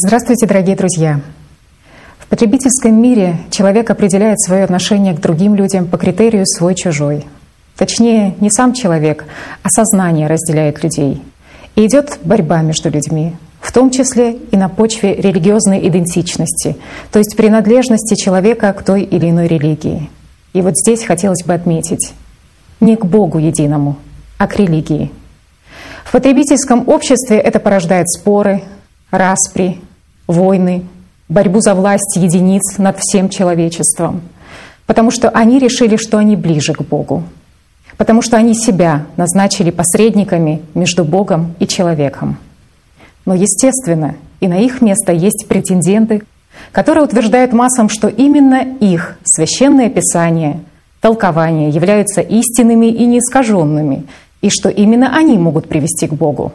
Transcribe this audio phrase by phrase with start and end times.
[0.00, 1.20] Здравствуйте, дорогие друзья!
[2.20, 7.26] В потребительском мире человек определяет свое отношение к другим людям по критерию свой-чужой.
[7.76, 9.24] Точнее, не сам человек,
[9.64, 11.20] а сознание разделяет людей.
[11.74, 16.76] И идет борьба между людьми, в том числе и на почве религиозной идентичности,
[17.10, 20.08] то есть принадлежности человека к той или иной религии.
[20.52, 22.12] И вот здесь хотелось бы отметить
[22.78, 23.96] не к Богу единому,
[24.38, 25.10] а к религии.
[26.04, 28.62] В потребительском обществе это порождает споры,
[29.10, 29.80] распри,
[30.28, 30.84] войны,
[31.28, 34.20] борьбу за власть единиц над всем человечеством,
[34.86, 37.24] потому что они решили, что они ближе к Богу,
[37.96, 42.38] потому что они себя назначили посредниками между Богом и человеком.
[43.26, 46.22] Но, естественно, и на их место есть претенденты,
[46.72, 50.60] которые утверждают массам, что именно их священное писание,
[51.00, 54.06] толкования являются истинными и неискаженными,
[54.40, 56.52] и что именно они могут привести к Богу.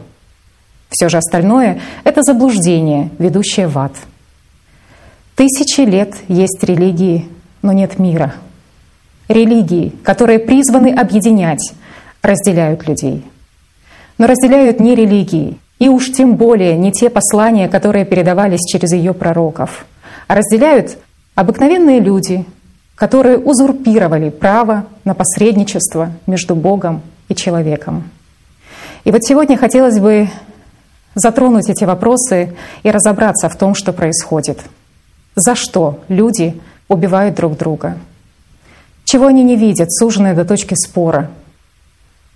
[0.94, 3.92] Все же остальное— это заблуждение, ведущее в ад.
[5.34, 7.26] Тысячи лет есть религии,
[7.62, 8.34] но нет мира.
[9.26, 11.74] Религии, которые призваны объединять,
[12.22, 13.24] разделяют людей.
[14.18, 19.14] Но разделяют не религии, и уж тем более не те послания, которые передавались через ее
[19.14, 19.86] пророков,
[20.28, 20.98] а разделяют
[21.34, 22.44] обыкновенные люди,
[22.94, 28.04] которые узурпировали право на посредничество между Богом и человеком.
[29.02, 30.28] И вот сегодня хотелось бы
[31.14, 34.60] затронуть эти вопросы и разобраться в том, что происходит.
[35.36, 37.96] За что люди убивают друг друга?
[39.04, 41.30] Чего они не видят, суженные до точки спора?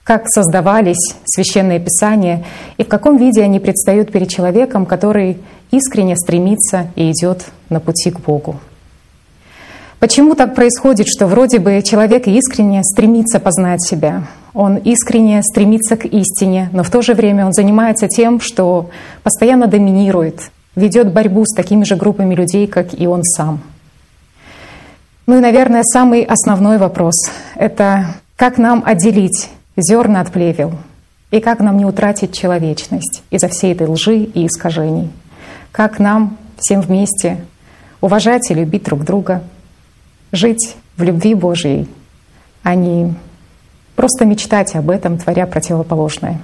[0.05, 2.45] Как создавались священные писания
[2.77, 5.39] и в каком виде они предстают перед человеком, который
[5.71, 8.59] искренне стремится и идет на пути к Богу?
[10.01, 14.23] Почему так происходит, что вроде бы человек искренне стремится познать себя,
[14.55, 18.91] он искренне стремится к истине, но в то же время он занимается тем, что
[19.25, 23.61] постоянно доминирует, ведет борьбу с такими же группами людей, как и он сам.
[25.27, 27.17] Ну и, наверное, самый основной вопрос—
[27.57, 30.75] это как нам отделить зерна от плевел,
[31.33, 35.11] и как нам не утратить человечность из-за всей этой лжи и искажений,
[35.73, 37.39] как нам всем вместе
[38.01, 39.43] уважать и любить друг друга—
[40.33, 41.89] жить в любви Божьей,
[42.63, 43.15] а не
[43.97, 46.41] просто мечтать об этом, творя противоположное.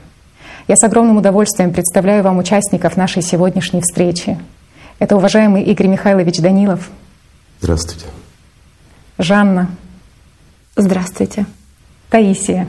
[0.66, 4.38] Я с огромным удовольствием представляю вам участников нашей сегодняшней встречи.
[4.98, 6.88] Это уважаемый Игорь Михайлович Данилов.
[7.60, 8.06] Здравствуйте.
[9.18, 9.70] Жанна.
[10.76, 11.46] Здравствуйте.
[12.08, 12.66] Таисия.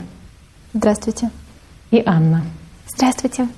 [0.74, 1.30] Здравствуйте.
[1.90, 2.44] И Анна.
[2.86, 3.48] Здравствуйте.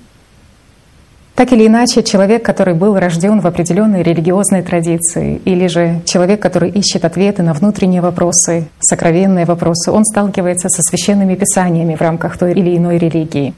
[1.39, 6.69] Так или иначе, человек, который был рожден в определенной религиозной традиции, или же человек, который
[6.69, 12.51] ищет ответы на внутренние вопросы, сокровенные вопросы, он сталкивается со священными писаниями в рамках той
[12.51, 13.53] или иной религии.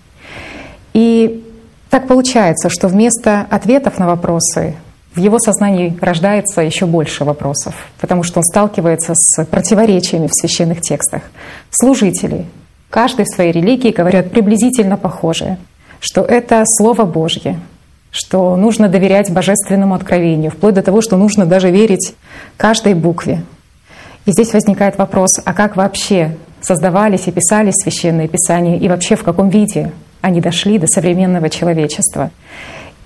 [0.93, 1.43] И
[1.89, 4.75] так получается, что вместо ответов на вопросы
[5.15, 10.81] в его сознании рождается еще больше вопросов, потому что он сталкивается с противоречиями в священных
[10.81, 11.23] текстах.
[11.71, 12.45] Служители,
[12.91, 15.57] каждый в своей религии говорят приблизительно похожее,
[15.99, 17.59] что это Слово Божье,
[18.11, 22.13] что нужно доверять божественному откровению, вплоть до того, что нужно даже верить
[22.57, 23.41] каждой букве.
[24.25, 29.23] И здесь возникает вопрос, а как вообще создавались и писались священные писания, и вообще в
[29.23, 32.29] каком виде они дошли до современного человечества.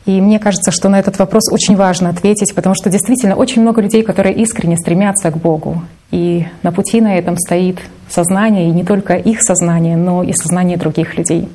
[0.06, 3.82] И мне кажется, что на этот вопрос очень важно ответить, потому что действительно очень много
[3.82, 5.82] людей, которые искренне стремятся к Богу.
[6.12, 10.78] И на пути на этом стоит сознание, и не только их сознание, но и сознание
[10.78, 11.50] других людей.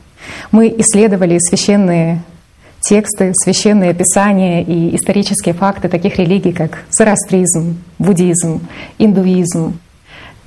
[0.50, 2.22] Мы исследовали священные
[2.80, 8.60] тексты, священные писания и исторические факты таких религий, как зороастризм, буддизм,
[8.98, 9.78] индуизм,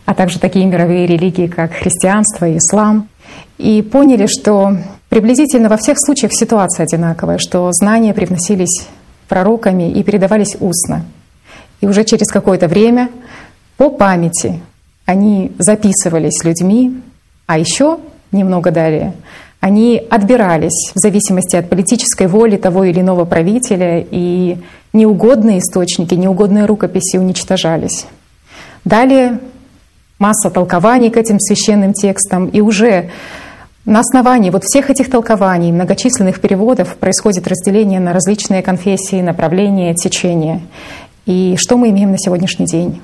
[0.06, 3.08] а также такие мировые религии, как христианство и ислам,
[3.58, 4.78] и поняли, что
[5.10, 8.88] приблизительно во всех случаях ситуация одинаковая, что знания привносились
[9.28, 11.06] пророками и передавались устно.
[11.82, 13.10] И уже через какое-то время
[13.78, 14.62] по памяти
[15.06, 17.02] они записывались людьми,
[17.46, 18.00] а еще
[18.32, 19.14] немного далее
[19.64, 24.58] они отбирались в зависимости от политической воли того или иного правителя, и
[24.92, 28.06] неугодные источники, неугодные рукописи уничтожались.
[28.84, 29.40] Далее
[30.20, 33.10] масса толкований к этим священным текстам, и уже
[33.86, 40.60] на основании вот всех этих толкований, многочисленных переводов происходит разделение на различные конфессии, направления, течения.
[41.26, 43.00] И что мы имеем на сегодняшний день?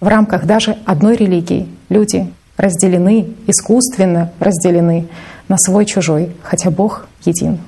[0.00, 5.06] В рамках даже одной религии люди разделены, искусственно разделены
[5.48, 7.58] на свой-чужой, хотя Бог един.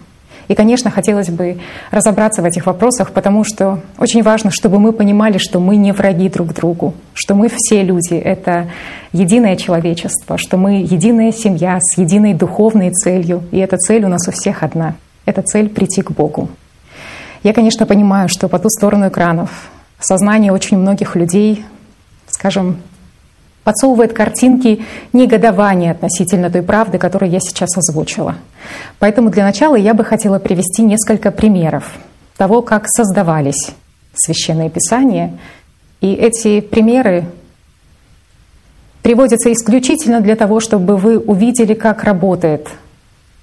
[0.49, 1.59] И, конечно, хотелось бы
[1.91, 6.31] разобраться в этих вопросах, потому что очень важно, чтобы мы понимали, что мы не враги
[6.31, 8.69] друг другу, что мы все люди— это
[9.13, 14.27] единое человечество, что мы единая семья с единой духовной целью, и эта цель у нас
[14.27, 14.95] у всех одна.
[15.27, 16.49] Это цель— прийти к Богу.
[17.43, 19.69] Я, конечно, понимаю, что по ту сторону экранов
[20.01, 21.65] сознание очень многих людей,
[22.27, 22.79] скажем,
[23.69, 24.83] подсовывает картинки
[25.13, 28.37] негодования относительно той правды, которую я сейчас озвучила.
[28.99, 31.99] Поэтому для начала я бы хотела привести несколько примеров
[32.39, 33.73] того, как создавались
[34.15, 35.37] священные писания.
[36.01, 37.27] И эти примеры
[39.03, 42.71] приводятся исключительно для того, чтобы вы увидели, как работает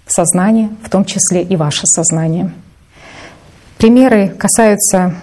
[0.07, 2.51] сознание, в том числе и ваше сознание.
[3.77, 5.13] Примеры касаются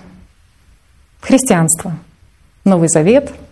[1.20, 1.96] христианства,
[2.62, 3.32] Новый Завет—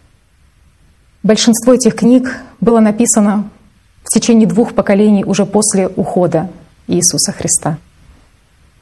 [1.22, 3.50] Большинство этих книг было написано
[4.02, 6.48] в течение двух поколений уже после ухода
[6.86, 7.76] Иисуса Христа.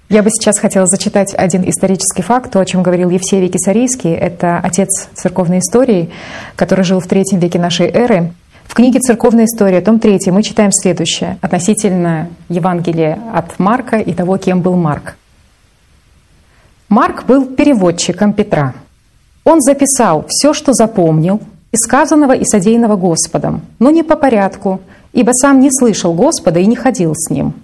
[0.08, 4.14] Я бы сейчас хотела зачитать один исторический факт, то, о чем говорил Евсевий Кисарийский.
[4.14, 6.10] Это отец церковной истории,
[6.54, 8.32] который жил в третьем веке нашей эры.
[8.66, 14.36] В книге «Церковная история», том 3, мы читаем следующее относительно Евангелия от Марка и того,
[14.36, 15.16] кем был Марк.
[16.88, 18.74] Марк был переводчиком Петра.
[19.44, 21.40] Он записал все, что запомнил–
[21.72, 24.80] и сказанного и содеянного Господом, но не по порядку,
[25.12, 27.54] ибо сам не слышал Господа и не ходил с ним.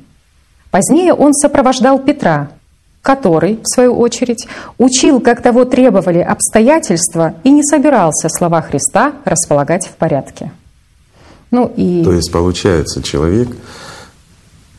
[0.71, 2.51] Позднее он сопровождал Петра,
[3.01, 4.49] который, в свою очередь,
[4.79, 10.51] учил, как того требовали обстоятельства, и не собирался слова Христа располагать в порядке.
[11.51, 12.03] Ну и...
[12.03, 13.49] То есть, получается, человек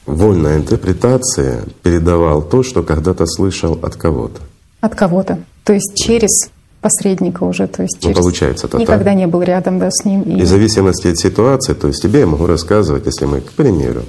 [0.05, 4.41] вольной интерпретации передавал то, что когда-то слышал от кого-то.
[4.81, 5.39] От кого-то.
[5.63, 6.49] То есть через
[6.85, 9.15] посредника уже, то есть ну, получается, это никогда так?
[9.15, 10.21] не был рядом да, с ним.
[10.21, 10.37] И...
[10.37, 14.03] и в зависимости от ситуации, то есть тебе я могу рассказывать, если мы, к примеру,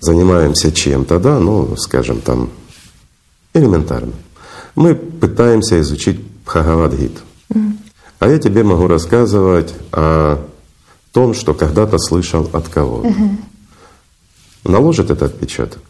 [0.00, 2.48] занимаемся чем-то, да, ну, скажем, там,
[3.52, 4.14] элементарно.
[4.74, 7.20] Мы пытаемся изучить Бхагавадгиту.
[7.52, 7.72] Mm.
[8.20, 10.38] А я тебе могу рассказывать о
[11.12, 13.08] том, что когда-то слышал от кого-то.
[13.08, 13.36] Mm-hmm.
[14.64, 15.82] Наложит этот отпечаток?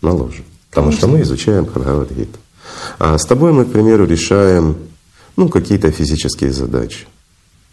[0.00, 0.46] Наложит.
[0.70, 1.08] Потому Конечно.
[1.08, 2.38] что мы изучаем Бхагавадгиту.
[2.98, 4.76] А с тобой мы, к примеру, решаем
[5.36, 7.06] ну, какие-то физические задачи.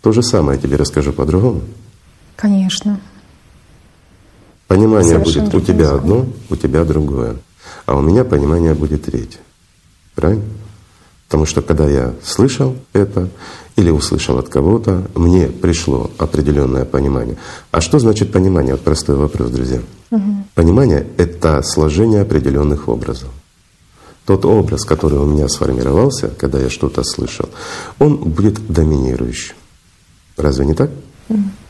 [0.01, 1.61] То же самое я тебе расскажу по-другому.
[2.35, 2.99] Конечно.
[4.67, 7.37] Понимание Совершенно будет у тебя одно, у тебя другое.
[7.87, 9.39] А у меня понимание будет третье.
[10.13, 10.43] Правильно?
[11.27, 13.29] Потому что когда я слышал это
[13.75, 17.37] или услышал от кого-то, мне пришло определенное понимание.
[17.71, 18.75] А что значит понимание?
[18.75, 19.81] Вот простой вопрос, друзья.
[20.11, 20.21] Угу.
[20.53, 23.29] Понимание— это сложение определенных образов
[24.25, 27.49] тот образ, который у меня сформировался, когда я что-то слышал,
[27.99, 29.55] он будет доминирующим.
[30.37, 30.89] Разве не так?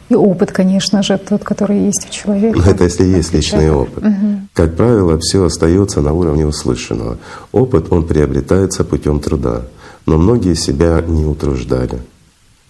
[0.08, 2.60] И опыт, конечно же, тот, который есть у человека.
[2.70, 4.04] Это если есть личный опыт.
[4.04, 4.40] Угу.
[4.54, 7.18] Как правило, все остается на уровне услышанного.
[7.52, 9.64] Опыт, он приобретается путем труда.
[10.06, 12.00] Но многие себя не утруждали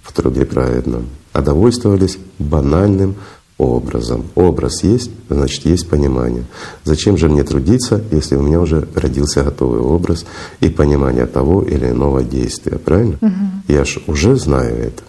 [0.02, 3.16] в труде праведном, а довольствовались банальным
[3.57, 4.25] образом.
[4.36, 6.44] Образ есть, значит, есть понимание.
[6.84, 10.25] Зачем же мне трудиться, если у меня уже родился готовый образ
[10.60, 13.18] и понимание того или иного действия, правильно?
[13.22, 13.74] Угу.
[13.74, 15.04] Я же уже знаю это.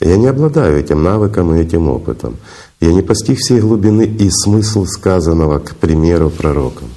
[0.00, 2.36] Я не обладаю этим навыком и этим опытом.
[2.80, 6.88] Я не постиг всей глубины и смысл сказанного, к примеру, пророком.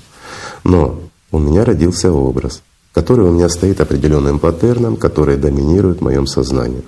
[0.64, 1.00] Но
[1.32, 2.62] у меня родился образ,
[2.94, 6.84] который у меня стоит определенным паттерном, который доминирует в моем сознании.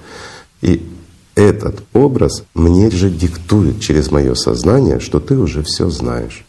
[0.62, 0.88] И
[1.36, 6.46] этот образ мне же диктует через мое сознание, что ты уже все знаешь.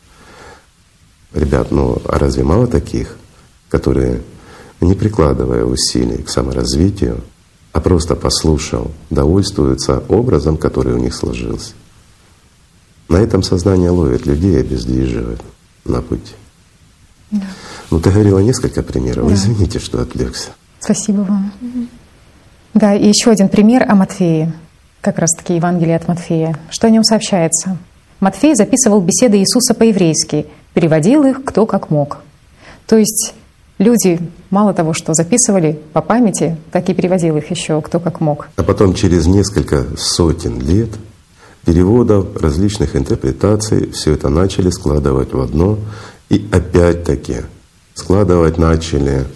[1.32, 3.16] Ребят, ну а разве мало таких,
[3.70, 4.22] которые,
[4.80, 7.22] не прикладывая усилий к саморазвитию,
[7.72, 11.72] а просто послушал, довольствуются образом, который у них сложился?
[13.08, 15.40] На этом сознание ловит людей и обездвиживает
[15.84, 16.34] на пути.
[17.30, 17.46] Да.
[17.90, 19.28] Ну, ты говорила несколько примеров.
[19.28, 19.34] Да.
[19.34, 20.50] Извините, что отвлекся.
[20.78, 21.52] Спасибо вам.
[22.74, 24.52] Да, и еще один пример о Матфее
[25.04, 26.58] как раз-таки Евангелие от Матфея.
[26.70, 27.76] Что о нем сообщается?
[28.20, 32.18] Матфей записывал беседы Иисуса по-еврейски, переводил их кто как мог.
[32.86, 33.34] То есть
[33.78, 34.18] люди
[34.48, 38.48] мало того, что записывали по памяти, так и переводил их еще кто как мог.
[38.56, 40.88] А потом через несколько сотен лет
[41.66, 45.78] переводов, различных интерпретаций, все это начали складывать в одно.
[46.30, 47.42] И опять-таки
[47.92, 49.26] складывать начали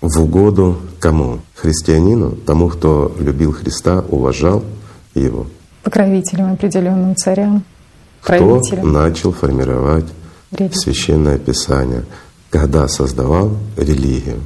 [0.00, 1.40] в угоду кому?
[1.54, 4.62] Христианину, тому, кто любил Христа, уважал
[5.14, 5.46] его.
[5.82, 7.64] Покровителям определенным царям.
[8.20, 10.06] Кто начал формировать
[10.50, 10.78] Религию.
[10.78, 12.04] священное писание,
[12.50, 14.40] когда создавал религию.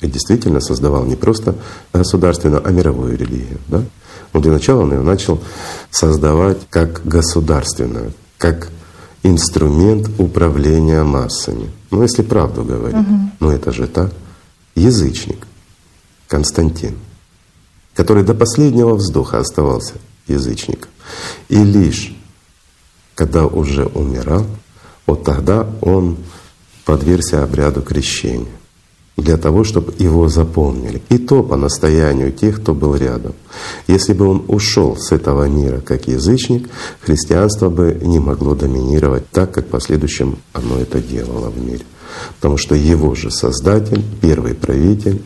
[0.00, 1.54] И действительно создавал не просто
[1.92, 3.58] государственную, а мировую религию.
[3.68, 3.82] Да?
[4.32, 5.40] Но для начала он ее начал
[5.90, 8.68] создавать как государственную, как
[9.22, 11.70] инструмент управления массами.
[11.90, 13.18] Ну, если правду говорить, угу.
[13.40, 14.12] ну это же так
[14.76, 15.46] язычник
[16.28, 16.96] Константин,
[17.94, 19.94] который до последнего вздоха оставался
[20.28, 20.90] язычником.
[21.48, 22.16] И лишь
[23.16, 24.46] когда уже умирал,
[25.06, 26.18] вот тогда он
[26.84, 28.46] подвергся обряду крещения
[29.16, 31.02] для того, чтобы его запомнили.
[31.08, 33.32] И то по настоянию тех, кто был рядом.
[33.86, 36.68] Если бы он ушел с этого мира как язычник,
[37.00, 41.86] христианство бы не могло доминировать так, как в последующем оно это делало в мире.
[42.36, 45.22] Потому что его же создатель, первый правитель,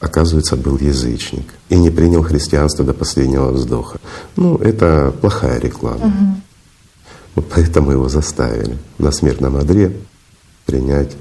[0.00, 3.98] оказывается, был язычник и не принял христианство до последнего вздоха.
[4.36, 6.06] Ну, это плохая реклама.
[6.06, 6.40] Угу.
[7.36, 9.96] Вот поэтому его заставили на смертном одре
[10.66, 11.16] принять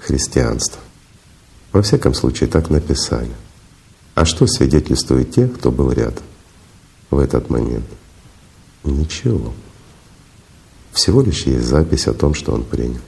[0.00, 0.80] христианство.
[1.72, 3.32] Во всяком случае, так написали.
[4.14, 6.24] А что свидетельствует те, кто был рядом
[7.10, 7.84] в этот момент?
[8.82, 9.52] Ничего.
[10.92, 13.00] Всего лишь есть запись о том, что он принял.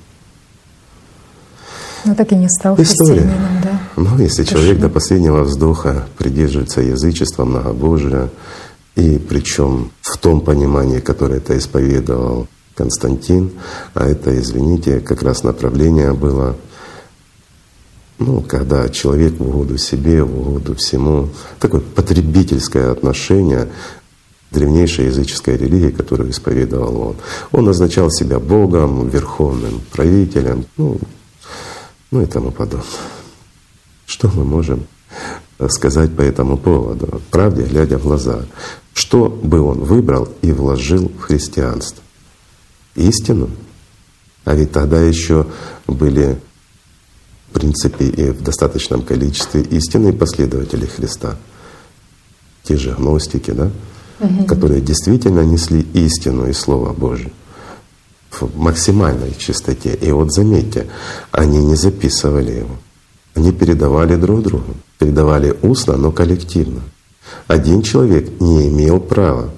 [2.05, 3.31] Но так и не стал История.
[3.63, 3.81] да?
[3.97, 4.63] Ну, если Хорошо.
[4.63, 8.31] человек до последнего вздоха придерживается язычества, многобожия,
[8.97, 13.53] и причем в том понимании, которое это исповедовал Константин,
[13.95, 16.57] а это, извините, как раз направление было
[18.19, 21.29] ну, когда человек в угоду себе, в угоду всему,
[21.61, 23.69] такое потребительское отношение
[24.51, 27.17] древнейшей языческой религии, которую исповедовал он.
[27.53, 30.99] Он назначал себя Богом, верховным правителем, ну,
[32.11, 32.87] ну и тому подобное.
[34.07, 34.87] Что мы можем
[35.69, 38.45] сказать по этому поводу, правде глядя в глаза?
[38.95, 42.03] Что бы он выбрал и вложил в христианство?
[42.95, 43.51] Истину?
[44.45, 45.47] А ведь тогда еще
[45.87, 46.39] были
[47.51, 51.37] в принципе, и в достаточном количестве истинные последователи Христа,
[52.63, 53.71] те же гностики, да,
[54.21, 54.45] угу.
[54.45, 57.33] которые действительно несли истину и Слово Божие
[58.41, 59.95] в максимальной чистоте.
[59.95, 60.87] И вот заметьте,
[61.31, 62.77] они не записывали его,
[63.35, 66.83] они передавали друг другу, передавали устно, но коллективно.
[67.47, 69.51] Один человек не имел права,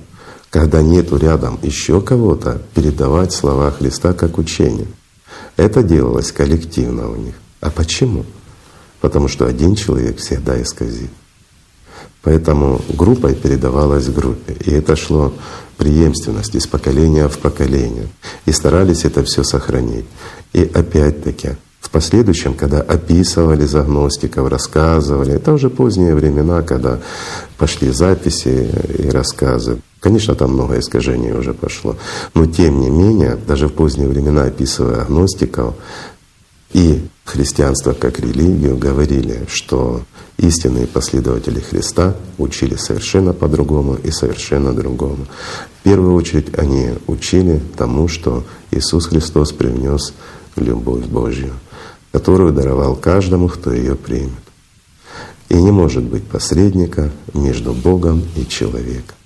[0.50, 4.88] когда нету рядом еще кого-то, передавать слова Христа как учение.
[5.56, 7.34] Это делалось коллективно у них.
[7.60, 8.24] А почему?
[9.00, 11.10] Потому что один человек всегда исказит.
[12.22, 14.54] Поэтому группой передавалась группе.
[14.64, 15.32] И это шло
[15.80, 18.06] преемственность из поколения в поколение.
[18.44, 20.04] И старались это все сохранить.
[20.52, 27.00] И опять-таки, в последующем, когда описывали загностиков, рассказывали, это уже поздние времена, когда
[27.56, 28.68] пошли записи
[28.98, 29.80] и рассказы.
[30.00, 31.96] Конечно, там много искажений уже пошло.
[32.34, 35.74] Но тем не менее, даже в поздние времена, описывая агностиков,
[36.74, 40.02] и христианство как религию говорили, что
[40.40, 45.26] истинные последователи Христа учили совершенно по-другому и совершенно другому.
[45.80, 50.14] В первую очередь они учили тому, что Иисус Христос привнес
[50.56, 51.52] любовь Божью,
[52.12, 54.32] которую даровал каждому, кто ее примет.
[55.48, 59.16] И не может быть посредника между Богом и человеком.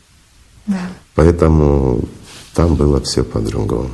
[0.66, 0.80] Да.
[1.14, 2.00] Поэтому
[2.54, 3.90] там было все по-другому.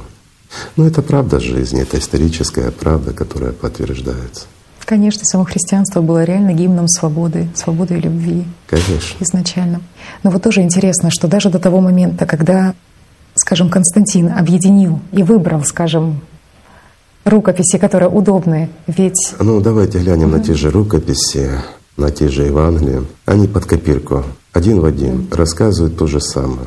[0.77, 4.47] Но это правда жизни, это историческая правда, которая подтверждается.
[4.91, 8.45] Конечно, само христианство было реально гимном свободы, свободы и любви.
[8.67, 9.19] Конечно.
[9.21, 9.83] Изначально.
[10.25, 12.75] Но вот тоже интересно, что даже до того момента, когда,
[13.37, 16.23] скажем, Константин объединил и выбрал, скажем,
[17.25, 19.37] рукописи, которые удобны, ведь…
[19.39, 20.39] Ну, давайте глянем угу.
[20.39, 21.53] на те же рукописи,
[21.97, 23.05] на те же Евангелия.
[23.27, 25.37] Они под копирку, один в один, угу.
[25.37, 26.67] рассказывают то же самое.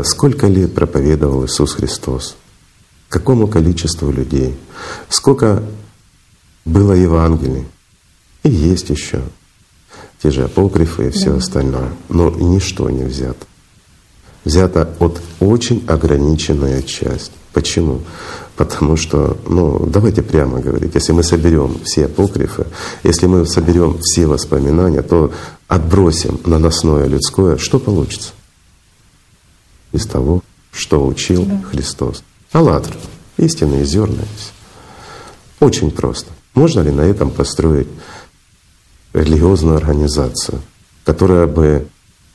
[0.00, 2.36] Сколько лет проповедовал Иисус Христос?
[3.08, 4.56] какому количеству людей,
[5.10, 5.62] сколько
[6.64, 7.66] было Евангелий,
[8.42, 9.22] и есть еще
[10.22, 11.36] те же апокрифы и все да.
[11.38, 11.92] остальное.
[12.08, 13.46] Но ничто не взято.
[14.44, 17.32] Взято от очень ограниченная часть.
[17.52, 18.00] Почему?
[18.56, 22.66] Потому что, ну, давайте прямо говорить, если мы соберем все апокрифы,
[23.02, 25.32] если мы соберем все воспоминания, то
[25.68, 28.30] отбросим наносное людское, что получится?
[29.92, 30.42] Из того,
[30.72, 31.62] что учил да.
[31.70, 32.22] Христос.
[32.52, 32.96] АЛЛАТРА,
[33.38, 34.22] истинные зерна.
[35.60, 36.30] Очень просто.
[36.54, 37.88] Можно ли на этом построить
[39.12, 40.60] религиозную организацию,
[41.04, 41.86] которая бы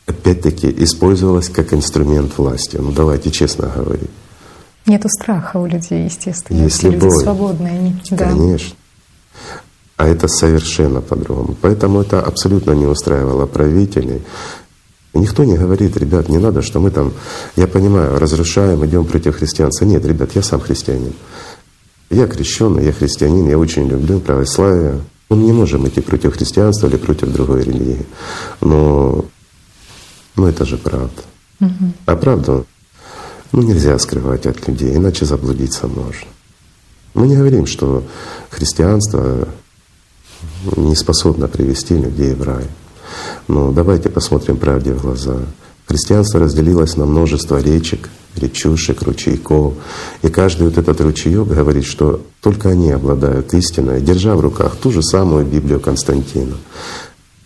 [0.05, 2.77] опять-таки использовалась как инструмент власти?
[2.77, 4.09] Ну давайте честно говорить.
[4.85, 6.63] Нету страха у людей, естественно.
[6.63, 7.11] Есть Все любовь.
[7.11, 7.73] люди свободные.
[7.73, 8.29] Они, да.
[8.29, 8.75] Конечно.
[9.97, 11.55] А это совершенно по-другому.
[11.61, 14.21] Поэтому это абсолютно не устраивало правителей.
[15.13, 17.11] Никто не говорит, ребят, не надо, что мы там,
[17.55, 19.85] я понимаю, разрушаем, идем против христианства.
[19.85, 21.13] Нет, ребят, я сам христианин.
[22.09, 25.01] Я крещенный, я христианин, я очень люблю православие.
[25.29, 28.05] Мы не можем идти против христианства или против другой религии.
[28.61, 29.25] Но,
[30.35, 31.21] но это же правда.
[31.59, 31.93] Угу.
[32.05, 32.65] А правду
[33.51, 36.27] ну, нельзя скрывать от людей, иначе заблудиться можно.
[37.13, 38.03] Мы не говорим, что
[38.49, 39.47] христианство
[40.75, 42.65] не способно привести людей в рай.
[43.47, 45.37] Но давайте посмотрим правде в глаза.
[45.87, 49.73] Христианство разделилось на множество речек, речушек, ручейков.
[50.21, 54.91] И каждый вот этот ручеек говорит, что только они обладают истиной, держа в руках ту
[54.91, 56.55] же самую Библию Константина,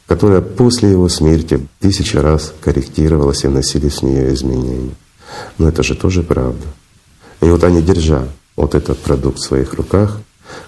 [0.08, 4.96] которая после его смерти тысячи раз корректировалась и вносились в нее изменения.
[5.58, 6.66] Но это же тоже правда.
[7.42, 10.20] И вот они, держа вот этот продукт в своих руках,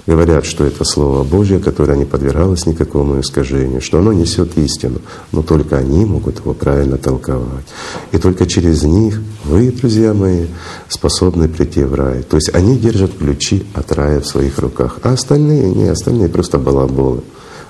[0.06, 5.42] говорят, что это Слово Божье, которое не подвергалось никакому искажению, что оно несет истину, но
[5.42, 7.66] только они могут его правильно толковать.
[8.12, 10.48] И только через них вы, друзья мои,
[10.88, 12.24] способны прийти в рай.
[12.24, 16.60] То есть они держат ключи от рая в своих руках, а остальные не, остальные просто
[16.60, 17.22] балаболы.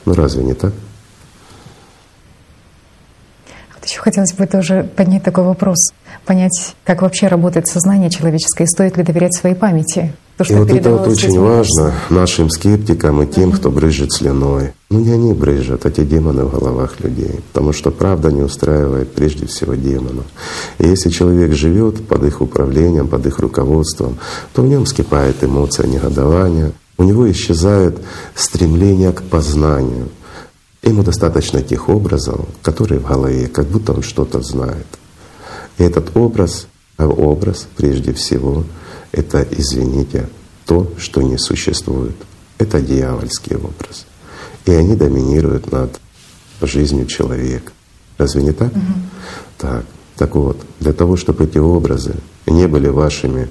[0.05, 0.74] Ну разве не так?
[3.93, 5.77] Еще хотелось бы тоже поднять такой вопрос,
[6.25, 10.13] понять, как вообще работает сознание человеческое, и стоит ли доверять своей памяти.
[10.38, 14.74] То, что и вот это вот очень важно нашим скептикам и тем, кто брызжет слюной.
[14.90, 17.42] Ну не они брызжат, а те демоны в головах людей.
[17.52, 20.25] Потому что правда не устраивает прежде всего демонов.
[20.80, 24.18] И если человек живет под их управлением, под их руководством,
[24.54, 28.00] то в нем вскипает эмоция негодования, у него исчезает
[28.34, 30.10] стремление к познанию.
[30.82, 34.88] Ему достаточно тех образов, которые в голове, как будто он что-то знает.
[35.78, 38.63] И этот образ, а образ прежде всего—
[39.13, 40.27] это, извините,
[40.65, 42.15] то, что не существует.
[42.58, 44.05] Это дьявольский образ.
[44.65, 46.00] И они доминируют над
[46.62, 47.72] жизнью человека.
[48.17, 48.72] Разве не так?
[48.72, 48.93] Угу.
[49.60, 49.86] Так.
[50.15, 52.15] Так вот, для того, чтобы эти образы
[52.46, 53.50] не были вашими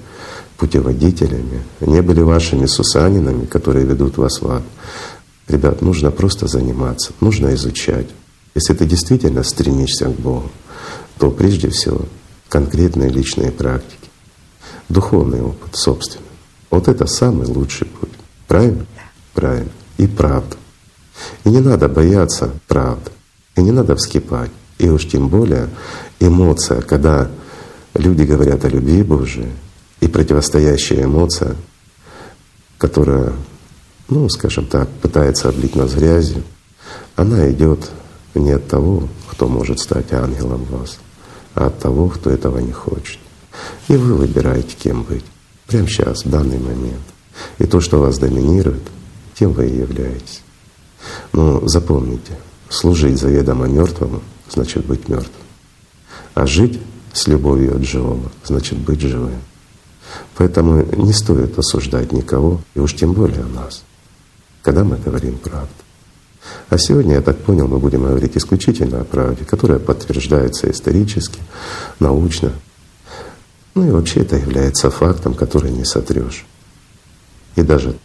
[0.57, 4.63] путеводителями, не были вашими сусанинами, которые ведут вас в ад,
[5.49, 8.07] ребят, нужно просто заниматься, нужно изучать.
[8.55, 10.51] Если ты действительно стремишься к Богу,
[11.19, 12.03] то прежде всего
[12.49, 14.02] конкретные личные практики
[14.93, 16.27] духовный опыт собственный.
[16.71, 18.11] Вот это самый лучший путь.
[18.47, 18.87] Правильно?
[19.35, 19.73] Правильно.
[19.97, 20.57] И правда.
[21.45, 23.11] И не надо бояться правды.
[23.57, 24.51] И не надо вскипать.
[24.79, 25.69] И уж тем более
[26.21, 27.31] эмоция, когда
[27.95, 29.53] люди говорят о любви Божией,
[30.01, 31.55] и противостоящая эмоция,
[32.77, 33.33] которая,
[34.09, 36.43] ну, скажем так, пытается облить нас грязью,
[37.15, 37.91] она идет
[38.35, 40.99] не от того, кто может стать ангелом вас,
[41.55, 43.21] а от того, кто этого не хочет.
[43.89, 45.25] И вы выбираете, кем быть.
[45.67, 47.03] Прямо сейчас, в данный момент.
[47.59, 48.83] И то, что вас доминирует,
[49.35, 50.43] тем вы и являетесь.
[51.33, 52.37] Но запомните,
[52.69, 55.33] служить заведомо мертвому значит быть мертвым.
[56.35, 56.81] А жить
[57.13, 59.41] с любовью от живого значит быть живым.
[60.37, 63.83] Поэтому не стоит осуждать никого, и уж тем более нас,
[64.63, 65.69] когда мы говорим правду.
[66.69, 71.41] А сегодня, я так понял, мы будем говорить исключительно о правде, которая подтверждается исторически,
[72.01, 72.53] научно,
[73.75, 76.45] ну и вообще это является фактом, который не сотрешь.
[77.57, 77.97] И даже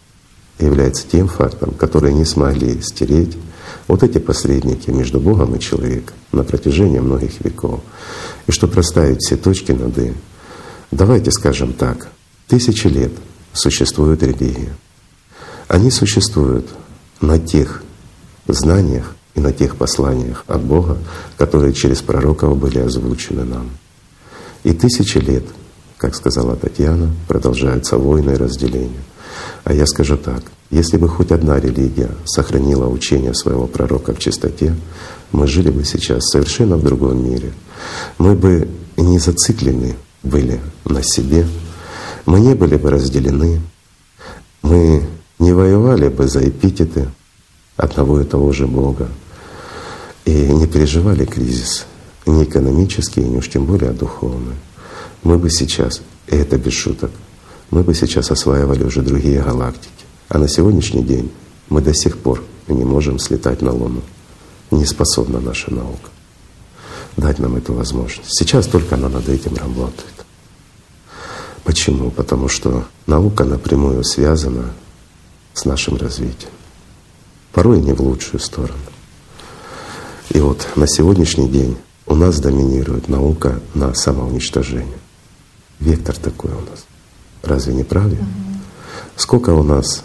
[0.58, 3.36] является тем фактом, который не смогли стереть
[3.86, 7.80] вот эти посредники между Богом и человеком на протяжении многих веков.
[8.46, 10.12] И чтобы расставить все точки над «и»,
[10.90, 12.08] давайте скажем так,
[12.46, 13.12] тысячи лет
[13.52, 14.74] существует религия.
[15.68, 16.66] Они существуют
[17.20, 17.82] на тех
[18.46, 20.98] знаниях и на тех посланиях от Бога,
[21.36, 23.70] которые через пророков были озвучены нам.
[24.64, 25.44] И тысячи лет
[25.98, 29.02] как сказала Татьяна, продолжаются войны и разделения.
[29.64, 34.74] А я скажу так, если бы хоть одна религия сохранила учение своего пророка в чистоте,
[35.32, 37.52] мы жили бы сейчас совершенно в другом мире.
[38.16, 41.46] Мы бы не зациклены были на себе,
[42.26, 43.60] мы не были бы разделены,
[44.62, 45.04] мы
[45.38, 47.08] не воевали бы за эпитеты
[47.76, 49.08] одного и того же Бога
[50.24, 51.86] и не переживали кризис
[52.28, 54.54] ни экономический, ни уж тем более духовный
[55.22, 57.10] мы бы сейчас, и это без шуток,
[57.70, 59.92] мы бы сейчас осваивали уже другие галактики.
[60.28, 61.30] А на сегодняшний день
[61.68, 64.02] мы до сих пор не можем слетать на Луну.
[64.70, 66.10] Не способна наша наука
[67.16, 68.30] дать нам эту возможность.
[68.38, 70.14] Сейчас только она над этим работает.
[71.64, 72.10] Почему?
[72.10, 74.72] Потому что наука напрямую связана
[75.52, 76.52] с нашим развитием.
[77.52, 78.78] Порой не в лучшую сторону.
[80.30, 81.76] И вот на сегодняшний день
[82.08, 84.98] у нас доминирует наука на самоуничтожение.
[85.80, 86.86] Вектор такой у нас.
[87.42, 88.16] Разве не правда?
[88.16, 88.24] Угу.
[89.16, 90.04] Сколько у нас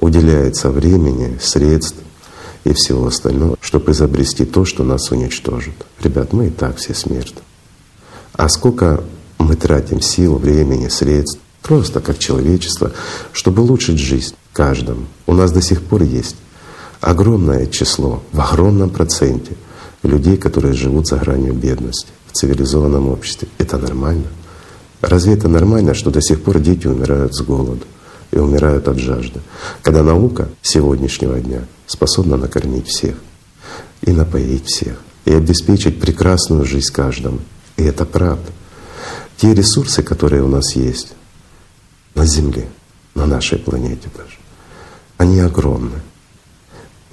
[0.00, 1.98] уделяется времени, средств
[2.64, 5.74] и всего остального, чтобы изобрести то, что нас уничтожит.
[6.02, 7.40] Ребят, мы и так все смертны.
[8.32, 9.04] А сколько
[9.38, 12.92] мы тратим сил, времени, средств, просто как человечество,
[13.32, 15.06] чтобы улучшить жизнь каждому.
[15.26, 16.36] У нас до сих пор есть
[17.00, 19.56] огромное число, в огромном проценте
[20.02, 23.48] людей, которые живут за гранью бедности в цивилизованном обществе.
[23.58, 24.26] Это нормально.
[25.00, 27.84] Разве это нормально, что до сих пор дети умирают с голоду
[28.30, 29.40] и умирают от жажды,
[29.82, 33.16] когда наука сегодняшнего дня способна накормить всех
[34.02, 37.40] и напоить всех, и обеспечить прекрасную жизнь каждому.
[37.76, 38.50] И это правда.
[39.36, 41.14] те ресурсы, которые у нас есть
[42.14, 42.68] на Земле,
[43.14, 44.36] на нашей планете даже,
[45.18, 46.00] они огромны.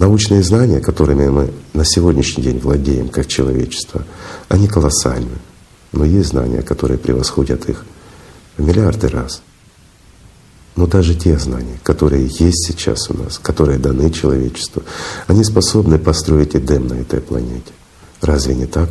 [0.00, 4.02] Научные знания, которыми мы на сегодняшний день владеем как человечество,
[4.48, 5.36] они колоссальны.
[5.92, 7.84] Но есть знания, которые превосходят их
[8.56, 9.42] в миллиарды раз.
[10.74, 14.84] Но даже те знания, которые есть сейчас у нас, которые даны человечеству,
[15.26, 17.72] они способны построить Эдем на этой планете.
[18.22, 18.88] Разве не так?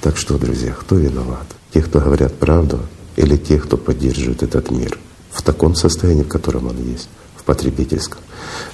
[0.00, 1.46] Так что, друзья, кто виноват?
[1.74, 2.80] Те, кто говорят правду,
[3.16, 4.98] или те, кто поддерживает этот мир
[5.30, 8.20] в таком состоянии, в котором он есть, в потребительском?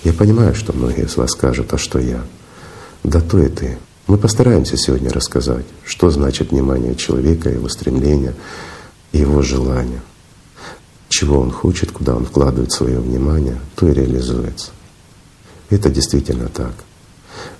[0.04, 2.22] Я понимаю, что многие из вас скажут, а что я?
[3.02, 3.78] Да то и ты.
[4.06, 8.34] Мы постараемся сегодня рассказать, что значит внимание человека, его стремления,
[9.12, 10.00] его желания.
[11.08, 14.70] Чего он хочет, куда он вкладывает свое внимание, то и реализуется.
[15.70, 16.72] Это действительно так.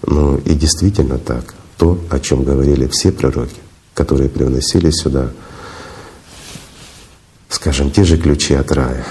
[0.06, 3.60] Ну и действительно так, то, о чем говорили все пророки,
[3.94, 5.30] которые привносили сюда,
[7.48, 9.04] скажем, те же ключи от рая,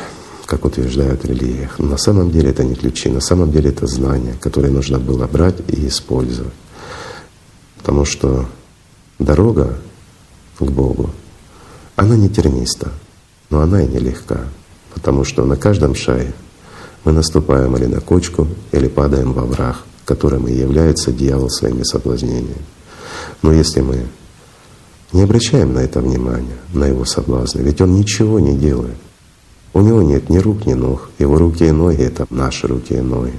[0.46, 1.80] как утверждают в религиях.
[1.80, 5.28] Но на самом деле это не ключи, на самом деле это знания, которые нужно было
[5.28, 6.54] брать и использовать.
[7.78, 8.46] Потому что
[9.20, 9.78] дорога
[10.60, 11.10] к Богу,
[11.96, 12.92] она не терниста,
[13.50, 14.42] но она и нелегка,
[14.94, 16.34] потому что на каждом шаге
[17.04, 22.62] мы наступаем или на кочку, или падаем во враг— которым и является дьявол своими соблазнениями.
[23.42, 24.06] Но если мы
[25.12, 28.98] не обращаем на это внимания, на его соблазны, ведь он ничего не делает.
[29.76, 31.10] У него нет ни рук, ни ног.
[31.20, 33.38] Его руки и ноги— это наши руки и ноги.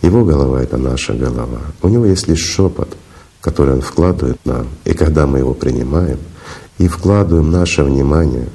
[0.00, 1.60] Его голова— это наша голова.
[1.82, 2.96] У него есть лишь шепот,
[3.40, 4.68] который он вкладывает нам.
[4.84, 6.18] И когда мы его принимаем
[6.78, 8.48] и вкладываем наше внимание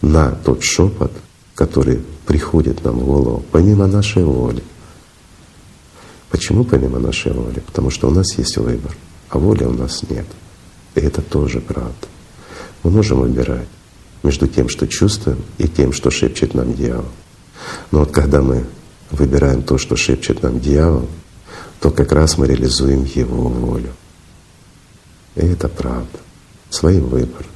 [0.00, 1.12] на тот шепот,
[1.54, 4.62] который приходит нам в голову, помимо нашей воли,
[6.30, 7.60] Почему помимо нашей воли?
[7.60, 8.90] Потому что у нас есть выбор,
[9.28, 10.26] а воли у нас нет.
[10.96, 12.08] И это тоже правда.
[12.82, 13.68] Мы можем выбирать
[14.24, 17.04] между тем, что чувствуем, и тем, что шепчет нам дьявол.
[17.92, 18.64] Но вот когда мы
[19.10, 21.08] выбираем то, что шепчет нам дьявол,
[21.78, 23.92] то как раз мы реализуем его волю.
[25.36, 26.18] И это правда.
[26.70, 27.50] Своим выбором,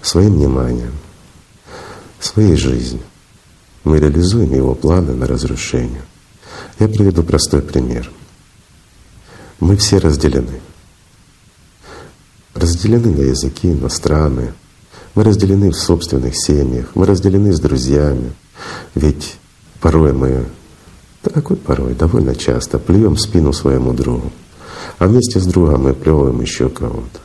[0.00, 0.94] своим вниманием,
[2.18, 3.02] своей жизнью
[3.84, 6.02] мы реализуем его планы на разрушение.
[6.78, 8.10] Я приведу простой пример.
[9.60, 10.60] Мы все разделены.
[12.54, 14.54] Разделены на языки, на страны.
[15.14, 18.32] Мы разделены в собственных семьях, мы разделены с друзьями.
[18.94, 19.36] Ведь
[19.80, 20.46] порой мы,
[21.22, 24.32] да какой порой, довольно часто плюем спину своему другу.
[24.98, 27.20] А вместе с другом мы плевываем еще кого-то.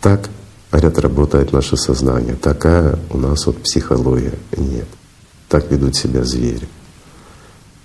[0.00, 0.30] Так,
[0.70, 2.34] говорят, работает наше сознание.
[2.34, 4.88] Такая у нас вот психология нет.
[5.48, 6.66] Так ведут себя звери,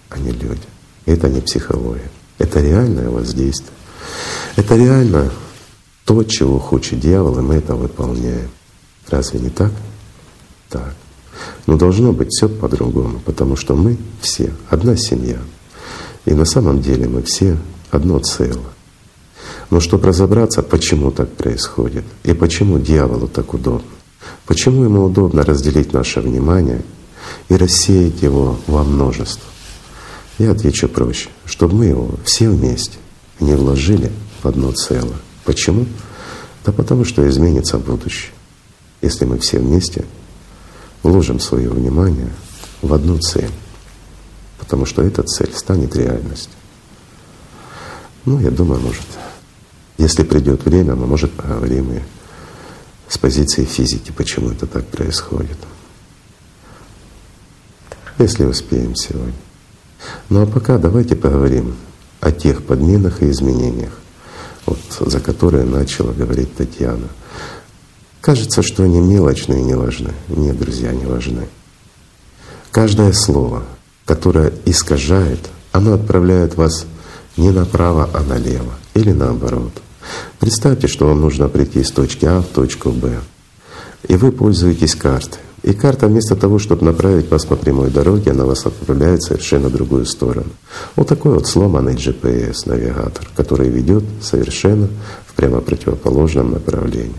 [0.10, 0.62] а не люди.
[1.06, 2.10] Это не психология.
[2.38, 3.72] Это реальное воздействие.
[4.56, 5.32] Это реально
[6.06, 8.50] то, чего хочет дьявол, и мы это выполняем.
[9.10, 9.72] Разве не так?
[10.70, 10.93] Так.
[11.65, 15.38] Но должно быть все по-другому, потому что мы все одна семья.
[16.26, 17.58] И на самом деле мы все
[17.91, 18.74] одно целое.
[19.70, 23.88] Но чтобы разобраться, почему так происходит, и почему дьяволу так удобно,
[24.46, 26.84] почему ему удобно разделить наше внимание
[27.50, 29.50] и рассеять его во множество,
[30.38, 32.98] я отвечу проще, чтобы мы его все вместе
[33.39, 35.17] не вложили в одно целое.
[35.43, 35.86] Почему?
[36.65, 38.32] Да потому что изменится будущее,
[39.02, 40.06] если мы все вместе
[41.04, 42.32] вложим свое внимание
[42.82, 43.52] в одну цель.
[44.60, 46.54] Потому что эта цель станет реальностью.
[48.26, 49.06] Ну, я думаю, может,
[49.98, 52.02] если придет время, мы, может, поговорим и
[53.08, 55.58] с позиции физики, почему это так происходит.
[58.18, 59.34] Если успеем сегодня.
[60.30, 61.76] Ну а пока давайте поговорим
[62.20, 63.94] о тех подменах и изменениях,
[64.66, 67.08] вот, за которые начала говорить Татьяна.
[68.28, 70.12] Кажется, что они мелочные и не важны.
[70.28, 71.48] Нет, друзья, не важны.
[72.72, 73.63] Каждое слово,
[74.04, 75.40] которое искажает,
[75.72, 76.86] оно отправляет вас
[77.38, 79.72] не направо, а налево или наоборот.
[80.40, 83.18] Представьте, что вам нужно прийти из точки А в точку Б,
[84.10, 85.40] и вы пользуетесь картой.
[85.63, 89.74] И карта вместо того, чтобы направить вас по прямой дороге, она вас отправляет совершенно в
[89.74, 90.52] другую сторону.
[90.98, 94.90] Вот такой вот сломанный GPS-навигатор, который ведет совершенно
[95.26, 97.16] в прямо противоположном направлении.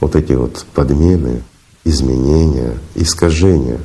[0.00, 1.42] Вот эти вот подмены,
[1.84, 3.80] изменения, искажения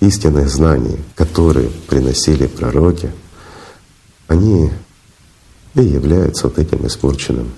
[0.00, 3.10] истинных знаний, которые приносили пророки,
[4.28, 4.70] они
[5.74, 7.50] и являются вот этим испорченным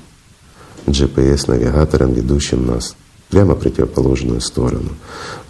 [0.87, 2.97] GPS-навигатором, ведущим нас
[3.29, 4.91] прямо противоположную сторону.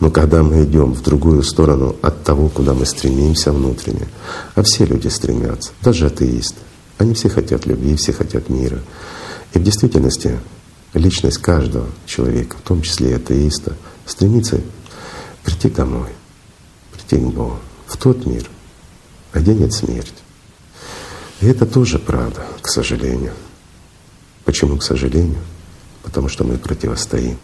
[0.01, 4.07] Но когда мы идем в другую сторону от того, куда мы стремимся внутренне,
[4.55, 6.59] а все люди стремятся, даже атеисты,
[6.99, 8.81] они все хотят любви, все хотят мира.
[9.55, 10.39] И в действительности
[10.95, 13.77] личность каждого человека, в том числе и атеиста,
[14.07, 14.61] стремится
[15.45, 16.09] прийти домой,
[16.93, 18.49] прийти к Богу, в тот мир,
[19.33, 20.13] где нет смерти.
[21.41, 23.33] И это тоже правда, к сожалению.
[24.45, 25.41] Почему к сожалению?
[26.03, 27.39] Потому что мы противостоим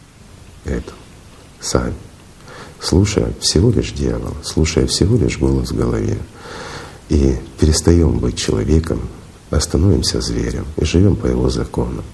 [0.64, 0.98] этому
[1.60, 1.94] сами,
[2.80, 6.18] слушая всего лишь дьявола, слушая всего лишь голос в голове.
[7.08, 9.00] И перестаем быть человеком,
[9.50, 12.04] а становимся зверем и живем по его законам.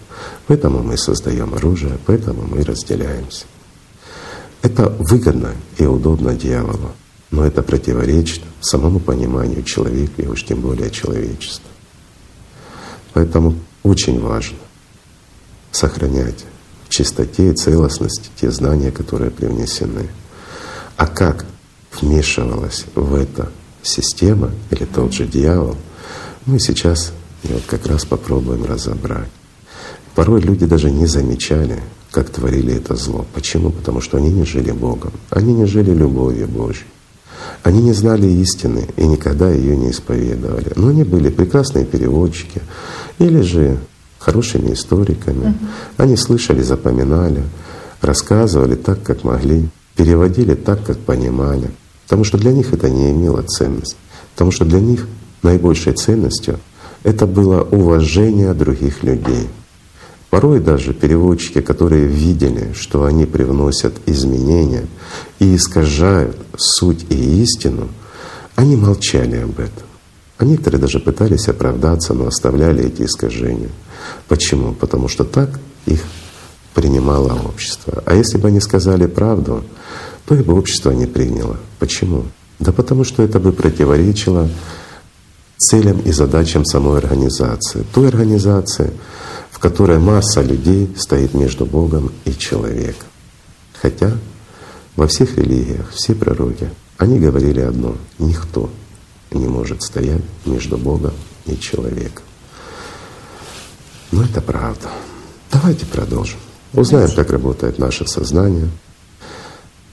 [0.46, 3.44] Поэтому мы создаем оружие, поэтому мы разделяемся.
[4.62, 6.92] Это выгодно и удобно дьяволу,
[7.30, 11.68] но это противоречит самому пониманию человека и уж тем более человечества.
[13.12, 14.58] Поэтому очень важно
[15.70, 16.44] сохранять
[16.86, 20.08] в чистоте и целостности те знания, которые привнесены.
[20.96, 21.44] А как
[22.00, 23.50] вмешивалась в это
[23.82, 25.76] система или тот же дьявол,
[26.46, 29.28] мы сейчас вот как раз попробуем разобрать.
[30.14, 33.24] Порой люди даже не замечали, как творили это зло.
[33.32, 33.70] Почему?
[33.70, 36.86] Потому что они не жили Богом, они не жили любовью Божьей.
[37.62, 40.72] Они не знали истины и никогда ее не исповедовали.
[40.76, 42.60] Но они были прекрасные переводчики
[43.18, 43.78] или же
[44.18, 45.46] хорошими историками.
[45.46, 45.56] Угу.
[45.96, 47.42] Они слышали, запоминали,
[48.00, 51.70] рассказывали так, как могли, переводили так, как понимали.
[52.04, 53.96] Потому что для них это не имело ценности.
[54.34, 55.08] Потому что для них
[55.42, 56.58] наибольшей ценностью
[57.02, 59.48] это было уважение других людей—
[60.32, 64.86] Порой даже переводчики, которые видели, что они привносят изменения
[65.38, 67.88] и искажают суть и истину,
[68.54, 69.84] они молчали об этом.
[70.38, 73.68] А некоторые даже пытались оправдаться, но оставляли эти искажения.
[74.26, 74.72] Почему?
[74.72, 76.00] Потому что так их
[76.72, 78.02] принимало общество.
[78.06, 79.62] А если бы они сказали правду,
[80.24, 81.58] то и бы общество не приняло.
[81.78, 82.24] Почему?
[82.58, 84.48] Да потому что это бы противоречило
[85.58, 87.84] целям и задачам самой организации.
[87.92, 88.94] Той организации,
[89.62, 93.06] которой масса людей стоит между Богом и человеком.
[93.80, 94.10] Хотя
[94.96, 98.68] во всех религиях все пророки, они говорили одно— никто
[99.30, 101.12] не может стоять между Богом
[101.46, 102.24] и человеком.
[104.10, 104.88] Но это правда.
[105.52, 106.40] Давайте продолжим.
[106.72, 108.68] Узнаем, как работает наше сознание,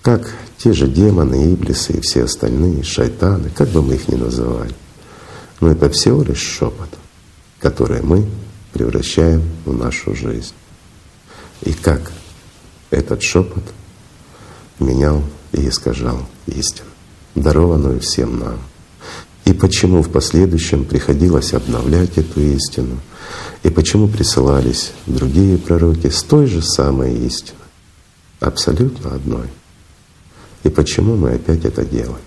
[0.02, 4.74] как те же демоны, иблисы и все остальные, шайтаны, как бы мы их ни называли.
[5.62, 6.90] Но это всего лишь шепот,
[7.60, 8.26] который мы
[8.74, 10.54] превращаем в нашу жизнь.
[11.62, 12.12] И как
[12.90, 13.64] этот шепот
[14.80, 16.90] менял и искажал истину,
[17.36, 18.60] дарованную всем нам.
[19.46, 23.00] И почему в последующем приходилось обновлять эту истину,
[23.64, 27.58] и почему присылались другие пророки с той же самой истиной,
[28.40, 29.48] абсолютно одной.
[30.64, 32.22] И почему мы опять это делаем.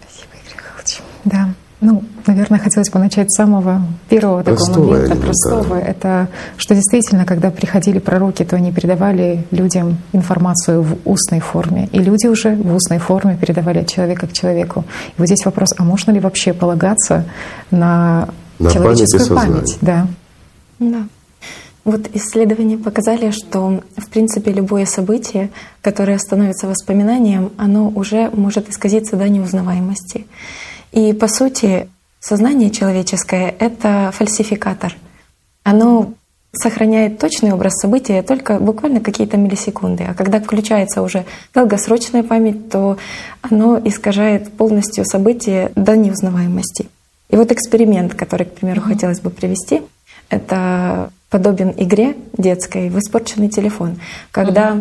[0.00, 1.02] Спасибо, Игорь Михайлович.
[1.24, 1.54] Да.
[1.80, 5.78] Ну, наверное, хотелось бы начать с самого первого простого такого момента, простого.
[5.78, 11.88] Это что действительно, когда приходили пророки, то они передавали людям информацию в устной форме.
[11.92, 14.84] И люди уже в устной форме передавали от человека к человеку.
[15.10, 17.24] И вот здесь вопрос, а можно ли вообще полагаться
[17.70, 19.52] на, на человеческую память?
[19.52, 19.78] память?
[19.80, 20.06] Да.
[20.80, 21.08] Да.
[21.84, 29.16] Вот исследования показали, что в принципе любое событие, которое становится воспоминанием, оно уже может исказиться
[29.16, 30.26] до неузнаваемости.
[30.92, 31.88] И по сути
[32.20, 34.94] сознание человеческое— это фальсификатор.
[35.64, 36.14] Оно
[36.52, 40.04] сохраняет точный образ события только буквально какие-то миллисекунды.
[40.04, 41.24] А когда включается уже
[41.54, 42.96] долгосрочная память, то
[43.42, 46.88] оно искажает полностью события до неузнаваемости.
[47.30, 48.88] И вот эксперимент, который, к примеру, mm-hmm.
[48.88, 49.82] хотелось бы привести,
[50.30, 54.72] это подобен игре детской в испорченный телефон, когда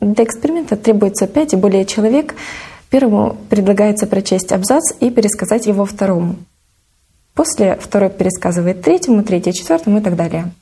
[0.00, 0.14] mm-hmm.
[0.14, 2.34] для эксперимента требуется пять и более человек,
[2.90, 6.36] Первому предлагается прочесть абзац и пересказать его второму.
[7.34, 10.52] После второй пересказывает третьему, третий четвертому и так далее.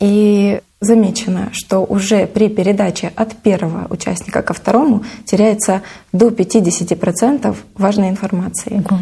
[0.00, 8.10] И замечено, что уже при передаче от первого участника ко второму теряется до 50% важной
[8.10, 8.74] информации.
[8.84, 8.98] Угу.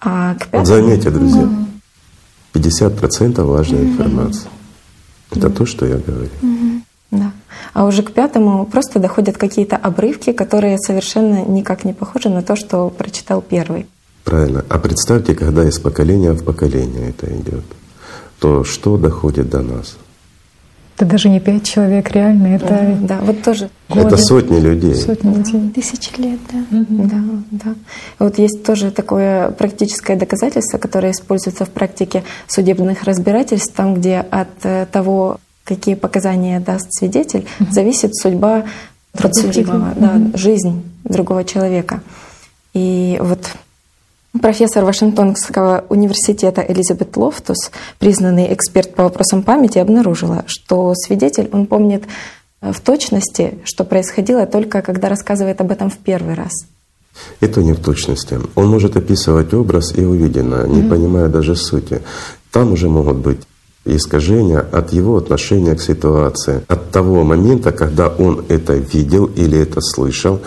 [0.00, 0.64] А к пятому...
[0.64, 1.48] Заметьте, друзья,
[2.54, 4.48] 50% важной информации.
[5.30, 6.30] Это то, что я говорю.
[7.72, 12.56] А уже к пятому просто доходят какие-то обрывки, которые совершенно никак не похожи на то,
[12.56, 13.86] что прочитал первый.
[14.24, 14.64] Правильно.
[14.68, 17.64] А представьте, когда из поколения в поколение это идет,
[18.40, 19.96] то что доходит до нас?
[20.96, 24.06] Это даже не пять человек, реально, это да, да вот тоже годы.
[24.06, 24.94] Это сотни людей.
[24.94, 25.70] Сотни людей.
[25.74, 26.78] Тысячи лет, да.
[26.78, 27.08] Угу.
[27.08, 27.74] Да, да.
[28.18, 34.48] Вот есть тоже такое практическое доказательство, которое используется в практике судебных разбирательств, там, где от
[34.64, 37.72] э, того, какие показания даст свидетель, угу.
[37.72, 38.64] зависит судьба
[39.12, 40.38] подсудимого, да, угу.
[40.38, 42.00] жизнь другого человека.
[42.72, 43.40] И вот
[44.40, 52.04] Профессор Вашингтонского университета Элизабет Лофтус, признанный эксперт по вопросам памяти, обнаружила, что свидетель, он помнит
[52.60, 56.52] э, в точности, что происходило только когда рассказывает об этом в первый раз.
[57.40, 58.38] Это не в точности.
[58.56, 60.90] Он может описывать образ и увиденное, не mm-hmm.
[60.90, 62.02] понимая даже сути.
[62.50, 63.40] Там уже могут быть
[63.86, 69.80] искажения от его отношения к ситуации, от того момента, когда он это видел или это
[69.80, 70.40] слышал,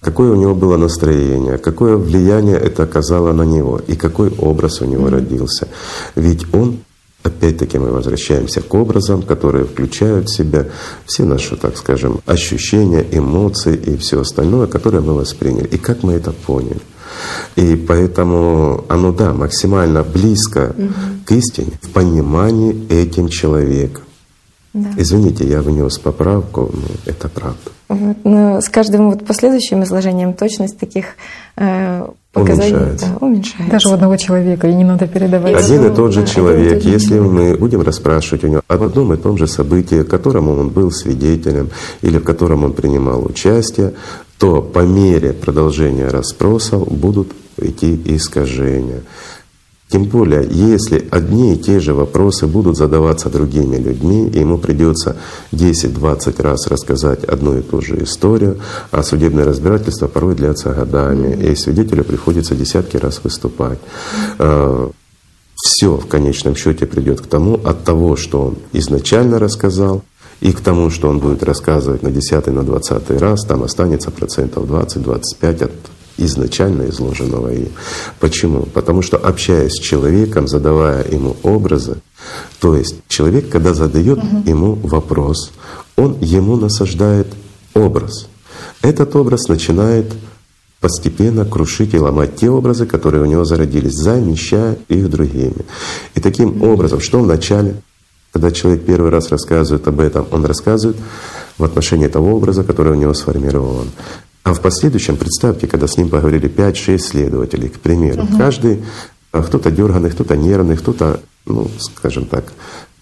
[0.00, 4.86] какое у него было настроение, какое влияние это оказало на него и какой образ у
[4.86, 5.10] него mm-hmm.
[5.10, 5.68] родился.
[6.16, 6.78] Ведь он
[7.22, 10.66] Опять-таки мы возвращаемся к образам, которые включают в себя
[11.04, 15.66] все наши, так скажем, ощущения, эмоции и все остальное, которое мы восприняли.
[15.66, 16.80] И как мы это поняли.
[17.56, 20.92] И поэтому оно, да, максимально близко угу.
[21.26, 24.04] к истине в понимании этим человеком.
[24.72, 24.90] Да.
[24.96, 27.70] Извините, я внес поправку, но это правда.
[27.88, 31.16] Вот, но с каждым вот последующим изложением точность таких
[31.56, 33.06] э, показаний уменьшается.
[33.06, 33.70] Да, уменьшается.
[33.70, 35.56] Даже у одного человека, и не надо передавать.
[35.56, 39.36] Один и тот же человек, если мы будем расспрашивать у него об одном и том
[39.36, 41.70] же событии, которому он был свидетелем
[42.02, 43.94] или в котором он принимал участие,
[44.38, 49.02] то по мере продолжения расспросов будут идти искажения.
[49.90, 55.16] Тем более, если одни и те же вопросы будут задаваться другими людьми, и ему придется
[55.52, 58.60] 10-20 раз рассказать одну и ту же историю,
[58.92, 63.80] а судебное разбирательство порой длятся годами, и свидетелю приходится десятки раз выступать.
[64.38, 64.90] А,
[65.56, 70.02] Все в конечном счете придет к тому, от того, что он изначально рассказал,
[70.40, 74.64] и к тому, что он будет рассказывать на 10 на 20 раз, там останется процентов
[74.64, 75.72] 20-25 от
[76.16, 77.68] изначально изложенного им.
[78.18, 78.62] Почему?
[78.62, 81.96] Потому что общаясь с человеком, задавая ему образы,
[82.60, 84.42] то есть человек, когда задает угу.
[84.44, 85.52] ему вопрос,
[85.96, 87.28] он ему насаждает
[87.74, 88.28] образ.
[88.82, 90.12] Этот образ начинает
[90.80, 95.66] постепенно крушить и ломать те образы, которые у него зародились, замещая их другими.
[96.14, 97.76] И таким образом, что вначале,
[98.32, 100.96] когда человек первый раз рассказывает об этом, он рассказывает
[101.58, 103.88] в отношении того образа, который у него сформирован.
[104.42, 108.38] А в последующем, представьте, когда с ним поговорили 5-6 следователей, к примеру, угу.
[108.38, 108.82] каждый,
[109.32, 112.52] а, кто-то дерганный, кто-то нервный, кто-то, ну, скажем так,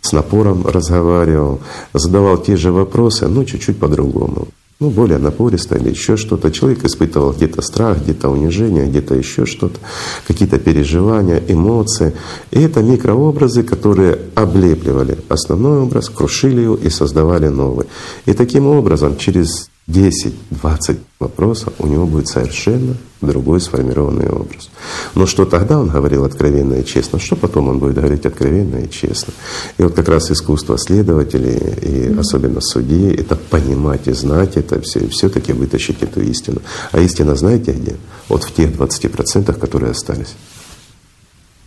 [0.00, 1.60] с напором разговаривал,
[1.92, 4.48] задавал те же вопросы, но чуть-чуть по-другому.
[4.80, 6.52] Ну, более напористо или еще что-то.
[6.52, 9.80] Человек испытывал где-то страх, где-то унижение, где-то еще что-то,
[10.28, 12.14] какие-то переживания, эмоции.
[12.52, 17.86] И это микрообразы, которые облепливали основной образ, крушили его и создавали новый.
[18.26, 24.68] И таким образом через 10-20 вопросов, у него будет совершенно другой сформированный образ.
[25.14, 28.90] Но что тогда он говорил откровенно и честно, что потом он будет говорить откровенно и
[28.90, 29.32] честно.
[29.78, 35.00] И вот как раз искусство следователей и особенно судьи— это понимать и знать это все,
[35.00, 36.60] и все-таки вытащить эту истину.
[36.92, 37.96] А истина знаете где?
[38.28, 40.34] Вот в тех 20%, которые остались.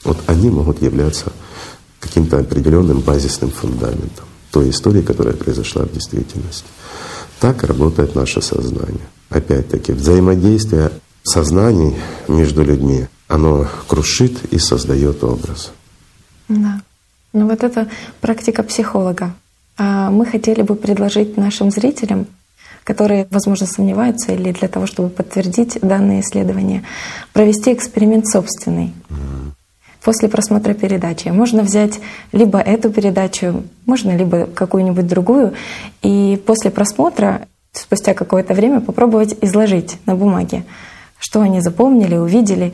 [0.04, 1.32] Вот они могут являться
[2.00, 6.66] каким-то определенным базисным фундаментом той истории, которая произошла в действительности.
[7.42, 9.08] Так работает наше сознание.
[9.32, 10.92] Опять-таки, взаимодействие
[11.24, 11.96] сознаний
[12.28, 15.72] между людьми, оно крушит и создает образ.
[16.48, 16.82] Да.
[17.34, 19.34] Ну вот это практика психолога.
[19.76, 22.28] А мы хотели бы предложить нашим зрителям,
[22.84, 26.86] которые, возможно, сомневаются или для того, чтобы подтвердить данные исследования,
[27.34, 28.94] провести эксперимент собственный.
[29.10, 29.52] Mm
[30.04, 31.30] после просмотра передачи.
[31.30, 32.00] Можно взять
[32.32, 35.54] либо эту передачу, можно либо какую-нибудь другую,
[36.02, 40.64] и после просмотра, спустя какое-то время, попробовать изложить на бумаге,
[41.20, 42.74] что они запомнили, увидели,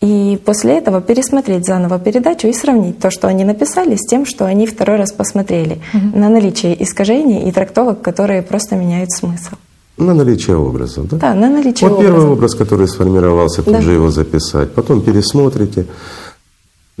[0.00, 4.46] и после этого пересмотреть заново передачу и сравнить то, что они написали, с тем, что
[4.46, 6.18] они второй раз посмотрели, угу.
[6.18, 9.56] на наличие искажений и трактовок, которые просто меняют смысл.
[9.98, 11.16] На наличие образов, да?
[11.18, 12.16] Да, на наличие вот образов.
[12.16, 13.80] первый образ, который сформировался, тут да.
[13.82, 14.72] же его записать.
[14.72, 15.84] Потом пересмотрите,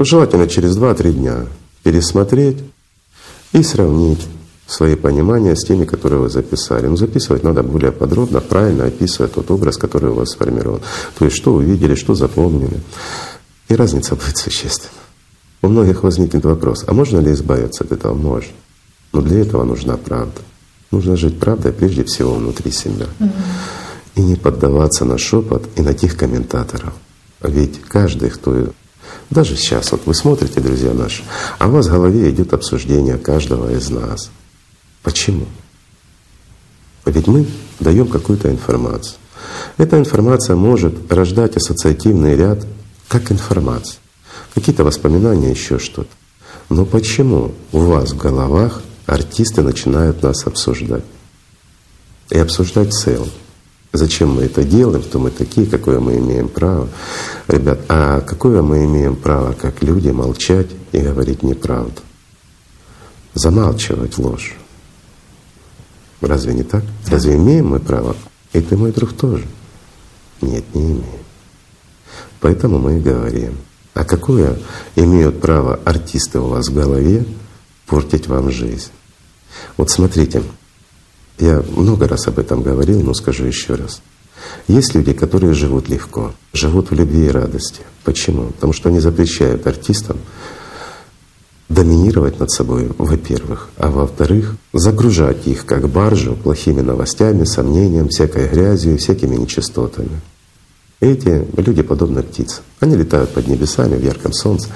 [0.04, 1.46] желательно через 2-3 дня
[1.82, 2.58] пересмотреть
[3.52, 4.26] и сравнить
[4.66, 6.86] свои понимания с теми, которые вы записали.
[6.86, 10.80] Но записывать надо более подробно, правильно описывая тот образ, который у вас сформирован.
[11.18, 12.80] То есть, что увидели, что запомнили.
[13.68, 14.92] И разница будет существенна.
[15.62, 18.14] У многих возникнет вопрос, а можно ли избавиться от этого?
[18.14, 18.52] Можно.
[19.12, 20.40] Но для этого нужна правда.
[20.90, 23.06] Нужно жить правдой прежде всего внутри себя.
[24.14, 26.94] И не поддаваться на шепот и на тех комментаторов.
[27.42, 28.68] Ведь каждый, кто
[29.30, 31.22] даже сейчас, вот вы смотрите, друзья наши,
[31.58, 34.30] а у вас в голове идет обсуждение каждого из нас.
[35.02, 35.46] Почему?
[37.04, 37.46] Ведь мы
[37.78, 39.16] даем какую-то информацию.
[39.78, 42.66] Эта информация может рождать ассоциативный ряд
[43.08, 44.00] как информация,
[44.54, 46.10] какие-то воспоминания, еще что-то.
[46.68, 51.04] Но почему у вас в головах артисты начинают нас обсуждать?
[52.30, 53.28] И обсуждать в целом.
[53.92, 56.88] Зачем мы это делаем, кто мы такие, какое мы имеем право.
[57.48, 62.00] Ребят, а какое мы имеем право, как люди, молчать и говорить неправду?
[63.34, 64.56] Замалчивать ложь.
[66.20, 66.84] Разве не так?
[67.08, 68.14] Разве имеем мы право?
[68.52, 69.46] И ты, мой друг, тоже.
[70.40, 71.04] Нет, не имеем.
[72.40, 73.56] Поэтому мы и говорим.
[73.94, 74.56] А какое
[74.94, 77.24] имеют право артисты у вас в голове
[77.86, 78.90] портить вам жизнь?
[79.76, 80.42] Вот смотрите,
[81.40, 84.02] я много раз об этом говорил, но скажу еще раз.
[84.68, 87.82] Есть люди, которые живут легко, живут в любви и радости.
[88.04, 88.46] Почему?
[88.46, 90.18] Потому что они запрещают артистам
[91.68, 98.98] доминировать над собой, во-первых, а во-вторых, загружать их как баржу плохими новостями, сомнением, всякой грязью,
[98.98, 100.20] всякими нечистотами.
[101.00, 102.62] Эти люди подобны птицам.
[102.78, 104.68] Они летают под небесами в ярком солнце,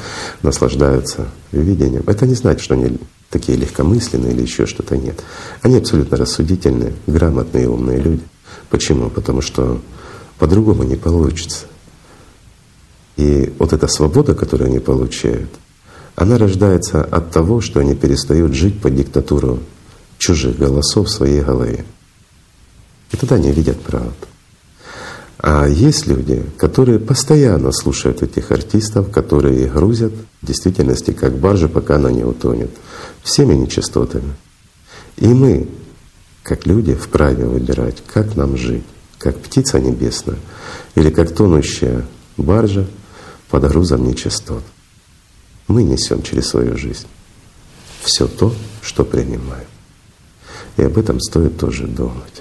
[0.43, 2.03] наслаждаются видением.
[2.07, 2.97] Это не значит, что они
[3.29, 5.23] такие легкомысленные или еще что-то нет.
[5.61, 8.23] Они абсолютно рассудительные, грамотные, умные люди.
[8.71, 9.11] Почему?
[9.11, 9.83] Потому что
[10.39, 11.67] по-другому не получится.
[13.17, 15.51] И вот эта свобода, которую они получают,
[16.17, 19.61] она рождается от того, что они перестают жить под диктатуру
[20.17, 21.85] чужих голосов в своей голове.
[23.13, 24.15] И тогда они видят правду.
[25.47, 31.69] А есть люди, которые постоянно слушают этих артистов, которые их грузят в действительности как баржа,
[31.69, 32.71] пока она не утонет,
[33.23, 34.33] всеми нечистотами.
[35.19, 35.69] И мы,
[36.43, 38.85] как люди, вправе выбирать, как нам жить,
[39.19, 40.39] как птица небесная
[40.95, 42.07] или как тонущая
[42.39, 42.87] баржа
[43.51, 44.65] под грузом нечистот.
[45.69, 47.07] Мы несем через свою жизнь
[48.01, 49.69] все то, что принимаем.
[50.79, 52.41] И об этом стоит тоже думать.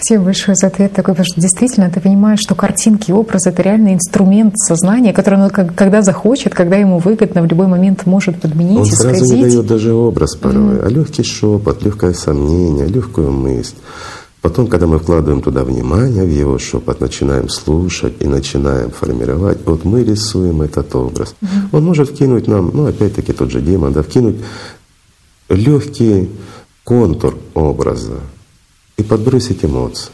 [0.00, 3.94] Спасибо большое за ответ такой, потому что действительно ты понимаешь, что картинки, образ— это реально
[3.94, 8.84] инструмент сознания, который он когда захочет, когда ему выгодно, в любой момент может подменить, Он
[8.84, 9.18] исказить.
[9.18, 10.86] сразу не дает даже образ порой, mm-hmm.
[10.86, 13.74] а легкий шепот, легкое сомнение, легкую мысль.
[14.40, 19.84] Потом, когда мы вкладываем туда внимание, в его шепот, начинаем слушать и начинаем формировать, вот
[19.84, 21.34] мы рисуем этот образ.
[21.42, 21.68] Mm-hmm.
[21.72, 24.36] Он может вкинуть нам, ну опять-таки тот же демон, да, вкинуть
[25.48, 26.30] легкий
[26.84, 28.20] контур образа,
[28.98, 30.10] и подбросить эмоции.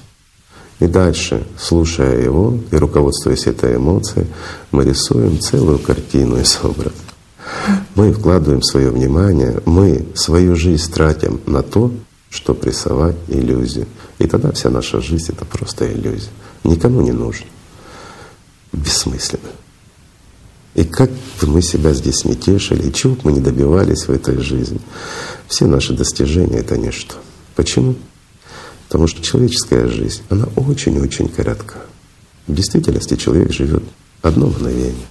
[0.78, 4.26] И дальше, слушая его и руководствуясь этой эмоцией,
[4.70, 6.94] мы рисуем целую картину из образа.
[7.94, 11.92] Мы вкладываем свое внимание, мы свою жизнь тратим на то,
[12.28, 13.86] что прессовать иллюзию.
[14.18, 16.30] И тогда вся наша жизнь— это просто иллюзия.
[16.64, 17.46] Никому не нужно.
[18.72, 19.50] Бессмысленно.
[20.74, 24.10] И как бы мы себя здесь не тешили, и чего бы мы не добивались в
[24.10, 24.80] этой жизни,
[25.46, 27.14] все наши достижения— это ничто.
[27.54, 27.94] Почему?
[28.94, 31.78] Потому что человеческая жизнь, она очень-очень коротка.
[32.46, 33.82] В действительности человек живет
[34.22, 35.08] одно мгновение,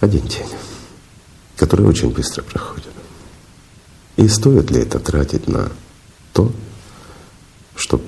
[0.00, 0.48] один день,
[1.58, 2.88] который очень быстро проходит.
[4.16, 5.72] И стоит ли это тратить на
[6.32, 6.50] то,
[7.76, 8.04] чтобы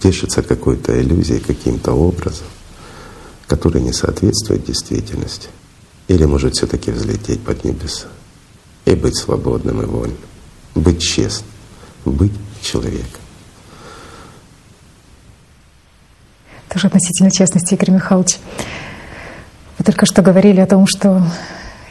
[0.00, 2.48] тешиться какой-то иллюзией, каким-то образом,
[3.46, 5.48] который не соответствует действительности?
[6.08, 8.08] Или может все таки взлететь под небеса
[8.84, 10.18] и быть свободным и вольным,
[10.74, 11.46] быть честным,
[12.04, 12.32] быть
[12.64, 13.20] человека.
[16.68, 18.38] Тоже относительно честности, Игорь Михайлович.
[19.78, 21.22] Вы только что говорили о том, что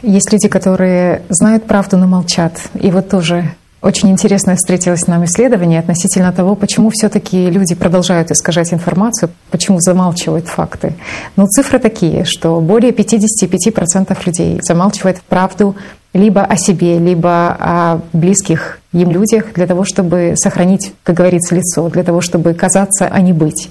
[0.02, 2.60] есть люди, которые знают правду, но молчат.
[2.74, 3.54] И вот тоже
[3.84, 10.48] очень интересное встретилось нам исследование относительно того, почему все-таки люди продолжают искажать информацию, почему замалчивают
[10.48, 10.94] факты.
[11.36, 15.76] Но цифры такие, что более 55% людей замалчивают правду
[16.14, 21.88] либо о себе, либо о близких им людях для того, чтобы сохранить, как говорится, лицо,
[21.88, 23.70] для того, чтобы казаться, а не быть.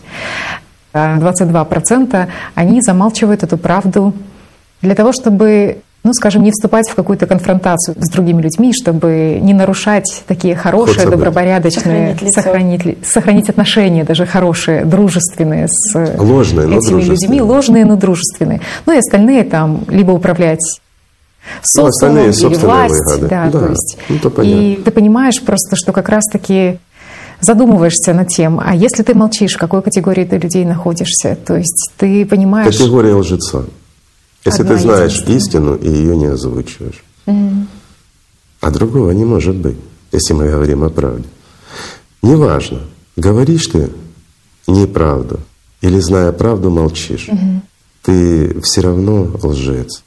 [0.93, 4.13] 22% а они замалчивают эту правду
[4.81, 9.53] для того, чтобы ну, скажем, не вступать в какую-то конфронтацию с другими людьми, чтобы не
[9.53, 17.41] нарушать такие хорошие, добропорядочные, сохранить, сохранить, сохранить отношения, даже хорошие, дружественные с ложные, этими людьми,
[17.41, 18.59] ложные, но дружественные.
[18.85, 20.81] Ну и остальные там либо управлять
[21.61, 23.21] социум ну, или власть.
[23.21, 26.79] Да, да, то есть, ну, и ты понимаешь просто, что как раз-таки
[27.41, 31.37] задумываешься над тем, а если ты молчишь, в какой категории ты людей находишься?
[31.45, 32.75] То есть ты понимаешь...
[32.75, 33.65] Категория лжеца.
[34.45, 37.03] Если ты знаешь истину и ее не озвучиваешь.
[37.25, 37.65] Угу.
[38.61, 39.77] А другого не может быть,
[40.11, 41.25] если мы говорим о правде.
[42.21, 42.81] Неважно,
[43.15, 43.89] говоришь ты
[44.67, 45.39] неправду
[45.81, 47.27] или, зная правду, молчишь.
[47.29, 47.61] Угу.
[48.03, 50.03] Ты все равно лжец.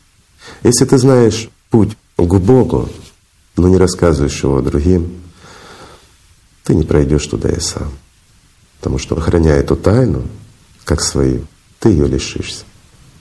[0.63, 2.89] Если ты знаешь путь к Богу,
[3.57, 5.23] но не рассказываешь его другим,
[6.65, 7.91] ты не пройдешь туда и сам.
[8.79, 10.25] Потому что, охраняя эту тайну,
[10.85, 11.47] как свою,
[11.81, 12.65] ты ее лишишься,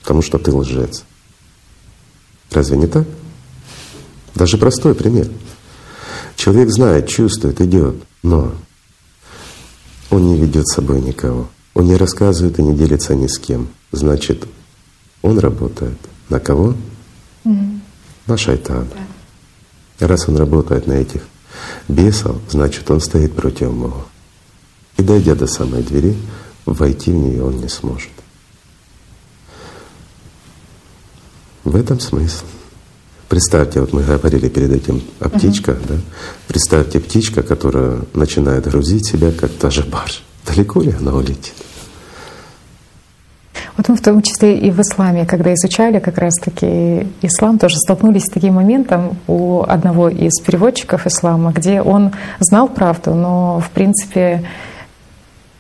[0.02, 1.04] потому что ты лжец.
[2.52, 3.08] Разве не так?
[4.34, 5.30] Даже простой пример.
[6.36, 8.54] Человек знает, чувствует, идет, но
[10.10, 11.48] он не ведет с собой никого.
[11.74, 13.68] Он не рассказывает и не делится ни с кем.
[13.92, 14.46] Значит,
[15.22, 15.98] он работает
[16.30, 16.76] на кого?
[17.46, 17.80] Mm-hmm.
[18.28, 18.88] На шайтана.
[20.00, 20.08] Да.
[20.08, 21.22] Раз он работает на этих
[21.88, 24.06] бесов, значит, он стоит против Бога.
[24.98, 26.18] И дойдя до самой двери,
[26.66, 28.12] войти в нее он не сможет.
[31.64, 32.46] В этом смысл.
[33.28, 35.88] Представьте, вот мы говорили перед этим о птичках, uh-huh.
[35.88, 35.96] да?
[36.48, 40.20] Представьте птичка, которая начинает грузить себя, как та же баржа.
[40.46, 41.54] Далеко ли она улетит?
[43.78, 48.24] Вот мы в том числе и в исламе, когда изучали как раз-таки ислам, тоже столкнулись
[48.24, 54.44] с таким моментом у одного из переводчиков ислама, где он знал правду, но в принципе,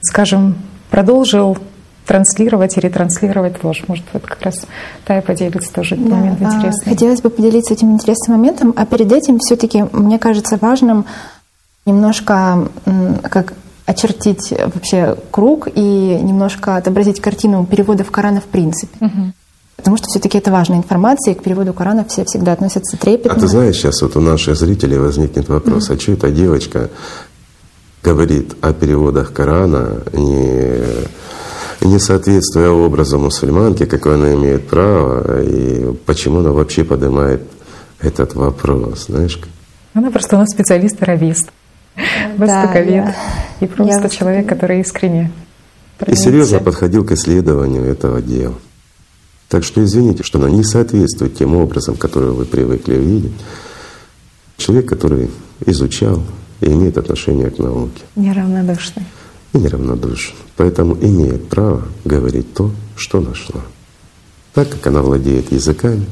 [0.02, 0.56] скажем,
[0.90, 1.58] продолжил
[2.06, 3.84] транслировать и ретранслировать ложь.
[3.88, 4.66] Может, вот как раз
[5.06, 6.90] Тая поделится тоже да, момент а, интересный.
[6.92, 11.06] Хотелось бы поделиться этим интересным моментом, а перед этим все таки мне кажется важным
[11.86, 12.70] немножко
[13.24, 13.54] как
[13.86, 18.98] очертить вообще круг и немножко отобразить картину переводов Корана в принципе.
[19.06, 19.34] Угу.
[19.76, 23.34] Потому что все-таки это важная информация, и к переводу Корана все всегда относятся трепетно.
[23.34, 26.90] А ты знаешь, сейчас вот у наших зрителей возникнет вопрос, mm а что эта девочка
[28.02, 30.82] говорит о переводах Корана, не,
[31.82, 37.42] не соответствуя образу мусульманки, какое она имеет право, и почему она вообще поднимает
[38.00, 39.40] этот вопрос, знаешь?
[39.94, 41.50] Она просто у нас специалист-аравист,
[42.38, 43.16] востоковед.
[43.60, 45.32] И просто человек, который искренне
[46.08, 48.56] и серьезно подходил к исследованию этого дела.
[49.48, 53.34] Так что извините, что оно не соответствует тем образом, которые вы привыкли видеть.
[54.58, 55.30] Человек, который
[55.66, 56.22] изучал
[56.62, 58.04] и имеет отношение к науке.
[58.16, 59.04] Неравнодушный.
[59.54, 60.36] И неравнодушен.
[60.58, 63.62] Поэтому имеет право говорить то, что нашла.
[64.54, 66.06] Так как она владеет языками,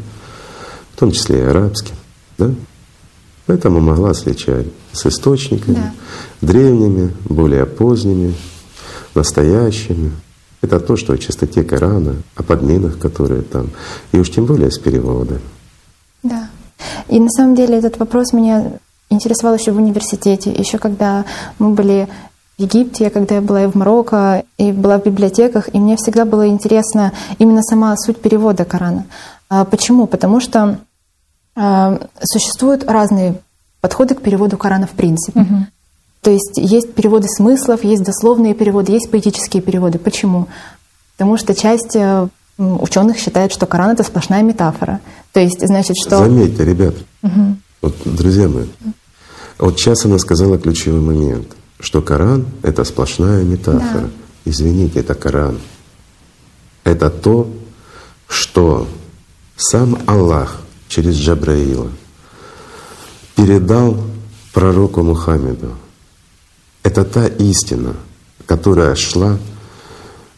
[0.94, 1.96] в том числе и арабским,
[2.38, 2.52] да?
[3.46, 5.94] Поэтому могла сличать с источниками, да.
[6.42, 8.34] древними, более поздними,
[9.16, 10.12] настоящими.
[10.62, 13.70] Это то, что о чистоте Корана, о подменах, которые там,
[14.14, 15.42] и уж тем более с переводами.
[16.24, 16.50] Да.
[17.10, 18.80] И на самом деле этот вопрос меня
[19.10, 21.26] интересовал еще в университете, еще когда
[21.60, 22.08] мы были
[22.58, 26.24] в Египте, когда я была и в Марокко, и была в библиотеках, и мне всегда
[26.24, 29.06] было интересно именно сама суть перевода Корана.
[29.50, 30.08] А почему?
[30.08, 30.80] Потому что
[31.56, 33.36] существуют разные
[33.82, 35.42] подходы к переводу Корана в принципе.
[35.42, 35.68] Угу.
[36.22, 40.00] То есть есть переводы смыслов, есть дословные переводы, есть поэтические переводы.
[40.00, 40.48] Почему?
[41.18, 42.28] Потому что часть э,
[42.58, 45.02] ученых считает, что Коран это сплошная метафора.
[45.34, 46.20] То есть, значит, что.
[46.20, 47.58] Заметьте, ребят, угу.
[47.82, 48.68] вот, друзья мои,
[49.60, 51.48] вот сейчас она сказала ключевой момент,
[51.80, 54.04] что Коран это сплошная метафора.
[54.04, 54.10] Да.
[54.46, 55.60] Извините, это Коран.
[56.86, 57.50] Это то,
[58.28, 58.88] что
[59.58, 60.63] сам Аллах
[60.94, 61.90] через Джабраила
[63.36, 63.98] передал
[64.54, 65.72] пророку Мухаммеду.
[66.84, 67.96] Это та истина,
[68.46, 69.40] которая шла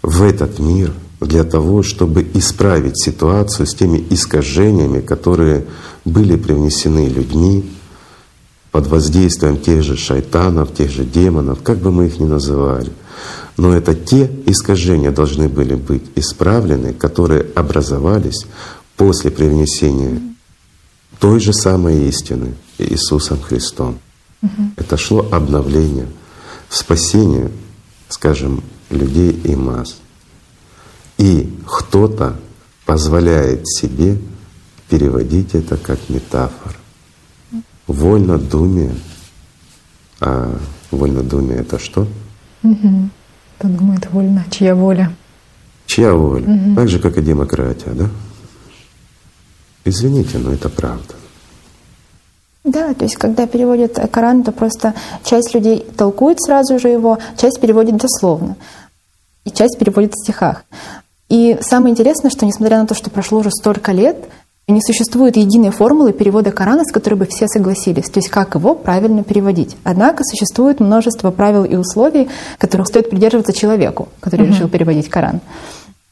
[0.02, 5.66] в этот мир для того, чтобы исправить ситуацию с теми искажениями, которые
[6.06, 7.70] были привнесены людьми
[8.72, 12.92] под воздействием тех же шайтанов, тех же демонов, как бы мы их ни называли.
[13.58, 18.46] Но это те искажения должны были быть исправлены, которые образовались
[18.96, 20.22] после привнесения
[21.20, 24.00] той же самой истины Иисусом Христом.
[24.42, 24.72] Угу.
[24.78, 26.08] Это шло обновление,
[26.70, 27.52] спасение,
[28.10, 29.98] скажем, людей и масс.
[31.18, 32.36] И кто-то
[32.86, 34.18] позволяет себе
[34.90, 36.78] переводить это как метафор.
[37.88, 38.96] Вольнодумие.
[40.20, 40.58] А
[40.92, 42.08] вольнодумие это что?
[42.64, 43.10] Угу.
[43.58, 44.46] Кто думает вольно?
[44.52, 45.14] Чья воля?
[45.86, 46.44] Чья воля?
[46.44, 46.76] Угу.
[46.76, 48.10] Так же, как и демократия, да?
[49.86, 51.14] Извините, но это правда.
[52.64, 57.62] Да, то есть когда переводят Коран, то просто часть людей толкует сразу же его, часть
[57.62, 58.56] переводит дословно,
[59.46, 60.66] и часть переводит в стихах.
[61.30, 64.18] И самое интересное, что несмотря на то, что прошло уже столько лет,
[64.68, 68.74] не существует единой формулы перевода Корана, с которой бы все согласились, то есть как его
[68.74, 69.78] правильно переводить.
[69.84, 74.50] Однако существует множество правил и условий, которых стоит придерживаться человеку, который uh-huh.
[74.50, 75.42] решил переводить Коран.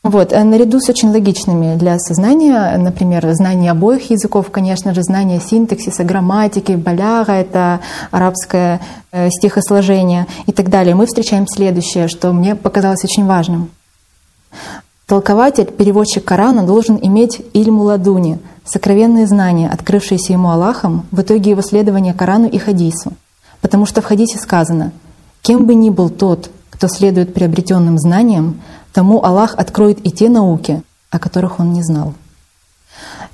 [0.04, 0.34] Вот.
[0.34, 6.04] Э, наряду с очень логичными для сознания, например, знание обоих языков, конечно же, знание синтаксиса,
[6.04, 7.80] грамматики, баляга— это
[8.12, 8.82] арабское
[9.14, 13.72] э, стихосложение и так далее, мы встречаем следующее, что мне показалось очень важным.
[15.06, 21.62] Толкователь, переводчик Корана должен иметь ильму ладуни, сокровенные знания, открывшиеся ему Аллахом в итоге его
[21.62, 23.14] следования Корану и Хадису.
[23.62, 24.91] Потому что в Хадисе сказано,
[25.41, 28.62] кем бы ни был тот, кто следует приобретенным знаниям,
[28.94, 32.14] тому Аллах откроет и те науки, о которых он не знал.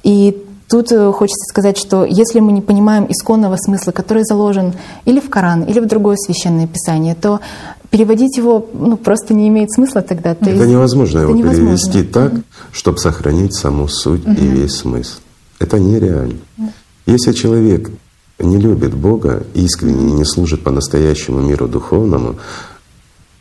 [0.03, 4.74] И тут э, хочется сказать, что если мы не понимаем исконного смысла, который заложен
[5.05, 7.41] или в Коран, или в другое священное писание, то
[7.89, 10.36] переводить его ну, просто не имеет смысла тогда.
[10.36, 11.66] То это есть, невозможно это его невозможно.
[11.66, 12.34] перевести так,
[12.72, 14.34] чтобы сохранить саму суть угу.
[14.34, 15.20] и весь смысл.
[15.60, 16.39] Это нереально.
[16.57, 16.70] Да.
[17.05, 17.89] Если человек
[18.38, 22.36] не любит Бога искренне не служит по-настоящему миру духовному,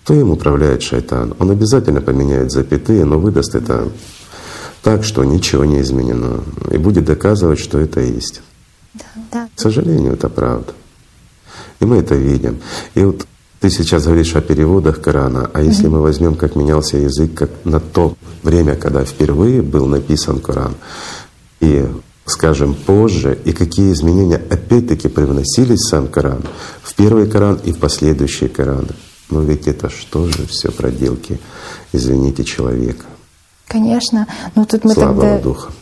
[0.09, 1.35] то им управляет шайтан.
[1.39, 3.91] Он обязательно поменяет запятые, но выдаст это
[4.81, 6.41] так, что ничего не изменено,
[6.73, 8.47] и будет доказывать, что это истина.
[8.95, 9.49] Да, да.
[9.55, 10.73] К сожалению, это правда.
[11.81, 12.57] И мы это видим.
[12.95, 13.27] И вот
[13.61, 15.91] ты сейчас говоришь о переводах Корана, а если mm-hmm.
[15.91, 20.75] мы возьмем, как менялся язык как на то время, когда впервые был написан Коран,
[21.61, 21.87] и
[22.25, 26.45] скажем, позже, и какие изменения опять-таки привносились в сам Коран,
[26.83, 28.95] в первый Коран и в последующие Кораны.
[29.31, 31.39] Но ведь это что же все проделки,
[31.93, 33.07] извините, человека.
[33.67, 34.27] Конечно.
[34.55, 35.73] Но тут мы Слабого тогда духа.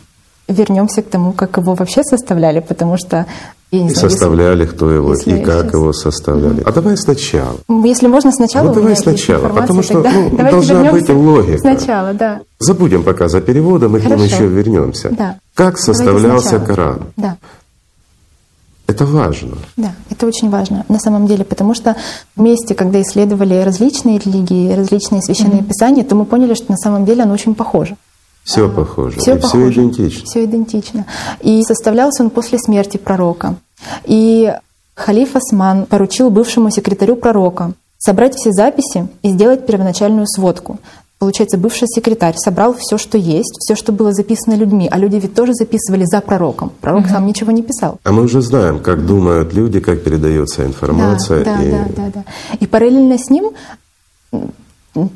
[0.47, 3.25] вернемся к тому, как его вообще составляли, потому что
[3.69, 5.73] и знаю, составляли, если, кто его, и как сейчас...
[5.73, 6.61] его составляли.
[6.65, 7.57] А давай сначала.
[7.83, 8.67] Если можно сначала.
[8.67, 11.59] Ну давай сначала, потому что ну, должна быть логика.
[11.59, 12.41] Сначала, да.
[12.59, 15.09] Забудем пока за переводом, и к ним еще вернемся.
[15.09, 15.39] Да.
[15.53, 17.07] Как составлялся Коран?
[17.17, 17.37] Да.
[18.87, 19.57] Это важно.
[19.75, 21.95] Да, это очень важно на самом деле, потому что
[22.35, 25.67] вместе, когда исследовали различные религии, различные священные mm-hmm.
[25.67, 27.97] писания, то мы поняли, что на самом деле оно очень похоже.
[28.43, 29.19] Все а, похоже.
[29.19, 29.71] Все, и похоже.
[29.71, 30.25] все идентично.
[30.25, 31.05] Все идентично.
[31.41, 33.55] И составлялся он после смерти пророка.
[34.05, 34.53] И
[34.95, 40.79] халиф Осман поручил бывшему секретарю пророка собрать все записи и сделать первоначальную сводку.
[41.19, 45.33] Получается, бывший секретарь собрал все, что есть, все, что было записано людьми, а люди ведь
[45.33, 46.71] тоже записывали за пророком.
[46.79, 47.09] Пророк угу.
[47.09, 47.99] сам ничего не писал.
[48.03, 51.43] А мы уже знаем, как думают люди, как передается информация.
[51.43, 51.71] Да, и...
[51.71, 52.23] да, да, да.
[52.59, 53.51] И параллельно с ним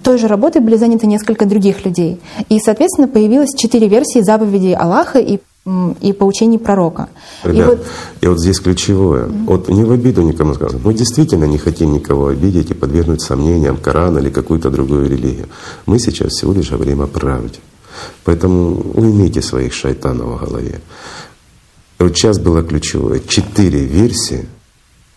[0.03, 2.19] той же работой были заняты несколько других людей.
[2.49, 7.09] И, соответственно, появилось четыре версии заповедей Аллаха и и поучений пророка.
[7.43, 7.87] Ребят, и, вот,
[8.21, 9.25] и вот здесь ключевое.
[9.25, 9.45] Mm-hmm.
[9.45, 10.81] Вот не в обиду никому сказать.
[10.83, 15.47] Мы действительно не хотим никого обидеть и подвергнуть сомнениям Коран или какую-то другую религию.
[15.85, 17.59] Мы сейчас всего лишь говорим о правде.
[18.23, 20.81] Поэтому уймите своих шайтанов в голове.
[21.99, 23.19] И вот сейчас было ключевое.
[23.19, 24.47] Четыре версии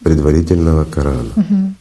[0.03, 1.31] предварительного Корана.
[1.37, 1.73] Mm-hmm.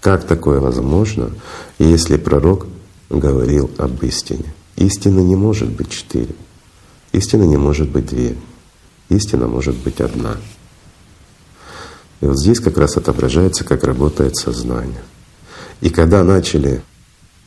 [0.00, 1.30] Как такое возможно,
[1.78, 2.66] если пророк
[3.10, 4.52] говорил об истине?
[4.74, 6.34] Истины не может быть четыре.
[7.12, 8.36] Истина не может быть две.
[9.08, 10.36] Истина может быть одна.
[12.20, 15.02] И вот здесь как раз отображается, как работает сознание.
[15.80, 16.82] И когда начали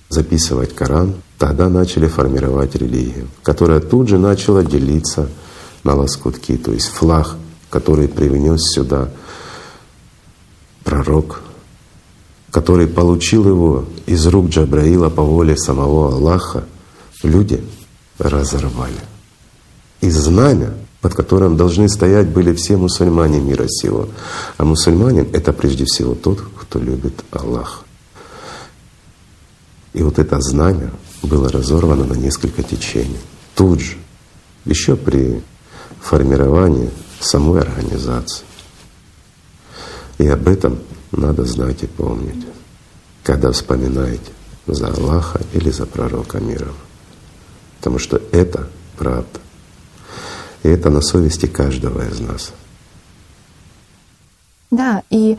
[0.10, 5.30] записывать Коран, тогда начали формировать религию, которая тут же начала делиться
[5.84, 7.36] на лоскутки, то есть флаг,
[7.70, 9.10] который привнес сюда
[10.84, 11.42] пророк,
[12.52, 16.66] который получил его из рук Джабраила по воле самого Аллаха,
[17.24, 17.64] люди
[18.20, 19.15] разорвали
[20.06, 24.08] и знамя, под которым должны стоять были все мусульмане мира сего.
[24.58, 27.84] А мусульманин— это прежде всего тот, кто любит Аллах.
[29.94, 30.92] И вот это знамя
[31.24, 33.18] было разорвано на несколько течений.
[33.56, 33.98] Тут же,
[34.66, 35.42] еще при
[36.02, 38.46] формировании самой организации.
[40.20, 40.78] И об этом
[41.12, 42.46] надо знать и помнить,
[43.24, 44.32] когда вспоминаете
[44.68, 46.72] за Аллаха или за пророка мира.
[47.80, 49.40] Потому что это правда.
[50.66, 52.52] И это на совести каждого из нас.
[54.72, 55.38] Да, и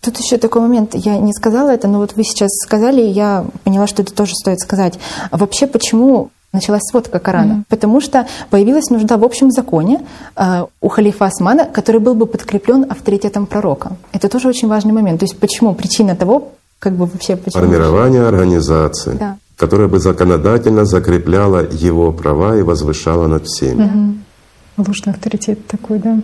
[0.00, 3.44] тут еще такой момент, я не сказала это, но вот вы сейчас сказали, и я
[3.64, 4.98] поняла, что это тоже стоит сказать.
[5.30, 7.52] А вообще, почему началась сводка Корана?
[7.52, 7.64] Mm-hmm.
[7.68, 10.06] Потому что появилась нужда в общем законе
[10.36, 13.92] э, у халифа Османа, который был бы подкреплен авторитетом пророка.
[14.12, 15.20] Это тоже очень важный момент.
[15.20, 15.74] То есть почему?
[15.74, 17.62] Причина того, как бы вообще почему?
[17.62, 19.36] Формирование организации, да.
[19.56, 23.84] которая бы законодательно закрепляла его права и возвышала над всеми.
[23.84, 24.31] Mm-hmm.
[24.76, 26.20] Ложный авторитет такой, да.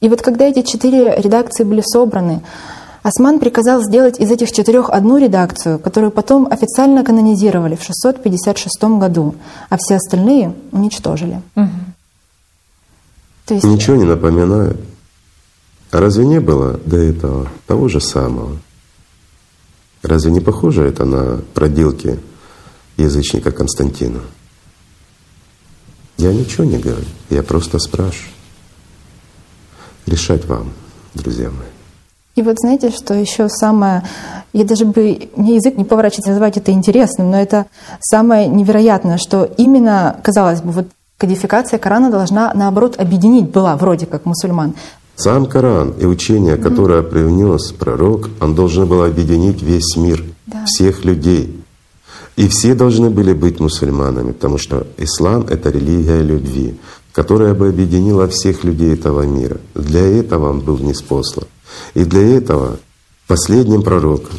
[0.00, 2.42] И вот когда эти четыре редакции были собраны,
[3.02, 9.34] Осман приказал сделать из этих четырех одну редакцию, которую потом официально канонизировали в 656 году,
[9.68, 11.42] а все остальные уничтожили.
[11.56, 11.68] Угу.
[13.46, 13.66] То есть...
[13.66, 14.76] Ничего не напоминает.
[15.90, 18.56] А разве не было до этого того же самого?
[20.02, 22.18] Разве не похоже это на проделки
[22.96, 24.20] язычника Константина?
[26.22, 28.30] Я ничего не говорю, я просто спрашиваю.
[30.06, 30.72] Решать вам,
[31.14, 31.66] друзья мои.
[32.36, 34.04] И вот знаете, что еще самое,
[34.52, 37.66] я даже бы, мне язык не поворачивается назвать это интересным, но это
[38.00, 40.86] самое невероятное, что именно, казалось бы, вот
[41.18, 44.74] кодификация Корана должна, наоборот, объединить была вроде как мусульман.
[45.16, 50.66] Сам Коран и учение, которое привнес пророк, он должен был объединить весь мир, да.
[50.66, 51.61] всех людей.
[52.36, 56.78] И все должны были быть мусульманами, потому что ислам— это религия любви,
[57.12, 59.58] которая бы объединила всех людей этого мира.
[59.74, 61.46] Для этого он был неспослан.
[61.94, 62.78] И для этого
[63.26, 64.36] последним пророком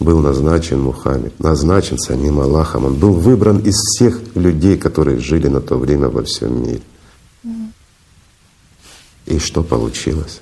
[0.00, 2.86] был назначен Мухаммед, назначен самим Аллахом.
[2.86, 6.82] Он был выбран из всех людей, которые жили на то время во всем мире.
[9.26, 10.40] И что получилось?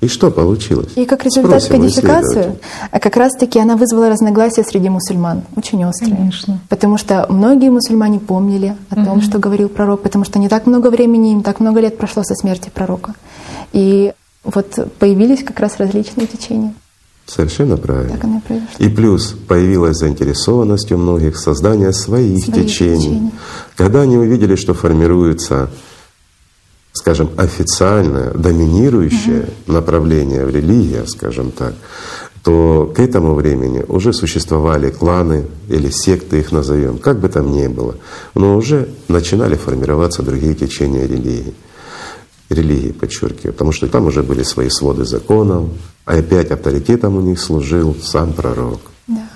[0.00, 0.92] И что получилось?
[0.94, 2.58] И как результат Спросим кодификации,
[2.90, 6.16] а как раз-таки она вызвала разногласия среди мусульман, очень острые.
[6.16, 6.60] Конечно.
[6.68, 10.88] Потому что многие мусульмане помнили о том, что говорил пророк, потому что не так много
[10.90, 13.14] времени, им так много лет прошло со смерти пророка.
[13.72, 14.12] И
[14.44, 16.72] вот появились как раз различные течения.
[17.26, 18.12] Совершенно правильно.
[18.12, 18.76] Так оно и произошло.
[18.78, 22.98] И плюс появилась заинтересованность у многих в создании своих Своих течений.
[23.00, 23.30] течений.
[23.74, 25.68] Когда они увидели, что формируется,
[26.96, 31.74] скажем, официальное, доминирующее направление в религии, скажем так,
[32.42, 37.66] то к этому времени уже существовали кланы или секты, их назовем, как бы там ни
[37.66, 37.96] было,
[38.34, 41.54] но уже начинали формироваться другие течения религии
[42.48, 45.68] религии, подчеркиваю, потому что там уже были свои своды законов,
[46.04, 48.80] а опять авторитетом у них служил сам пророк.
[49.08, 49.28] Да.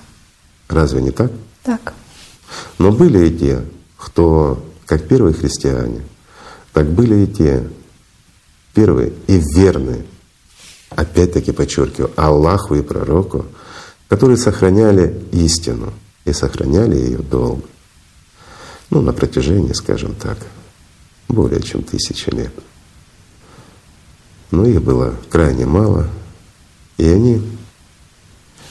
[0.69, 1.33] Разве не так?
[1.65, 1.93] Так.
[2.79, 3.63] Но были и те,
[3.97, 6.03] кто, как первые христиане,
[6.81, 7.62] так были и те
[8.72, 10.07] первые и верные,
[10.89, 13.45] опять-таки подчеркиваю, Аллаху и пророку,
[14.09, 15.93] которые сохраняли истину
[16.24, 17.64] и сохраняли ее долго.
[18.89, 20.39] Ну, на протяжении, скажем так,
[21.28, 22.55] более чем тысячи лет.
[24.51, 26.09] Но их было крайне мало,
[26.97, 27.43] и они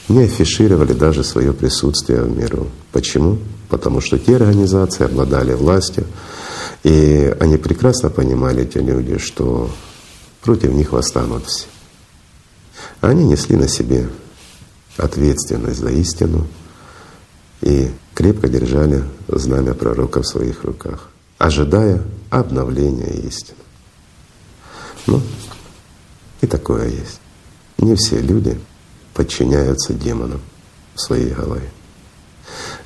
[0.08, 2.66] не афишировали даже свое присутствие в миру.
[2.90, 3.38] Почему?
[3.68, 6.08] Потому что те организации обладали властью,
[6.82, 9.70] и они прекрасно понимали, эти люди, что
[10.40, 11.66] против них восстанут все.
[13.00, 14.08] Они несли на себе
[14.96, 16.46] ответственность за истину
[17.60, 23.58] и крепко держали знамя пророка в своих руках, ожидая обновления истины.
[25.06, 25.20] Ну,
[26.40, 27.20] и такое есть.
[27.78, 28.58] Не все люди
[29.14, 30.40] подчиняются демонам
[30.94, 31.68] в своей голове.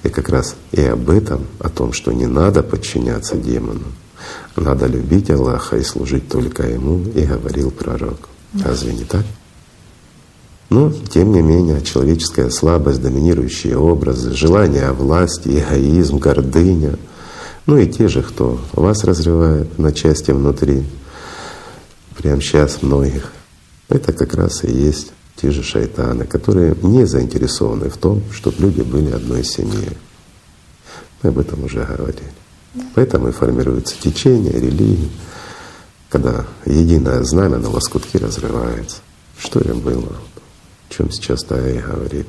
[0.04, 3.86] И как раз и об этом, о том, что не надо подчиняться демону,
[4.54, 8.28] надо любить Аллаха и служить только Ему, и говорил пророк.
[8.62, 9.24] Разве не так?
[10.70, 16.98] Но, тем не менее, человеческая слабость, доминирующие образы, желание власти, эгоизм, гордыня,
[17.66, 20.84] ну и те же, кто вас разрывает на части внутри,
[22.16, 23.32] прямо сейчас многих,
[23.88, 28.82] это как раз и есть те же шайтаны, которые не заинтересованы в том, чтобы люди
[28.82, 29.96] были одной семьей.
[31.22, 32.32] Мы об этом уже говорили.
[32.94, 35.10] Поэтому и формируются течения, религии,
[36.08, 38.98] когда единое знамя на лоскутки разрывается.
[39.38, 40.12] Что им было?
[40.12, 42.26] О чем сейчас Тая и говорит.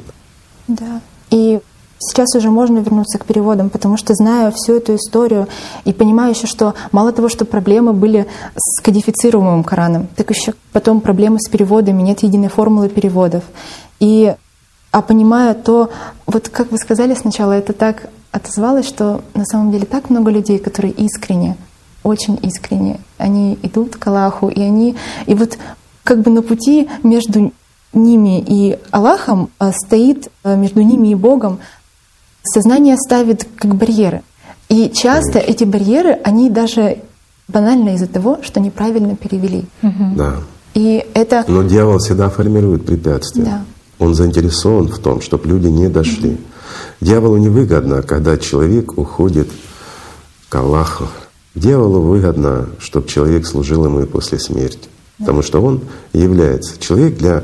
[0.67, 1.01] Да.
[1.29, 1.59] И
[2.07, 5.47] сейчас уже можно вернуться к переводам, потому что знаю всю эту историю
[5.83, 11.01] и понимаю еще, что мало того, что проблемы были с кодифицируемым Кораном, так еще потом
[11.01, 13.43] проблемы с переводами, нет единой формулы переводов.
[13.99, 14.35] И
[14.91, 15.89] а понимая то,
[16.25, 20.57] вот как вы сказали сначала, это так отозвалось, что на самом деле так много людей,
[20.57, 21.57] которые искренне,
[22.03, 24.95] очень искренне, они идут к Аллаху, и они,
[25.25, 25.57] и вот
[26.03, 27.51] как бы на пути между
[27.95, 31.59] ними и Аллахом а, стоит а, между ними и Богом
[32.45, 34.21] сознание ставит как барьеры.
[34.69, 36.99] И часто эти барьеры, они даже
[37.47, 39.65] банально из-за того, что неправильно перевели.
[39.81, 40.37] Да.
[40.73, 43.43] И это Но дьявол всегда формирует препятствия.
[43.43, 43.65] Да.
[43.99, 46.37] Он заинтересован в том, чтобы люди не дошли.
[46.99, 49.47] Дьяволу невыгодно, когда человек уходит
[50.49, 51.07] к Аллаху.
[51.53, 54.89] Дьяволу выгодно, чтобы человек служил ему и после смерти.
[55.19, 55.81] Потому что он
[56.11, 57.43] является человек для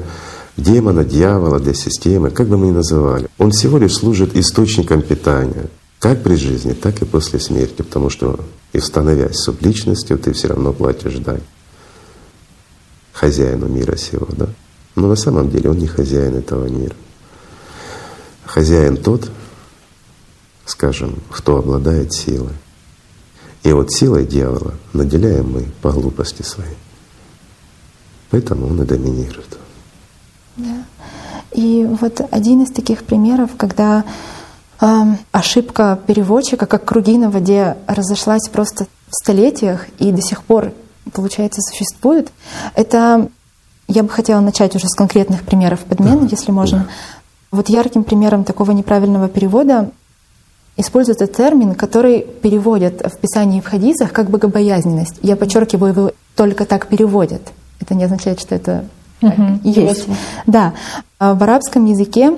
[0.62, 3.28] демона, дьявола, для системы, как бы мы ни называли.
[3.38, 5.68] Он всего лишь служит источником питания,
[6.00, 8.40] как при жизни, так и после смерти, потому что
[8.74, 11.42] и становясь субличностью, ты все равно платишь дань
[13.14, 14.50] хозяину мира сего, да?
[14.96, 16.96] Но на самом деле он не хозяин этого мира.
[18.46, 19.30] Хозяин тот,
[20.66, 22.54] скажем, кто обладает силой.
[23.64, 26.78] И вот силой дьявола наделяем мы по глупости своей.
[28.32, 29.58] Поэтому он и доминирует.
[30.58, 30.84] Да.
[31.54, 34.04] И вот один из таких примеров, когда
[34.80, 34.86] э,
[35.32, 40.74] ошибка переводчика, как круги на воде, разошлась просто в столетиях и до сих пор,
[41.14, 42.32] получается, существует,
[42.76, 43.30] это
[43.88, 46.88] я бы хотела начать уже с конкретных примеров подмены, если можно.
[47.52, 49.92] Вот ярким примером такого неправильного перевода
[50.78, 55.16] используется термин, который переводят в Писании и в хадисах как богобоязненность.
[55.22, 57.42] Я подчеркиваю, его только так переводят.
[57.82, 58.86] Это не означает, что это
[59.22, 60.08] так есть.
[60.46, 60.74] Да.
[61.20, 62.38] А В арабском языке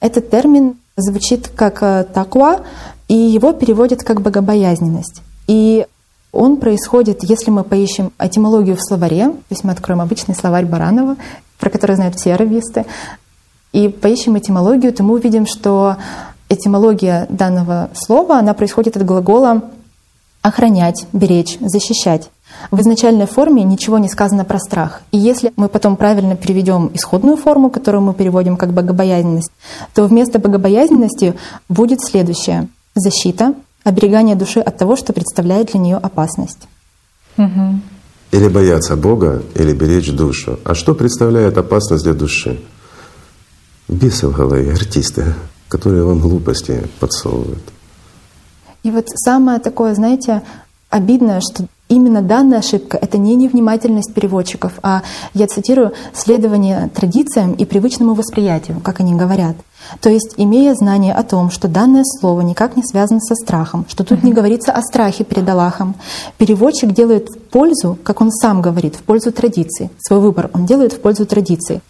[0.00, 2.60] этот термин звучит как э, таква,
[3.08, 5.22] и его переводят как богобоязненность.
[5.46, 5.86] И
[6.32, 11.16] он происходит, если мы поищем этимологию в словаре, то есть мы откроем обычный словарь Баранова,
[11.58, 12.84] про который знают все арабисты,
[13.72, 15.96] и поищем этимологию, то мы увидим, что
[16.48, 19.62] этимология данного слова, она происходит от глагола
[20.42, 22.30] охранять, беречь, защищать.
[22.70, 25.02] В изначальной форме ничего не сказано про страх.
[25.12, 29.52] И если мы потом правильно переведем исходную форму, которую мы переводим как богобоязненность,
[29.94, 31.34] то вместо богобоязненности
[31.68, 33.54] будет следующее— защита,
[33.84, 36.68] оберегание души от того, что представляет для нее опасность.
[37.36, 37.80] Угу.
[38.32, 40.58] Или бояться Бога, или беречь душу.
[40.64, 42.60] А что представляет опасность для души?
[43.88, 45.34] Бесы в голове, артисты,
[45.68, 47.62] которые вам глупости подсовывают.
[48.82, 50.42] И вот самое такое, знаете,
[50.90, 55.02] обидное, что именно данная ошибка— это не невнимательность переводчиков, а,
[55.34, 59.56] я цитирую, «следование традициям и привычному восприятию», как они говорят.
[60.00, 64.04] То есть, имея знание о том, что данное слово никак не связано со страхом, что
[64.04, 65.94] тут не говорится о страхе перед Аллахом,
[66.36, 69.90] переводчик делает в пользу, как он сам говорит, в пользу традиции.
[70.00, 71.80] Свой выбор он делает в пользу традиции.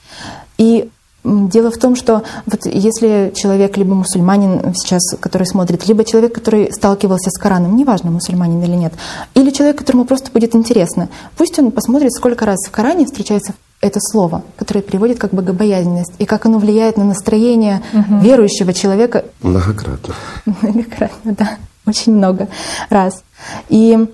[0.59, 0.90] И
[1.29, 6.72] Дело в том, что вот если человек либо мусульманин сейчас, который смотрит, либо человек, который
[6.72, 8.95] сталкивался с Кораном, неважно, мусульманин или нет,
[9.35, 14.01] или человек, которому просто будет интересно, пусть он посмотрит, сколько раз в Коране встречается это
[14.01, 18.18] слово, которое приводит как богобоязненность, и как оно влияет на настроение угу.
[18.18, 19.24] верующего человека.
[19.43, 20.14] Многократно.
[20.47, 21.59] Многократно, да.
[21.87, 22.49] Очень много
[22.91, 23.22] раз.
[23.68, 24.09] И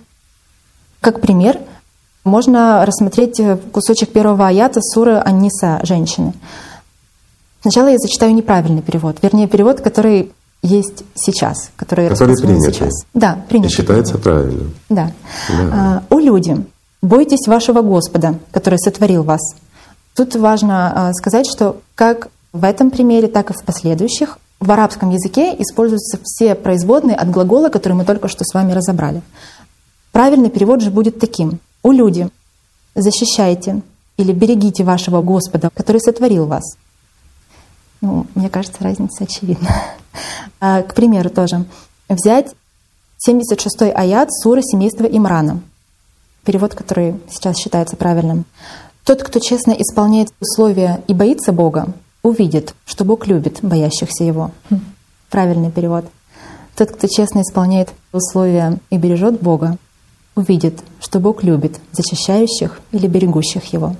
[1.00, 1.58] как пример
[2.24, 3.40] можно рассмотреть
[3.72, 6.32] кусочек первого аята суры Анниса «Женщины».
[7.64, 12.74] Сначала я зачитаю неправильный перевод, вернее, перевод, который есть сейчас, который, который принят.
[12.74, 12.92] сейчас.
[13.14, 13.70] Да, принят.
[13.70, 14.74] И считается правильным.
[14.90, 15.12] Да.
[15.48, 15.70] да.
[15.72, 16.62] А, «О люди,
[17.00, 19.40] бойтесь вашего Господа, который сотворил вас».
[20.14, 25.08] Тут важно а, сказать, что как в этом примере, так и в последующих в арабском
[25.08, 29.22] языке используются все производные от глагола, который мы только что с вами разобрали.
[30.12, 31.60] Правильный перевод же будет таким.
[31.82, 32.28] «О люди,
[32.94, 33.80] защищайте
[34.18, 36.76] или берегите вашего Господа, который сотворил вас».
[38.04, 39.68] Ну, мне кажется, разница очевидна.
[40.60, 41.64] А, к примеру тоже.
[42.08, 42.54] Взять
[43.28, 45.60] 76-й аят суры семейства Имрана.
[46.44, 48.44] Перевод, который сейчас считается правильным.
[49.04, 51.88] Тот, кто честно исполняет условия и боится Бога,
[52.22, 54.52] увидит, что Бог любит боящихся Его.
[54.70, 54.80] Хм.
[55.28, 56.06] Правильный перевод.
[56.76, 59.76] Тот, кто честно исполняет условия и бережет Бога,
[60.36, 63.96] увидит, что Бог любит защищающих или берегущих Его.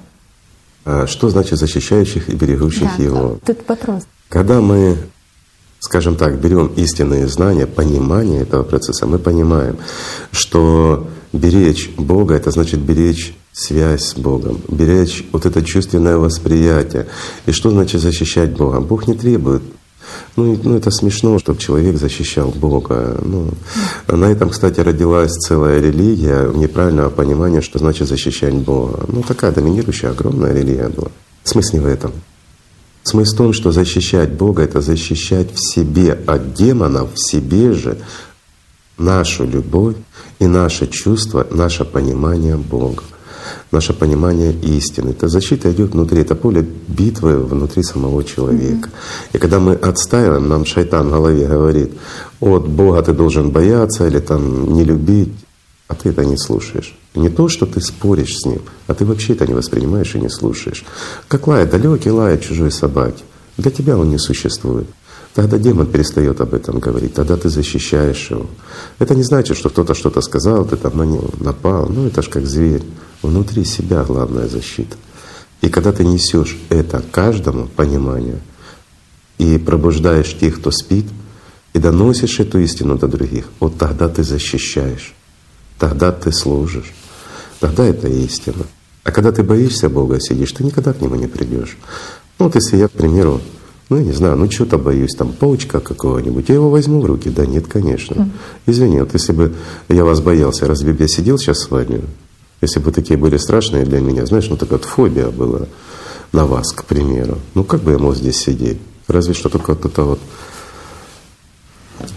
[0.85, 3.39] А что значит защищающих и берегущих да, его?
[3.45, 4.03] Тут вопрос.
[4.29, 4.97] Когда мы,
[5.81, 9.79] скажем так, берем истинные знания, понимание этого процесса, мы понимаем,
[10.31, 17.07] что беречь Бога— это значит беречь связь с Богом, беречь вот это чувственное восприятие.
[17.47, 18.81] И что значит защищать Бога?
[18.81, 19.63] Бог не требует
[20.37, 23.19] ну, ну это смешно, чтобы человек защищал Бога.
[23.23, 23.51] Ну,
[24.09, 29.05] на этом, кстати, родилась целая религия неправильного понимания, что значит защищать Бога.
[29.09, 31.09] Ну такая доминирующая огромная религия была.
[31.45, 32.13] Смысл не в этом.
[33.03, 37.99] Смысл в том, что защищать Бога— это защищать в себе от демонов, в себе же
[38.97, 39.97] нашу любовь
[40.39, 43.03] и наше чувство, наше понимание Бога
[43.75, 45.11] наше понимание истины.
[45.11, 48.89] Эта защита идет внутри, это поле битвы внутри самого человека.
[48.89, 49.37] Mm-hmm.
[49.37, 51.91] И когда мы отстаиваем, нам шайтан в голове говорит,
[52.41, 55.33] от Бога ты должен бояться или там не любить,
[55.89, 56.95] а ты это не слушаешь.
[57.15, 60.29] не то, что ты споришь с ним, а ты вообще это не воспринимаешь и не
[60.29, 60.85] слушаешь.
[61.29, 63.23] Как лает далекий лает чужой собаки.
[63.57, 64.87] Для тебя он не существует.
[65.35, 68.47] Тогда демон перестает об этом говорить, тогда ты защищаешь его.
[69.01, 71.89] Это не значит, что кто-то что-то сказал, ты там на него напал.
[71.89, 72.85] Ну это ж как зверь.
[73.21, 74.97] Внутри себя главная защита.
[75.61, 78.39] И когда ты несешь это каждому понимание
[79.39, 81.07] и пробуждаешь тех, кто спит,
[81.73, 85.15] и доносишь эту истину до других, вот тогда ты защищаешь,
[85.79, 86.93] тогда ты служишь,
[87.59, 88.67] тогда это истина.
[89.03, 91.77] А когда ты боишься Бога сидишь, ты никогда к Нему не придешь.
[92.39, 93.41] Ну вот если я, к примеру,
[93.91, 97.29] ну, я не знаю, ну что-то боюсь, там паучка какого-нибудь, я его возьму в руки.
[97.29, 98.31] Да нет, конечно.
[98.67, 99.55] Извини, вот если бы
[99.89, 102.03] я вас боялся, разве бы я сидел сейчас с вами?
[102.63, 105.67] Если бы такие были страшные для меня, знаешь, ну такая вот фобия была
[106.33, 107.39] на вас, к примеру.
[107.55, 108.79] Ну как бы я мог здесь сидеть?
[109.07, 110.21] Разве что только вот это вот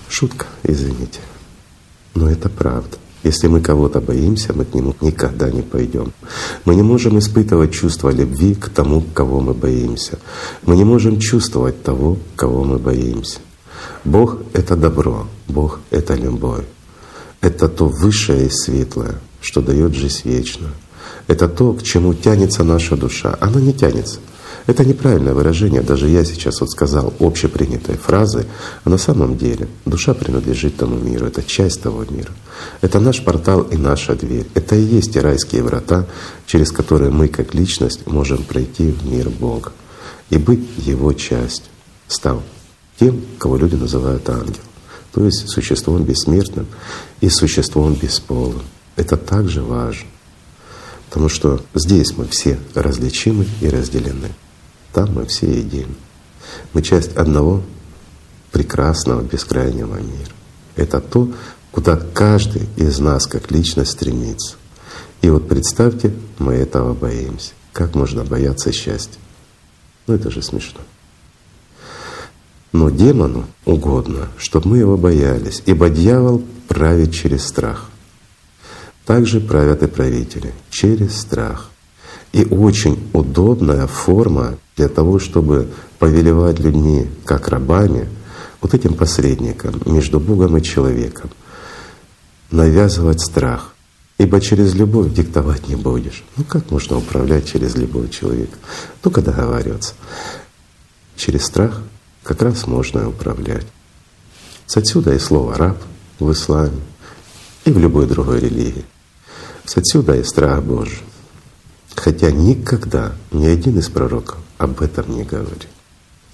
[0.08, 1.20] шутка, извините.
[2.16, 2.98] Но это правда.
[3.28, 6.14] Если мы кого-то боимся, мы к нему никогда не пойдем.
[6.64, 10.18] Мы не можем испытывать чувство любви к тому, кого мы боимся.
[10.64, 13.40] Мы не можем чувствовать того, кого мы боимся.
[14.06, 16.64] Бог— это добро, Бог— это любовь.
[17.42, 20.72] Это то высшее и светлое, что дает жизнь вечную.
[21.28, 23.38] Это то, к чему тянется наша душа.
[23.42, 24.20] Она не тянется.
[24.68, 25.82] Это неправильное выражение.
[25.82, 28.46] Даже я сейчас вот сказал общепринятой фразы,
[28.84, 32.32] а на самом деле душа принадлежит тому миру, это часть того мира.
[32.82, 34.46] Это наш портал и наша дверь.
[34.56, 36.06] Это и есть те райские врата,
[36.46, 39.72] через которые мы как личность можем пройти в мир Бога.
[40.30, 41.72] и быть его частью,
[42.08, 42.44] стал
[43.00, 44.64] тем, кого люди называют ангел,
[45.14, 46.68] то есть существом бессмертным
[47.22, 48.64] и существом бесполым.
[48.96, 50.08] Это также важно,
[51.08, 54.34] потому что здесь мы все различимы и разделены,
[54.94, 55.94] там мы все едины.
[56.74, 57.64] Мы часть одного
[58.52, 60.32] прекрасного бескрайнего мира.
[60.76, 61.32] Это то,
[61.72, 64.56] куда каждый из нас как личность стремится.
[65.22, 67.52] И вот представьте, мы этого боимся.
[67.74, 69.20] Как можно бояться счастья?
[70.08, 70.80] Ну это же смешно.
[72.72, 77.90] Но демону угодно, чтобы мы его боялись, ибо дьявол правит через страх.
[79.06, 81.72] Также правят и правители через страх.
[82.34, 85.70] И очень удобная форма для того, чтобы
[86.00, 88.08] повелевать людьми как рабами,
[88.62, 91.30] вот этим посредником между Богом и человеком,
[92.52, 93.74] навязывать страх.
[94.18, 96.24] Ибо через любовь диктовать не будешь.
[96.38, 98.58] Ну как можно управлять через любовь человека?
[99.02, 99.94] Только договариваться.
[101.16, 101.82] Через страх
[102.24, 103.66] как раз можно управлять.
[104.74, 105.78] Отсюда и слово «раб»
[106.20, 106.82] в исламе
[107.66, 108.86] и в любой другой религии.
[109.76, 111.00] Отсюда и страх Божий.
[111.98, 115.68] Хотя никогда ни один из пророков об этом не говорит.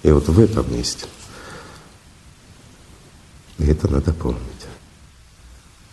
[0.02, 1.10] И вот в этом истина.
[3.58, 4.40] И это надо помнить.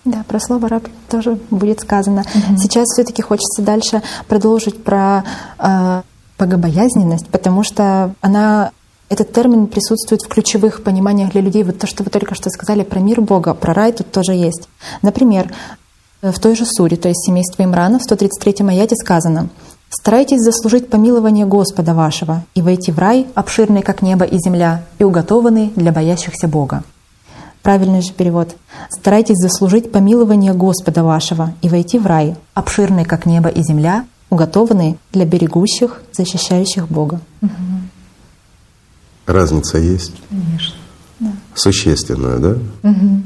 [0.03, 2.21] Да, про слово раб тоже будет сказано.
[2.21, 2.57] Угу.
[2.57, 5.23] Сейчас все-таки хочется дальше продолжить про
[5.57, 6.01] э,
[6.37, 8.71] богобоязненность, потому что она
[9.07, 11.63] этот термин присутствует в ключевых пониманиях для людей.
[11.63, 14.67] Вот то, что вы только что сказали про мир Бога, про рай тут тоже есть.
[15.01, 15.53] Например,
[16.21, 19.49] в той же суре, то есть семейство Имрана, в 133 аяте сказано
[19.89, 25.03] «Старайтесь заслужить помилование Господа вашего и войти в рай, обширный, как небо и земля, и
[25.03, 26.83] уготованный для боящихся Бога».
[27.63, 28.55] Правильный же перевод.
[28.89, 34.97] «Старайтесь заслужить помилование Господа вашего и войти в рай, обширный, как небо и земля, уготованный
[35.11, 37.19] для берегущих, защищающих Бога».
[37.41, 37.51] Угу.
[39.27, 40.13] Разница есть?
[40.29, 40.75] Конечно.
[41.19, 41.31] Да.
[41.53, 42.57] Существенная, да?
[42.83, 43.21] Угу.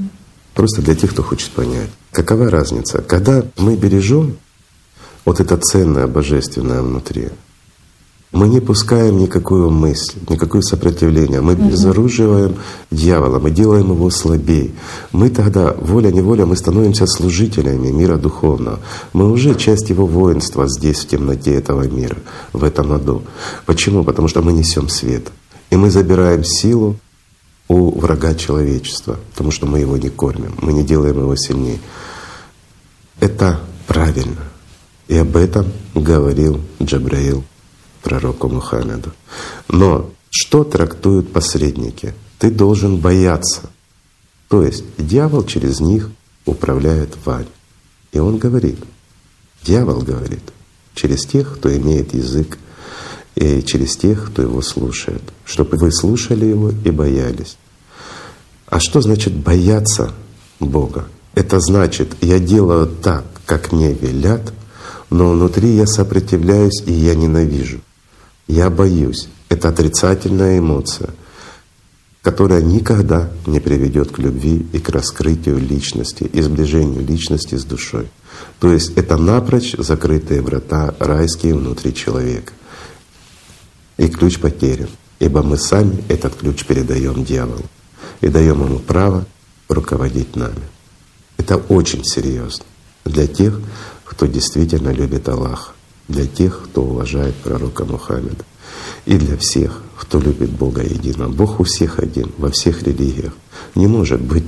[0.55, 1.89] Просто для тех, кто хочет понять.
[2.11, 3.01] Какова разница?
[3.01, 4.37] Когда мы бережем
[5.25, 7.29] вот это ценное божественное внутри,
[8.31, 11.41] мы не пускаем никакую мысль, никакое сопротивление.
[11.41, 12.55] Мы безоруживаем
[12.89, 14.71] дьявола, мы делаем его слабее.
[15.11, 18.79] Мы тогда, воля-неволя, мы становимся служителями мира духовного.
[19.13, 22.17] Мы уже часть его воинства здесь, в темноте этого мира,
[22.51, 23.23] в этом аду.
[23.65, 24.03] Почему?
[24.03, 25.27] Потому что мы несем свет.
[25.69, 26.97] И мы забираем силу
[27.67, 31.79] у врага человечества, потому что мы его не кормим, мы не делаем его сильнее.
[33.19, 34.41] Это правильно.
[35.07, 37.43] И об этом говорил Джабраил
[38.01, 39.11] пророку Мухаммеду.
[39.67, 42.13] Но что трактуют посредники?
[42.39, 43.69] Ты должен бояться.
[44.49, 46.09] То есть дьявол через них
[46.45, 47.47] управляет вами.
[48.11, 48.77] И он говорит,
[49.63, 50.43] дьявол говорит,
[50.93, 52.57] через тех, кто имеет язык
[53.35, 57.57] и через тех, кто его слушает, чтобы вы слушали его и боялись.
[58.67, 60.11] А что значит бояться
[60.59, 61.05] Бога?
[61.33, 64.53] Это значит, я делаю так, как мне велят,
[65.09, 67.81] но внутри я сопротивляюсь и я ненавижу.
[68.47, 69.27] Я боюсь.
[69.49, 71.09] Это отрицательная эмоция,
[72.21, 78.07] которая никогда не приведет к любви и к раскрытию личности, и сближению личности с душой.
[78.59, 82.53] То есть это напрочь закрытые врата райские внутри человека
[83.97, 84.89] и ключ потерян,
[85.19, 87.65] ибо мы сами этот ключ передаем дьяволу
[88.21, 89.25] и даем ему право
[89.69, 90.61] руководить нами.
[91.37, 92.65] Это очень серьезно
[93.03, 93.59] для тех,
[94.03, 95.73] кто действительно любит Аллаха,
[96.07, 98.43] для тех, кто уважает пророка Мухаммеда,
[99.05, 101.31] и для всех, кто любит Бога единого.
[101.31, 103.33] Бог у всех один, во всех религиях.
[103.75, 104.45] Не может быть,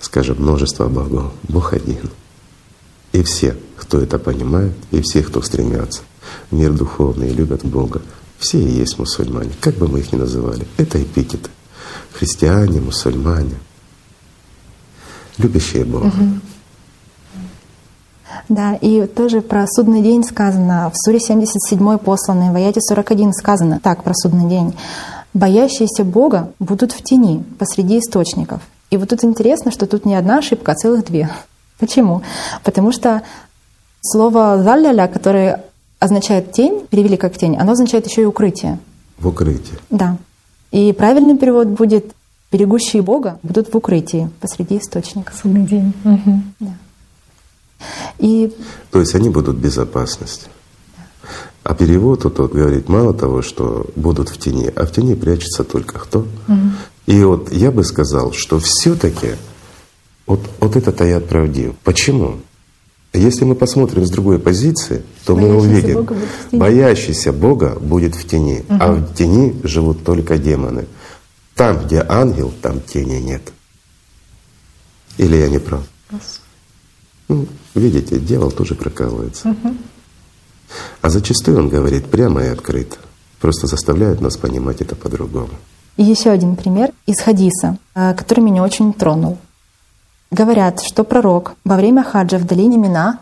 [0.00, 1.32] скажем, множество богов.
[1.44, 2.10] Бог один.
[3.12, 6.02] И все, кто это понимает, и все, кто стремятся
[6.50, 8.02] мир духовный любят Бога,
[8.38, 10.66] все и есть мусульмане, как бы мы их ни называли.
[10.76, 11.50] Это эпитеты.
[12.12, 13.54] Христиане, мусульмане,
[15.38, 16.06] любящие Бога.
[16.06, 16.40] Угу.
[18.48, 23.80] Да, и тоже про судный день сказано, в суре 77 посланной, в аяте 41 сказано
[23.82, 24.74] так про судный день.
[25.34, 28.62] «Боящиеся Бога будут в тени посреди источников».
[28.90, 31.30] И вот тут интересно, что тут не одна ошибка, а целых две.
[31.78, 32.22] Почему?
[32.64, 33.22] Потому что
[34.00, 35.64] слово «залляля», которое
[35.98, 38.78] означает тень, перевели как тень, оно означает еще и укрытие.
[39.18, 39.78] В укрытии.
[39.90, 40.18] Да.
[40.70, 42.12] И правильный перевод будет
[42.52, 45.32] «берегущие Бога будут в укрытии посреди источника».
[45.34, 45.92] Судный день.
[46.04, 46.42] Угу.
[46.60, 46.74] Да.
[48.18, 48.52] И...
[48.90, 50.48] То есть они будут в безопасности.
[51.64, 55.64] А перевод тут вот говорит мало того, что будут в тени, а в тени прячется
[55.64, 56.20] только кто.
[56.20, 56.56] Угу.
[57.06, 59.32] И вот я бы сказал, что все-таки
[60.26, 61.74] вот, вот этот аят правдив.
[61.84, 62.36] Почему?
[63.18, 66.16] Если мы посмотрим с другой позиции, то мы увидим, Бога
[66.52, 68.78] боящийся Бога будет в тени, угу.
[68.80, 70.86] а в тени живут только демоны.
[71.54, 73.42] Там, где ангел, там тени нет.
[75.16, 75.82] Или я не прав?
[77.28, 79.48] Ну, видите, дьявол тоже прокалывается.
[79.48, 79.74] Угу.
[81.02, 82.96] А зачастую он говорит прямо и открыто,
[83.40, 85.50] просто заставляет нас понимать это по-другому.
[85.96, 89.38] И еще один пример из хадиса, э, который меня очень тронул.
[90.30, 93.20] Говорят, что пророк во время хаджа в долине Мина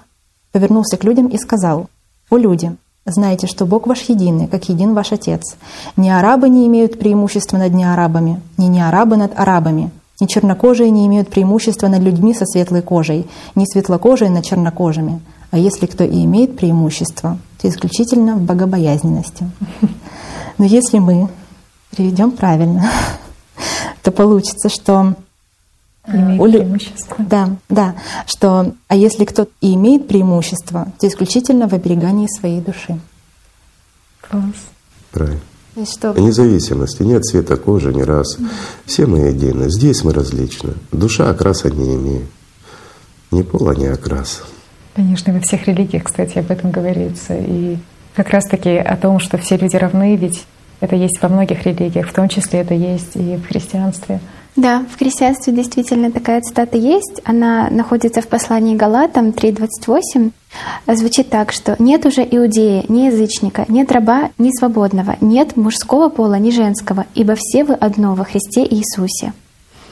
[0.51, 1.89] повернулся к людям и сказал,
[2.31, 5.57] «О люди, знайте, что Бог ваш единый, как един ваш Отец.
[5.97, 9.91] Ни арабы не имеют преимущества над неарабами, ни неарабы над арабами,
[10.21, 15.21] ни чернокожие не имеют преимущества над людьми со светлой кожей, ни светлокожие над чернокожими.
[15.53, 19.49] А если кто и имеет преимущество, то исключительно в богобоязненности.
[20.59, 21.29] Но если мы
[21.91, 22.91] приведем правильно,
[24.03, 25.15] то получится, что
[26.07, 26.45] Имеет у...
[26.51, 27.17] преимущество.
[27.19, 27.95] Да, да.
[28.27, 32.99] Что, а если кто-то и имеет преимущество, то исключительно в оберегании своей души.
[34.21, 34.43] Класс.
[35.13, 35.41] Правильно.
[35.85, 36.15] Что...
[36.15, 38.39] Независимости, нет цвета кожи, ни раз.
[38.87, 39.71] Все мы едины.
[39.71, 40.73] Здесь мы различны.
[40.91, 42.29] Душа окраса не имеет.
[43.31, 44.43] Ни пола, ни окраса.
[44.95, 47.37] Конечно, во всех религиях, кстати, об этом говорится.
[47.37, 47.77] И
[48.15, 50.47] как раз-таки о том, что все люди равны, ведь
[50.81, 54.21] это есть во многих религиях, в том числе это есть и в христианстве.
[54.57, 57.21] Да, в христианстве действительно такая цитата есть.
[57.25, 60.33] Она находится в послании Галатам 3.28.
[60.87, 66.37] Звучит так, что «нет уже иудея, ни язычника, нет раба, ни свободного, нет мужского пола,
[66.37, 69.35] ни женского, ибо все вы одно во Христе Иисусе».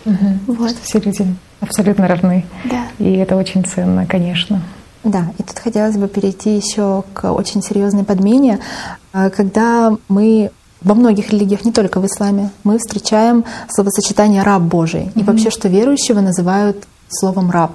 [0.07, 0.55] Угу.
[0.55, 0.75] Вот.
[0.83, 1.27] все люди
[1.61, 2.45] абсолютно равны.
[2.65, 2.87] Да.
[2.99, 4.63] И это очень ценно, конечно.
[5.03, 8.59] Да, и тут хотелось бы перейти еще к очень серьезной подмене,
[9.13, 10.51] а, когда мы
[10.85, 15.05] во многих религиях, не только в исламе, мы встречаем словосочетание «раб Божий».
[15.05, 15.21] Mm-hmm.
[15.21, 17.73] И вообще, что верующего называют словом «раб».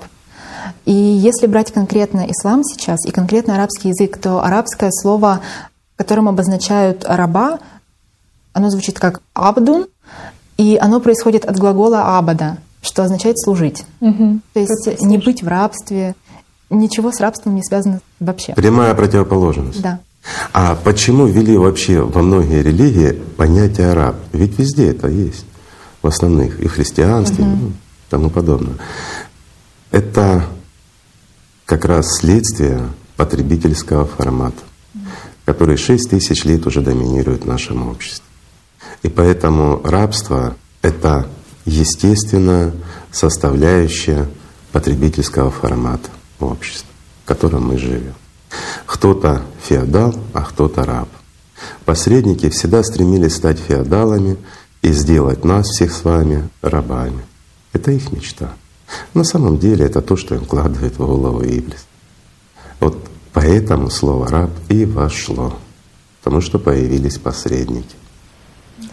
[0.86, 5.42] И если брать конкретно ислам сейчас и конкретно арабский язык, то арабское слово,
[5.96, 7.60] которым обозначают раба,
[8.54, 9.88] оно звучит как «абдун»,
[10.58, 13.86] и оно происходит от глагола «абада», что означает «служить».
[14.02, 14.40] Угу.
[14.54, 16.16] То есть не быть в рабстве,
[16.70, 18.54] ничего с рабством не связано вообще.
[18.54, 19.82] Прямая противоположность.
[19.82, 20.00] Да.
[20.54, 24.16] А почему ввели вообще во многие религии понятие раб?
[24.34, 25.46] Ведь везде это есть,
[26.02, 27.56] в основных, и в христианстве, угу.
[27.56, 27.72] ну,
[28.10, 28.76] тому подобное.
[29.92, 30.46] Это
[31.66, 34.64] как раз следствие потребительского формата,
[35.46, 38.26] который шесть тысяч лет уже доминирует в нашем обществе.
[39.04, 41.28] И поэтому рабство— это
[41.66, 42.74] естественная
[43.12, 44.28] составляющая
[44.72, 46.10] потребительского формата
[46.40, 46.90] общества,
[47.24, 48.14] в котором мы живем.
[48.86, 51.10] Кто-то феодал, а кто-то раб.
[51.86, 54.38] Посредники всегда стремились стать феодалами
[54.82, 57.24] и сделать нас всех с вами рабами.
[57.74, 58.54] Это их мечта.
[59.14, 61.86] На самом деле это то, что им вкладывает в голову Иблис.
[62.80, 62.98] Вот
[63.34, 65.56] поэтому слово «раб» и вошло,
[66.22, 67.96] потому что появились посредники.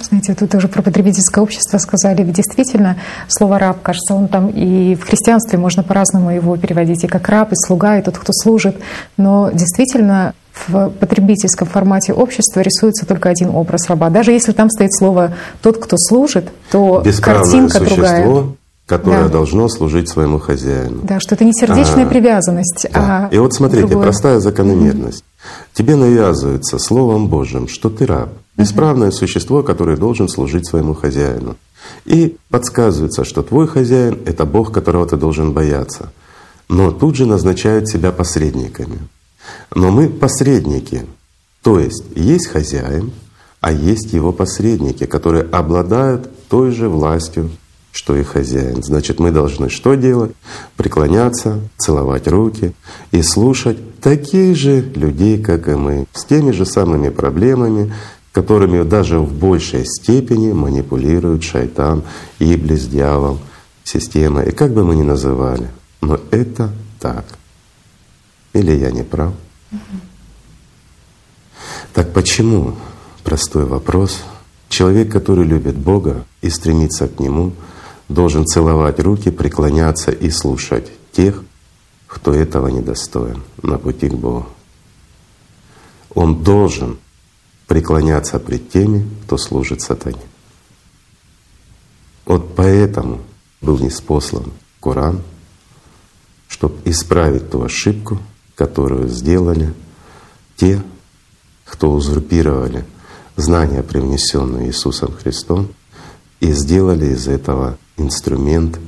[0.01, 2.23] Знаете, тут тоже про потребительское общество сказали.
[2.23, 2.97] Действительно,
[3.29, 7.53] слово «раб», кажется, он там и в христианстве можно по-разному его переводить, и как раб,
[7.53, 8.77] и слуга, и тот, кто служит.
[9.17, 10.35] Но действительно,
[10.67, 14.11] в потребительском формате общества рисуется только один образ раба.
[14.11, 18.47] Даже если там стоит слово «тот, кто служит», то картинка существо, другая.
[18.87, 19.29] которое да.
[19.29, 21.01] должно служить своему хозяину.
[21.03, 23.29] Да, что это не сердечная а, привязанность, да.
[23.31, 24.05] а И вот смотрите, другое.
[24.05, 25.23] простая закономерность.
[25.23, 25.75] Mm-hmm.
[25.75, 31.57] Тебе навязывается Словом Божьим, что ты раб— Бесправное существо, которое должен служить своему хозяину.
[32.05, 36.13] И подсказывается, что твой хозяин— это Бог, которого ты должен бояться.
[36.69, 38.99] Но тут же назначают себя посредниками.
[39.75, 41.05] Но мы посредники.
[41.63, 43.13] То есть есть хозяин,
[43.61, 47.51] а есть его посредники, которые обладают той же властью,
[47.93, 48.83] что и хозяин.
[48.83, 50.33] Значит, мы должны что делать?
[50.77, 52.75] Преклоняться, целовать руки
[53.11, 57.93] и слушать таких же людей, как и мы, с теми же самыми проблемами,
[58.37, 62.03] которыми даже в большей степени манипулирует шайтан,
[62.39, 63.39] иблис, дьявол,
[63.83, 64.43] система.
[64.43, 65.71] И как бы мы ни называли,
[66.03, 67.25] но это так.
[68.53, 69.33] Или я не прав?
[71.95, 72.77] Так почему,
[73.25, 74.23] простой вопрос,
[74.69, 77.55] человек, который любит Бога и стремится к Нему,
[78.11, 81.43] должен целовать руки, преклоняться и слушать тех,
[82.07, 84.47] кто этого недостоин на пути к Богу?
[86.15, 86.99] Он должен
[87.67, 90.23] преклоняться пред теми, кто служит сатане.
[92.25, 93.21] Вот поэтому
[93.61, 95.23] был неспослан Коран,
[96.49, 98.19] чтобы исправить ту ошибку,
[98.55, 99.75] которую сделали
[100.57, 100.83] те,
[101.65, 102.85] кто узурпировали
[103.37, 105.69] знания, привнесенные Иисусом Христом,
[106.41, 108.79] и сделали из этого инструмент,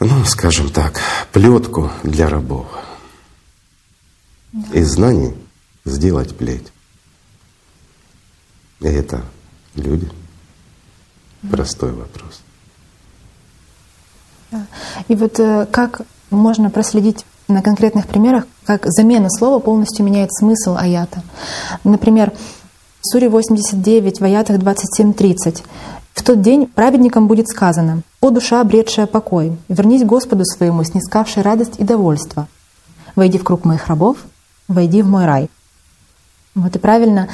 [0.00, 1.00] ну, скажем так,
[1.32, 2.66] плетку для рабов.
[4.72, 5.34] Из знаний
[5.84, 6.73] сделать плеть.
[8.84, 9.22] Это
[9.76, 10.10] люди.
[11.50, 12.42] Простой вопрос.
[15.08, 20.76] И вот э, как можно проследить на конкретных примерах, как замена слова полностью меняет смысл
[20.76, 21.22] аята.
[21.82, 22.32] Например,
[23.00, 25.62] в Суре 89, в аятах 27-30.
[26.12, 31.76] «В тот день праведникам будет сказано, «О душа, обретшая покой, вернись Господу своему, снискавшей радость
[31.78, 32.48] и довольство.
[33.16, 34.18] Войди в круг моих рабов,
[34.68, 35.50] войди в мой рай».
[36.54, 37.28] Вот и правильно.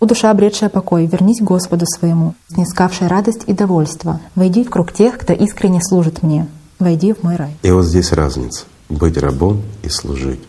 [0.00, 4.20] «О душа, обретшая покой, вернись Господу своему, снискавшая радость и довольство.
[4.36, 6.46] Войди в круг тех, кто искренне служит мне.
[6.78, 7.56] Войди в мой рай».
[7.62, 10.40] И вот здесь разница— быть рабом и служить.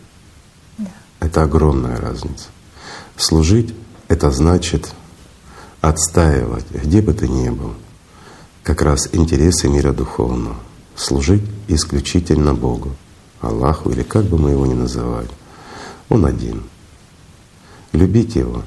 [0.78, 0.86] Да.
[1.18, 2.46] Это огромная разница.
[3.16, 3.74] Служить—
[4.08, 4.92] это значит
[5.80, 7.74] отстаивать, где бы ты ни был,
[8.62, 10.56] как раз интересы мира духовного.
[10.94, 12.90] Служить исключительно Богу,
[13.40, 15.30] Аллаху или как бы мы его ни называли.
[16.08, 16.62] Он один.
[17.92, 18.62] Любить Его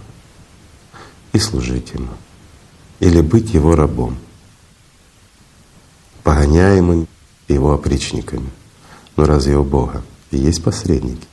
[1.34, 2.14] и служить Ему.
[3.00, 4.18] Или быть Его рабом,
[6.24, 7.08] погоняемым
[7.48, 8.50] Его опричниками.
[9.18, 11.28] Но разве у Бога и есть посредники?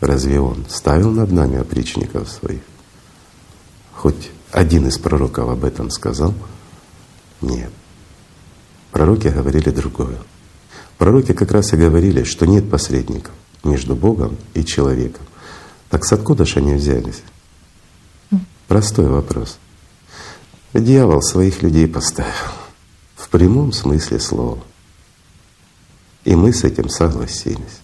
[0.00, 2.60] Разве Он ставил над нами опричников своих?
[3.94, 6.34] Хоть один из пророков об этом сказал?
[7.40, 7.70] Нет.
[8.90, 10.18] Пророки говорили другое.
[10.98, 13.32] Пророки как раз и говорили, что нет посредников
[13.64, 15.24] между Богом и человеком.
[15.88, 17.22] Так с откуда же они взялись?
[18.72, 19.58] Простой вопрос.
[20.72, 22.30] Дьявол своих людей поставил
[23.16, 24.64] в прямом смысле слова.
[26.24, 27.82] И мы с этим согласились.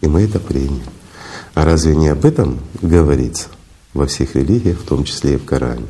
[0.00, 0.84] И мы это приняли.
[1.54, 3.48] А разве не об этом говорится
[3.92, 5.88] во всех религиях, в том числе и в Коране?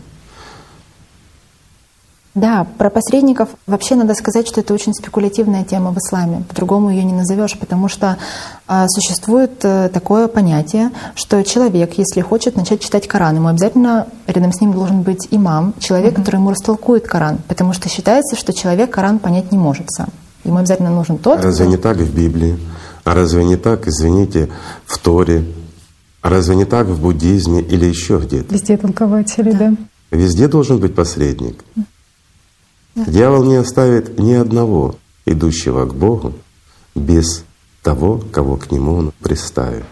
[2.35, 6.45] Да, про посредников вообще надо сказать, что это очень спекулятивная тема в исламе.
[6.49, 8.17] По-другому ее не назовешь, потому что
[8.67, 14.51] а, существует а, такое понятие, что человек, если хочет начать читать Коран, ему обязательно рядом
[14.53, 16.17] с ним должен быть имам, человек, mm-hmm.
[16.17, 20.09] который ему растолкует Коран, потому что считается, что человек Коран понять не может сам.
[20.45, 21.39] Ему обязательно нужен тот.
[21.39, 21.75] А разве кто...
[21.75, 22.59] не так в Библии?
[23.05, 24.49] А разве не так, извините,
[24.87, 25.45] в Торе?
[26.23, 28.55] А разве не так в буддизме или еще где-то?
[28.55, 29.69] Везде толкователи, да.
[29.69, 29.77] да.
[30.17, 31.63] Везде должен быть посредник.
[32.95, 36.35] Дьявол не оставит ни одного идущего к Богу
[36.95, 37.45] без
[37.83, 39.87] того, кого к нему он приставит.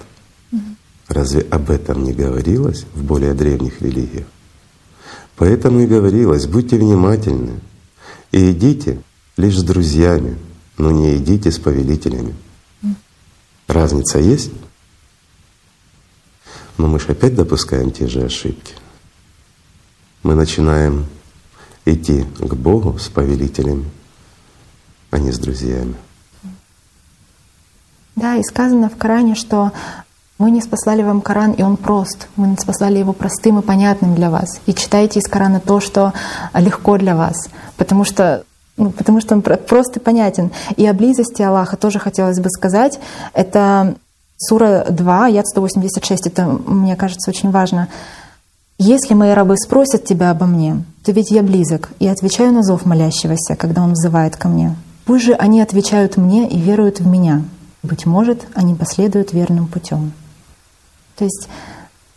[1.09, 4.27] Разве об этом не говорилось в более древних религиях?
[5.36, 7.60] Поэтому и говорилось, будьте внимательны
[8.31, 9.02] и идите
[9.36, 10.36] лишь с друзьями,
[10.77, 12.35] но не идите с повелителями.
[13.66, 14.52] Разница есть?
[16.77, 18.74] Но мы же опять допускаем те же ошибки.
[20.22, 21.06] Мы начинаем
[21.85, 23.85] идти к Богу с повелителями,
[25.11, 25.94] а не с друзьями.
[28.16, 29.73] Да, и сказано в Коране, что
[30.39, 32.28] мы не спаслали вам Коран, и он прост.
[32.36, 34.61] Мы не спаслали его простым и понятным для вас.
[34.66, 36.12] И читайте из Корана то, что
[36.55, 37.48] легко для вас.
[37.77, 38.44] Потому что
[38.77, 40.51] ну, потому что он прост и понятен.
[40.77, 42.98] И о близости Аллаха тоже хотелось бы сказать.
[43.35, 43.97] Это
[44.39, 46.27] сура 2, аят 186.
[46.27, 47.89] Это, мне кажется, очень важно.
[48.82, 52.86] «Если мои рабы спросят тебя обо мне, то ведь я близок и отвечаю на зов
[52.86, 54.74] молящегося, когда он взывает ко мне.
[55.05, 57.43] Пусть же они отвечают мне и веруют в меня.
[57.82, 60.12] Быть может, они последуют верным путем».
[61.16, 61.48] То есть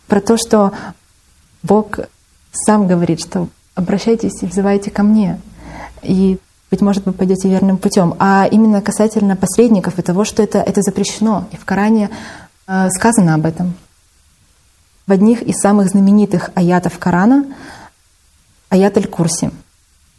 [0.06, 0.72] про то, что
[1.62, 1.98] Бог
[2.52, 5.38] сам говорит, что обращайтесь и взывайте ко мне.
[6.02, 6.38] И
[6.70, 8.14] быть может, вы пойдете верным путем.
[8.18, 11.44] А именно касательно посредников и того, что это, это запрещено.
[11.52, 12.08] И в Коране
[12.66, 13.74] э, сказано об этом.
[15.06, 17.44] В одних из самых знаменитых аятов Корана
[18.70, 19.50] аят Аль-Курси.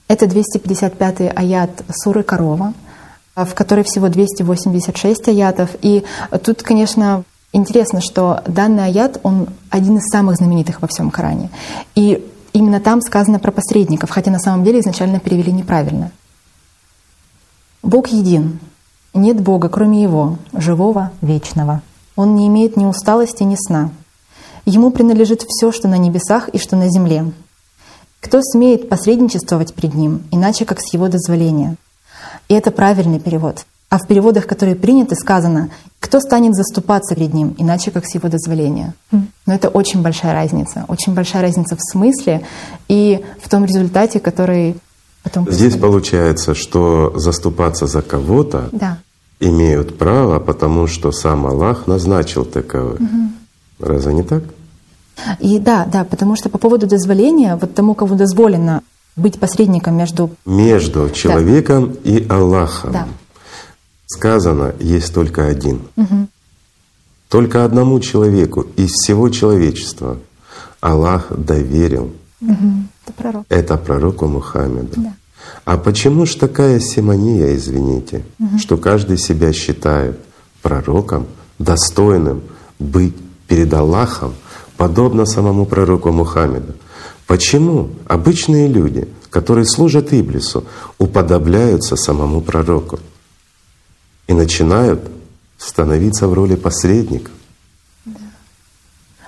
[0.07, 2.73] Это 255-й аят суры Корова,
[3.35, 5.71] в которой всего 286 аятов.
[5.81, 6.05] И
[6.43, 11.49] тут, конечно, интересно, что данный аят, он один из самых знаменитых во всем Коране.
[11.95, 16.11] И именно там сказано про посредников, хотя на самом деле изначально перевели неправильно.
[17.81, 18.59] Бог един.
[19.15, 21.81] Нет Бога, кроме Его, живого, вечного.
[22.15, 23.89] Он не имеет ни усталости, ни сна.
[24.65, 27.31] Ему принадлежит все, что на небесах и что на земле.
[28.19, 31.75] Кто смеет посредничествовать пред Ним, иначе как с Его дозволения?
[32.47, 33.65] И это правильный перевод.
[33.89, 35.69] А в переводах, которые приняты, сказано,
[35.99, 38.93] кто станет заступаться перед Ним, иначе как с Его дозволения.
[39.11, 40.85] Но это очень большая разница.
[40.87, 42.41] Очень большая разница в смысле
[42.87, 44.75] и в том результате, который
[45.25, 48.99] Потом Здесь получается, что заступаться за кого-то да.
[49.39, 52.99] имеют право, потому что сам Аллах назначил таковых.
[52.99, 53.31] Угу.
[53.79, 54.43] Разве не так?
[55.39, 58.81] И да, да, потому что по поводу дозволения, вот тому, кому дозволено
[59.15, 60.31] быть посредником между...
[60.45, 62.11] Между человеком да.
[62.11, 62.91] и Аллахом.
[62.91, 63.07] Да.
[64.07, 65.81] сказано, есть только один.
[67.29, 70.17] Только одному человеку из всего человечества
[70.79, 72.11] Аллах доверил.
[72.41, 73.45] Это пророк.
[73.49, 75.01] Это пророку Мухаммеду.
[75.63, 78.23] А почему ж такая симония, извините,
[78.59, 80.19] что каждый себя считает
[80.61, 81.27] пророком,
[81.59, 82.41] достойным
[82.79, 83.15] быть
[83.47, 84.33] перед Аллахом,
[84.77, 86.73] подобно самому пророку Мухаммеду?
[87.27, 90.63] Почему обычные люди, которые служат Иблису,
[90.99, 92.99] уподобляются самому пророку
[94.27, 95.01] и начинают
[95.57, 97.31] становиться в роли посредников?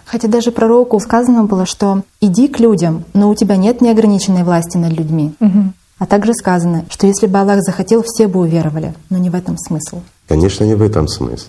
[0.06, 4.78] Хотя даже пророку сказано было, что иди к людям, но у тебя нет неограниченной власти
[4.78, 5.34] над людьми.
[6.00, 8.94] А также сказано, что если бы Аллах захотел, все бы уверовали.
[9.10, 10.02] Но не в этом смысл.
[10.28, 11.48] Конечно, не в этом смысл.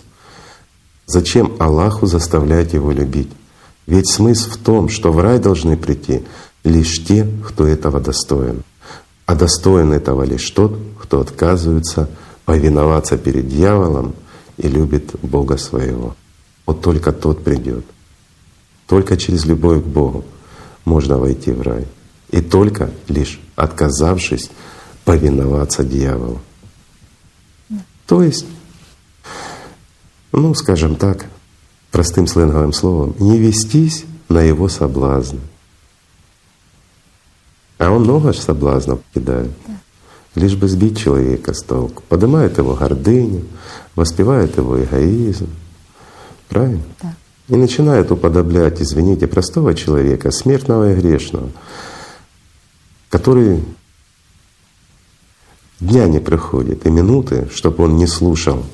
[1.08, 3.30] Зачем Аллаху заставлять его любить?
[3.86, 6.22] Ведь смысл в том, что в рай должны прийти
[6.64, 8.62] лишь те, кто этого достоин.
[9.24, 12.10] А достоин этого лишь тот, кто отказывается
[12.44, 14.14] повиноваться перед дьяволом
[14.58, 16.14] и любит Бога своего.
[16.66, 17.86] Вот только тот придет.
[18.86, 20.26] Только через любовь к Богу
[20.84, 21.86] можно войти в рай.
[22.30, 24.50] И только лишь отказавшись
[25.06, 26.42] повиноваться дьяволу.
[28.06, 28.44] То есть,
[30.32, 31.26] ну, скажем так,
[31.90, 35.40] простым сленговым словом, не вестись на его соблазны.
[37.78, 39.50] А он много соблазнов кидает.
[40.34, 42.02] Лишь бы сбить человека с толку.
[42.08, 43.44] Поднимает его гордыню,
[43.94, 45.48] воспевает его эгоизм.
[46.48, 46.82] Правильно?
[47.02, 47.14] Да.
[47.48, 51.50] И начинает уподоблять, извините, простого человека, смертного и грешного,
[53.08, 53.64] который
[55.80, 58.64] дня не проходит и минуты, чтобы он не слушал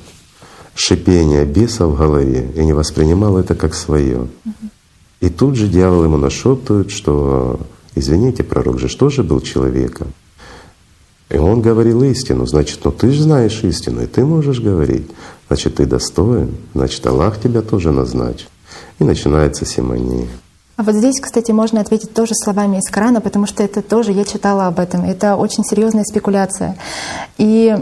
[0.74, 4.28] шипение беса в голове и не воспринимал это как свое.
[5.20, 7.60] И тут же дьявол ему нашептывает, что,
[7.94, 10.09] извините, пророк же тоже был человеком.
[11.30, 15.10] И он говорил истину, значит, ну ты же знаешь истину, и ты можешь говорить.
[15.48, 18.48] Значит, ты достоин, значит, Аллах тебя тоже назначит.
[18.98, 20.28] И начинается симония.
[20.76, 24.24] А вот здесь, кстати, можно ответить тоже словами из Корана, потому что это тоже, я
[24.24, 26.76] читала об этом, это очень серьезная спекуляция.
[27.38, 27.76] И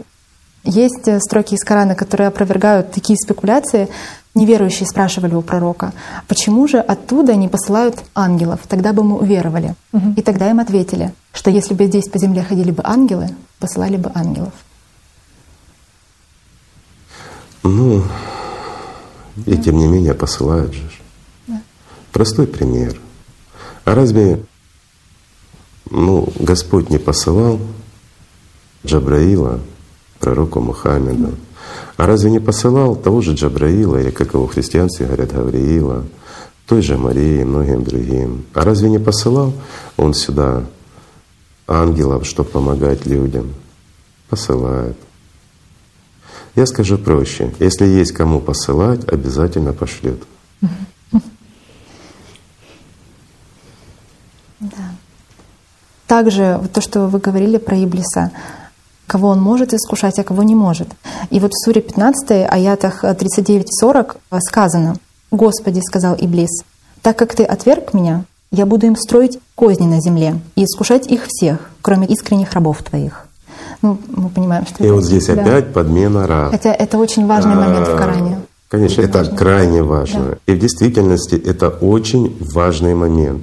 [0.65, 3.89] есть строки из Корана, которые опровергают такие спекуляции.
[4.35, 5.93] Неверующие спрашивали у пророка,
[6.27, 9.75] почему же оттуда не посылают ангелов, тогда бы мы уверовали.
[9.93, 10.15] Мгм.
[10.15, 13.29] И тогда им ответили, что если бы здесь по земле ходили бы ангелы,
[13.59, 14.55] посылали бы ангелов.
[17.63, 18.03] Ну,
[19.45, 20.89] и тем не менее посылают же.
[22.11, 22.99] Простой пример.
[23.85, 24.45] А разве
[25.91, 27.61] ну, Господь не посылал
[28.85, 29.61] Джабраила,
[30.23, 31.35] пророку Мухаммеду?
[31.97, 36.05] А разве не посылал того же Джабраила, или как его в христианстве говорят, Гавриила,
[36.67, 38.45] той же Марии и многим другим?
[38.55, 39.53] А разве не посылал
[39.97, 40.65] Он сюда
[41.67, 43.53] ангелов, чтобы помогать людям?
[44.31, 44.97] Посылает.
[46.55, 47.53] Я скажу проще.
[47.59, 50.23] Если есть кому посылать, обязательно пошлет.
[56.07, 58.33] Также вот то, что вы говорили про Иблиса,
[59.07, 60.89] кого он может искушать, а кого не может.
[61.31, 64.97] И вот в суре 15, аятах 39-40 сказано,
[65.31, 66.51] «Господи,— сказал Иблис,—
[67.03, 71.23] так как ты отверг меня, я буду им строить козни на земле и искушать их
[71.29, 73.27] всех, кроме искренних рабов твоих».
[73.81, 75.33] Ну, мы понимаем, что И это- вот здесь да.
[75.35, 76.51] опять подмена раб.
[76.53, 78.41] Хотя это очень важный момент в А, Коране.
[78.69, 80.39] Конечно, это крайне важно.
[80.47, 83.43] И в действительности это очень важный момент.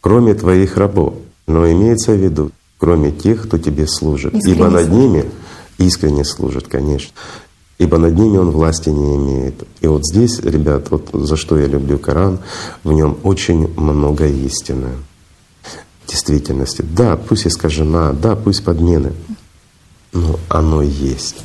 [0.00, 1.14] Кроме твоих рабов,
[1.46, 2.50] но имеется в виду,
[2.80, 4.34] кроме тех, кто тебе служит.
[4.34, 5.24] Искренне Ибо над ними
[5.78, 7.12] искренне служит, конечно.
[7.78, 9.62] Ибо над ними он власти не имеет.
[9.80, 12.40] И вот здесь, ребят, вот за что я люблю Коран,
[12.82, 14.88] в нем очень много истины.
[16.06, 16.82] Действительности.
[16.82, 19.12] Да, пусть искажена, да, пусть подмены,
[20.12, 21.36] но оно есть.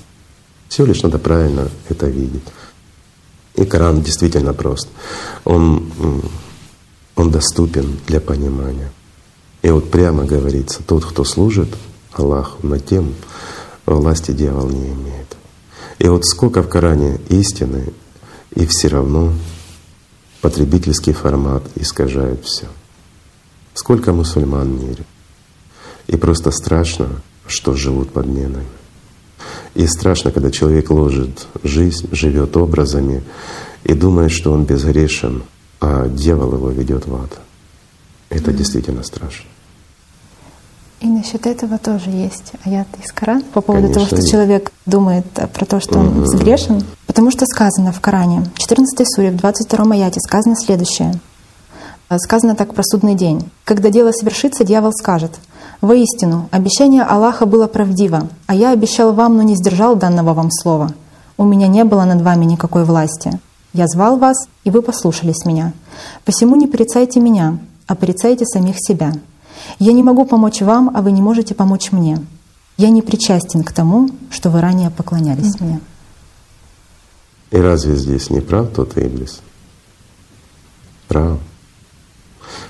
[0.69, 2.43] Всего лишь надо правильно это видеть.
[3.55, 4.87] И Коран действительно прост.
[5.45, 5.91] Он,
[7.15, 8.89] он доступен для понимания.
[9.65, 11.69] И вот прямо говорится, тот, кто служит
[12.13, 13.15] Аллаху, над тем
[13.87, 15.35] власти дьявол не имеет.
[15.97, 17.91] И вот сколько в Коране истины,
[18.53, 19.33] и все равно
[20.41, 22.67] потребительский формат искажает все.
[23.73, 25.03] Сколько мусульман в мире.
[26.05, 28.67] И просто страшно, что живут подменами.
[29.73, 33.23] И страшно, когда человек ложит жизнь, живет образами
[33.83, 35.41] и думает, что он безгрешен,
[35.81, 37.39] а дьявол его ведет в ад.
[38.29, 39.49] Это действительно страшно.
[41.05, 44.31] И насчет этого тоже есть аят из Корана по поводу Конечно, того, что есть.
[44.31, 46.21] человек думает про то, что он Мгм.
[46.23, 46.81] безгрешен.
[47.05, 51.13] Потому что сказано в Коране, в 14 суре, в 22 аяте сказано следующее.
[52.09, 53.51] Э, Сказано так про судный день.
[53.65, 55.33] Когда дело совершится, дьявол скажет,
[55.79, 60.89] Воистину, обещание Аллаха было правдиво, а я обещал вам, но не сдержал данного вам слова.
[61.37, 63.39] У меня не было над вами никакой власти.
[63.73, 65.71] Я звал вас, и вы послушались меня.
[66.23, 69.13] Посему не порицайте меня, а порицайте самих себя.
[69.79, 72.25] Я не могу помочь вам, а вы не можете помочь мне.
[72.77, 75.63] Я не причастен к тому, что вы ранее поклонялись mm-hmm.
[75.63, 75.79] мне.
[77.51, 79.41] И разве здесь не прав тот Иблис?
[81.07, 81.39] Прав.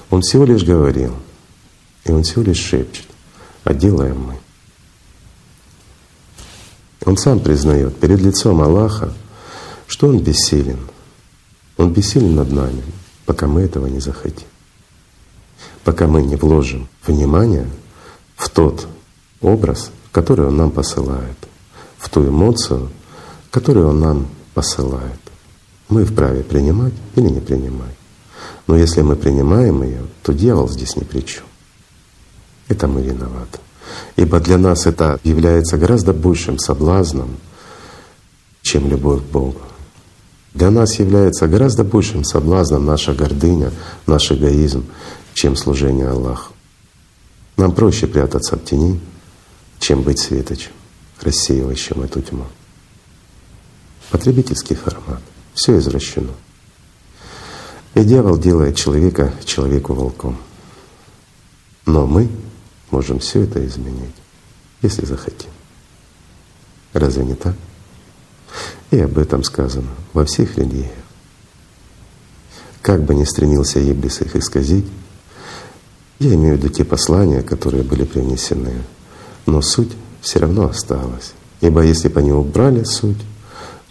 [0.09, 1.13] Он всего лишь говорил,
[2.03, 3.07] и он всего лишь шепчет,
[3.63, 4.37] а делаем мы.
[7.05, 9.13] Он сам признает перед лицом Аллаха,
[9.87, 10.79] что он бессилен.
[11.77, 12.83] Он бессилен над нами,
[13.25, 14.47] пока мы этого не захотим.
[15.85, 17.67] Пока мы не вложим внимание
[18.35, 18.87] в тот
[19.39, 21.37] образ, который он нам посылает,
[21.99, 22.89] в ту эмоцию,
[23.51, 25.19] которую он нам посылает.
[25.87, 27.95] Мы вправе принимать или не принимать.
[28.65, 31.43] Но если мы принимаем ее, то дьявол здесь ни при чем.
[32.67, 33.59] Это мы виноваты.
[34.15, 37.37] Ибо для нас это является гораздо большим соблазном,
[38.63, 39.61] чем любовь к Богу.
[40.55, 43.71] Для нас является гораздо большим соблазном наша гордыня,
[44.07, 44.85] наш эгоизм,
[45.35, 46.53] чем служение Аллаху.
[47.57, 48.99] Нам проще прятаться в тени,
[49.79, 50.71] чем быть светочем,
[51.21, 52.45] рассеивающим эту тьму.
[54.09, 55.21] Потребительский формат.
[55.53, 56.33] Все извращено.
[57.95, 60.37] И дьявол делает человека человеку волком.
[61.85, 62.29] Но мы
[62.89, 64.15] можем все это изменить,
[64.81, 65.49] если захотим.
[66.93, 67.55] Разве не так?
[68.91, 70.91] И об этом сказано во всех религиях.
[72.81, 74.85] Как бы ни стремился Иблис их исказить,
[76.19, 78.73] я имею в виду те послания, которые были принесены,
[79.45, 81.33] но суть все равно осталась.
[81.61, 83.17] Ибо если бы они убрали суть,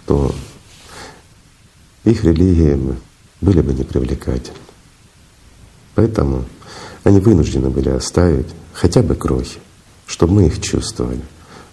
[0.06, 0.34] то
[2.04, 2.78] их религии
[3.40, 4.58] были бы непривлекательны.
[5.94, 6.44] Поэтому
[7.04, 9.60] они вынуждены были оставить хотя бы крохи,
[10.06, 11.22] чтобы мы их чувствовали.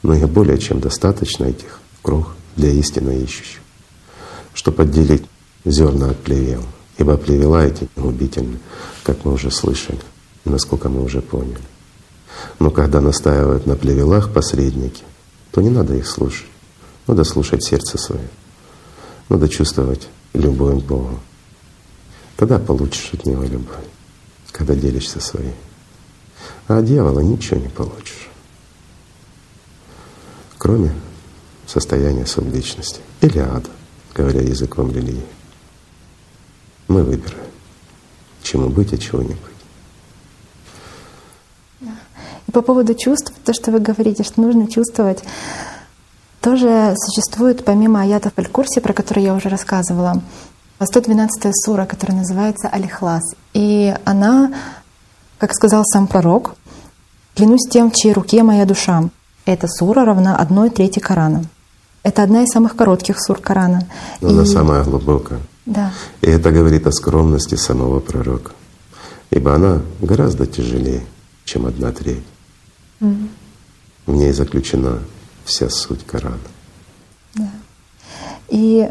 [0.03, 3.61] Но их более чем достаточно этих крох для истинно ищущих,
[4.53, 5.23] чтобы отделить
[5.63, 6.63] зерна от плевел.
[6.97, 8.59] Ибо плевела эти губительны,
[9.03, 9.99] как мы уже слышали,
[10.45, 11.61] насколько мы уже поняли.
[12.59, 15.03] Но когда настаивают на плевелах посредники,
[15.51, 16.47] то не надо их слушать.
[17.07, 18.29] Надо слушать сердце свое.
[19.29, 21.19] Надо чувствовать любовь к Богу.
[22.37, 23.85] Тогда получишь от Него любовь,
[24.51, 25.55] когда делишься своей.
[26.67, 28.29] А от дьявола ничего не получишь,
[30.57, 30.91] кроме
[31.67, 33.69] состояния субличности или ада,
[34.13, 35.25] говоря языком религии.
[36.87, 37.45] Мы выбираем,
[38.43, 39.51] чему быть, а чего не быть.
[42.40, 45.23] И по поводу чувств, то, что вы говорите, что нужно чувствовать,
[46.41, 50.21] тоже существует помимо аятов Аль-Курси, про которые я уже рассказывала,
[50.83, 53.35] 112 сура, которая называется Аль-Хлас.
[53.53, 54.51] И она,
[55.37, 56.55] как сказал сам пророк,
[57.35, 59.09] «Клянусь тем, в чьей руке моя душа».
[59.45, 61.45] Эта сура равна одной трети Корана.
[62.03, 63.87] Это одна из самых коротких сур Корана.
[64.21, 64.33] Но и...
[64.33, 65.39] Она самая глубокая.
[65.65, 65.93] Да.
[66.21, 68.51] И это говорит о скромности самого пророка.
[69.29, 71.03] Ибо она гораздо тяжелее,
[71.45, 72.23] чем одна треть.
[73.01, 73.29] Mm.
[74.05, 74.99] В ней заключена
[75.43, 76.37] вся суть Корана.
[77.35, 77.49] Да.
[78.47, 78.89] И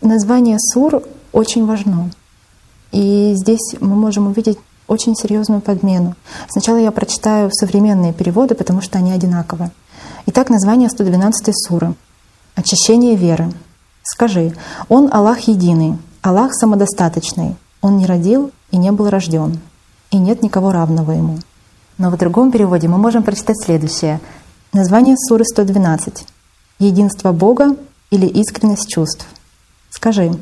[0.00, 1.02] название сур
[1.32, 2.10] очень важно.
[2.92, 6.14] И здесь мы можем увидеть очень серьезную подмену.
[6.48, 9.70] Сначала я прочитаю современные переводы, потому что они одинаковые.
[10.26, 11.94] Итак, название 112 суры.
[12.54, 13.52] Очищение веры.
[14.02, 14.54] Скажи,
[14.88, 17.56] Он Аллах единый, Аллах самодостаточный.
[17.80, 19.60] Он не родил и не был рожден,
[20.10, 21.38] и нет никого равного Ему.
[21.98, 24.20] Но в другом переводе мы можем прочитать следующее.
[24.72, 26.26] Название суры 112.
[26.78, 27.76] Единство Бога
[28.10, 29.26] или искренность чувств.
[29.90, 30.32] Скажи,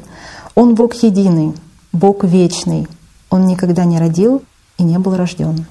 [0.55, 1.55] Он Бог единый,
[1.93, 2.87] Бог вечный.
[3.31, 4.43] Он никогда не родил
[4.77, 5.65] и не был рожден.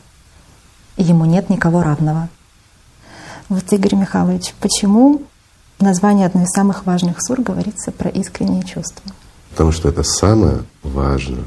[0.98, 2.30] Ему нет никого равного.
[3.48, 5.22] Вот, Игорь Михайлович, почему
[5.78, 9.04] в названии одной из самых важных сур говорится про искренние чувства?
[9.52, 11.46] Потому что это самое важное.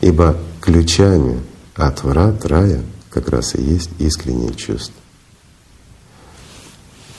[0.00, 1.42] Ибо ключами
[1.76, 4.94] от врат рая как раз и есть искренние чувства.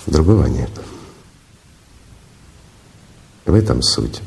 [0.05, 0.69] Другого нет.
[3.45, 4.21] В этом суть.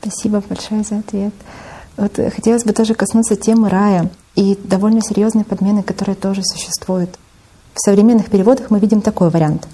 [0.00, 1.32] Спасибо большое за ответ.
[1.96, 7.18] Вот хотелось бы тоже коснуться темы рая и довольно серьезной подмены, которая тоже существует.
[7.72, 9.66] В современных переводах мы видим такой вариант.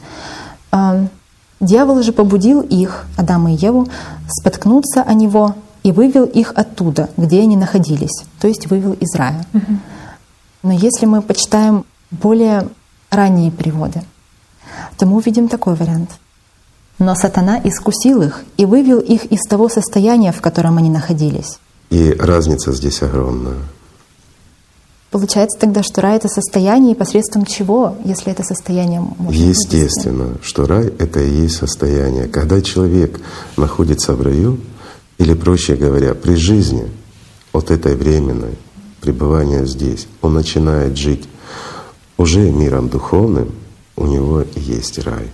[1.61, 3.89] Дьявол же побудил их, Адама и Еву,
[4.29, 5.57] споткнуться о него
[5.91, 9.45] и вывел их оттуда, где они находились, то есть вывел из рая.
[10.63, 12.69] Но если мы почитаем более
[13.11, 14.03] ранние переводы,
[14.97, 16.11] то мы увидим такой вариант.
[17.01, 21.59] Но сатана искусил их и вывел их из того состояния, в котором они находились.
[21.89, 23.59] И разница здесь огромная.
[25.11, 30.87] Получается тогда, что рай— это состояние, посредством чего, если это состояние можно Естественно, что рай—
[31.01, 32.29] это и есть состояние.
[32.29, 33.21] Когда человек
[33.57, 34.61] находится в раю,
[35.21, 36.91] или, проще говоря, при жизни
[37.53, 38.59] от этой временной
[39.01, 41.29] пребывания здесь, он начинает жить
[42.17, 43.53] уже миром духовным,
[43.95, 45.29] у него есть рай.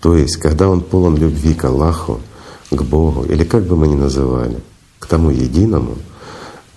[0.00, 2.20] То есть, когда он полон любви к Аллаху,
[2.70, 4.58] к Богу, или как бы мы ни называли,
[4.98, 5.96] к тому единому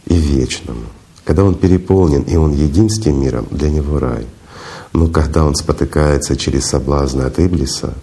[0.06, 0.86] и вечному—
[1.30, 4.26] когда он переполнен и он един с тем миром, для него рай.
[4.94, 7.94] Но когда он спотыкается через соблазны от Иблиса,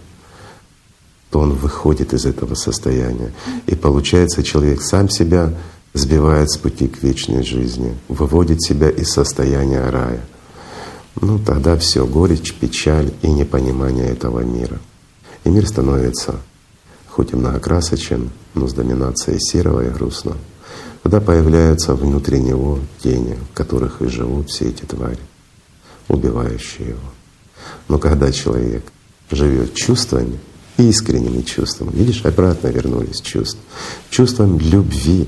[1.29, 3.33] то он выходит из этого состояния.
[3.65, 5.53] И получается, человек сам себя
[5.93, 10.21] сбивает с пути к вечной жизни, выводит себя из состояния рая.
[11.19, 14.79] Ну тогда все горечь, печаль и непонимание этого мира.
[15.43, 16.35] И мир становится
[17.17, 20.37] хоть и многокрасочен, но с доминацией серого и грустного.
[21.01, 25.17] Тогда появляются внутри него тени, в которых и живут все эти твари,
[26.09, 27.09] убивающие его.
[27.87, 28.83] Но когда человек
[29.31, 30.37] живет чувствами,
[30.77, 33.59] искренними чувствами, видишь, обратно вернулись чувства,
[34.09, 35.27] чувством любви,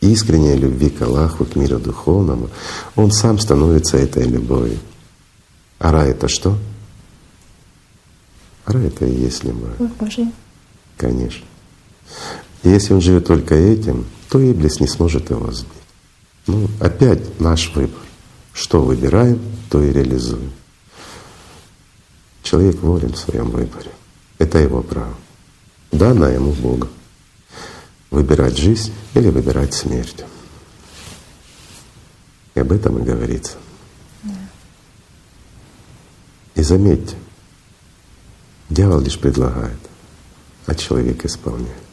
[0.00, 2.50] искренней любви к Аллаху, к миру духовному,
[2.94, 4.78] он сам становится этой любовью.
[5.78, 6.56] А рай— это что?
[8.64, 9.76] Рай— это и есть любовь.
[9.98, 10.32] Божий.
[10.96, 11.44] Конечно.
[12.62, 15.70] И если он живет только этим, то Иблис не сможет его сбить.
[16.46, 18.00] Ну, опять наш выбор.
[18.52, 20.52] Что выбираем, то и реализуем.
[22.42, 23.90] Человек волен в своем выборе.
[24.38, 25.14] Это его право.
[25.92, 26.90] Дано ему Богом.
[28.10, 30.24] Выбирать жизнь или выбирать смерть.
[32.54, 33.56] И об этом и говорится.
[36.54, 37.16] И заметьте,
[38.70, 39.78] дьявол лишь предлагает,
[40.66, 41.86] а человек исполняет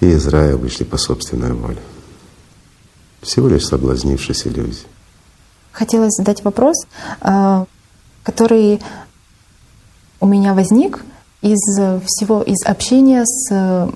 [0.00, 1.80] и из рая вышли по собственной воле.
[3.20, 4.86] Всего лишь соблазнившись иллюзией.
[5.72, 6.76] Хотелось задать вопрос,
[7.20, 7.66] а,
[8.22, 8.80] который
[10.20, 11.04] у меня возник
[11.40, 11.60] из
[12.04, 13.88] всего, из общения с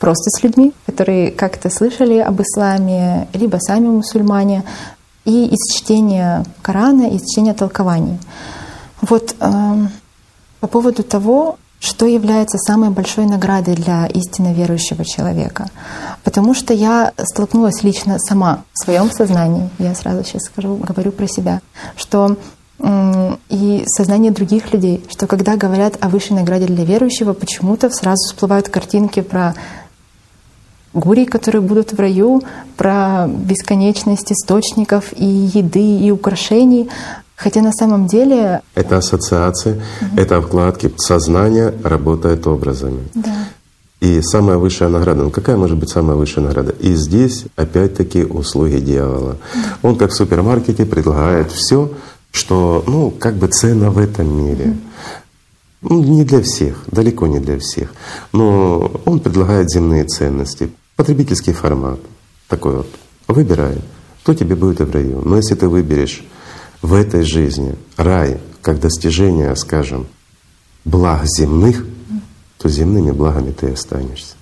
[0.00, 4.64] просто с людьми, которые как-то слышали об исламе, либо сами мусульмане,
[5.26, 8.18] и из чтения Корана, из чтения толкований.
[9.02, 9.86] Вот э,
[10.60, 15.68] по поводу того, что является самой большой наградой для истинно верующего человека.
[16.24, 21.26] Потому что я столкнулась лично сама в своем сознании, я сразу сейчас скажу, говорю про
[21.26, 21.60] себя,
[21.96, 22.36] что
[22.82, 28.68] и сознание других людей, что когда говорят о высшей награде для верующего, почему-то сразу всплывают
[28.68, 29.54] картинки про
[30.94, 32.42] гурий, которые будут в раю,
[32.76, 36.88] про бесконечность источников и еды, и украшений.
[37.36, 38.60] Хотя на самом деле…
[38.74, 40.20] Это ассоциации, угу.
[40.20, 40.92] это вкладки.
[40.96, 43.08] Сознание работает образами.
[43.14, 43.34] Да.
[44.00, 46.72] И самая высшая награда, ну какая может быть самая высшая награда?
[46.80, 49.36] И здесь опять-таки услуги дьявола.
[49.54, 49.76] Да.
[49.82, 51.90] Он как в супермаркете предлагает все,
[52.32, 54.76] что ну как бы ценно в этом мире.
[55.82, 57.94] Ну, не для всех, далеко не для всех.
[58.32, 62.00] Но он предлагает земные ценности, потребительский формат
[62.48, 62.86] такой вот.
[63.28, 63.80] Выбирай,
[64.24, 65.22] то тебе будет и в раю.
[65.24, 66.22] Но если ты выберешь
[66.82, 70.06] в этой жизни рай как достижение, скажем,
[70.84, 71.86] благ земных,
[72.58, 74.34] то земными благами ты останешься.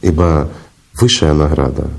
[0.00, 0.50] Ибо
[0.94, 1.90] высшая награда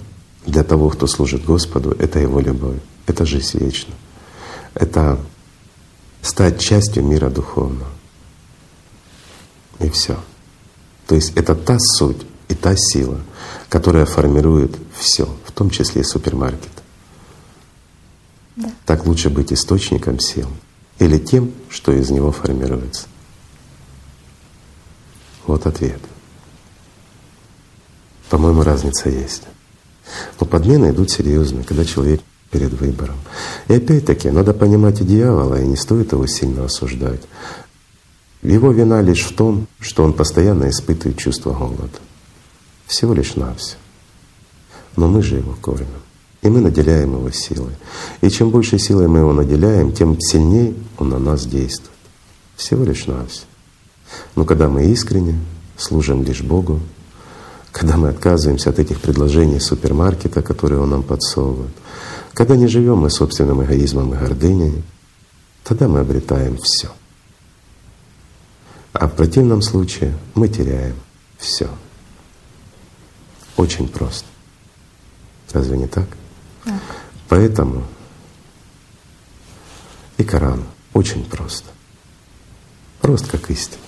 [0.45, 3.97] для того, кто служит Господу, это Его любовь, это жизнь вечная,
[4.73, 5.19] это
[6.21, 7.89] стать частью мира духовного.
[9.79, 10.19] И все.
[11.07, 13.19] То есть это та суть и та сила,
[13.69, 16.71] которая формирует все, в том числе и супермаркет.
[18.55, 18.71] Да.
[18.85, 20.47] Так лучше быть источником сил
[20.99, 23.07] или тем, что из него формируется.
[25.47, 25.99] Вот ответ.
[28.29, 29.43] По-моему, разница есть.
[30.39, 32.21] Но подмены идут серьезно, когда человек
[32.51, 33.15] перед выбором.
[33.67, 37.21] И опять-таки надо понимать и дьявола, и не стоит его сильно осуждать.
[38.43, 41.99] Его вина лишь в том, что он постоянно испытывает чувство голода.
[42.87, 43.79] Всего лишь навсего.
[44.97, 45.87] Но мы же его кормим.
[46.41, 47.75] И мы наделяем его силой.
[48.21, 51.91] И чем больше силой мы его наделяем, тем сильнее он на нас действует.
[52.55, 53.45] Всего лишь навсего.
[54.35, 55.39] Но когда мы искренне
[55.77, 56.79] служим лишь Богу,
[57.71, 61.71] когда мы отказываемся от этих предложений супермаркета, которые он нам подсовывает,
[62.33, 64.83] когда не живем мы собственным эгоизмом и гордыней,
[65.63, 66.89] тогда мы обретаем все.
[68.93, 70.95] А в противном случае мы теряем
[71.37, 71.69] все.
[73.55, 74.27] Очень просто.
[75.51, 76.07] Разве не так?
[77.29, 77.83] Поэтому
[80.17, 81.69] и Коран очень просто.
[82.99, 83.81] Просто как истина.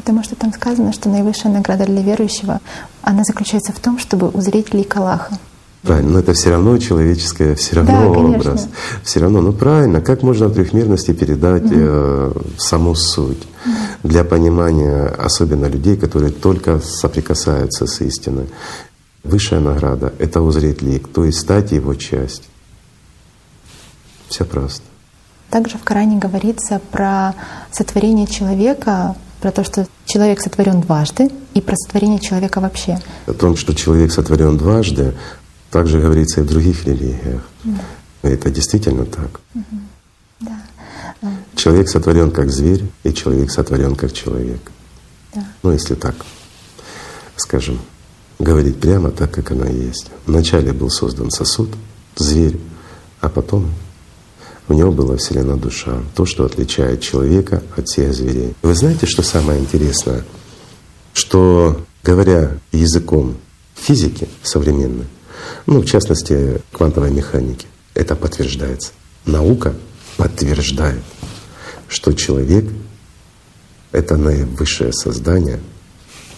[0.00, 2.60] Потому что там сказано, что наивысшая награда для верующего,
[3.02, 5.38] она заключается в том, чтобы узреть лик Аллаха.
[5.82, 8.44] Правильно, но это все равно человеческое, все равно Да, образ.
[8.44, 8.68] конечно.
[9.04, 13.42] Все равно, ну правильно, как можно в трехмерности передать э, саму суть
[14.02, 18.48] для понимания, особенно людей, которые только соприкасаются с истиной.
[19.22, 22.46] Высшая награда— это узреть лик, то есть стать его частью.
[24.28, 24.82] Все просто.
[25.50, 27.34] Также в Коране говорится про
[27.70, 33.00] сотворение человека, про то, что человек сотворен дважды, и про сотворение человека вообще.
[33.26, 35.14] О том, что человек сотворен дважды,
[35.70, 37.42] также говорится и в других религиях.
[38.22, 39.40] И это действительно так.
[41.54, 44.60] Человек сотворен как зверь, и человек сотворен как человек.
[45.34, 45.44] Да.
[45.62, 46.14] Ну, если так,
[47.36, 47.78] скажем,
[48.38, 50.10] говорить прямо так, как оно и есть.
[50.26, 51.70] Вначале был создан сосуд,
[52.16, 52.58] зверь,
[53.20, 53.70] а потом
[54.70, 58.54] в него была вселена душа, то, что отличает человека от всех зверей.
[58.62, 60.24] Вы знаете, что самое интересное?
[61.12, 63.36] Что, говоря языком
[63.74, 65.06] физики современной,
[65.66, 68.92] ну, в частности, квантовой механики, это подтверждается.
[69.26, 69.74] Наука
[70.16, 71.02] подтверждает,
[71.88, 72.64] что человек—
[73.90, 75.58] это наивысшее создание,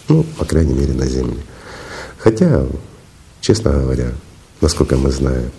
[0.07, 1.43] ну, по крайней мере, на Земле.
[2.17, 2.65] Хотя,
[3.41, 4.11] честно говоря,
[4.59, 5.51] насколько мы знаем,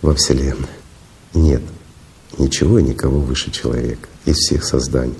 [0.00, 0.68] во Вселенной
[1.34, 1.62] нет
[2.38, 5.18] ничего и никого выше человека из всех созданий.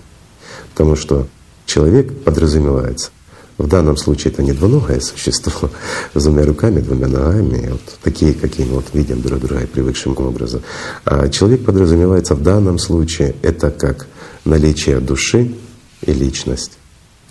[0.70, 1.27] Потому что
[1.66, 3.11] человек подразумевается.
[3.57, 5.70] В данном случае это не двуногое существо
[6.15, 10.16] с двумя руками, двумя ногами, вот такие, какие мы вот видим друг друга и привыкшим
[10.19, 10.62] образом.
[11.05, 14.09] А человек подразумевается в данном случае это как
[14.45, 15.55] наличие души
[16.03, 16.73] и личность.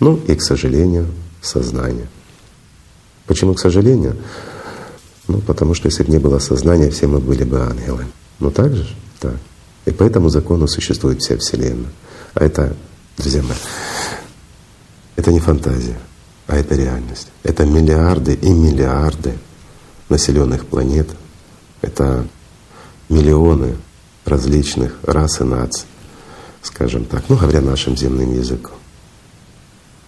[0.00, 1.08] Ну и, к сожалению,
[1.42, 2.08] сознание.
[3.26, 4.16] Почему, к сожалению?
[5.28, 8.06] Ну, потому что если бы не было сознания, все мы были бы ангелы.
[8.38, 8.86] Ну так же?
[9.20, 9.36] Так.
[9.84, 11.92] И по этому закону существует вся Вселенная.
[12.34, 12.74] А это,
[13.16, 13.56] друзья мои,
[15.16, 15.98] это не фантазия,
[16.46, 17.28] а это реальность.
[17.42, 19.38] Это миллиарды и миллиарды
[20.08, 21.08] населенных планет.
[21.82, 22.26] Это
[23.08, 23.76] миллионы
[24.24, 25.86] различных рас и наций,
[26.62, 28.76] скажем так, ну говоря нашим земным языком.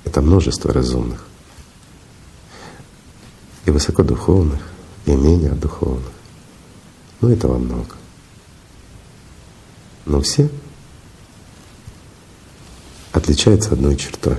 [0.05, 1.25] Это множество разумных.
[3.67, 4.61] И высокодуховных,
[5.05, 6.13] и менее духовных.
[7.21, 7.96] Ну этого много.
[10.07, 10.49] Но все
[13.13, 14.37] отличаются одной чертой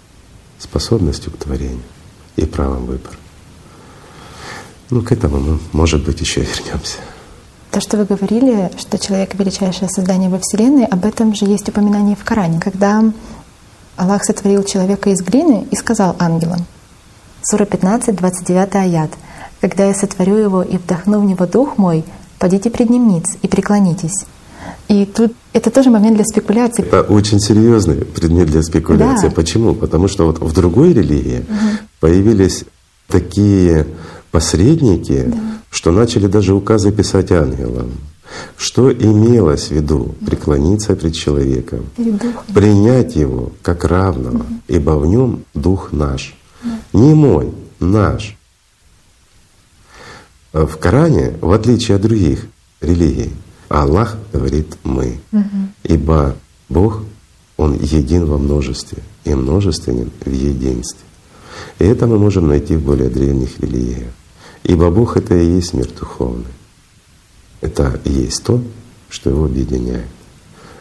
[0.58, 1.82] —способностью к творению
[2.36, 3.16] и правом выбора.
[4.90, 6.98] Ну, к этому мы, может быть, еще вернемся.
[7.70, 12.16] То, что вы говорили, что человек— величайшее создание во Вселенной, об этом же есть упоминание
[12.16, 13.02] в Коране, когда
[13.96, 16.66] Аллах сотворил человека из глины и сказал ангелам,
[17.42, 19.10] Сура 15, 29 аят,
[19.60, 22.04] «Когда я сотворю его и вдохну в него дух мой,
[22.38, 24.26] подите пред ним ниц и преклонитесь».
[24.88, 26.84] И тут это тоже момент для спекуляций.
[26.84, 29.28] Это очень серьезный предмет для спекуляции.
[29.28, 29.34] Да.
[29.34, 29.74] Почему?
[29.74, 31.44] Потому что вот в другой религии
[32.00, 32.64] появились
[33.06, 33.86] такие
[34.30, 35.32] посредники,
[35.70, 37.92] что начали даже указы писать ангелам.
[38.56, 40.14] Что имелось в виду?
[40.24, 42.42] Преклониться пред человеком, Перед духом.
[42.54, 46.34] принять его как равного, ибо в нем дух наш.
[46.92, 48.36] Не мой, наш.
[50.52, 52.46] В Коране, в отличие от других
[52.80, 53.32] религий,
[53.70, 55.20] Аллах говорит «мы».
[55.84, 56.36] Ибо
[56.68, 57.02] Бог,
[57.56, 61.04] Он един во множестве и множественен в единстве.
[61.78, 64.12] И это мы можем найти в более древних религиях.
[64.64, 66.52] Ибо Бог— это и есть мир духовный.
[67.60, 68.60] Это и есть то,
[69.08, 70.08] что его объединяет.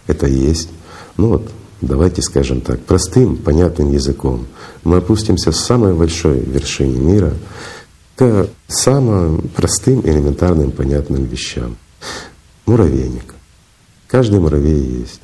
[0.07, 0.69] Это и есть,
[1.17, 1.51] ну вот,
[1.81, 4.47] давайте скажем так, простым, понятным языком.
[4.83, 7.33] Мы опустимся с самой большой вершины мира
[8.15, 11.77] к самым простым, элементарным, понятным вещам.
[12.69, 13.33] Муравейник.
[14.05, 15.21] Каждый муравей есть.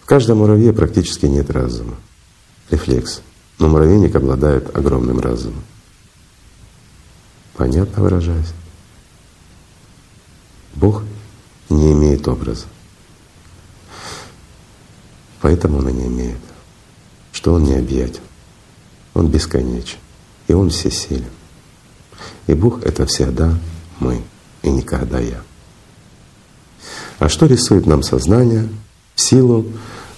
[0.00, 1.94] В каждом муравье практически нет разума.
[2.72, 3.22] Рефлекс.
[3.60, 5.62] Но муравейник обладает огромным разумом.
[7.54, 8.52] Понятно выражаясь?
[10.74, 11.04] Бог
[11.68, 12.66] не имеет образа.
[15.42, 16.40] Поэтому он и не имеет.
[17.30, 18.22] Что он необъятен.
[19.14, 19.98] Он бесконечен.
[20.48, 21.30] И он всесилен.
[22.48, 23.56] И Бог— это всегда
[24.00, 24.24] мы,
[24.62, 25.44] и никогда я.
[27.20, 28.66] А что рисует нам сознание
[29.14, 29.66] в силу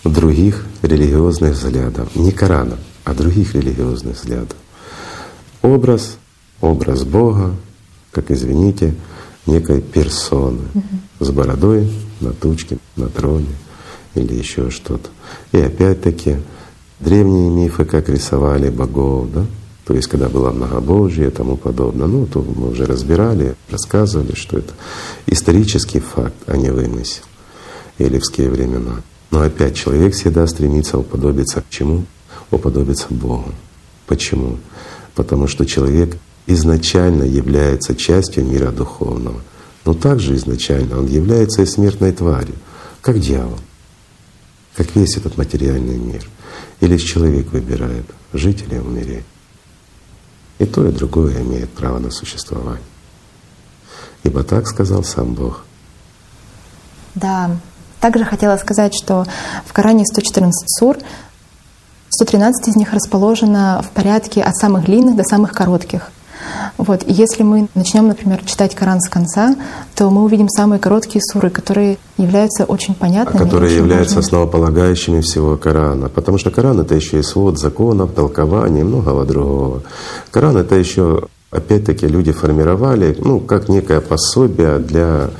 [0.05, 2.15] других религиозных взглядов?
[2.15, 4.57] Не Корана, а других религиозных взглядов.
[5.63, 6.17] Образ,
[6.61, 7.57] образ Бога,
[8.13, 8.95] как, извините,
[9.47, 10.63] некой персоны
[11.19, 13.57] с бородой на тучке, на троне
[14.15, 15.11] или еще что-то.
[15.51, 16.37] И опять-таки
[17.01, 19.47] древние мифы, как рисовали богов, да?
[19.85, 22.07] То есть, когда было многобожие и тому подобное.
[22.07, 24.73] Ну, то мы уже разбирали, рассказывали, что это
[25.27, 27.25] исторический факт, а не вымысел.
[27.99, 29.03] Елевские времена.
[29.31, 32.05] Но опять человек всегда стремится уподобиться к чему?
[32.51, 33.53] Уподобиться Богу.
[34.07, 34.59] Почему?
[35.15, 39.41] Потому что человек изначально является частью мира духовного,
[39.85, 42.55] но также изначально он является и смертной тварью,
[43.01, 43.59] как дьявол,
[44.77, 46.29] как весь этот материальный мир.
[46.81, 49.25] И лишь человек выбирает, жить или умереть.
[50.63, 52.87] И то, и другое имеет право на существование.
[54.23, 55.65] Ибо так сказал сам Бог.
[57.17, 57.57] Да,
[58.01, 59.27] также хотела сказать, что
[59.67, 60.99] в Коране 114 сур,
[62.11, 66.12] 113 из них расположено в порядке от самых длинных до самых коротких.
[66.83, 67.05] Вот.
[67.07, 69.55] И если мы начнем, например, читать Коран с конца,
[69.95, 73.41] то мы увидим самые короткие суры, которые являются очень понятными.
[73.41, 74.27] А которые очень являются важными.
[74.27, 76.09] основополагающими всего Корана.
[76.09, 79.83] Потому что Коран— это еще и свод законов, толкований и многого другого.
[80.33, 85.31] Коран— это еще, опять-таки, люди формировали, ну, как некое пособие для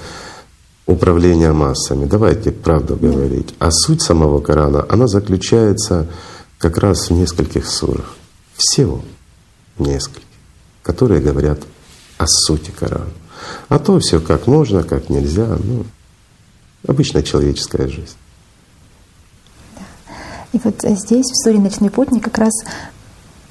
[0.87, 2.05] управления массами.
[2.05, 3.55] Давайте правду говорить.
[3.59, 6.07] А суть самого Корана, она заключается
[6.59, 8.15] как раз в нескольких сурах.
[8.57, 9.01] Всего
[9.79, 10.23] нескольких,
[10.83, 11.61] которые говорят
[12.19, 13.11] о сути Корана.
[13.69, 15.85] А то все как можно, как нельзя, ну,
[16.87, 18.17] обычная человеческая жизнь.
[20.53, 22.53] И вот здесь, в суре «Ночной путник», как раз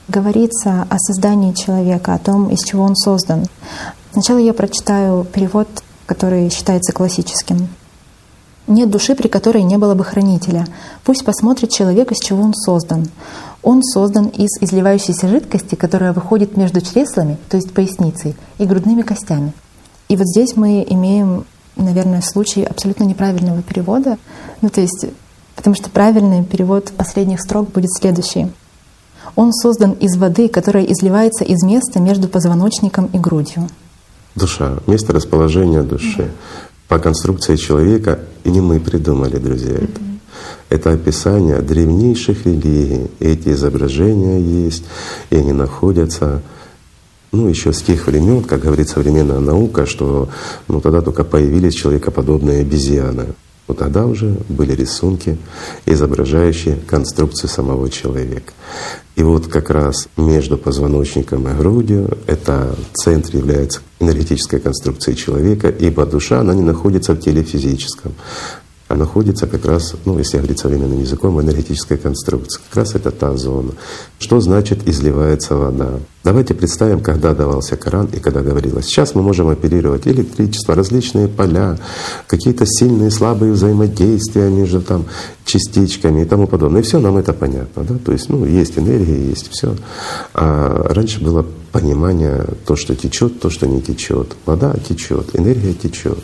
[0.07, 3.47] говорится о создании человека, о том, из чего он создан.
[4.11, 5.67] Сначала я прочитаю перевод,
[6.05, 7.69] который считается классическим.
[8.67, 10.67] «Нет души, при которой не было бы хранителя.
[11.03, 13.07] Пусть посмотрит человек, из чего он создан.
[13.63, 19.53] Он создан из изливающейся жидкости, которая выходит между чреслами, то есть поясницей, и грудными костями.
[20.09, 24.17] И вот здесь мы имеем, наверное, случай абсолютно неправильного перевода.
[24.61, 25.05] Ну, то есть,
[25.55, 28.47] потому что правильный перевод последних строк будет следующий.
[29.35, 33.69] Он создан из воды, которая изливается из места между позвоночником и грудью.
[34.35, 36.31] Душа, место расположения души.
[36.87, 40.10] По конструкции человека, и не мы придумали, друзья, это.
[40.69, 43.07] Это описание древнейших религий.
[43.19, 44.83] Эти изображения есть,
[45.29, 46.41] и они находятся
[47.31, 50.29] ну, еще с тех времен, как говорит современная наука, что
[50.67, 53.27] ну, тогда только появились человекоподобные обезьяны.
[53.67, 55.37] Вот тогда уже были рисунки,
[55.85, 58.51] изображающие конструкцию самого человека.
[59.15, 66.05] И вот как раз между позвоночником и грудью это центр является энергетической конструкцией человека, ибо
[66.05, 68.13] душа, она не находится в теле физическом
[68.91, 72.59] а находится как раз, ну, если говорить современным языком, в энергетической конструкции.
[72.69, 73.71] Как раз это та зона.
[74.19, 75.99] Что значит изливается вода?
[76.23, 78.85] Давайте представим, когда давался Коран и когда говорилось.
[78.85, 81.79] Сейчас мы можем оперировать электричество, различные поля,
[82.27, 85.05] какие-то сильные, слабые взаимодействия между там
[85.45, 86.81] частичками и тому подобное.
[86.81, 87.95] И все нам это понятно, да?
[87.97, 89.75] То есть, ну, есть энергия, есть все.
[90.35, 94.35] А раньше было понимание то, что течет, то, что не течет.
[94.45, 96.19] Вода течет, энергия течет.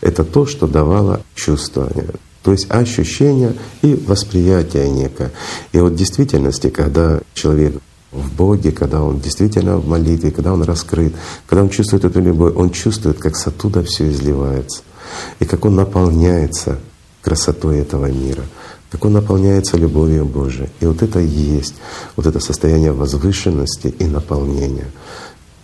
[0.00, 2.08] Это то, что давало чувствование.
[2.42, 5.30] То есть ощущение и восприятие некое.
[5.72, 7.74] И вот в действительности, когда человек
[8.12, 11.14] в Боге, когда он действительно в молитве, когда он раскрыт,
[11.46, 14.82] когда он чувствует эту любовь, он чувствует, как с оттуда все изливается,
[15.40, 16.78] и как он наполняется
[17.22, 18.44] красотой этого мира
[18.92, 20.68] как он наполняется любовью Божией.
[20.80, 21.74] И вот это и есть
[22.14, 24.84] вот это состояние возвышенности и наполнения.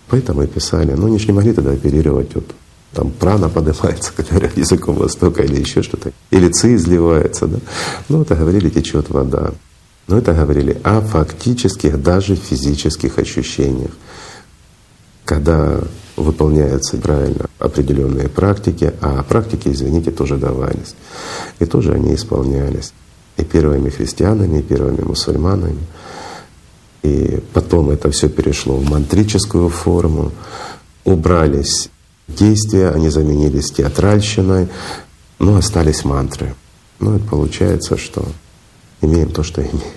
[0.09, 2.47] Поэтому и писали, ну они же не могли тогда оперировать вот
[2.95, 7.59] там прана поднимается, говоря языком Востока или еще что-то, или ци изливается, да.
[8.09, 9.53] Ну это говорили, течет вода.
[10.09, 13.91] Но это говорили о фактических, даже физических ощущениях.
[15.25, 15.81] Когда
[16.17, 20.95] выполняются правильно определенные практики, а практики, извините, тоже давались.
[21.59, 22.93] И тоже они исполнялись
[23.37, 25.87] и первыми христианами, и первыми мусульманами.
[27.03, 30.33] И потом это все перешло в мантрическую форму,
[31.05, 31.91] убрались
[32.27, 34.69] действия, они заменились театральщиной,
[35.39, 36.55] но остались мантры.
[36.99, 38.27] Ну, это получается, что
[39.01, 39.93] имеем то, что имеем.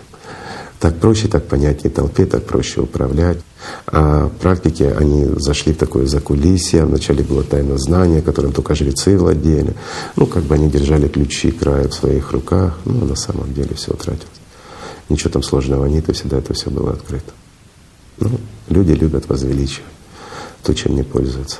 [0.79, 3.37] Так проще, так понятнее толпе, так проще управлять.
[3.85, 6.85] А практики, они зашли в такое закулисье.
[6.85, 9.75] Вначале было тайное знание, которым только жрецы владели.
[10.15, 12.79] Ну, как бы они держали ключи края в своих руках.
[12.85, 14.41] Ну, на самом деле все утратилось.
[15.07, 17.31] Ничего там сложного нет, и всегда это все было открыто.
[18.19, 19.85] Ну, люди любят возвеличивать
[20.63, 21.57] то, чем не пользуются.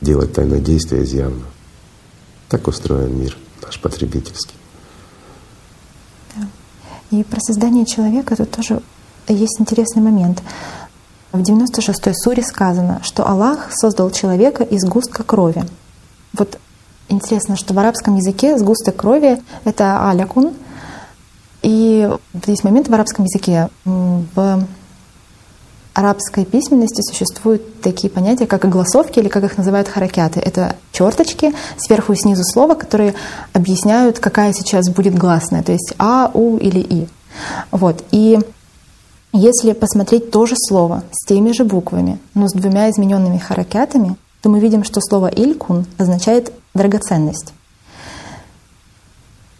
[0.00, 1.50] Делать тайное действие из явного.
[2.48, 4.55] Так устроен мир наш потребительский.
[7.10, 8.82] И про создание человека тут тоже
[9.28, 10.42] есть интересный момент.
[11.32, 15.64] В 96-й суре сказано, что Аллах создал человека из густка крови.
[16.32, 16.58] Вот
[17.08, 20.54] интересно, что в арабском языке сгусток крови— это алякун.
[21.62, 22.10] И
[22.46, 23.68] есть момент в арабском языке.
[23.84, 24.64] В
[25.96, 30.40] арабской письменности существуют такие понятия, как огласовки или как их называют харакяты.
[30.40, 33.14] Это черточки сверху и снизу слова, которые
[33.54, 37.08] объясняют, какая сейчас будет гласная, то есть а, у или и.
[37.70, 38.04] Вот.
[38.10, 38.38] И
[39.38, 44.48] Если посмотреть то же слово с теми же буквами, но с двумя измененными харакятами, то
[44.48, 47.52] мы видим, что слово «илькун» означает «драгоценность».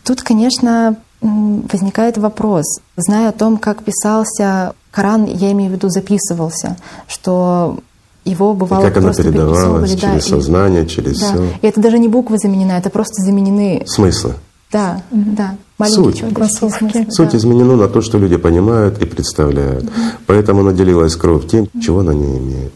[0.03, 6.78] Тут, конечно, возникает вопрос, зная о том, как писался Коран, я имею в виду записывался,
[7.06, 7.81] что
[8.24, 11.27] его бывало и как просто оно передавалось через да, сознание, и, через да.
[11.27, 11.44] все.
[11.60, 14.36] И это даже не буквы заменены, это просто заменены смыслы.
[14.73, 15.55] Да, да.
[15.86, 16.24] Суть.
[17.10, 17.36] Суть да.
[17.36, 19.85] изменена на то, что люди понимают и представляют.
[19.85, 19.93] Угу.
[20.28, 22.73] Поэтому наделилась кровь тем, чего она не имеет.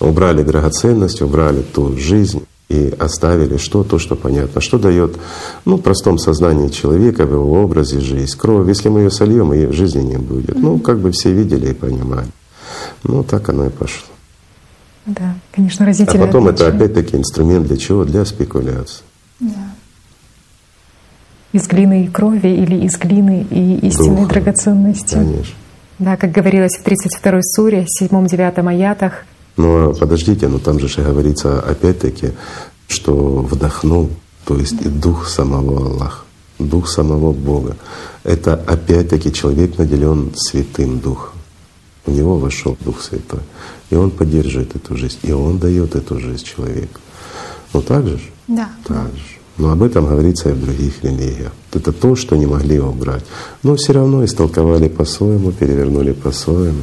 [0.00, 2.42] Убрали драгоценность, убрали ту жизнь
[2.72, 3.84] и оставили что?
[3.84, 4.60] То, что понятно.
[4.60, 5.16] Что дает
[5.64, 8.36] ну, простом сознании человека, в его образе жизнь.
[8.38, 10.56] Кровь, если мы ее сольем, ее жизни не будет.
[10.56, 12.28] Ну, как бы все видели и понимали.
[13.04, 14.08] Ну, так оно и пошло.
[15.04, 16.24] Да, конечно, разительно.
[16.24, 16.68] А потом отличие.
[16.68, 18.04] это опять-таки инструмент для чего?
[18.04, 19.02] Для спекуляции.
[19.40, 19.74] Да.
[21.52, 24.28] Из глины и крови или из глины и истинной Духа.
[24.30, 25.14] драгоценности.
[25.14, 25.54] Конечно.
[25.98, 29.24] Да, как говорилось в 32-й суре, 7-9 аятах.
[29.56, 32.32] Но подождите, но там же говорится опять-таки,
[32.88, 34.10] что вдохнул,
[34.44, 36.24] то есть и дух самого Аллаха,
[36.58, 37.76] дух самого Бога.
[38.24, 41.32] Это опять-таки человек наделен святым духом.
[42.04, 43.40] У него вошел Дух Святой.
[43.90, 45.18] И он поддерживает эту жизнь.
[45.22, 47.00] И он дает эту жизнь человеку.
[47.72, 48.20] Ну так же?
[48.48, 48.70] Да.
[48.84, 49.41] Так же.
[49.58, 51.52] Но об этом говорится и в других религиях.
[51.72, 53.24] Это то, что не могли убрать.
[53.62, 56.80] Но все равно истолковали по-своему, перевернули по-своему.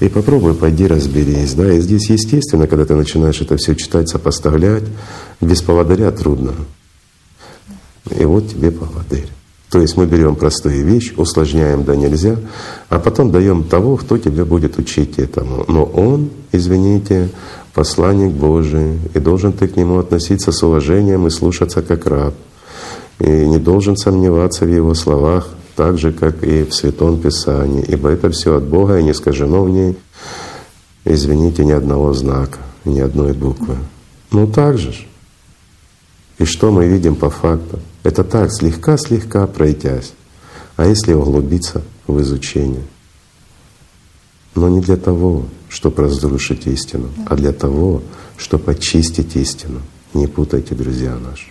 [0.00, 1.54] И попробуй, пойди разберись.
[1.54, 1.72] Да?
[1.72, 4.84] И здесь, естественно, когда ты начинаешь это все читать, сопоставлять,
[5.40, 6.54] без поводыря трудно.
[8.16, 9.28] И вот тебе поводырь.
[9.70, 12.36] То есть мы берем простые вещи, усложняем да нельзя,
[12.88, 15.64] а потом даем того, кто тебя будет учить этому.
[15.68, 17.28] Но он, извините,
[17.78, 22.34] посланник Божий, и должен ты к нему относиться с уважением и слушаться как раб.
[23.20, 28.08] И не должен сомневаться в его словах, так же, как и в Святом Писании, ибо
[28.08, 29.96] это все от Бога, и не скажено в ней,
[31.04, 33.76] извините, ни одного знака, ни одной буквы.
[34.32, 34.92] Ну так же.
[36.38, 37.78] И что мы видим по факту?
[38.02, 40.14] Это так, слегка-слегка пройдясь.
[40.74, 42.82] А если углубиться в изучение?
[44.54, 48.02] Но не для того, чтобы разрушить истину, а для того,
[48.36, 49.82] чтобы очистить истину.
[50.14, 51.48] Не путайте, друзья наши.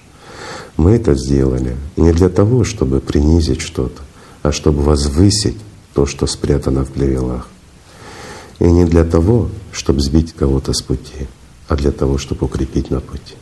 [0.78, 4.02] Мы это сделали не для того, чтобы принизить что-то,
[4.44, 5.58] а чтобы возвысить
[5.94, 7.48] то, что спрятано в плевелах.
[8.60, 11.28] И не для того, чтобы сбить кого-то с пути,
[11.68, 13.36] а для того, чтобы укрепить на пути.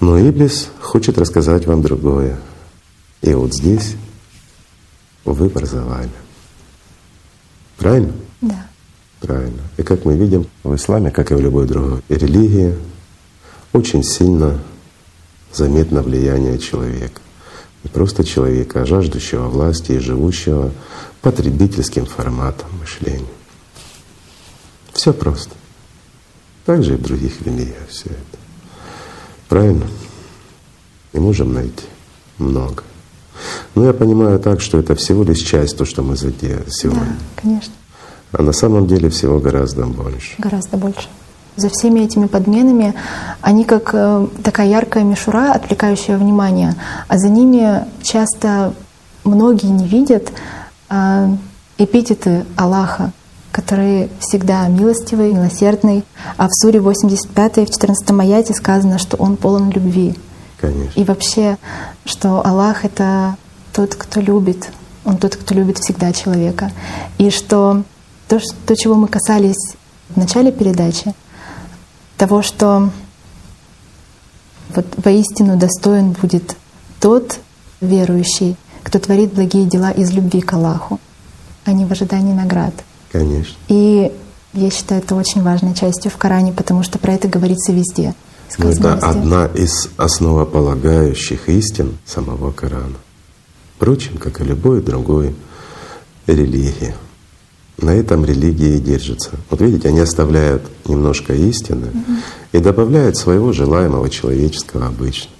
[0.00, 2.38] Но Иблис хочет рассказать вам другое.
[3.22, 3.94] И вот здесь
[5.24, 6.10] вы образовали.
[7.78, 8.12] Правильно?
[8.40, 8.66] Да.
[9.20, 9.62] Правильно.
[9.76, 12.74] И как мы видим, в исламе, как и в любой другой религии,
[13.72, 14.58] очень сильно
[15.52, 17.20] заметно влияние человека.
[17.82, 20.72] Не просто человека, а жаждущего власти и живущего
[21.20, 23.26] потребительским форматом мышления.
[24.92, 25.54] Все просто.
[26.64, 28.38] Так же и в других религиях все это.
[29.48, 29.86] Правильно?
[31.12, 31.84] И можем найти
[32.38, 32.82] много.
[33.74, 37.04] Но я понимаю так, что это всего лишь часть, то, что мы задели сегодня.
[37.04, 37.72] Да, конечно.
[38.32, 40.34] А на самом деле всего гораздо больше.
[40.38, 41.08] Гораздо больше.
[41.56, 42.94] За всеми этими подменами
[43.40, 46.74] они как э, такая яркая мишура, отвлекающая внимание,
[47.06, 48.74] а за ними часто
[49.22, 50.32] многие не видят
[50.90, 51.28] э,
[51.78, 53.12] эпитеты Аллаха,
[53.52, 56.04] который всегда милостивый, милосердный.
[56.36, 60.16] А в суре 85 в 14 аяте сказано, что Он полон любви.
[60.66, 61.00] Конечно.
[61.00, 61.58] И вообще,
[62.04, 63.36] что Аллах— это
[63.72, 64.70] тот, кто любит.
[65.04, 66.70] Он тот, кто любит всегда человека.
[67.18, 67.82] И что
[68.28, 69.76] то, то чего мы касались
[70.08, 71.14] в начале передачи,
[72.16, 72.90] того, что
[74.74, 76.56] вот воистину достоин будет
[77.00, 77.38] тот
[77.80, 81.00] верующий, кто творит благие дела из любви к Аллаху,
[81.64, 82.72] а не в ожидании наград.
[83.12, 83.54] Конечно.
[83.68, 84.12] И
[84.52, 88.14] я считаю это очень важной частью в Коране, потому что про это говорится везде.
[88.58, 92.96] Ну, это одна из основополагающих истин самого Корана.
[93.76, 95.34] Впрочем, как и любой другой
[96.26, 96.94] религии.
[97.76, 99.32] На этом религии и держится.
[99.50, 102.18] Вот видите, они оставляют немножко истины угу.
[102.52, 105.30] и добавляют своего желаемого человеческого обычно.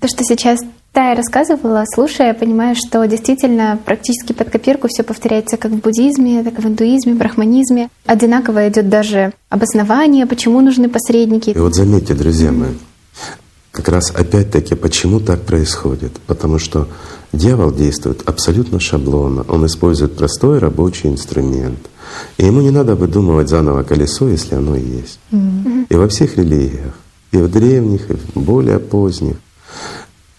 [0.00, 0.58] То, что сейчас
[0.94, 5.76] да, я рассказывала, слушая, я понимаю, что действительно практически под копирку все повторяется как в
[5.76, 7.88] буддизме, так и в индуизме, брахманизме.
[8.04, 11.50] Одинаково идет даже обоснование, почему нужны посредники.
[11.50, 12.72] И вот заметьте, друзья мои,
[13.70, 16.12] как раз опять-таки, почему так происходит?
[16.26, 16.88] Потому что
[17.32, 19.46] дьявол действует абсолютно шаблонно.
[19.48, 21.78] Он использует простой рабочий инструмент.
[22.36, 25.18] И ему не надо выдумывать заново колесо, если оно есть.
[25.30, 25.86] Mm-hmm.
[25.88, 26.92] И во всех религиях,
[27.30, 29.36] и в древних, и в более поздних,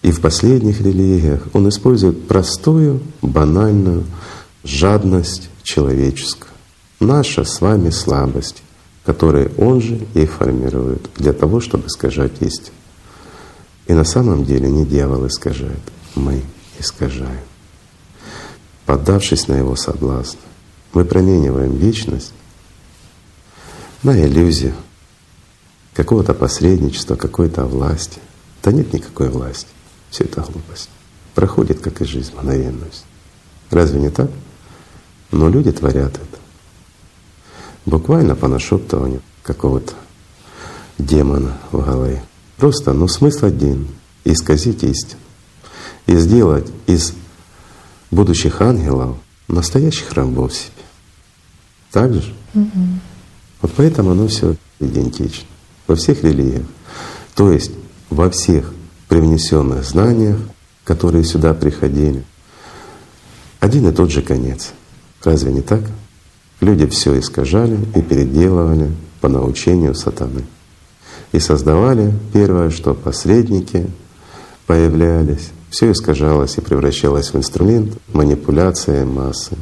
[0.03, 4.03] И в последних религиях он использует простую, банальную
[4.63, 6.51] жадность человеческую.
[6.99, 8.63] Наша с вами слабость,
[9.05, 12.75] которые он же и формирует для того, чтобы искажать истину.
[13.88, 15.81] И на самом деле не дьявол искажает,
[16.15, 16.41] мы
[16.80, 17.45] искажаем.
[18.85, 20.38] Поддавшись на его соблазн,
[20.93, 22.34] мы промениваем вечность
[24.03, 24.73] на иллюзию
[25.93, 28.19] какого-то посредничества, какой-то власти.
[28.61, 29.67] Да нет никакой власти.
[30.14, 30.91] Все это глупость.
[31.34, 33.03] Проходит, как и жизнь, мгновенность.
[33.72, 34.30] Разве не так?
[35.31, 36.40] Но люди творят это.
[37.88, 39.94] Буквально по нашептыванию какого-то
[40.99, 42.23] демона в голове.
[42.57, 43.88] Просто, ну смысл один—
[44.23, 45.19] исказить истину.
[46.06, 47.14] И сделать из
[48.11, 49.18] будущих ангелов
[49.48, 50.69] настоящих рабов себе.
[51.90, 52.35] Так же?
[52.53, 52.69] Угу.
[53.64, 55.48] Вот поэтому оно все идентично
[55.88, 56.68] во всех религиях.
[57.34, 57.72] То есть
[58.11, 58.72] во всех
[59.14, 60.38] привнесенных знаниях,
[60.84, 62.23] которые сюда приходили,
[63.60, 64.73] один и тот же конец.
[65.23, 65.81] Разве не так?
[66.61, 68.90] Люди все искажали и переделывали
[69.22, 70.41] по научению сатаны.
[71.31, 73.85] И создавали первое, что посредники
[74.65, 79.56] появлялись, все искажалось и превращалось в инструмент манипуляции массы.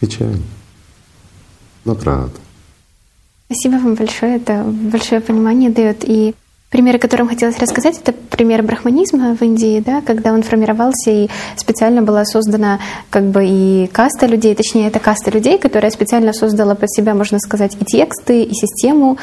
[0.00, 0.40] Печально.
[1.84, 2.32] Но правда.
[3.44, 4.36] Спасибо вам большое.
[4.36, 6.02] Это большое понимание дает.
[6.02, 6.34] И
[6.70, 11.28] пример, о котором хотелось рассказать, это пример брахманизма в Индии, да, когда он формировался и
[11.56, 12.78] специально была создана
[13.10, 17.38] как бы и каста людей, точнее, это каста людей, которая специально создала под себя, можно
[17.40, 19.18] сказать, и тексты, и систему,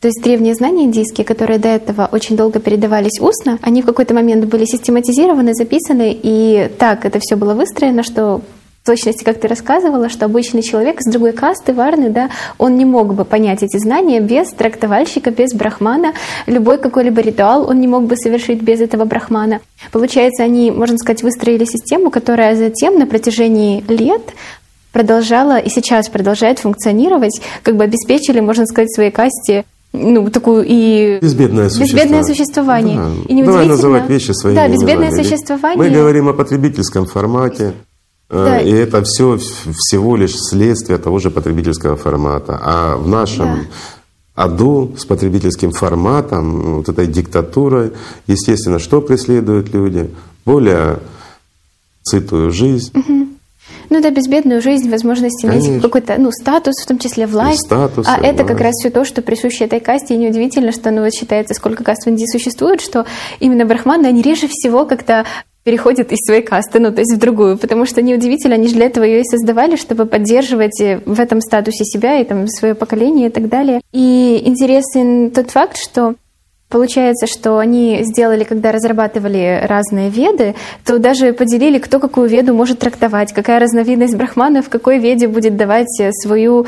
[0.00, 4.14] то есть древние знания индийские, которые до этого очень долго передавались устно, они в какой-то
[4.14, 8.40] момент были систематизированы, записаны, и так это все было выстроено, что
[8.82, 12.84] в точности, как ты рассказывала, что обычный человек из другой касты, варны, да, он не
[12.84, 16.14] мог бы понять эти знания без трактовальщика, без брахмана.
[16.46, 19.60] Любой какой-либо ритуал он не мог бы совершить без этого брахмана.
[19.92, 24.22] Получается, они, можно сказать, выстроили систему, которая затем на протяжении лет
[24.92, 31.18] продолжала и сейчас продолжает функционировать, как бы обеспечили, можно сказать, своей касте ну, такую и
[31.20, 32.96] безбедное, безбедное существование.
[32.96, 33.34] Да.
[33.34, 35.22] И Давай называть вещи своими Да, безбедное именами.
[35.22, 35.78] существование.
[35.78, 37.72] Мы говорим о потребительском формате.
[38.30, 38.60] Э, да.
[38.60, 42.58] И это все всего лишь следствие того же потребительского формата.
[42.62, 43.66] А в нашем
[44.36, 44.44] да.
[44.44, 47.92] аду с потребительским форматом, вот этой диктатурой,
[48.26, 50.10] естественно, что преследуют люди?
[50.46, 51.00] Более
[52.02, 52.92] сытую жизнь.
[52.96, 53.28] Угу.
[53.90, 55.80] Ну да, безбедную жизнь, возможность иметь Конечно.
[55.80, 57.66] какой-то ну, статус, в том числе власть.
[57.66, 60.14] статус, а это как раз все то, что присуще этой касте.
[60.14, 63.04] И неудивительно, что ну, вот считается, сколько каст в Индии существует, что
[63.40, 65.26] именно брахманы, они реже всего как-то
[65.64, 68.86] переходят из своей касты, ну, то есть в другую, потому что неудивительно, они же для
[68.86, 73.28] этого ее и создавали, чтобы поддерживать э, в этом статусе себя и там свое поколение
[73.28, 73.80] и так далее.
[73.92, 76.14] И интересен тот факт, что
[76.70, 80.54] Получается, что они сделали, когда разрабатывали разные веды,
[80.84, 85.56] то даже поделили, кто какую веду может трактовать, какая разновидность брахмана в какой веде будет
[85.56, 86.66] давать э, свою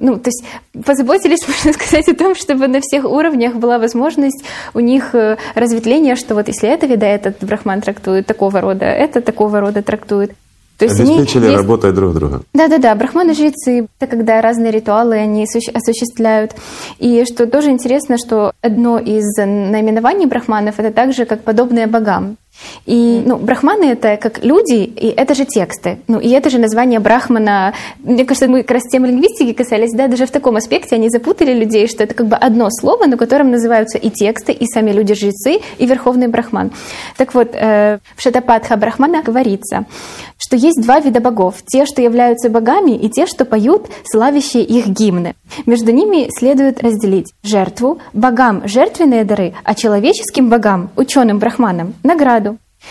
[0.00, 0.44] ну, то есть
[0.84, 4.42] позаботились, можно сказать, о том, чтобы на всех уровнях была возможность
[4.74, 9.20] у них э, разветвления, что вот если это вида, этот брахман трактует такого рода, это
[9.20, 10.32] такого рода трактует.
[10.78, 12.40] То есть Обеспечили они работой друг друга.
[12.54, 16.52] Да-да-да, брахманы-жрецы, это когда разные ритуалы они осуществляют.
[16.98, 22.38] И что тоже интересно, что одно из наименований брахманов это также как подобное богам.
[22.86, 25.98] И ну, брахманы это как люди, и это же тексты.
[26.08, 27.74] Ну, и это же название брахмана.
[28.00, 31.52] Мне кажется, мы как раз темы лингвистики касались, да, даже в таком аспекте они запутали
[31.52, 35.60] людей, что это как бы одно слово, на котором называются и тексты, и сами люди-жрецы,
[35.78, 36.70] и верховный брахман.
[37.16, 39.84] Так вот, э, в Шатападха Брахмана говорится,
[40.38, 41.56] что есть два вида богов.
[41.66, 45.34] Те, что являются богами, и те, что поют славящие их гимны.
[45.66, 52.49] Между ними следует разделить жертву, богам жертвенные дары, а человеческим богам, ученым брахманам, награду.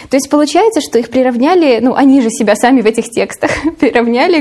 [0.09, 4.39] То есть получается, что их приравняли, ну, они же себя сами в этих текстах приравняли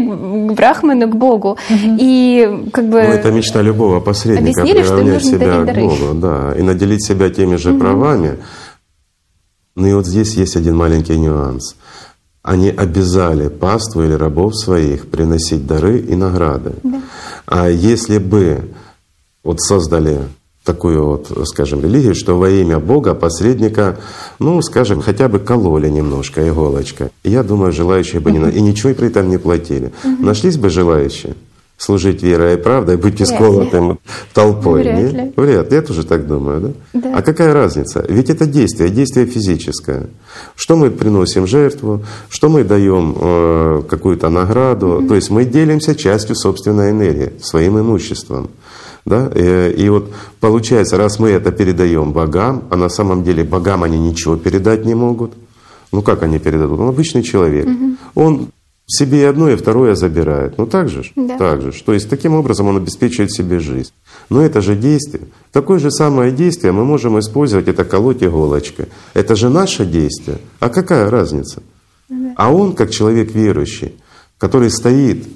[0.48, 1.58] к Брахману, к Богу.
[1.70, 1.96] Угу.
[1.98, 3.02] И как бы...
[3.02, 7.56] Ну, это мечта любого посредника, объяснили, приравнять себя к Богу, да, и наделить себя теми
[7.56, 7.80] же угу.
[7.80, 8.38] правами.
[9.74, 11.76] Ну и вот здесь есть один маленький нюанс.
[12.42, 16.74] Они обязали паству или рабов своих приносить дары и награды.
[16.82, 17.00] Да.
[17.46, 18.70] А если бы
[19.42, 20.20] вот создали
[20.68, 23.96] такую вот, скажем, религию, что во имя Бога посредника,
[24.38, 27.10] ну, скажем, хотя бы кололи немножко иголочка.
[27.24, 28.38] Я думаю, желающие бы не...
[28.50, 29.92] И ничего при этом не платили.
[30.20, 31.34] Нашлись бы желающие
[31.78, 33.98] служить верой и правдой, быть исколотым
[34.34, 34.82] толпой.
[34.82, 35.12] Вряд нет?
[35.12, 35.32] ли.
[35.36, 35.76] Вряд ли.
[35.76, 37.00] Я тоже так думаю, да?
[37.00, 37.16] да?
[37.16, 38.04] А какая разница?
[38.08, 40.08] Ведь это действие, действие физическое.
[40.56, 45.08] Что мы приносим жертву, что мы даем э, какую-то награду, mm-hmm.
[45.08, 48.50] то есть мы делимся частью собственной энергии, своим имуществом.
[49.04, 49.30] Да?
[49.34, 53.98] И, и вот получается, раз мы это передаем богам, а на самом деле богам они
[53.98, 55.32] ничего передать не могут.
[55.92, 56.80] Ну как они передадут?
[56.80, 57.66] Он обычный человек.
[57.66, 57.96] Угу.
[58.14, 58.48] Он
[58.86, 60.58] себе и одно, и второе забирает.
[60.58, 61.04] Ну так же?
[61.14, 61.36] Да.
[61.36, 61.72] Так же.
[61.84, 63.92] То есть таким образом он обеспечивает себе жизнь.
[64.30, 65.24] Но это же действие.
[65.52, 68.86] Такое же самое действие мы можем использовать, это колоть иголочкой.
[69.14, 70.38] Это же наше действие.
[70.58, 71.62] А какая разница?
[72.08, 72.32] Да.
[72.36, 73.94] А он, как человек верующий,
[74.38, 75.26] который стоит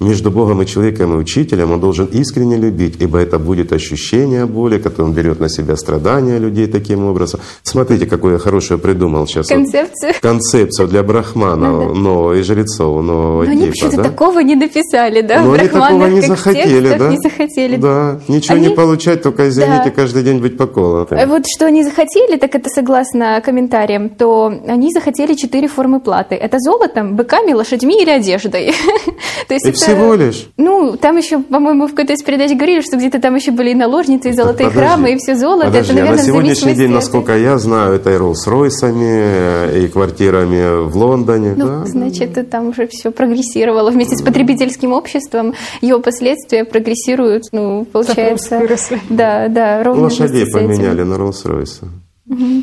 [0.00, 4.78] между Богом и человеком и учителем он должен искренне любить, ибо это будет ощущение боли,
[4.78, 7.40] которое он берет на себя страдания людей таким образом.
[7.62, 9.48] Смотрите, какое я хорошее придумал сейчас.
[9.48, 10.12] Концепцию.
[10.12, 14.02] Вот, концепцию для брахмана, да, но и жрецов, но Но они почему-то да?
[14.04, 15.42] такого не написали, да?
[15.42, 17.08] Но они такого не захотели, да?
[17.10, 17.76] Не захотели.
[17.76, 18.68] Да, ничего они...
[18.68, 19.90] не получать, только, извините, да.
[19.90, 21.18] каждый день быть поколотым.
[21.18, 26.36] Э, вот что они захотели, так это согласно комментариям, то они захотели четыре формы платы.
[26.36, 28.72] Это золотом, быками, лошадьми или одеждой.
[29.48, 30.48] То есть это всего лишь?
[30.56, 33.74] Ну, там еще, по-моему, в какой-то из передач говорили, что где-то там еще были и
[33.74, 34.78] наложницы, и золотые Подожди.
[34.78, 35.66] храмы, и все золото.
[35.66, 40.88] Подожди, это, наверное, а на сегодняшний день, насколько я знаю, это и Роллс-Ройсами, и квартирами
[40.88, 41.54] в Лондоне.
[41.56, 41.84] Ну, да?
[41.86, 45.54] значит, там уже все прогрессировало вместе с потребительским обществом.
[45.80, 48.60] Его последствия прогрессируют, ну, получается...
[49.08, 51.88] Да, да, ровно Лошадей поменяли на Роллс-Ройсы.
[52.28, 52.62] Угу.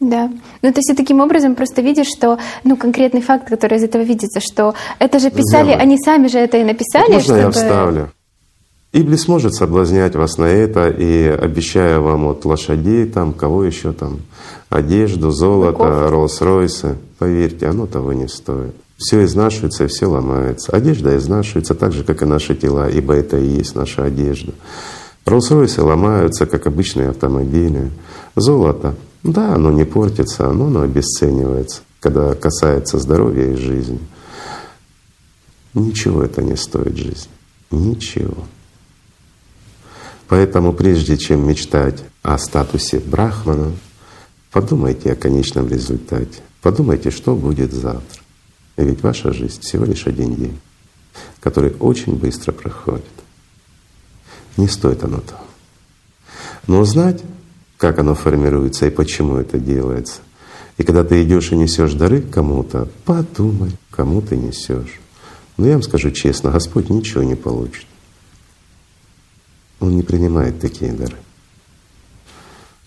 [0.00, 0.30] Да.
[0.62, 4.02] Ну, то есть ты таким образом просто видишь, что, ну, конкретный факт, который из этого
[4.02, 5.82] видится, что это же писали, Сделай.
[5.82, 7.12] они сами же это и написали.
[7.12, 7.40] Можно чтобы...
[7.40, 8.10] я вставлю?
[8.92, 14.20] Иблис может соблазнять вас на это и обещая вам вот лошадей, там, кого еще там,
[14.70, 16.96] одежду, золото, Роллс-Ройсы.
[17.18, 18.74] Поверьте, оно того не стоит.
[18.96, 20.72] Все изнашивается все ломается.
[20.72, 24.52] Одежда изнашивается так же, как и наши тела, ибо это и есть наша одежда.
[25.26, 27.90] Роллс-Ройсы ломаются, как обычные автомобили.
[28.36, 34.00] Золото да, оно не портится, но оно обесценивается, когда касается здоровья и жизни.
[35.74, 37.30] Ничего это не стоит жизни.
[37.70, 38.44] Ничего.
[40.28, 43.72] Поэтому прежде чем мечтать о статусе брахмана,
[44.52, 46.40] подумайте о конечном результате.
[46.62, 48.22] Подумайте, что будет завтра.
[48.76, 50.58] Ведь ваша жизнь всего лишь один день,
[51.40, 53.04] который очень быстро проходит.
[54.56, 55.44] Не стоит оно того.
[56.66, 57.22] Но знать
[57.78, 60.20] как оно формируется и почему это делается.
[60.76, 65.00] И когда ты идешь и несешь дары кому-то, подумай, кому ты несешь.
[65.56, 67.86] Но я вам скажу честно, Господь ничего не получит.
[69.80, 71.16] Он не принимает такие дары.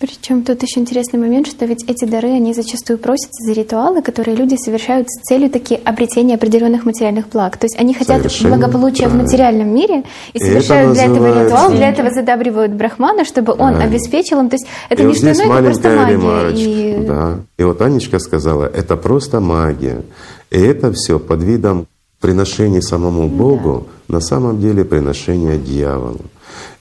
[0.01, 4.35] Причем тут еще интересный момент, что ведь эти дары, они зачастую просятся за ритуалы, которые
[4.35, 7.57] люди совершают с целью таки обретения определенных материальных благ.
[7.57, 9.21] То есть они хотят Совершенно благополучия правильно.
[9.21, 10.03] в материальном мире
[10.33, 13.83] и совершают это для этого ритуал, для этого задабривают брахмана, чтобы он правильно.
[13.83, 14.49] обеспечил им.
[14.49, 16.49] То есть это и не вот что иное, это просто магия.
[16.55, 17.05] И...
[17.05, 17.39] Да.
[17.59, 20.01] И вот Анечка сказала, это просто магия.
[20.49, 21.85] И это все под видом
[22.19, 24.15] приношения самому Богу, да.
[24.15, 26.21] на самом деле приношения дьяволу.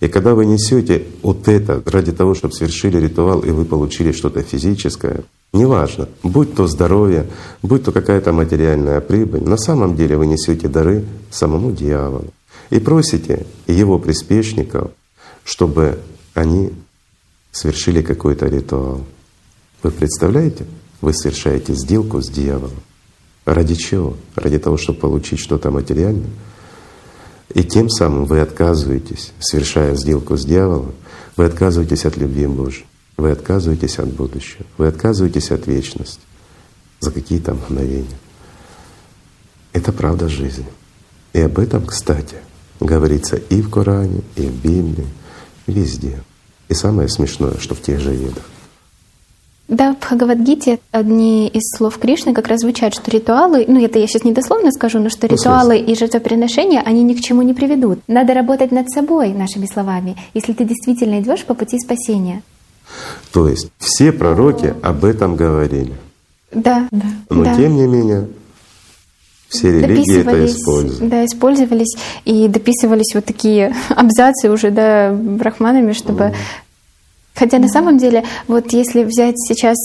[0.00, 4.42] И когда вы несете вот это ради того, чтобы совершили ритуал, и вы получили что-то
[4.42, 7.26] физическое, неважно, будь то здоровье,
[7.62, 12.26] будь то какая-то материальная прибыль, на самом деле вы несете дары самому дьяволу
[12.70, 14.90] и просите его приспешников,
[15.44, 15.98] чтобы
[16.34, 16.72] они
[17.52, 19.04] совершили какой-то ритуал.
[19.82, 20.66] Вы представляете?
[21.00, 22.82] Вы совершаете сделку с дьяволом.
[23.44, 24.16] Ради чего?
[24.36, 26.28] Ради того, чтобы получить что-то материальное?
[27.54, 30.92] И тем самым вы отказываетесь, совершая сделку с дьяволом,
[31.36, 32.86] вы отказываетесь от любви Божьей,
[33.16, 36.20] вы отказываетесь от будущего, вы отказываетесь от вечности
[37.00, 38.18] за какие-то мгновения.
[39.72, 40.66] Это правда жизни.
[41.32, 42.36] И об этом, кстати,
[42.78, 45.06] говорится и в Коране, и в Библии,
[45.66, 46.22] везде.
[46.68, 48.44] И самое смешное, что в тех же ведах.
[49.70, 54.08] Да, в Бхагавадгите одни из слов Кришны как раз звучат, что ритуалы, ну это я
[54.08, 58.00] сейчас не дословно скажу, но что ритуалы и жертвоприношения, они ни к чему не приведут.
[58.08, 62.42] Надо работать над собой, нашими словами, если ты действительно идешь по пути спасения.
[63.32, 65.94] То есть все пророки об этом говорили.
[66.52, 67.06] Да, да.
[67.30, 67.54] Но да.
[67.54, 68.26] тем не менее
[69.48, 71.08] все религии это использовали.
[71.08, 76.34] Да, использовались и дописывались вот такие абзацы уже да, брахманами, чтобы mm.
[77.40, 79.78] Хотя на самом деле, вот если взять сейчас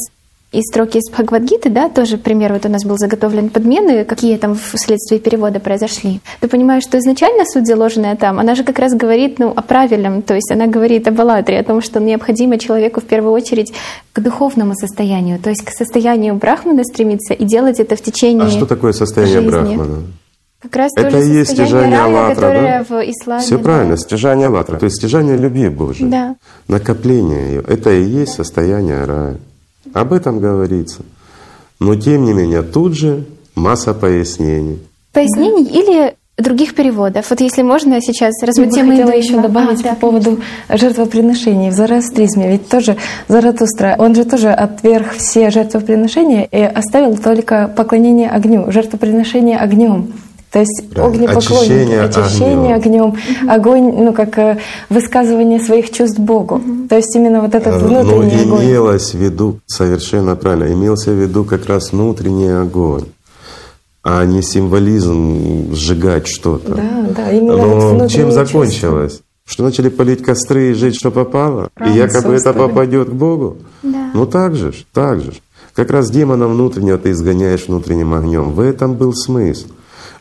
[0.52, 4.56] и строки из Бхагавадгиты, да, тоже пример вот у нас был заготовлен подмены, какие там
[4.56, 6.20] вследствие перевода произошли.
[6.42, 10.22] Ты понимаешь, что изначально суть, заложенная там, она же как раз говорит ну, о правильном,
[10.22, 13.72] то есть она говорит об аллатре, о том, что необходимо человеку в первую очередь
[14.12, 18.50] к духовному состоянию, то есть к состоянию брахмана стремиться и делать это в течение А
[18.50, 19.50] что такое состояние жизни.
[19.50, 20.04] брахмана?
[20.66, 22.86] Как раз это и есть стяжание аллатра, да?
[22.88, 23.42] в исламе.
[23.42, 23.64] Все да.
[23.64, 26.36] правильно, стяжание аллатра, то есть стяжание любви Божьей, да.
[26.68, 27.64] накопление ее.
[27.68, 29.38] Это и есть состояние рая.
[29.94, 31.04] Об этом говорится.
[31.80, 34.80] Но тем не менее тут же масса пояснений.
[35.14, 37.30] Пояснений или других переводов.
[37.30, 40.40] Вот если можно сейчас разве Я бы хотела еще добавить а, по да, поводу
[40.70, 42.52] жертвоприношений в зороастризме.
[42.52, 42.98] Ведь тоже
[43.28, 50.14] Заратустра, он же тоже отверг все жертвоприношения и оставил только поклонение огню, жертвоприношение огнем.
[50.56, 53.14] То есть огнепоклонники, очищение, очищение огнем.
[53.14, 54.58] огнем, огонь, ну как э,
[54.90, 56.56] высказывание своих чувств Богу.
[56.56, 56.88] Угу.
[56.88, 58.66] То есть именно вот этот э, внутренний Но огонь.
[58.66, 63.04] имелось в виду совершенно правильно, имелся в виду как раз внутренний огонь
[64.02, 66.76] а не символизм сжигать что-то.
[66.76, 69.12] Да, да, именно Но вот чем закончилось?
[69.12, 69.26] Чувства.
[69.46, 71.68] Что начали полить костры и жить, что попало?
[71.74, 73.58] Правильно, и якобы это попадет к Богу?
[73.84, 74.10] Да.
[74.14, 75.34] Ну так же, так же.
[75.74, 78.54] Как раз демона внутреннего ты изгоняешь внутренним огнем.
[78.54, 79.68] В этом был смысл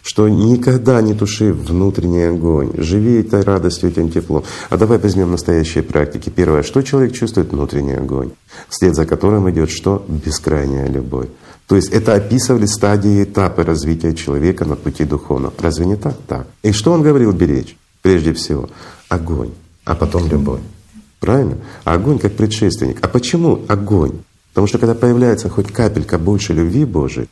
[0.05, 4.45] что никогда не туши внутренний огонь, живи этой радостью, этим теплом.
[4.69, 6.29] А давай возьмем настоящие практики.
[6.29, 8.33] Первое, что человек чувствует внутренний огонь,
[8.69, 10.05] вслед за которым идет что?
[10.07, 11.29] Бескрайняя любовь.
[11.67, 15.55] То есть это описывали стадии этапы развития человека на пути духовного.
[15.59, 16.17] Разве не так?
[16.29, 16.47] Так.
[16.63, 17.75] И что он говорил беречь?
[18.03, 18.69] Прежде всего,
[19.09, 19.53] огонь,
[19.87, 20.61] а потом любовь.
[21.19, 21.57] Правильно?
[21.85, 22.99] А огонь как предшественник.
[23.01, 24.19] А почему огонь?
[24.51, 27.29] Потому что когда появляется хоть капелька больше любви Божией,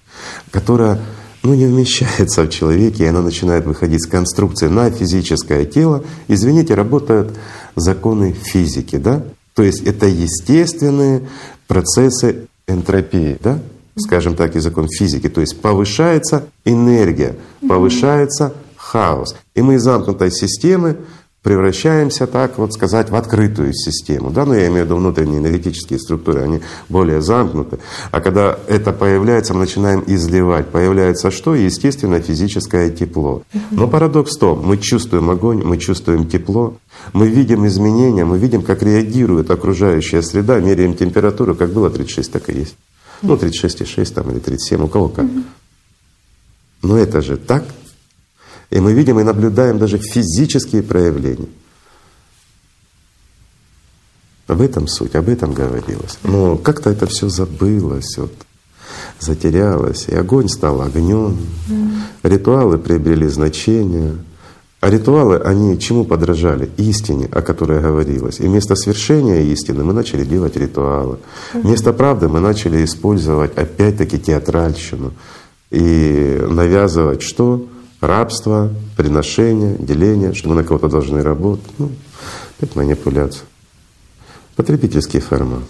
[0.50, 0.98] которая
[1.42, 6.74] ну, не вмещается в человеке, и она начинает выходить с конструкции на физическое тело, извините,
[6.74, 7.36] работают
[7.76, 9.24] законы физики, да?
[9.54, 11.22] То есть это естественные
[11.66, 13.58] процессы энтропии, да?
[13.96, 15.28] скажем так, закон физики.
[15.28, 17.36] То есть повышается энергия,
[17.68, 19.36] повышается хаос.
[19.54, 20.96] И мы из замкнутой системы
[21.42, 24.30] превращаемся, так вот сказать, в открытую систему.
[24.30, 24.46] Да?
[24.46, 27.78] Но я имею в виду внутренние энергетические структуры, они более замкнуты.
[28.10, 30.68] А когда это появляется, мы начинаем изливать.
[30.68, 31.54] Появляется что?
[31.54, 33.42] Естественно, физическое тепло.
[33.70, 36.76] Но парадокс в том, мы чувствуем огонь, мы чувствуем тепло,
[37.12, 42.48] мы видим изменения, мы видим, как реагирует окружающая среда, меряем температуру, как было 36, так
[42.50, 42.76] и есть.
[43.22, 45.26] Ну, 36,6 там или 37, у кого как.
[46.82, 47.64] Но это же так.
[48.72, 51.48] И мы видим и наблюдаем даже физические проявления.
[54.48, 56.18] Об этом суть, об этом говорилось.
[56.24, 58.32] Но как-то это все забылось, вот,
[59.20, 60.08] затерялось.
[60.08, 61.38] И огонь стал огнем,
[62.24, 64.16] ритуалы приобрели значение—
[64.82, 66.68] а ритуалы, они чему подражали?
[66.76, 68.40] Истине, о которой говорилось.
[68.40, 71.18] И вместо свершения истины мы начали делать ритуалы.
[71.54, 75.12] Вместо правды мы начали использовать опять-таки театральщину
[75.70, 77.64] и навязывать что?
[78.02, 81.70] Рабство, приношение, деление, что мы на кого-то должны работать.
[81.78, 81.92] Ну,
[82.58, 83.46] это манипуляция.
[84.56, 85.62] Потребительский формат.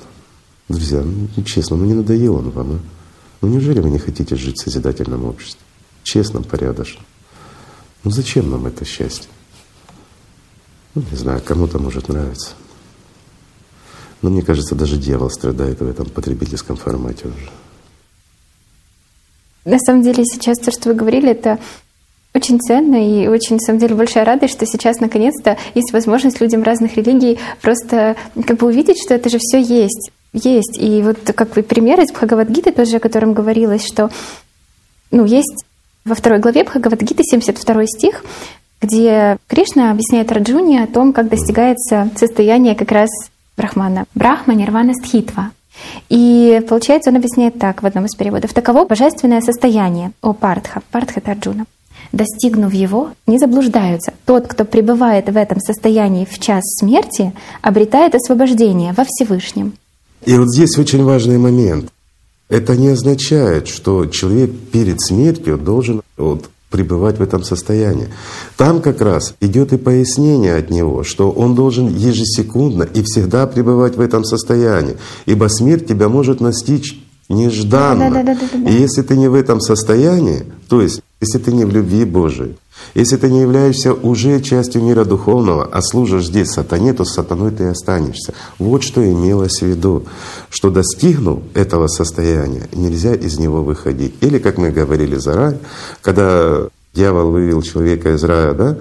[0.66, 2.78] Друзья, ну, честно, ну не надоел он вам, а?
[3.42, 5.60] Ну неужели вы не хотите жить в созидательном обществе?
[6.04, 7.04] Честном, порядочном?
[8.02, 9.28] Ну зачем нам это счастье?
[10.94, 12.52] Ну, не знаю, кому-то может нравиться.
[14.22, 17.50] Но мне кажется, даже дьявол страдает в этом потребительском формате уже.
[19.66, 21.60] На самом деле сейчас то, что вы говорили, это
[22.34, 26.62] очень ценно и очень, на самом деле, большая радость, что сейчас наконец-то есть возможность людям
[26.62, 30.10] разных религий просто как бы увидеть, что это же все есть.
[30.32, 30.78] Есть.
[30.80, 34.10] И вот как вы пример из Бхагавадгиты тоже, о котором говорилось, что
[35.10, 35.64] ну, есть
[36.06, 38.24] во второй главе Бхагавадгиты, 72 стих,
[38.80, 43.10] где Кришна объясняет Раджуне о том, как достигается состояние как раз
[43.56, 44.06] Брахмана.
[44.14, 45.50] Брахма нирвана стхитва.
[46.08, 48.52] И получается, он объясняет так в одном из переводов.
[48.52, 51.66] Таково божественное состояние, о Партха, Партха это Арджуна.
[52.10, 54.12] Достигнув его, не заблуждаются.
[54.24, 59.74] Тот, кто пребывает в этом состоянии в час смерти, обретает освобождение во Всевышнем.
[60.24, 61.90] И вот здесь очень важный момент.
[62.48, 68.08] Это не означает, что человек перед смертью должен вот, пребывать в этом состоянии.
[68.56, 73.96] Там как раз идет и пояснение от него, что он должен ежесекундно и всегда пребывать
[73.96, 74.96] в этом состоянии,
[75.26, 77.00] ибо смерть тебя может настичь
[77.32, 78.10] нежданно.
[78.10, 81.64] Да, да, да, и если ты не в этом состоянии, то есть если ты не
[81.64, 82.56] в любви Божией,
[82.94, 87.52] если ты не являешься уже частью мира духовного, а служишь здесь сатане, то с сатаной
[87.52, 88.34] ты и останешься.
[88.58, 90.04] Вот что имелось в виду,
[90.50, 94.14] что достигнув этого состояния, нельзя из него выходить.
[94.20, 95.60] Или, как мы говорили заранее,
[96.02, 98.76] когда дьявол вывел человека из рая, да,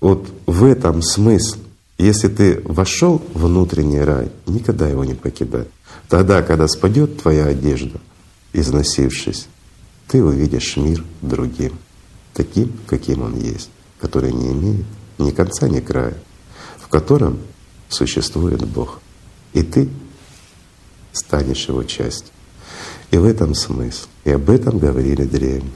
[0.00, 1.58] вот в этом смысл.
[1.98, 5.66] Если ты вошел в внутренний рай, никогда его не покидай.
[6.08, 8.00] Тогда, когда спадет твоя одежда,
[8.52, 9.48] износившись,
[10.08, 11.78] ты увидишь мир другим
[12.34, 13.70] таким, каким он есть,
[14.00, 14.86] который не имеет
[15.18, 16.16] ни конца, ни края,
[16.78, 17.38] в котором
[17.88, 19.00] существует Бог.
[19.52, 19.88] И ты
[21.12, 22.32] станешь его частью.
[23.10, 24.06] И в этом смысл.
[24.24, 25.72] И об этом говорили древние.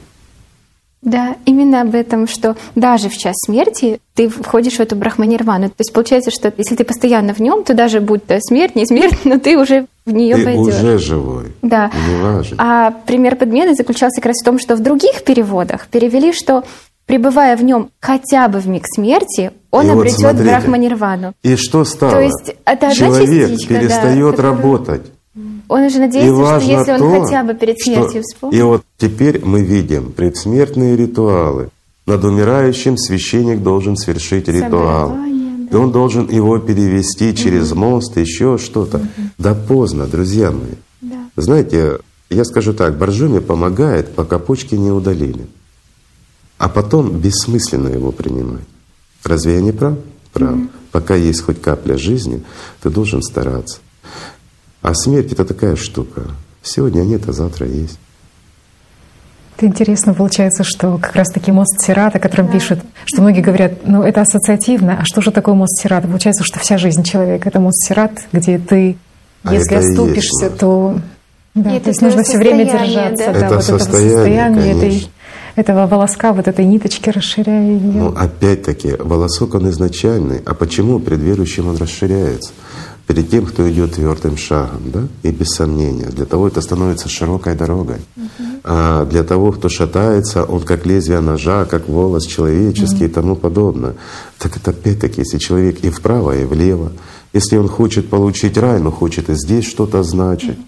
[1.03, 5.69] Да, именно об этом, что даже в час смерти ты входишь в эту брахманирвану.
[5.69, 8.85] То есть получается, что если ты постоянно в нем, то даже будь то смерть, не
[8.85, 10.75] смерть, но ты уже в нее ты пойдешь.
[10.75, 11.45] уже живой.
[11.61, 11.91] Да.
[12.09, 12.57] Не важно.
[12.59, 16.63] А пример подмены заключался как раз в том, что в других переводах перевели, что
[17.05, 21.33] пребывая в нем хотя бы в миг смерти, он И вот обретет смотрите, брахманирвану.
[21.43, 22.11] И что стало?
[22.13, 25.01] То есть это одна Человек частичка, да, перестает которая- работать.
[25.69, 28.63] Он уже И надеется, что если он то, хотя бы перед что- смертью И вспомнит.
[28.63, 31.69] вот теперь мы видим предсмертные ритуалы.
[32.05, 35.09] Над умирающим священник должен совершить ритуал.
[35.09, 39.01] Соболезнования, И он должен его перевести через мост, еще что-то.
[39.37, 40.75] Да поздно, друзья мои.
[41.01, 41.17] Да.
[41.35, 41.99] Знаете,
[42.29, 45.47] я скажу так, Боржоми помогает, пока почки не удалили.
[46.57, 48.63] А потом бессмысленно его принимать.
[49.23, 49.97] Разве я не прав?
[50.31, 50.55] Прав.
[50.93, 52.41] Пока есть хоть капля жизни,
[52.81, 53.79] ты должен стараться.
[54.81, 56.23] А смерть— это такая штука.
[56.61, 57.99] Сегодня нет, а завтра есть.
[59.57, 64.03] Это интересно получается, что как раз-таки мост Сират, о котором пишут, что многие говорят, ну
[64.03, 66.03] это ассоциативно, а что же такое мост Сират?
[66.03, 68.97] Получается, что вся жизнь человека— это мост Сират, где ты,
[69.43, 70.99] А если это есть оступишься, то...
[71.55, 73.33] Да, И то это есть нужно все время держаться да.
[73.33, 75.09] да, Это вот этого состояние, состояния, этой, конечно.
[75.55, 77.79] этого волоска, вот этой ниточки, расширяя ее.
[77.79, 80.39] Но опять-таки, волосок он изначальный.
[80.45, 82.51] А почему перед верующим он расширяется?
[83.07, 86.07] Перед тем, кто идет твердым шагом, да, и без сомнения.
[86.07, 87.99] Для того это становится широкой дорогой.
[88.65, 93.95] А для того, кто шатается, он как лезвие ножа, как волос человеческий и тому подобное.
[94.37, 96.91] Так это опять-таки, если человек и вправо, и влево,
[97.31, 100.59] если он хочет получить рай, но хочет и здесь что-то значить.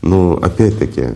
[0.00, 1.14] Но опять-таки,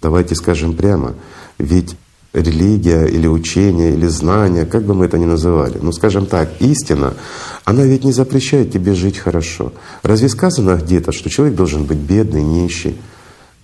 [0.00, 1.14] давайте скажем прямо,
[1.58, 1.96] ведь
[2.32, 7.14] религия или учение, или знание, как бы мы это ни называли, ну скажем так, истина,
[7.64, 9.72] она ведь не запрещает тебе жить хорошо.
[10.02, 12.96] Разве сказано где-то, что человек должен быть бедный, нищий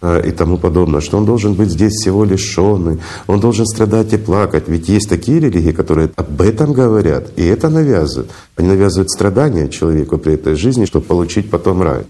[0.03, 4.17] а, и тому подобное, что он должен быть здесь всего лишенный, он должен страдать и
[4.17, 4.65] плакать.
[4.67, 8.31] Ведь есть такие религии, которые об этом говорят, и это навязывают.
[8.57, 12.05] Они навязывают страдания человеку при этой жизни, чтобы получить потом рай.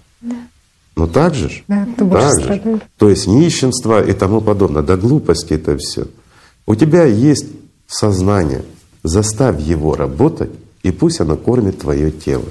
[0.95, 1.63] Но так же ж?
[1.67, 2.83] Да, Так же страдает.
[2.97, 4.81] То есть нищенство и тому подобное.
[4.81, 6.07] Да глупости это все.
[6.67, 7.47] У тебя есть
[7.87, 8.63] сознание.
[9.01, 10.51] Заставь его работать,
[10.83, 12.45] и пусть оно кормит твое тело.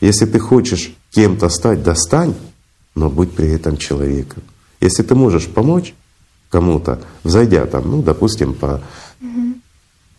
[0.00, 2.34] Если ты хочешь кем-то стать, достань,
[2.94, 4.44] но будь при этом человеком.
[4.80, 5.94] Если ты можешь помочь
[6.50, 8.80] кому-то, взойдя там, ну, допустим, по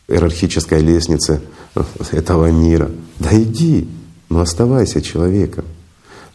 [0.08, 1.41] иерархической лестнице
[2.12, 3.88] этого мира, да иди,
[4.28, 5.64] но оставайся человеком.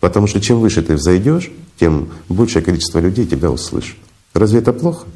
[0.01, 3.97] Потому что чем выше ты взойдешь, тем большее количество людей тебя услышит.
[4.33, 5.07] Разве это плохо?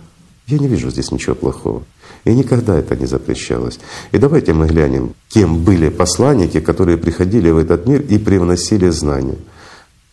[0.46, 1.82] Я не вижу здесь ничего плохого.
[2.24, 3.78] И никогда это не запрещалось.
[4.12, 9.38] И давайте мы глянем, кем были посланники, которые приходили в этот мир и привносили знания.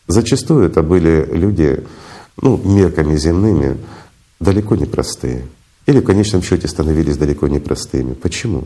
[0.07, 1.83] Зачастую это были люди,
[2.41, 3.77] ну, мерками земными,
[4.39, 5.45] далеко не простые.
[5.85, 8.13] Или в конечном счете становились далеко не простыми.
[8.13, 8.65] Почему?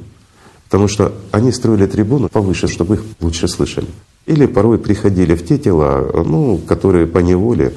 [0.65, 3.88] Потому что они строили трибуну повыше, чтобы их лучше слышали.
[4.26, 7.73] Или порой приходили в те тела, ну, которые по неволе,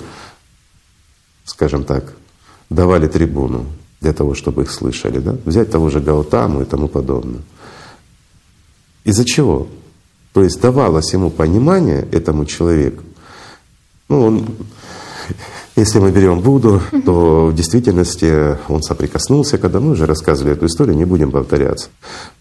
[1.44, 2.14] скажем так,
[2.70, 3.66] давали трибуну
[4.01, 5.18] для того, чтобы их слышали.
[5.18, 5.36] Да?
[5.44, 7.43] Взять того же Гаутаму и тому подобное.
[9.05, 9.68] Из-за чего?
[10.32, 13.02] То есть давалось ему понимание этому человеку.
[14.09, 14.47] Ну, он,
[15.76, 20.97] если мы берем Будду, то в действительности он соприкоснулся, когда мы уже рассказывали эту историю,
[20.97, 21.88] не будем повторяться.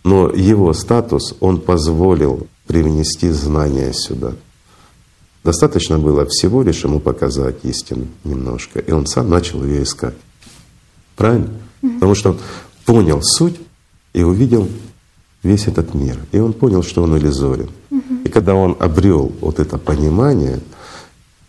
[0.03, 4.33] Но его статус, он позволил привнести знания сюда.
[5.45, 10.15] Достаточно было всего лишь ему показать истину немножко, и он сам начал ее искать.
[11.15, 11.51] Правильно?
[11.81, 12.39] Потому что он
[12.83, 13.59] понял суть
[14.13, 14.67] и увидел
[15.43, 16.17] весь этот мир.
[16.31, 17.69] И он понял, что он иллюзорен.
[18.23, 20.61] И когда он обрел вот это понимание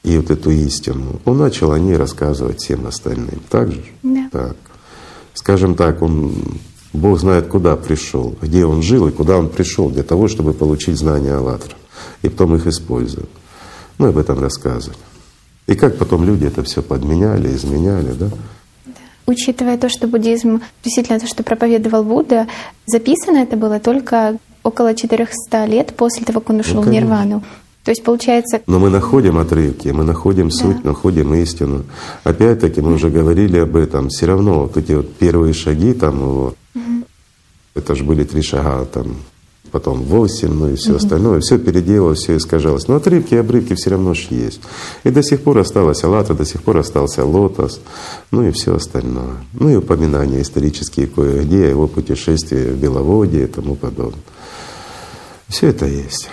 [0.02, 3.40] и вот эту истину, он начал о ней рассказывать всем остальным.
[3.48, 3.82] Так же?
[4.02, 4.28] Да.
[4.30, 4.56] Так.
[5.32, 6.34] Скажем так, он
[6.92, 10.98] Бог знает, куда пришел, где он жил и куда он пришел для того, чтобы получить
[10.98, 11.74] знания Аллатра.
[12.20, 13.30] И потом их использовать.
[13.98, 14.98] Мы об этом рассказывали.
[15.66, 18.28] И как потом люди это все подменяли, изменяли, да?
[19.26, 22.46] Учитывая то, что буддизм, действительно то, что проповедовал Будда,
[22.86, 27.04] записано это было только около 400 лет после того, как он ушел в Ну, конечно.
[27.04, 27.42] нирвану.
[27.84, 31.84] То есть получается, Но мы находим отрывки, мы находим суть, находим истину.
[32.24, 34.08] Опять-таки мы уже говорили об этом.
[34.08, 36.54] Все равно вот эти вот первые шаги там его,
[37.74, 39.16] это же были три шага там,
[39.76, 42.88] потом восемь, ну и все остальное, все переделалось, все искажалось.
[42.88, 44.62] Но отрывки и обрывки все равно ж есть.
[45.04, 47.80] И до сих пор осталась Аллата, до сих пор остался Лотос,
[48.30, 49.36] ну и все остальное.
[49.52, 54.22] Ну и упоминания исторические кое-где, его путешествия в Беловодье и тому подобное.
[55.48, 56.30] Все это есть.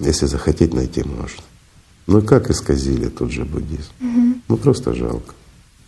[0.00, 1.42] Если захотеть, найти можно.
[2.06, 3.92] Ну и как исказили тот же буддизм?
[4.48, 5.34] Ну просто жалко.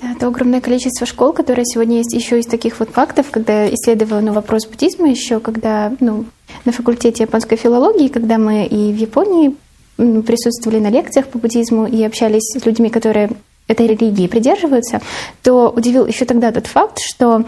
[0.01, 4.21] Да, то огромное количество школ, которые сегодня есть, еще из таких вот фактов, когда исследовала
[4.21, 6.25] ну, вопрос буддизма еще, когда ну,
[6.65, 9.57] на факультете японской филологии, когда мы и в Японии
[9.97, 13.31] присутствовали на лекциях по буддизму и общались с людьми, которые
[13.67, 15.01] этой религии придерживаются,
[15.43, 17.45] то удивил еще тогда тот факт, что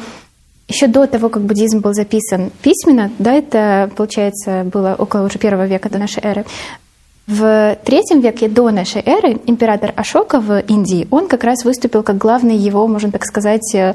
[0.70, 5.66] еще до того, как буддизм был записан письменно, да, это, получается, было около уже первого
[5.66, 6.44] века до нашей эры,
[7.30, 12.18] в третьем веке до нашей эры император Ашока в Индии, он как раз выступил как
[12.18, 13.94] главный его, можно так сказать, э,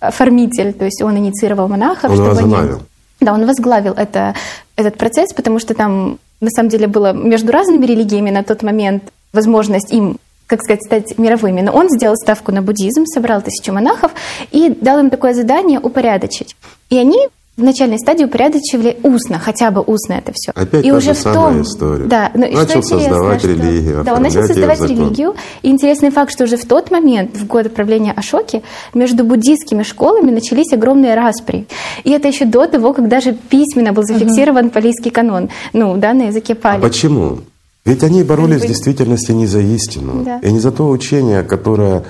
[0.00, 2.10] оформитель, то есть он инициировал монахов.
[2.10, 2.76] Он чтобы возглавил.
[2.76, 2.82] Они...
[3.20, 4.34] Да, он возглавил это,
[4.76, 9.04] этот процесс, потому что там на самом деле было между разными религиями на тот момент
[9.32, 11.60] возможность им как сказать, стать мировыми.
[11.60, 14.10] Но он сделал ставку на буддизм, собрал тысячу монахов
[14.50, 16.56] и дал им такое задание упорядочить.
[16.88, 20.52] И они в начальной стадии упорядочивали устно, хотя бы устно это все.
[20.54, 22.04] Опять и та уже же в том, история.
[22.04, 24.02] Да, но начал создавать что, религию.
[24.04, 25.34] Да, он начал создавать религию.
[25.62, 28.62] И интересный факт, что уже в тот момент, в год правления Ашоки,
[28.94, 31.66] между буддийскими школами начались огромные распри.
[32.04, 34.74] И это еще до того, как даже письменно был зафиксирован угу.
[34.74, 36.78] палийский канон, ну, да, на языке пали.
[36.78, 37.40] А почему?
[37.84, 40.38] Ведь они боролись в действительности не за истину, да.
[40.38, 42.04] и не за то учение, которое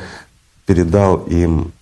[0.66, 1.72] передал им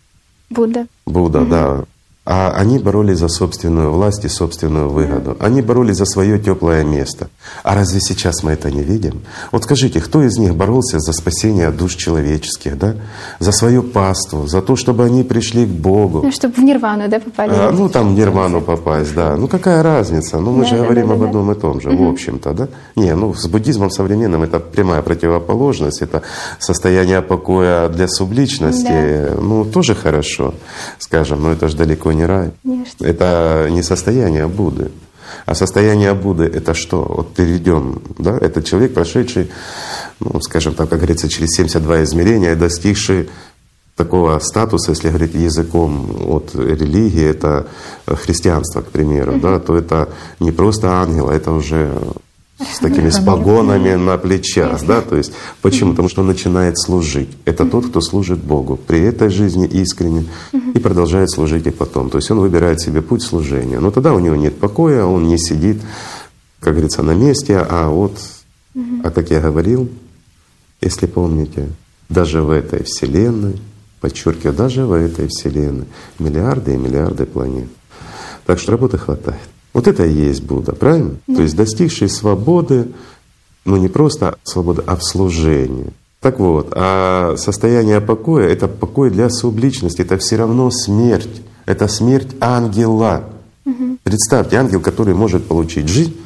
[0.51, 0.87] Будда.
[1.05, 1.51] Будда, угу.
[1.51, 1.85] да.
[2.31, 5.35] А они боролись за собственную власть и собственную выгоду.
[5.41, 7.31] Они боролись за свое теплое место.
[7.63, 9.23] А разве сейчас мы это не видим?
[9.51, 12.97] Вот скажите, кто из них боролся за спасение душ человеческих, да?
[13.39, 16.21] За свою паству, за то, чтобы они пришли к Богу?
[16.23, 17.51] Ну, чтобы в нирвану, да, попали?
[17.51, 19.35] А, ну, там в нирвану попасть, да.
[19.37, 20.39] Ну, какая разница?
[20.39, 21.53] Ну, мы да, же да, говорим да, об одном да.
[21.55, 22.09] и том же, угу.
[22.09, 22.69] в общем-то, да?
[22.95, 26.21] Не, ну, с буддизмом современным это прямая противоположность, это
[26.59, 29.31] состояние покоя для субличности.
[29.31, 29.41] Да.
[29.41, 30.53] Ну, тоже хорошо,
[30.99, 32.53] скажем, но это же далеко не рай.
[32.63, 33.07] Конечно.
[33.07, 34.91] Это не состояние Будды.
[35.47, 37.03] А состояние Будды— это что?
[37.03, 38.37] Вот перейдем, да?
[38.39, 39.51] Это человек, прошедший,
[40.21, 43.29] ну, скажем так, как говорится, через 72 измерения, достигший
[43.97, 47.67] такого статуса, если говорить языком от религии, это
[48.07, 49.41] христианство, к примеру, mm-hmm.
[49.41, 50.09] да, то это
[50.41, 51.91] не просто ангел, а это уже
[52.59, 55.33] с такими с погонами на плечах, да, то есть
[55.63, 55.91] почему?
[55.91, 57.29] Потому что он начинает служить.
[57.45, 60.27] Это тот, кто служит Богу при этой жизни искренне
[60.75, 62.11] и продолжает служить и потом.
[62.11, 63.79] То есть он выбирает себе путь служения.
[63.79, 65.81] Но тогда у него нет покоя, он не сидит,
[66.61, 68.19] как говорится, на месте, а вот,
[69.05, 69.89] а как я говорил,
[70.81, 71.69] если помните,
[72.09, 73.61] даже в этой Вселенной,
[74.01, 75.87] подчеркиваю, даже в этой Вселенной
[76.19, 77.69] миллиарды и миллиарды планет.
[78.47, 79.39] Так что работы хватает.
[79.79, 81.19] Вот это и есть Будда, правильно?
[81.29, 81.37] Да.
[81.37, 82.89] То есть достигший свободы,
[83.65, 85.93] ну не просто свободы, а в служении.
[86.21, 91.43] Так вот, а состояние покоя— это покой для субличности, это все равно смерть.
[91.65, 93.27] Это смерть ангела.
[93.67, 93.99] Угу.
[94.03, 96.17] Представьте, ангел, который может получить жизнь,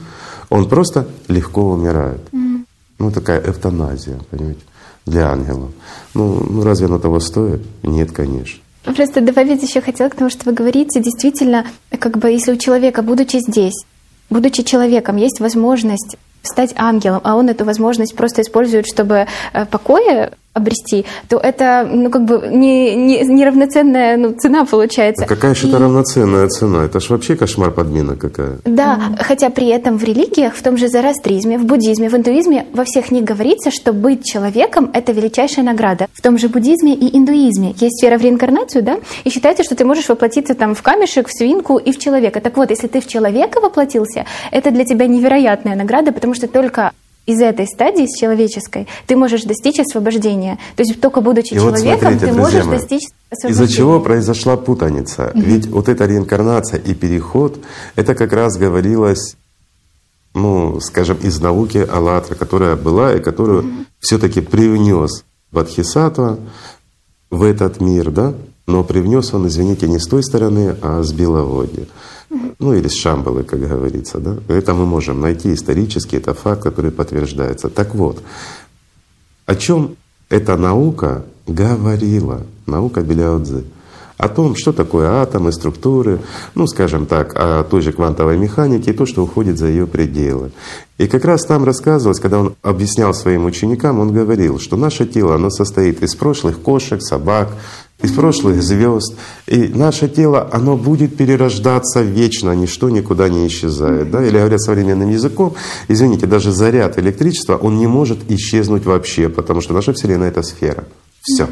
[0.48, 2.22] он просто легко умирает.
[2.32, 2.64] Угу.
[3.00, 4.62] Ну, такая эвтаназия, понимаете,
[5.04, 5.68] для ангела.
[6.14, 7.60] Ну, ну разве оно того стоит?
[7.82, 8.62] Нет, конечно.
[8.84, 11.66] Просто добавить еще хотела к тому, что вы говорите, действительно,
[11.98, 13.84] как бы если у человека, будучи здесь,
[14.28, 20.32] будучи человеком, есть возможность стать ангелом, а он эту возможность просто использует, чтобы э, покоя
[20.54, 25.24] обрести, то это, ну, как бы не, не, неравноценная ну, цена получается.
[25.24, 26.84] А какая же это равноценная цена?
[26.84, 28.58] Это ж вообще кошмар подмена какая.
[28.64, 29.24] Да, mm-hmm.
[29.24, 33.10] хотя при этом в религиях, в том же зороастризме, в буддизме, в индуизме, во всех
[33.10, 36.06] них говорится, что быть человеком— это величайшая награда.
[36.12, 39.84] В том же буддизме и индуизме есть вера в реинкарнацию, да, и считается, что ты
[39.86, 42.40] можешь воплотиться там в камешек, в свинку и в человека.
[42.40, 46.92] Так вот, если ты в человека воплотился, это для тебя невероятная награда, потому что только
[47.26, 50.58] из этой стадии, с человеческой, ты можешь достичь освобождения.
[50.76, 53.64] То есть только будучи и человеком, вот смотрите, ты можешь мои, достичь освобождения.
[53.64, 55.30] Из-за чего произошла путаница?
[55.34, 55.40] Угу.
[55.42, 57.58] Ведь вот эта реинкарнация и переход,
[57.94, 59.36] это как раз говорилось,
[60.34, 63.70] ну, скажем, из науки Аллатра, которая была и которую угу.
[64.00, 66.38] все-таки привнес Бадхисатва
[67.30, 68.34] в этот мир, да?
[68.66, 71.86] Но привнес он, извините, не с той стороны, а с Беловодья
[72.58, 74.18] ну или с Шамбалы, как говорится.
[74.18, 74.36] Да?
[74.48, 77.68] Это мы можем найти исторически, это факт, который подтверждается.
[77.68, 78.22] Так вот,
[79.46, 79.96] о чем
[80.28, 83.64] эта наука говорила, наука Беляудзы?
[84.18, 86.20] О том, что такое атомы, структуры,
[86.54, 90.52] ну, скажем так, о той же квантовой механике и то, что уходит за ее пределы.
[90.96, 95.34] И как раз там рассказывалось, когда он объяснял своим ученикам, он говорил, что наше тело,
[95.34, 97.48] оно состоит из прошлых кошек, собак,
[98.02, 99.14] из прошлых звезд.
[99.46, 104.10] И наше тело, оно будет перерождаться вечно, ничто никуда не исчезает.
[104.10, 104.24] Да?
[104.24, 105.54] Или говоря современным языком,
[105.88, 110.84] извините, даже заряд электричества, он не может исчезнуть вообще, потому что наша Вселенная— это сфера.
[111.22, 111.48] Все.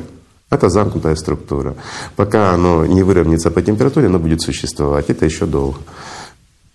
[0.50, 1.76] Это замкнутая структура.
[2.16, 5.08] Пока оно не выровняется по температуре, оно будет существовать.
[5.08, 5.78] Это еще долго.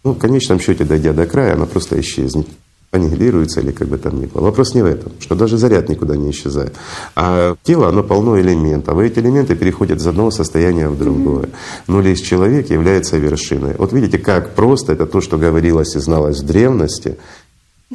[0.06, 2.47] Ну, в конечном счете, дойдя до края, оно просто исчезнет
[2.91, 4.41] аннигилируется или как бы там ни было.
[4.41, 6.76] Вопрос не в этом, что даже заряд никуда не исчезает.
[7.16, 11.49] А тело, оно полно элементов, и эти элементы переходят из одного состояния в другое.
[11.88, 13.76] Но лишь человек является вершиной.
[13.78, 17.18] Вот видите, как просто это то, что говорилось и зналось в древности,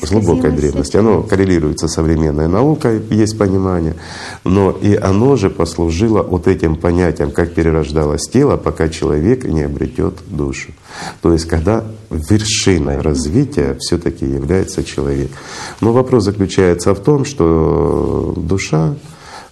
[0.09, 0.97] глубокой древности.
[0.97, 3.97] Оно коррелируется с современной наукой, есть понимание,
[4.45, 10.15] но и оно же послужило вот этим понятием, как перерождалось тело, пока человек не обретет
[10.29, 10.73] душу.
[11.23, 15.31] То есть когда вершиной развития все-таки является человек.
[15.81, 18.95] Но вопрос заключается в том, что душа,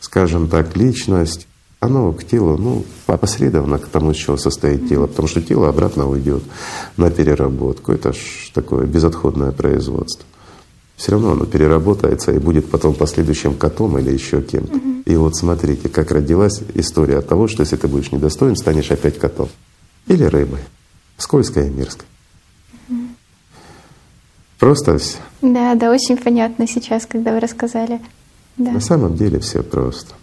[0.01, 1.47] скажем так, личность,
[1.81, 6.09] оно к телу, ну, опосредованно к тому, из чего состоит тело, потому что тело обратно
[6.09, 6.43] уйдет
[6.97, 7.93] на переработку.
[7.93, 8.17] Это ж
[8.53, 10.25] такое безотходное производство.
[10.99, 14.75] Все равно оно переработается и будет потом последующим котом или еще кем-то.
[14.75, 15.03] Угу.
[15.07, 19.17] И вот смотрите, как родилась история от того, что если ты будешь недостоин, станешь опять
[19.17, 19.49] котом.
[20.09, 20.59] Или рыбой.
[21.17, 22.09] Скользкой и мерзкой.
[22.89, 22.99] Угу.
[24.59, 25.19] Просто все.
[25.41, 28.01] Да, да, очень понятно сейчас, когда вы рассказали.
[28.57, 28.73] Да.
[28.73, 30.17] На самом деле все просто.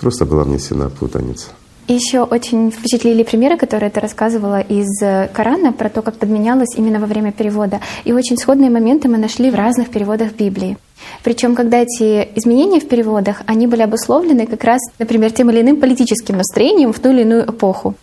[0.00, 1.48] Просто была внесена путаница.
[1.88, 6.98] Еще очень впечатлили примеры, которые ты рассказывала из э, Корана про то, как подменялось именно
[6.98, 7.80] во время перевода.
[8.04, 10.78] И очень сходные моменты мы нашли в разных переводах Библии.
[11.22, 15.76] Причем, когда эти изменения в переводах, они были обусловлены как раз, например, тем или иным
[15.76, 17.94] политическим настроением в ту или иную эпоху.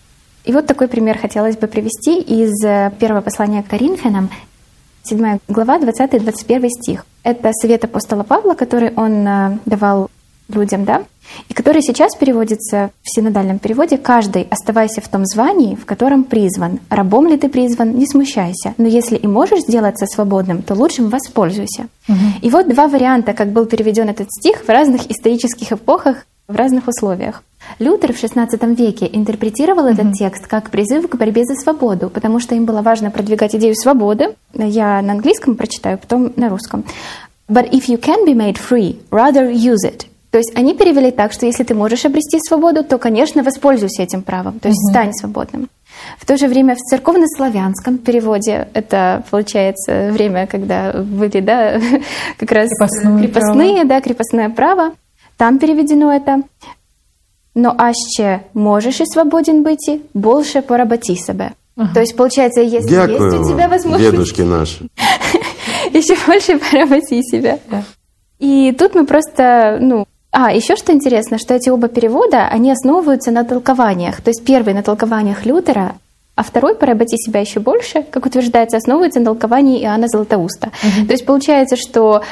[0.45, 4.29] И вот такой пример хотелось бы привести из э, первого послания к Коринфянам,
[5.03, 7.05] 7 глава, 20-21 стих.
[7.23, 10.09] Это совет апостола Павла, который он э, давал
[10.47, 11.03] людям, да,
[11.49, 16.79] и который сейчас переводится в синодальном переводе «Каждый оставайся в том звании, в котором призван.
[16.89, 18.73] Рабом ли ты призван, не смущайся.
[18.77, 21.87] Но если и можешь сделаться свободным, то лучшим воспользуйся».
[22.07, 22.17] Угу.
[22.41, 26.87] И вот два варианта, как был переведен этот стих в разных исторических эпохах, в разных
[26.87, 27.43] условиях.
[27.79, 29.93] Лютер в XVI веке интерпретировал mm-hmm.
[29.93, 33.75] этот текст как призыв к борьбе за свободу, потому что им было важно продвигать идею
[33.75, 34.35] свободы.
[34.53, 36.83] Я на английском прочитаю, потом на русском.
[37.47, 40.07] But if you can be made free, rather use it.
[40.33, 44.23] То есть они перевели так, что если ты можешь обрести свободу, то, конечно, воспользуйся этим
[44.23, 44.89] правом, то есть угу.
[44.89, 45.69] стань свободным.
[46.17, 51.79] В то же время в церковно-славянском переводе это получается время, когда были, да,
[52.39, 54.93] как раз крепостные, крепостные да, крепостное право.
[55.37, 56.41] Там переведено это.
[57.53, 61.53] Но аще можешь и свободен быть, больше поработи себя.
[61.77, 61.93] Ага.
[61.93, 64.11] То есть, получается, если Дякую есть у тебя возможность...
[64.11, 64.87] дедушки наши.
[65.93, 67.59] Еще больше поработи себя.
[68.39, 73.29] И тут мы просто, ну, а, еще что интересно, что эти оба перевода, они основываются
[73.29, 74.21] на толкованиях.
[74.21, 75.95] То есть первый на толкованиях Лютера,
[76.35, 80.71] а второй «Поработи себя еще больше», как утверждается, основывается на толковании Иоанна Златоуста.
[80.83, 81.05] Угу.
[81.05, 82.23] То есть получается, что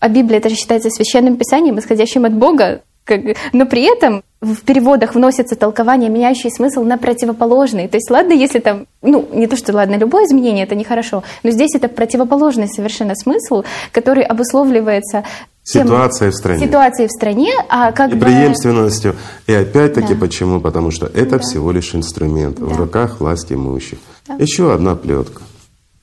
[0.00, 3.20] а Библия это же считается священным писанием, исходящим от Бога, как,
[3.52, 7.86] но при этом в переводах вносятся толкования, меняющие смысл на противоположный.
[7.86, 11.50] То есть, ладно, если там, ну, не то, что ладно, любое изменение это нехорошо, но
[11.50, 13.62] здесь это противоположный совершенно смысл,
[13.92, 15.24] который обусловливается
[15.64, 16.66] Ситуация в стране.
[16.66, 18.26] Ситуацией в стране, а как и бы...
[18.26, 19.16] преемственностью.
[19.46, 20.20] И опять-таки да.
[20.20, 20.60] почему?
[20.60, 21.38] Потому что это да.
[21.38, 22.66] всего лишь инструмент да.
[22.66, 23.98] в руках власть имущих.
[24.28, 24.34] Да.
[24.34, 25.40] Еще одна плетка.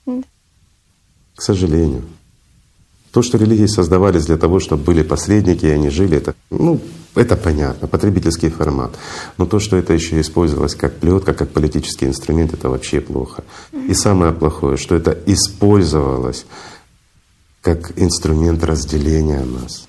[0.07, 0.23] Да.
[1.35, 2.01] К сожалению.
[3.11, 6.79] То, что религии создавались для того, чтобы были посредники, и они жили, это, ну,
[7.13, 8.91] это понятно, потребительский формат.
[9.37, 13.43] Но то, что это еще использовалось как плетка, как политический инструмент, это вообще плохо.
[13.87, 16.45] И самое плохое, что это использовалось
[17.61, 19.87] как инструмент разделения нас.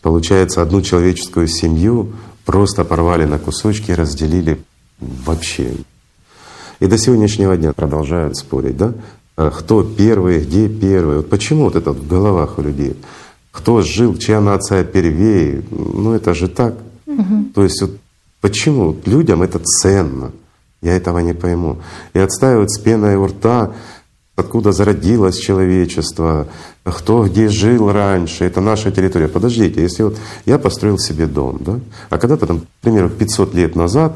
[0.00, 2.12] Получается, одну человеческую семью
[2.44, 4.58] просто порвали на кусочки и разделили
[4.98, 5.72] вообще.
[6.80, 8.94] И до сегодняшнего дня продолжают спорить, да?
[9.36, 11.18] А кто первый, где первый.
[11.18, 12.96] Вот почему вот это в головах у людей?
[13.50, 15.62] Кто жил, чья нация первее?
[15.70, 16.74] Ну это же так.
[17.06, 17.52] Угу.
[17.54, 17.92] То есть вот
[18.40, 20.32] почему людям это ценно?
[20.80, 21.78] Я этого не пойму.
[22.12, 23.72] И отстаивают с пеной у рта
[24.42, 26.46] откуда зародилось человечество,
[26.84, 29.28] кто где жил раньше, это наша территория.
[29.28, 33.76] Подождите, если вот я построил себе дом, да, а когда-то там, к примеру, 500 лет
[33.76, 34.12] назад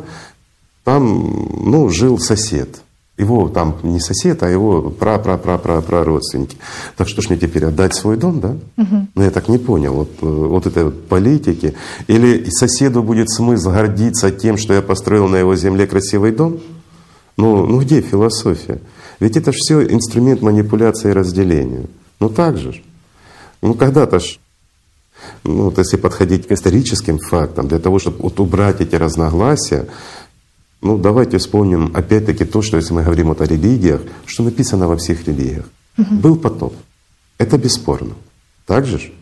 [0.84, 2.82] там, ну, жил сосед.
[3.18, 6.58] Его там не сосед, а его пра пра пра пра пра родственники.
[6.96, 8.56] Так что ж мне теперь отдать свой дом, да?
[8.76, 9.06] Угу.
[9.14, 11.74] Ну я так не понял вот, э, вот этой вот политики.
[12.08, 16.60] Или соседу будет смысл гордиться тем, что я построил на его земле красивый дом?
[17.38, 18.80] Ну, ну где философия?
[19.20, 21.86] Ведь это же все инструмент манипуляции и разделения.
[22.20, 22.82] Ну так же.
[23.62, 24.38] Ну когда-то ж,
[25.44, 29.86] ну вот если подходить к историческим фактам, для того, чтобы вот убрать эти разногласия,
[30.82, 34.96] ну давайте вспомним опять-таки то, что если мы говорим вот о религиях, что написано во
[34.96, 35.64] всех религиях.
[35.98, 36.14] Угу.
[36.16, 36.74] Был потоп.
[37.38, 38.14] Это бесспорно.
[38.66, 39.12] Так же?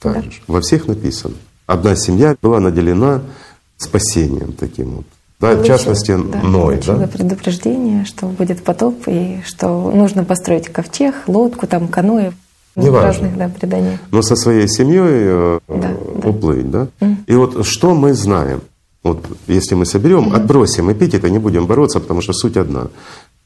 [0.00, 0.22] Так да.
[0.22, 0.40] же.
[0.46, 1.34] Во всех написано.
[1.66, 3.22] Одна семья была наделена
[3.76, 5.06] спасением таким вот.
[5.44, 6.80] Да, в частности, да, Ной.
[6.86, 7.06] Да?
[7.06, 12.32] предупреждение, что будет потоп, и что нужно построить ковчег, лодку, там, каноэ.
[12.76, 13.98] Не разных да, преданий.
[14.10, 15.90] Но со своей семьей э, да,
[16.28, 16.88] уплыть, да?
[16.98, 17.06] да?
[17.06, 17.16] Mm.
[17.28, 18.62] И вот что мы знаем?
[19.04, 20.36] Вот если мы соберем, mm-hmm.
[20.36, 22.88] отбросим эпитеты, не будем бороться, потому что суть одна.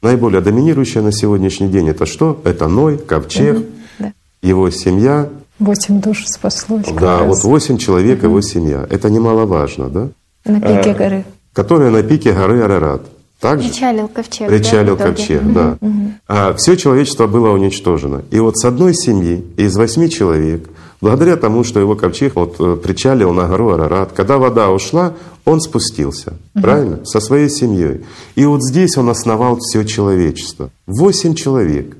[0.01, 2.39] Наиболее доминирующая на сегодняшний день это что?
[2.45, 3.65] Это Ной, ковчег, угу,
[3.99, 4.13] да.
[4.41, 5.29] его семья.
[5.59, 6.85] Восемь душ спаслось.
[6.99, 8.27] Да, вот восемь человек, угу.
[8.27, 8.87] его семья.
[8.89, 10.07] Это немаловажно, да?
[10.45, 11.25] На пике э, горы.
[11.53, 13.01] Которая на пике горы Арарат.
[13.39, 14.47] Также причалил ковчег.
[14.49, 15.77] Причалил да, ковчег, угу, да.
[15.79, 16.11] Угу.
[16.27, 18.23] А все человечество было уничтожено.
[18.31, 20.69] И вот с одной семьи из восьми человек,
[20.99, 25.13] благодаря тому, что его ковчег вот э, причалил на гору Арарат, когда вода ушла,
[25.45, 26.61] он спустился, угу.
[26.61, 27.05] правильно?
[27.05, 28.05] Со своей семьей.
[28.35, 30.69] И вот здесь он основал все человечество.
[30.85, 31.95] Восемь человек.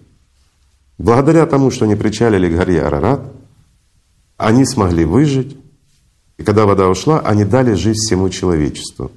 [0.98, 3.22] Благодаря тому, что они причалили к горе Арарат,
[4.36, 5.56] они смогли выжить.
[6.38, 9.12] И когда вода ушла, они дали жизнь всему человечеству.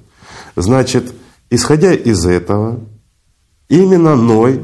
[0.55, 1.13] Значит,
[1.49, 2.79] исходя из этого,
[3.69, 4.61] именно Ной,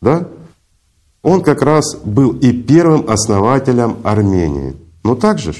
[0.00, 0.26] да,
[1.22, 4.74] он как раз был и первым основателем Армении.
[5.04, 5.56] Ну так же ж?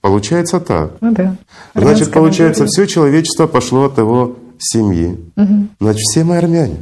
[0.00, 0.92] Получается так.
[1.00, 1.36] Ну да.
[1.74, 5.18] Значит, получается, все человечество пошло от его семьи.
[5.36, 5.68] Угу.
[5.80, 6.76] Значит, все мы армяне.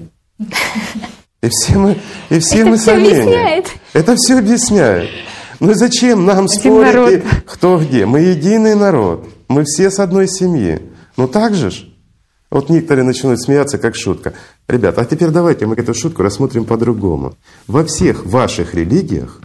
[1.43, 1.97] И все мы,
[2.29, 3.65] и все Это мы все армяне.
[3.93, 5.09] Это все объясняет.
[5.61, 7.23] Ну зачем нам Один спорить, народ.
[7.47, 8.07] кто где?
[8.07, 9.29] Мы единый народ.
[9.49, 10.81] Мы все с одной семьи.
[11.17, 11.85] Ну так же ж?
[12.51, 14.35] Вот некоторые начинают смеяться, как шутка.
[14.67, 17.37] Ребята, а теперь давайте мы эту шутку рассмотрим по-другому.
[17.69, 19.41] Во всех ваших религиях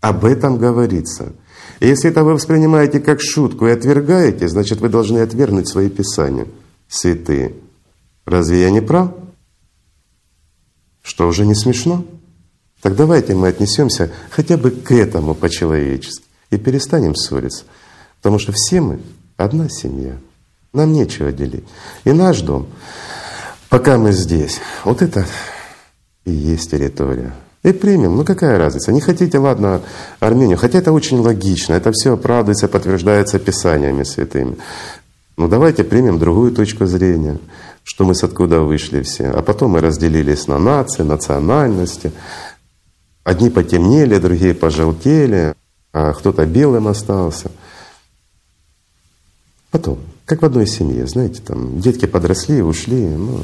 [0.00, 1.34] об этом говорится.
[1.80, 6.46] И если это вы воспринимаете как шутку и отвергаете, значит, вы должны отвергнуть свои писания
[6.88, 7.54] святые.
[8.24, 9.10] Разве я не прав?
[11.02, 12.04] Что уже не смешно?
[12.80, 17.64] Так давайте мы отнесемся хотя бы к этому по-человечески и перестанем ссориться.
[18.16, 19.00] Потому что все мы
[19.36, 20.16] одна семья.
[20.72, 21.64] Нам нечего делить.
[22.04, 22.66] И наш дом,
[23.68, 25.26] пока мы здесь, вот это
[26.24, 27.32] и есть территория.
[27.62, 28.16] И примем.
[28.16, 28.90] Ну какая разница?
[28.90, 29.82] Не хотите, ладно,
[30.18, 30.58] Армению.
[30.58, 31.74] Хотя это очень логично.
[31.74, 34.56] Это все оправдывается, подтверждается Писаниями святыми.
[35.36, 37.38] Ну давайте примем другую точку зрения,
[37.84, 39.30] что мы с откуда вышли все.
[39.30, 42.12] А потом мы разделились на нации, национальности.
[43.22, 45.54] Одни потемнели, другие пожелтели,
[45.92, 47.50] а кто-то белым остался.
[49.70, 49.98] Потом.
[50.32, 53.40] Как в одной семье, знаете, там детки подросли, ушли, ну,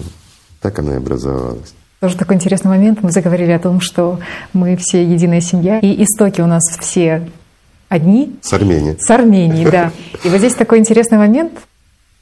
[0.63, 1.75] так оно и образовалось.
[2.01, 3.03] Тоже такой интересный момент.
[3.03, 4.21] Мы заговорили о том, что
[4.55, 7.29] мы все единая семья, и истоки у нас все
[7.91, 8.35] одни.
[8.41, 8.97] С Армении.
[8.99, 9.93] С Армении, да.
[10.25, 11.53] И вот здесь такой интересный момент.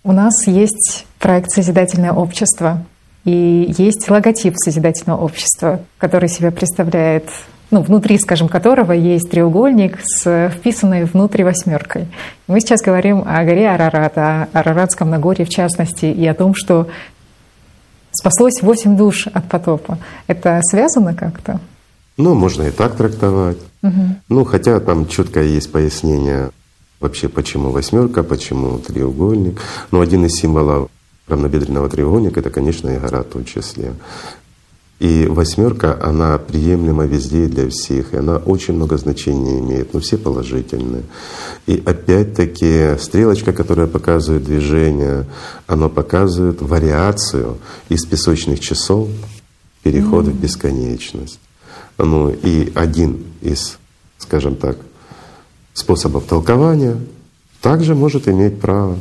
[0.02, 2.84] У нас есть проект «Созидательное общество»,
[3.24, 7.28] и есть логотип «Созидательного общества», который себя представляет
[7.70, 12.06] ну, внутри, скажем, которого есть треугольник с вписанной внутри восьмеркой.
[12.46, 16.88] Мы сейчас говорим о горе Арарат, о Араратском Нагорье в частности, и о том, что
[18.12, 19.98] спаслось восемь душ от потопа.
[20.26, 21.60] Это связано как-то?
[22.16, 23.58] Ну, можно и так трактовать.
[23.82, 24.02] Угу.
[24.28, 26.50] Ну, хотя там четко есть пояснение
[27.00, 29.60] вообще, почему восьмерка, почему треугольник.
[29.90, 30.88] Но один из символов
[31.28, 33.92] равнобедренного треугольника— это, конечно, и гора в том числе.
[34.98, 40.00] И восьмерка, она приемлема везде и для всех, и она очень много значения имеет, но
[40.00, 41.02] все положительные.
[41.66, 45.26] И опять-таки стрелочка, которая показывает движение,
[45.66, 47.58] она показывает вариацию
[47.90, 49.08] из песочных часов,
[49.82, 50.30] переход mm-hmm.
[50.30, 51.40] в бесконечность.
[51.98, 53.78] Ну и один из,
[54.16, 54.78] скажем так,
[55.74, 56.96] способов толкования
[57.60, 58.98] также может иметь право.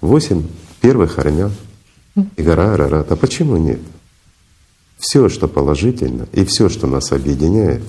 [0.00, 0.42] Восемь
[0.80, 1.52] первых армян
[2.36, 3.12] и гора Арарат.
[3.12, 3.80] А почему нет?
[5.04, 7.82] Все, что положительно, и все, что нас объединяет,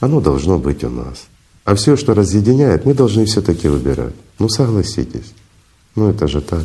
[0.00, 1.26] оно должно быть у нас.
[1.64, 4.14] А все, что разъединяет, мы должны все-таки выбирать.
[4.38, 5.34] Ну согласитесь,
[5.94, 6.64] ну это же так.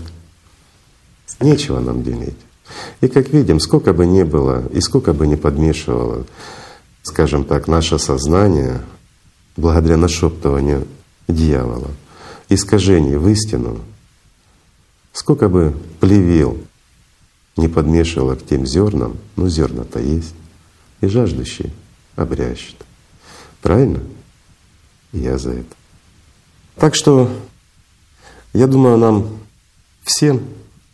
[1.42, 2.38] Нечего нам делить.
[3.02, 6.26] И как видим, сколько бы ни было и сколько бы ни подмешивало,
[7.04, 8.80] скажем так, наше сознание,
[9.58, 10.88] благодаря нашептыванию
[11.28, 11.92] дьявола,
[12.48, 13.82] искажений в истину,
[15.12, 16.58] сколько бы плевел
[17.58, 20.36] не подмешивала к тем зернам, ну зерна-то есть,
[21.02, 21.72] и жаждущий
[22.16, 22.76] обрящет.
[23.62, 24.02] Правильно?
[25.18, 25.76] я за это.
[26.76, 27.30] Так что
[28.54, 29.28] я думаю, нам
[30.04, 30.42] всем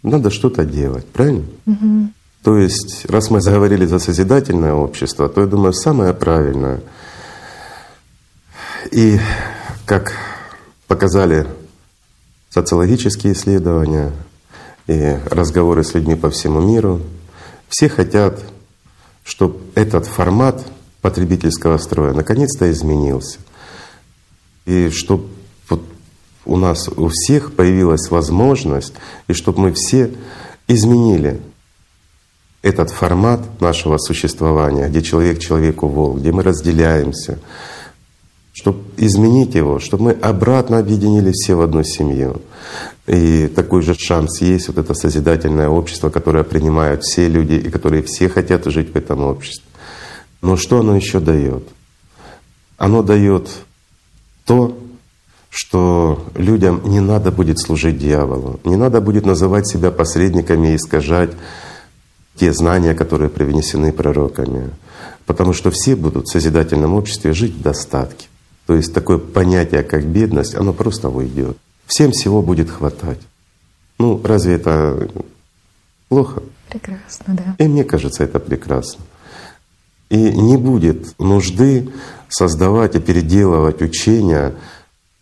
[0.03, 1.45] надо что-то делать, правильно?
[1.65, 2.09] Угу.
[2.43, 6.81] То есть, раз мы заговорили за созидательное общество, то я думаю, самое правильное.
[8.91, 9.19] И
[9.85, 10.13] как
[10.87, 11.47] показали
[12.49, 14.11] социологические исследования,
[14.91, 17.01] и разговоры с людьми по всему миру.
[17.69, 18.39] Все хотят,
[19.23, 20.65] чтобы этот формат
[21.01, 23.39] потребительского строя наконец-то изменился.
[24.65, 25.27] И чтобы
[25.69, 25.81] вот
[26.45, 28.93] у нас у всех появилась возможность,
[29.27, 30.13] и чтобы мы все
[30.67, 31.39] изменили
[32.61, 37.39] этот формат нашего существования, где человек человеку волк, где мы разделяемся,
[38.53, 42.41] чтобы изменить его, чтобы мы обратно объединили все в одну семью.
[43.07, 48.03] И такой же шанс есть, вот это созидательное общество, которое принимают все люди и которые
[48.03, 49.65] все хотят жить в этом обществе.
[50.41, 51.63] Но что оно еще дает?
[52.77, 53.49] Оно дает
[54.45, 54.77] то,
[55.49, 61.31] что людям не надо будет служить дьяволу, не надо будет называть себя посредниками и искажать
[62.37, 64.69] те знания, которые привнесены пророками.
[65.25, 68.27] Потому что все будут в созидательном обществе жить в достатке.
[68.67, 71.57] То есть такое понятие, как бедность, оно просто уйдет.
[71.87, 73.19] Всем всего будет хватать.
[73.99, 75.09] Ну, разве это
[76.09, 76.41] плохо?
[76.69, 77.55] Прекрасно, да.
[77.57, 79.03] И мне кажется, это прекрасно.
[80.09, 81.89] И не будет нужды
[82.29, 84.53] создавать и переделывать учения,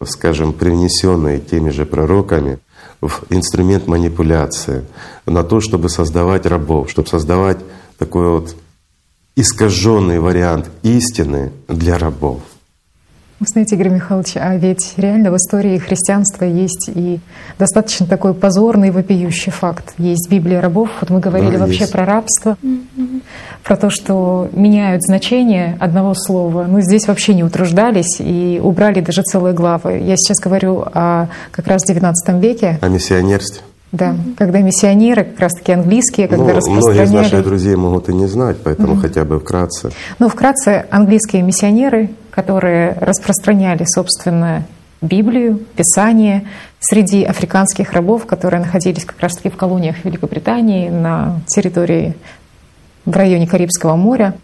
[0.03, 2.59] скажем, привнесенные теми же пророками,
[3.01, 4.85] в инструмент манипуляции,
[5.25, 7.59] на то, чтобы создавать рабов, чтобы создавать
[7.97, 8.55] такой вот
[9.35, 12.41] искаженный вариант истины для рабов.
[13.39, 17.21] Вы знаете, Игорь Михайлович, а ведь реально в истории христианства есть и
[17.57, 19.93] достаточно такой позорный вопиющий факт.
[19.97, 20.89] Есть Библия рабов.
[20.99, 21.93] Вот мы говорили да, вообще есть.
[21.93, 23.21] про рабство, mm-hmm.
[23.63, 26.65] про то, что меняют значение одного слова.
[26.67, 29.99] Ну, здесь вообще не утруждались и убрали даже целые главы.
[29.99, 32.77] Я сейчас говорю о как раз XIX веке.
[32.81, 33.61] О миссионерстве.
[33.93, 34.35] Да, mm-hmm.
[34.37, 36.83] когда миссионеры, как раз-таки английские, когда ну, распространяли...
[36.83, 39.01] Многие из наших друзей могут и не знать, поэтому mm-hmm.
[39.01, 39.91] хотя бы вкратце.
[40.19, 42.09] Ну, вкратце, английские миссионеры,
[42.41, 44.63] которые распространяли, собственно,
[45.01, 46.45] Библию, Писание
[46.79, 52.15] среди африканских рабов, которые находились как раз-таки в колониях Великобритании на территории
[53.03, 54.35] в районе Карибского моря.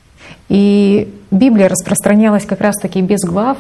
[0.50, 3.58] И Библия распространялась как раз-таки без глав,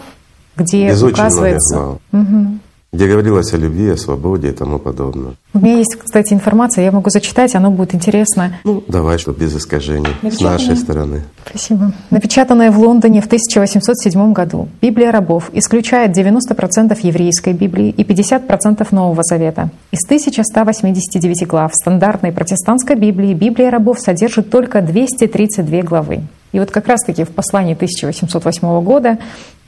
[0.57, 1.97] где без указывается...
[2.11, 2.59] Угу
[2.93, 5.33] где говорилось о любви, о свободе и тому подобное.
[5.53, 8.57] У меня есть, кстати, информация, я могу зачитать, оно будет интересно.
[8.63, 11.23] Ну, давай, чтобы без искажений с нашей стороны.
[11.49, 11.91] Спасибо.
[12.09, 19.23] Напечатанная в Лондоне в 1807 году Библия рабов исключает 90% еврейской Библии и 50% Нового
[19.23, 19.69] Завета.
[19.91, 26.21] Из 1189 глав стандартной протестантской Библии Библия рабов содержит только 232 главы.
[26.55, 29.17] И вот как раз-таки в послании 1808 года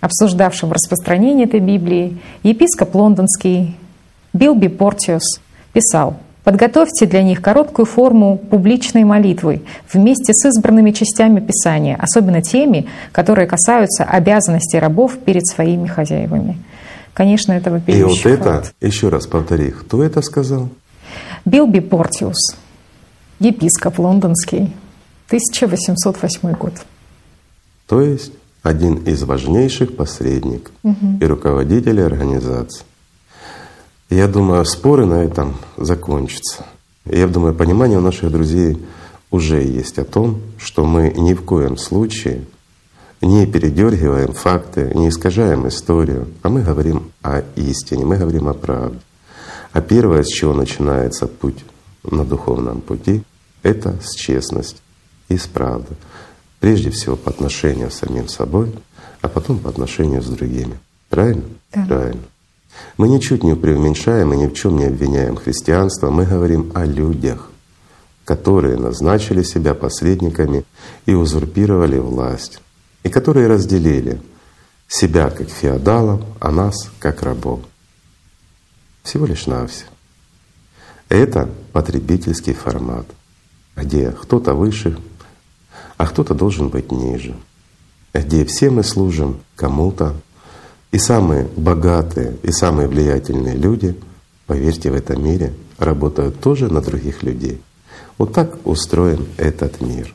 [0.01, 3.75] обсуждавшим распространение этой Библии, епископ лондонский
[4.33, 5.41] Билби Портиус
[5.73, 12.87] писал «Подготовьте для них короткую форму публичной молитвы вместе с избранными частями Писания, особенно теми,
[13.11, 16.57] которые касаются обязанностей рабов перед своими хозяевами».
[17.13, 20.69] Конечно, это вопиющий И вот это, еще раз повтори, кто это сказал?
[21.45, 22.55] Билби Портиус,
[23.39, 24.71] епископ лондонский,
[25.27, 26.73] 1808 год.
[27.87, 31.17] То есть один из важнейших посредников угу.
[31.21, 32.83] и руководителей организации.
[34.09, 36.65] Я думаю, споры на этом закончатся.
[37.05, 38.77] Я думаю, понимание у наших друзей
[39.31, 42.45] уже есть о том, что мы ни в коем случае
[43.21, 48.99] не передергиваем факты, не искажаем историю, а мы говорим о истине, мы говорим о правде.
[49.73, 51.63] А первое, с чего начинается путь
[52.03, 53.23] на духовном пути,
[53.63, 54.79] это с честности
[55.29, 55.95] и с правды.
[56.59, 58.73] Прежде всего по отношению с самим собой,
[59.21, 60.79] а потом по отношению с другими.
[61.09, 61.43] Правильно?
[61.73, 61.85] Да.
[61.85, 62.21] Правильно.
[62.97, 66.09] Мы ничуть не преуменьшаем и ни в чем не обвиняем христианство.
[66.09, 67.49] Мы говорим о людях,
[68.25, 70.65] которые назначили себя посредниками
[71.05, 72.61] и узурпировали власть,
[73.03, 74.21] и которые разделили
[74.87, 77.61] себя как феодалов, а нас как рабов.
[79.03, 79.89] Всего лишь навсего.
[81.09, 83.05] Это потребительский формат,
[83.75, 84.97] где кто-то выше,
[85.97, 87.35] а кто-то должен быть ниже,
[88.13, 90.15] где все мы служим кому-то,
[90.91, 93.95] и самые богатые и самые влиятельные люди,
[94.45, 97.61] поверьте, в этом мире работают тоже на других людей.
[98.17, 100.13] Вот так устроен этот мир.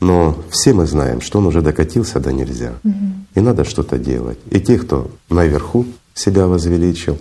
[0.00, 2.74] Но все мы знаем, что он уже докатился да нельзя.
[2.84, 2.94] Угу.
[3.34, 4.38] И надо что-то делать.
[4.50, 7.18] И те, кто наверху себя возвеличил,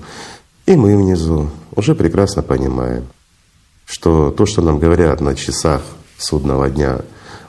[0.66, 3.06] и мы внизу уже прекрасно понимаем,
[3.86, 5.82] что то, что нам говорят на часах
[6.18, 7.02] судного дня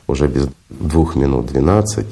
[0.06, 2.06] уже без двух минут 12,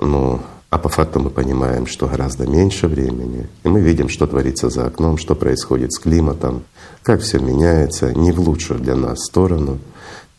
[0.00, 4.70] ну, а по факту мы понимаем, что гораздо меньше времени, и мы видим, что творится
[4.70, 6.62] за окном, что происходит с климатом,
[7.02, 9.78] как все меняется не в лучшую для нас сторону.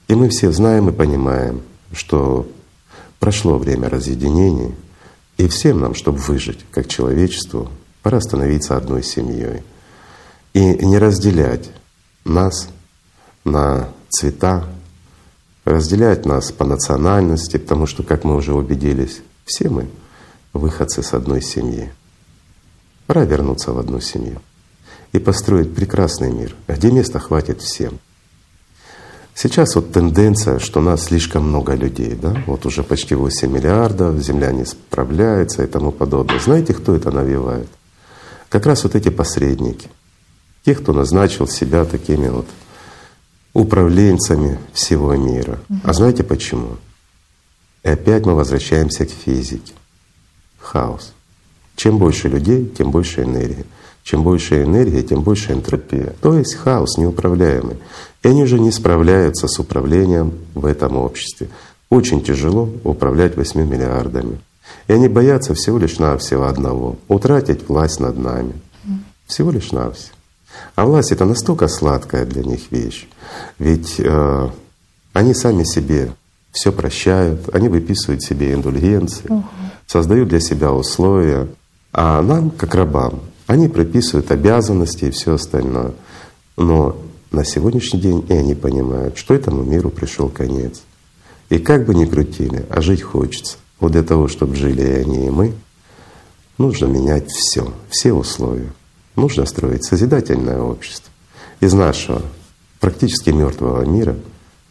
[0.08, 2.48] И мы все знаем и понимаем, что
[3.20, 4.74] прошло время разъединений,
[5.38, 7.70] и всем нам, чтобы выжить как человечеству,
[8.02, 9.64] пора становиться одной семьей.
[10.54, 11.70] И не разделять
[12.26, 12.70] нас
[13.44, 14.66] на цвета,
[15.66, 19.88] разделять нас по национальности, потому что, как мы уже убедились, все мы
[20.54, 21.92] выходцы с одной семьи.
[23.08, 24.42] Пора вернуться в одну семью
[25.12, 28.00] и построить прекрасный мир, где места хватит всем.
[29.34, 34.52] Сейчас вот тенденция, что нас слишком много людей, да, вот уже почти 8 миллиардов, Земля
[34.52, 36.40] не справляется и тому подобное.
[36.40, 37.68] Знаете, кто это навевает?
[38.50, 39.90] Как раз вот эти посредники,
[40.66, 42.46] те, кто назначил себя такими вот
[43.54, 45.60] управленцами всего мира.
[45.84, 46.78] А знаете почему?
[47.84, 49.74] И опять мы возвращаемся к физике.
[50.60, 51.14] Хаос.
[51.76, 53.66] Чем больше людей, тем больше энергии.
[54.04, 56.14] Чем больше энергии, тем больше энтропия.
[56.22, 57.78] То есть хаос неуправляемый.
[58.24, 61.50] И они уже не справляются с управлением в этом обществе.
[61.90, 64.40] Очень тяжело управлять 8 миллиардами.
[64.88, 68.54] И они боятся всего лишь навсего одного— утратить власть над нами.
[69.26, 70.14] Всего лишь навсего.
[70.76, 73.08] А власть— это настолько сладкая для них вещь.
[73.60, 74.50] Ведь э,
[75.14, 76.12] они сами себе
[76.52, 79.44] все прощают, они выписывают себе индульгенции, угу.
[79.88, 81.48] создают для себя условия.
[81.94, 85.92] А нам, как рабам, они прописывают обязанности и все остальное.
[86.58, 86.98] Но
[87.32, 90.82] на сегодняшний день и они понимают, что этому миру пришел конец.
[91.50, 93.58] И как бы ни крутили, а жить хочется.
[93.80, 95.54] Вот для того, чтобы жили и они, и мы,
[96.58, 98.72] нужно менять все, все условия.
[99.16, 101.12] Нужно строить созидательное общество
[101.60, 102.22] из нашего
[102.80, 104.18] практически мертвого мира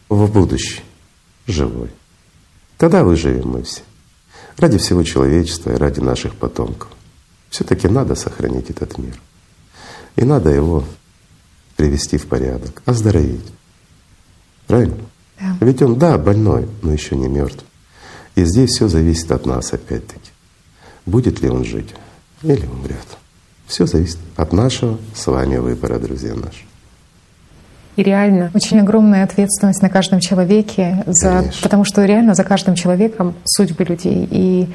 [0.09, 0.81] в будущий,
[1.47, 1.89] живой.
[2.77, 3.81] Тогда выживем мы все.
[4.57, 6.89] Ради всего человечества и ради наших потомков
[7.49, 9.19] все таки надо сохранить этот мир.
[10.15, 10.83] И надо его
[11.77, 13.45] привести в порядок, оздоровить.
[14.67, 14.97] Правильно?
[15.39, 15.57] Да.
[15.61, 17.63] Ведь он, да, больной, но еще не мертв.
[18.35, 20.31] И здесь все зависит от нас опять-таки.
[21.05, 21.93] Будет ли он жить
[22.43, 23.17] или умрет.
[23.71, 26.65] Все зависит от нашего с вами выбора, друзья наши.
[27.95, 33.33] И реально очень огромная ответственность на каждом человеке, за, потому что реально за каждым человеком
[33.45, 34.27] судьбы людей.
[34.29, 34.67] И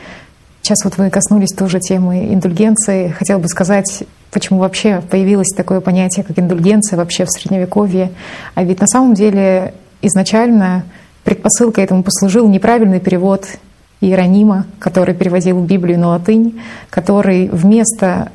[0.63, 3.11] Сейчас вот вы коснулись тоже темы индульгенции.
[3.11, 4.03] Хотел бы сказать,
[4.33, 8.11] почему вообще появилось такое понятие, как индульгенция вообще в Средневековье.
[8.55, 10.85] А ведь на самом деле изначально
[11.23, 13.47] предпосылкой этому послужил неправильный перевод
[14.01, 16.61] Иеронима, который переводил Библию на латынь,
[16.91, 18.33] который вместо,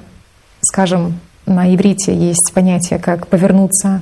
[0.72, 4.02] скажем, на иврите есть понятие, как повернуться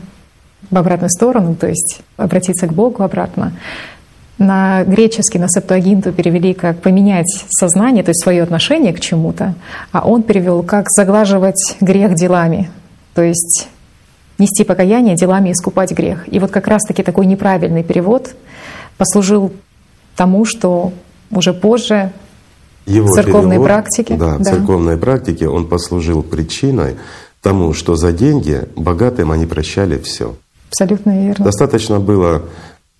[0.69, 3.53] в обратную сторону, то есть обратиться к Богу обратно
[4.37, 9.55] на греческий, на септуагинту перевели как поменять сознание, то есть свое отношение к чему-то,
[9.91, 12.69] а он перевел как заглаживать грех делами,
[13.15, 13.67] то есть
[14.37, 16.31] нести покаяние делами искупать грех.
[16.31, 18.35] И вот как раз-таки такой неправильный перевод
[18.97, 19.51] послужил
[20.15, 20.93] тому, что
[21.31, 22.11] уже позже
[22.85, 24.15] его церковной перевод, практике.
[24.15, 26.95] Да, в церковной практике он послужил причиной
[27.41, 30.35] тому, что за деньги богатым они прощали все.
[30.69, 31.45] Абсолютно верно.
[31.45, 32.43] Достаточно было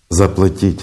[0.10, 0.82] заплатить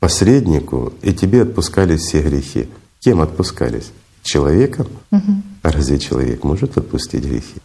[0.00, 2.68] посреднику, и тебе отпускались все грехи.
[3.00, 3.90] Кем отпускались?
[4.22, 4.88] Человеком?
[5.12, 5.32] Угу.
[5.62, 7.60] А разве человек может отпустить грехи?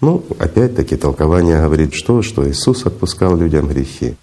[0.00, 2.22] Ну, опять-таки, толкование говорит что?
[2.22, 4.16] Что Иисус отпускал людям грехи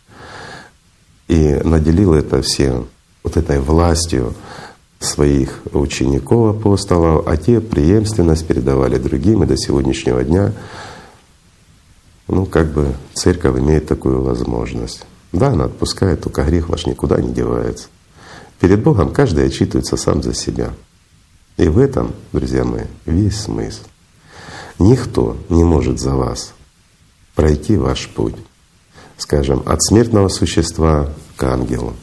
[1.27, 2.85] и наделил это все
[3.23, 4.35] вот этой властью
[5.03, 10.53] своих учеников, апостолов, а те преемственность передавали другим, и до сегодняшнего дня,
[12.27, 15.06] ну, как бы церковь имеет такую возможность.
[15.32, 17.88] Да, она отпускает, только грех ваш никуда не девается.
[18.59, 20.72] Перед Богом каждый отчитывается сам за себя.
[21.57, 23.82] И в этом, друзья мои, весь смысл.
[24.80, 26.53] Никто не может за вас
[27.35, 28.35] пройти ваш путь,
[29.17, 31.93] скажем, от смертного существа к ангелу.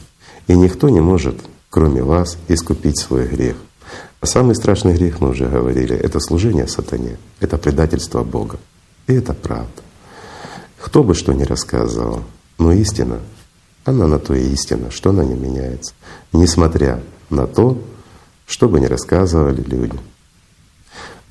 [0.47, 1.35] И никто не может,
[1.71, 3.55] кроме вас, искупить свой грех.
[4.19, 8.59] А самый страшный грех, мы уже говорили, это служение сатане, это предательство Бога.
[9.07, 9.81] И это правда.
[10.79, 12.23] Кто бы что ни рассказывал,
[12.59, 13.19] но истина,
[13.85, 15.93] она на то и истина, что она не меняется,
[16.33, 17.01] несмотря
[17.31, 17.81] на то,
[18.45, 19.97] что бы ни рассказывали люди.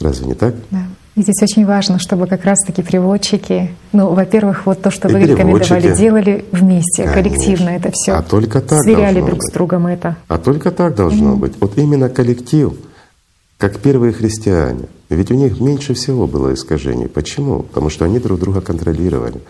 [0.00, 0.54] Разве не так?
[0.70, 0.86] Да.
[1.16, 5.20] И здесь очень важно, чтобы как раз-таки переводчики, ну, во-первых, вот то, что и вы
[5.24, 7.14] рекомендовали, делали вместе, Конечно.
[7.14, 8.12] коллективно это все.
[8.12, 9.50] А только так Сверяли друг быть.
[9.50, 10.16] с другом это.
[10.28, 11.36] А только так должно mm-hmm.
[11.36, 11.54] быть.
[11.60, 12.74] Вот именно коллектив,
[13.58, 14.84] как первые христиане.
[15.08, 17.08] Ведь у них меньше всего было искажений.
[17.08, 17.62] Почему?
[17.64, 19.40] Потому что они друг друга контролировали.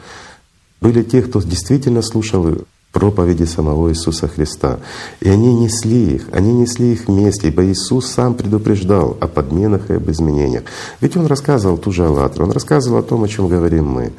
[0.81, 2.57] Были те, кто действительно слушал
[2.93, 4.81] проповеди самого Иисуса Христа.
[5.21, 9.95] И они несли их, они несли их вместе, ибо Иисус сам предупреждал о подменах и
[9.95, 10.65] об изменениях.
[11.01, 14.13] Ведь Он рассказывал ту же «АЛЛАТРА», Он рассказывал о том, о чем говорим мы.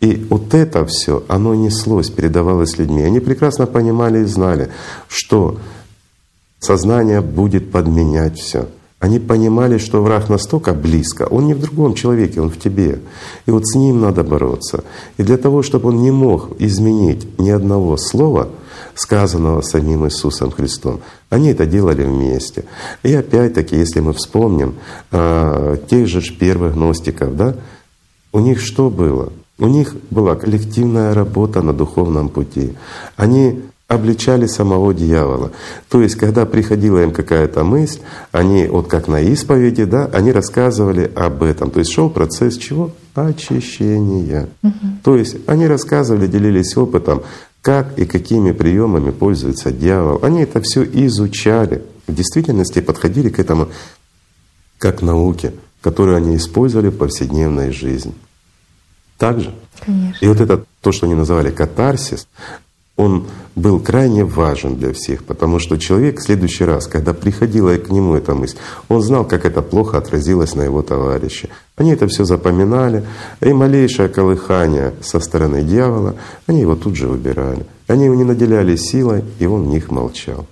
[0.00, 3.02] И вот это все, оно неслось, передавалось людьми.
[3.02, 4.70] Они прекрасно понимали и знали,
[5.08, 5.58] что
[6.58, 8.66] сознание будет подменять все.
[9.04, 13.00] Они понимали, что враг настолько близко, он не в другом человеке, он в тебе.
[13.44, 14.82] И вот с ним надо бороться.
[15.18, 18.48] И для того, чтобы он не мог изменить ни одного слова,
[18.94, 22.64] сказанного самим Иисусом Христом, они это делали вместе.
[23.02, 24.76] И опять-таки, если мы вспомним
[25.12, 27.56] э, тех же первых гностиков, да,
[28.32, 29.34] у них что было?
[29.58, 32.72] У них была коллективная работа на духовном пути.
[33.16, 35.52] Они обличали самого дьявола.
[35.88, 38.00] То есть, когда приходила им какая-то мысль,
[38.32, 41.70] они, вот как на исповеди, да, они рассказывали об этом.
[41.70, 42.92] То есть шел процесс чего?
[43.14, 44.48] Очищения.
[44.62, 44.72] Угу.
[45.04, 47.22] То есть они рассказывали, делились опытом,
[47.60, 50.20] как и какими приемами пользуется дьявол.
[50.22, 51.82] Они это все изучали.
[52.06, 53.68] В действительности подходили к этому
[54.78, 58.12] как науке, которую они использовали в повседневной жизни.
[59.18, 59.54] Также.
[59.80, 60.24] Конечно.
[60.24, 62.26] И вот это то, что они называли катарсис,
[62.96, 67.90] он был крайне важен для всех, потому что человек в следующий раз, когда приходила к
[67.90, 68.56] нему эта мысль,
[68.88, 71.48] он знал, как это плохо отразилось на его товарище.
[71.76, 73.04] Они это все запоминали,
[73.40, 76.14] и малейшее колыхание со стороны дьявола,
[76.46, 77.66] они его тут же выбирали.
[77.88, 80.46] Они его не наделяли силой, и он в них молчал.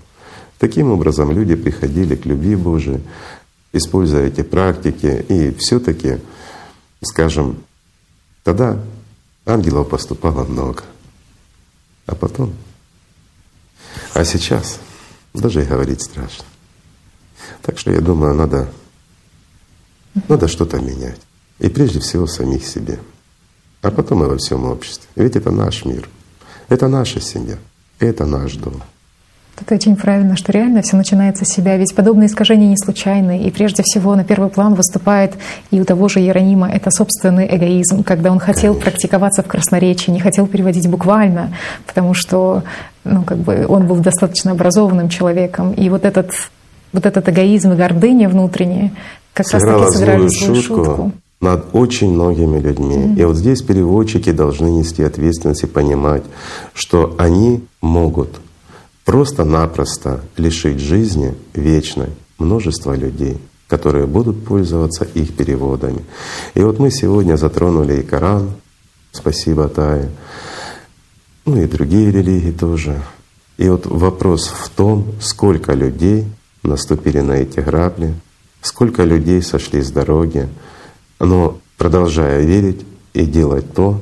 [0.58, 3.00] Таким образом, люди приходили к любви Божией,
[3.72, 6.18] используя эти практики, и все таки
[7.04, 7.56] скажем,
[8.44, 8.78] тогда
[9.44, 10.82] ангелов поступало много
[12.06, 12.54] а потом.
[14.14, 14.78] А сейчас
[15.34, 16.44] даже и говорить страшно.
[17.62, 18.68] Так что я думаю, надо,
[20.28, 21.20] надо что-то менять.
[21.58, 22.98] И прежде всего самих себе.
[23.82, 25.08] А потом и во всем обществе.
[25.16, 26.08] Ведь это наш мир,
[26.68, 27.58] это наша семья,
[27.98, 28.82] это наш дом.
[29.60, 31.76] Это очень правильно, что реально все начинается с себя.
[31.76, 33.42] Ведь подобные искажения не случайны.
[33.42, 35.34] И прежде всего на первый план выступает
[35.70, 38.90] и у того же Иеронима это собственный эгоизм, когда он хотел Конечно.
[38.90, 41.54] практиковаться в красноречии, не хотел переводить буквально,
[41.86, 42.62] потому что
[43.04, 45.72] ну, как бы он был достаточно образованным человеком.
[45.72, 46.32] И вот этот,
[46.92, 48.92] вот этот эгоизм и гордыня внутренняя
[49.34, 50.84] как Сыграла раз таки сыграли злую шутку.
[50.84, 52.94] шутку над очень многими людьми.
[52.94, 53.20] Mm-hmm.
[53.20, 56.22] И вот здесь переводчики должны нести ответственность и понимать,
[56.72, 58.40] что они могут
[59.04, 66.04] просто-напросто лишить жизни вечной множество людей, которые будут пользоваться их переводами.
[66.54, 68.50] И вот мы сегодня затронули и Коран,
[69.12, 70.10] спасибо Тае,
[71.44, 73.02] ну и другие религии тоже.
[73.58, 76.26] И вот вопрос в том, сколько людей
[76.62, 78.14] наступили на эти грабли,
[78.60, 80.48] сколько людей сошли с дороги,
[81.18, 82.80] но продолжая верить
[83.12, 84.00] и делать то,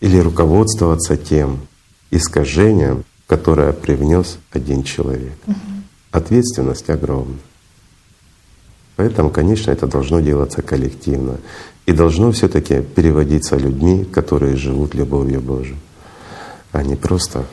[0.00, 1.60] или руководствоваться тем
[2.10, 5.36] искажением, которое привнес один человек.
[5.46, 5.56] Угу.
[6.12, 7.38] Ответственность огромна.
[8.96, 11.38] Поэтому, конечно, это должно делаться коллективно
[11.86, 15.78] и должно все таки переводиться людьми, которые живут любовью Божией,
[16.72, 17.44] а не просто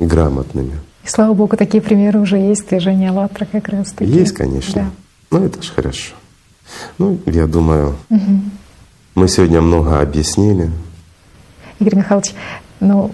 [0.00, 0.80] грамотными.
[1.04, 4.10] И слава Богу, такие примеры уже есть, движение «АЛЛАТРА» как раз таки.
[4.10, 4.90] Есть, конечно.
[5.30, 5.38] Да.
[5.38, 6.14] Ну это же хорошо.
[6.98, 8.40] Ну, я думаю, угу.
[9.14, 10.70] мы сегодня много объяснили.
[11.78, 12.34] Игорь Михайлович,
[12.80, 13.12] ну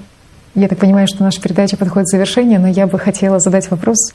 [0.58, 4.12] я так понимаю, что наша передача подходит к завершению, но я бы хотела задать вопрос,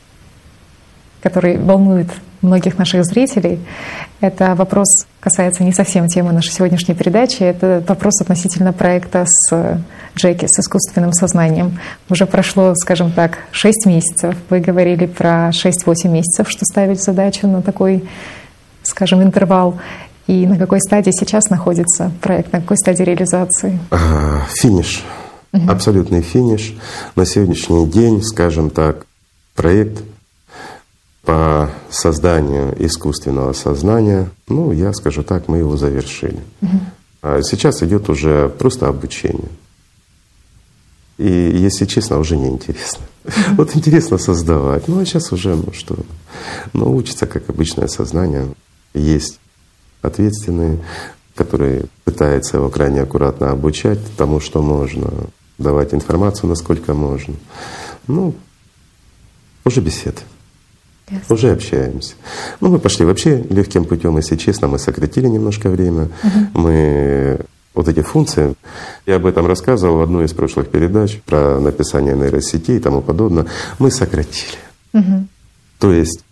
[1.22, 2.10] который волнует
[2.42, 3.60] многих наших зрителей.
[4.20, 9.80] Это вопрос касается не совсем темы нашей сегодняшней передачи, это вопрос относительно проекта с
[10.18, 11.80] Джеки, с искусственным сознанием.
[12.10, 14.36] Уже прошло, скажем так, 6 месяцев.
[14.50, 18.04] Вы говорили про 6-8 месяцев, что ставить задачу на такой,
[18.84, 19.80] скажем, интервал.
[20.28, 23.80] И на какой стадии сейчас находится проект, на какой стадии реализации?
[23.92, 25.04] А, финиш
[25.54, 25.72] угу.
[25.72, 26.76] абсолютный финиш.
[27.16, 29.06] На сегодняшний день, скажем так,
[29.56, 30.04] проект
[31.24, 36.42] по созданию искусственного сознания, ну, я скажу так, мы его завершили.
[36.62, 37.44] Угу.
[37.44, 39.50] Сейчас идет уже просто обучение.
[41.18, 43.06] И, если честно, уже не интересно.
[43.24, 43.56] Mm-hmm.
[43.56, 44.88] Вот интересно создавать.
[44.88, 45.96] Ну а сейчас уже, ну что,
[46.74, 48.48] ну учится, как обычное сознание.
[48.94, 49.40] Есть
[50.02, 50.80] ответственные,
[51.36, 55.10] которые пытаются его крайне аккуратно обучать тому, что можно
[55.58, 57.36] давать информацию, насколько можно.
[58.08, 58.34] Ну,
[59.66, 60.22] уже беседы.
[61.10, 61.36] Ясно.
[61.36, 62.16] Уже общаемся.
[62.60, 66.10] Ну, мы пошли вообще легким путем, если честно, мы сократили немножко время.
[66.24, 66.62] Угу.
[66.62, 67.40] Мы
[67.74, 68.56] вот эти функции,
[69.06, 73.48] я об этом рассказывал в одной из прошлых передач про написание нейросетей и тому подобное,
[73.80, 74.58] мы сократили.
[74.94, 75.28] Угу.
[75.80, 76.24] То есть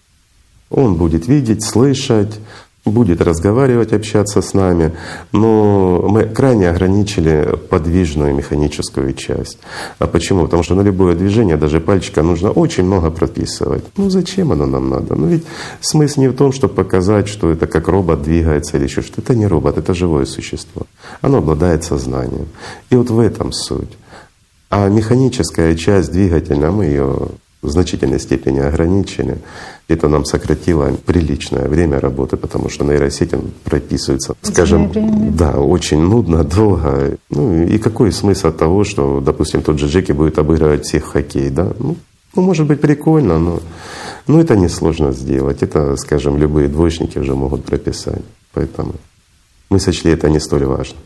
[0.70, 2.40] он будет видеть, слышать,
[2.86, 4.92] будет разговаривать, общаться с нами,
[5.32, 9.60] но мы крайне ограничили подвижную механическую часть.
[10.00, 10.46] А почему?
[10.46, 13.84] Потому что на любое движение, даже пальчика, нужно очень много прописывать.
[13.98, 15.16] Ну зачем оно нам надо?
[15.16, 15.46] Ну ведь
[15.80, 19.22] смысл не в том, чтобы показать, что это как робот двигается или еще что-то.
[19.22, 20.88] Это не робот, это живое существо.
[21.22, 22.48] Оно обладает сознанием.
[22.90, 23.92] И вот в этом суть.
[24.70, 27.28] А механическая часть двигательная, мы ее
[27.62, 29.38] в значительной степени ограничили.
[29.88, 33.32] Это нам сократило приличное время работы, потому что нейросеть
[33.64, 35.32] прописывается, скажем, время.
[35.32, 37.18] да, очень нудно, долго.
[37.30, 41.12] Ну и какой смысл от того, что, допустим, тот же Джеки будет обыгрывать всех в
[41.12, 41.72] хоккей, да?
[41.80, 41.96] Ну,
[42.36, 43.60] ну, может быть, прикольно, но
[44.28, 45.62] ну, это несложно сделать.
[45.64, 48.22] Это, скажем, любые двоечники уже могут прописать.
[48.54, 48.94] Поэтому
[49.70, 50.98] мы сочли это не столь важно.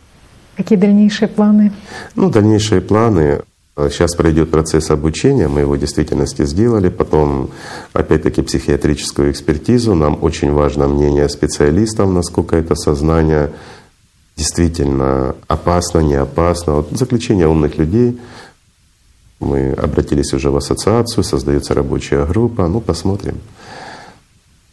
[0.56, 1.72] Какие дальнейшие планы?
[2.16, 3.42] Ну, дальнейшие планы.
[3.78, 6.88] Сейчас пройдет процесс обучения, мы его в действительности сделали.
[6.88, 7.50] Потом,
[7.92, 9.96] опять-таки, психиатрическую экспертизу.
[9.96, 13.52] Нам очень важно мнение специалистов, насколько это сознание
[14.38, 16.76] действительно опасно, не опасно.
[16.76, 18.18] Вот заключение умных людей.
[19.42, 22.68] Мы обратились уже в ассоциацию, создается рабочая группа.
[22.70, 23.40] Ну, посмотрим.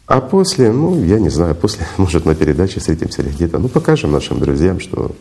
[0.05, 4.11] А после, ну, я не знаю, после, может, на передаче встретимся или где-то, ну, покажем
[4.11, 5.11] нашим друзьям, что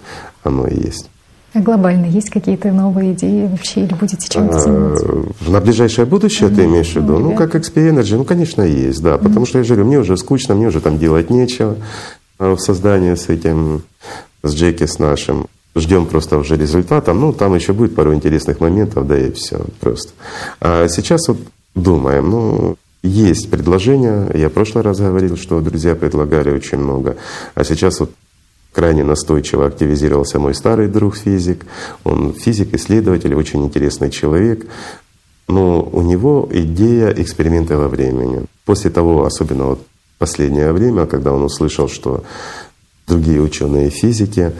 [0.45, 1.11] оно и есть.
[1.55, 5.51] А глобально есть какие-то новые идеи вообще или будете чем-то а, заниматься?
[5.51, 6.57] На ближайшее будущее mm-hmm.
[6.57, 7.19] ты имеешь в виду?
[7.19, 9.15] Ну, ну как Xp Energy, ну, конечно, есть, да.
[9.15, 9.23] Mm-hmm.
[9.23, 11.77] Потому что я же говорю, мне уже скучно, мне уже там делать нечего
[12.39, 13.83] а в создании с этим,
[14.43, 15.47] с Джеки, с нашим.
[15.77, 17.13] Ждем просто уже результата.
[17.13, 20.13] Ну, там еще будет пару интересных моментов, да и все просто.
[20.61, 21.39] А сейчас вот
[21.75, 24.29] думаем, ну, есть предложения.
[24.35, 27.17] Я в прошлый раз говорил, что друзья предлагали очень много.
[27.55, 28.11] А сейчас вот
[28.73, 31.67] крайне настойчиво активизировался мой старый друг физик.
[32.05, 34.67] Он физик, исследователь, очень интересный человек.
[35.49, 38.47] Но у него идея эксперимента во времени.
[38.65, 39.87] После того, особенно вот
[40.19, 42.23] последнее время, когда он услышал, что
[43.07, 44.53] другие ученые физики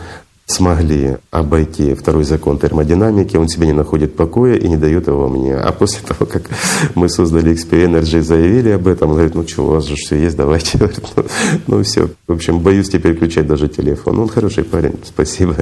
[0.45, 5.55] смогли обойти второй закон термодинамики, он себе не находит покоя и не дает его мне.
[5.55, 6.49] А после того, как
[6.95, 10.17] мы создали XP Energy, заявили об этом, он говорит, ну что, у вас же все
[10.17, 10.77] есть, давайте.
[11.15, 11.25] ну,
[11.67, 14.19] ну все, в общем, боюсь теперь включать даже телефон.
[14.19, 15.55] Он хороший парень, спасибо.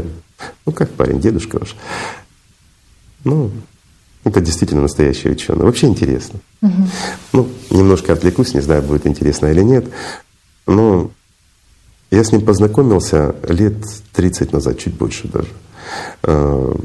[0.66, 1.76] Ну как парень, дедушка ваш.
[3.24, 3.52] Ну,
[4.24, 5.66] это действительно настоящий ученый.
[5.66, 6.40] Вообще интересно.
[6.62, 6.88] Угу.
[7.34, 9.86] Ну, немножко отвлекусь, не знаю, будет интересно или нет.
[10.68, 11.12] Но
[12.12, 13.76] я с ним познакомился лет
[14.14, 15.50] 30 назад, чуть больше даже.
[16.24, 16.78] А,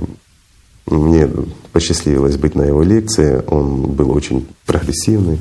[0.86, 1.28] мне
[1.72, 3.42] посчастливилось быть на его лекции.
[3.48, 5.40] Он был очень прогрессивный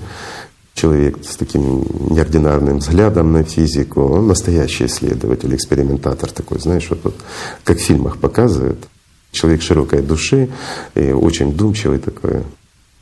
[0.73, 4.01] человек с таким неординарным взглядом на физику.
[4.01, 7.15] Он настоящий исследователь, экспериментатор такой, знаешь, вот, вот
[7.63, 8.79] как в фильмах показывают.
[9.31, 10.49] Человек широкой души
[10.95, 12.41] и очень вдумчивый такой.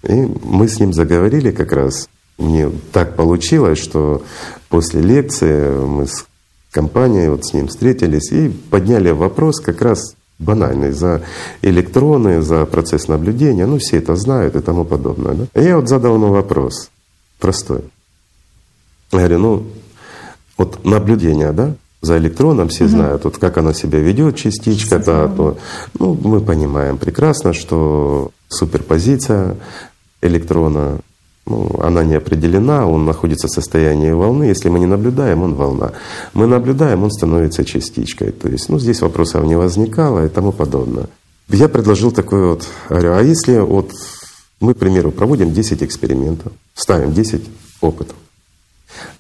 [0.04, 0.14] И
[0.44, 2.10] мы с ним заговорили как раз.
[2.38, 4.24] Мне так получилось, что
[4.68, 6.26] после лекции мы с
[6.74, 11.22] компанией, вот с ним встретились и подняли вопрос как раз банальный за
[11.62, 13.66] электроны, за процесс наблюдения.
[13.66, 15.34] Ну, все это знают и тому подобное.
[15.34, 15.62] Да?
[15.62, 16.90] И я вот задал ему вопрос
[17.40, 17.82] простой.
[19.12, 19.64] Я говорю, ну,
[20.58, 22.92] вот наблюдение, да, за электроном все угу.
[22.92, 25.58] знают, вот как она себя ведет, частичка, да, то,
[26.00, 29.56] ну, мы понимаем прекрасно, что суперпозиция
[30.22, 31.00] электрона
[31.46, 34.46] ну, она не определена, он находится в состоянии волны.
[34.46, 35.92] Если мы не наблюдаем, он волна.
[36.34, 38.32] Мы наблюдаем, он становится частичкой.
[38.32, 41.08] То есть, ну, здесь вопросов не возникало и тому подобное.
[41.50, 43.92] Я предложил такой вот, говорю, а если вот
[44.62, 47.44] мы, к примеру, проводим 10 экспериментов, ставим 10
[47.82, 48.16] опытов,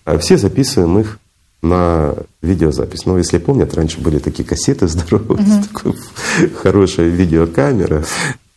[0.05, 1.19] а все записываем их
[1.61, 3.05] на видеозапись.
[3.05, 5.67] Но если помнят, раньше были такие кассеты здоровые, uh-huh.
[5.73, 5.95] такой,
[6.55, 8.05] хорошая видеокамера.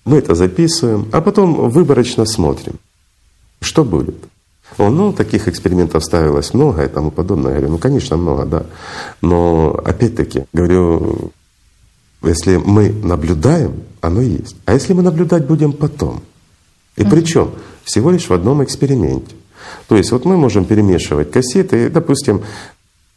[0.05, 2.75] Мы это записываем, а потом выборочно смотрим.
[3.67, 4.15] Что будет?
[4.79, 7.51] Он, ну, таких экспериментов ставилось много и тому подобное.
[7.51, 8.67] Я говорю, ну, конечно, много, да.
[9.21, 11.33] Но опять-таки, говорю,
[12.23, 14.55] если мы наблюдаем, оно есть.
[14.67, 16.23] А если мы наблюдать будем потом?
[16.95, 17.11] И mm-hmm.
[17.11, 17.51] причем
[17.83, 19.35] всего лишь в одном эксперименте.
[19.89, 22.43] То есть вот мы можем перемешивать кассеты и, допустим,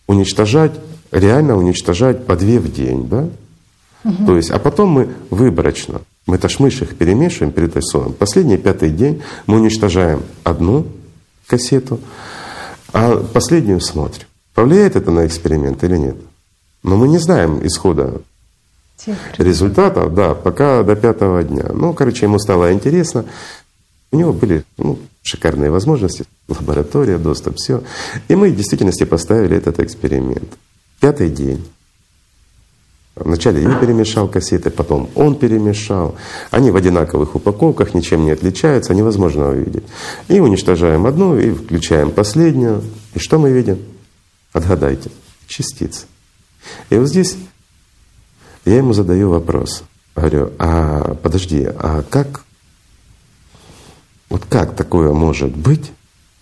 [0.08, 0.72] уничтожать,
[1.12, 3.30] реально уничтожать по две в день, да?
[4.04, 4.26] Угу.
[4.26, 8.14] То есть, а потом мы выборочно мы ж их перемешиваем, перетасуем.
[8.14, 10.88] Последний пятый день мы уничтожаем одну
[11.48, 12.00] кассету,
[12.94, 14.26] а последнюю смотрим.
[14.54, 16.18] Повлияет это на эксперимент или нет?
[16.84, 18.22] Но мы не знаем исхода
[19.38, 21.66] результатов, да, пока до пятого дня.
[21.74, 23.26] Ну, короче, ему стало интересно.
[24.12, 27.84] У него были ну, шикарные возможности, лаборатория, доступ, все.
[28.28, 30.50] И мы в действительности поставили этот эксперимент.
[31.00, 31.64] Пятый день.
[33.20, 36.16] Вначале я перемешал кассеты, потом он перемешал.
[36.52, 39.84] Они в одинаковых упаковках, ничем не отличаются, невозможно увидеть.
[40.28, 42.84] И уничтожаем одну, и включаем последнюю.
[43.14, 43.80] И что мы видим?
[44.54, 45.12] Отгадайте.
[45.48, 46.06] Частицы.
[46.90, 47.38] И вот здесь
[48.66, 49.84] я ему задаю вопрос.
[50.16, 52.44] Говорю, а подожди, а как,
[54.30, 55.92] вот как такое может быть,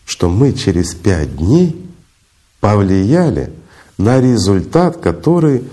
[0.05, 1.85] что мы через пять дней
[2.59, 3.51] повлияли
[3.97, 5.63] на результат, который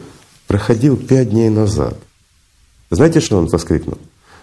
[0.54, 1.98] проходил пять дней назад.
[2.88, 3.98] Знаете, что он воскликнул?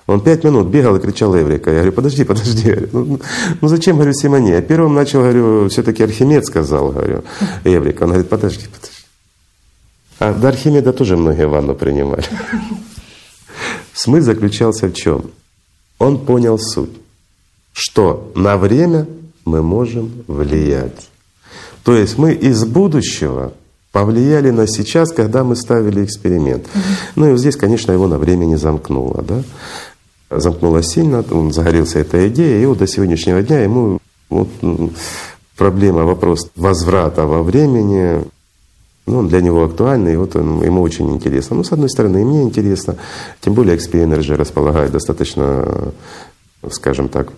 [0.07, 1.69] Он пять минут бегал и кричал Эврика.
[1.69, 2.75] Я говорю, подожди, подожди.
[2.91, 3.21] Ну,
[3.61, 4.51] ну, зачем, говорю, Симоне?
[4.51, 7.23] Я первым начал, говорю, все-таки Архимед сказал, говорю,
[7.63, 8.03] Эврика.
[8.03, 8.97] Он говорит, подожди, подожди.
[10.19, 12.25] А до Архимеда тоже многие ванну принимали.
[13.93, 15.31] Смысл заключался в чем?
[15.97, 16.91] Он понял суть,
[17.71, 19.07] что на время
[19.45, 21.07] мы можем влиять.
[21.85, 23.53] То есть мы из будущего
[23.91, 26.63] повлияли на сейчас, когда мы ставили эксперимент.
[26.63, 26.83] Угу.
[27.17, 29.23] Ну и вот здесь, конечно, его на время не замкнуло.
[29.23, 29.43] Да?
[30.29, 34.47] Замкнуло сильно, он загорелся этой идеей, и вот до сегодняшнего дня ему вот,
[35.57, 38.23] проблема, вопрос возврата во времени,
[39.05, 41.57] ну, он для него актуальный, и вот он, ему очень интересно.
[41.57, 42.95] Ну, с одной стороны, и мне интересно,
[43.41, 45.91] тем более XP Energy располагает достаточно,
[46.69, 47.33] скажем так,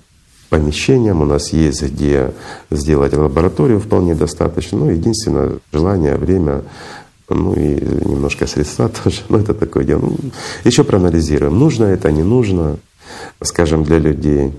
[0.53, 2.31] помещением, у нас есть где
[2.69, 4.77] сделать лабораторию вполне достаточно.
[4.77, 6.61] Ну, единственное, желание, время,
[7.27, 9.21] ну и немножко средства тоже.
[9.29, 10.01] Ну, это такое дело.
[10.01, 10.15] Ну,
[10.63, 12.77] еще проанализируем, нужно это, не нужно,
[13.41, 14.53] скажем, для людей.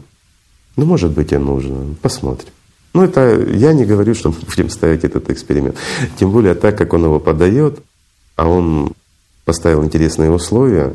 [0.76, 1.94] Ну, может быть, и нужно.
[2.02, 2.50] Посмотрим.
[2.92, 5.76] Ну, это я не говорю, что мы будем ставить этот эксперимент.
[6.16, 7.78] Тем более так, как он его подает,
[8.34, 8.94] а он
[9.44, 10.92] поставил интересные условия,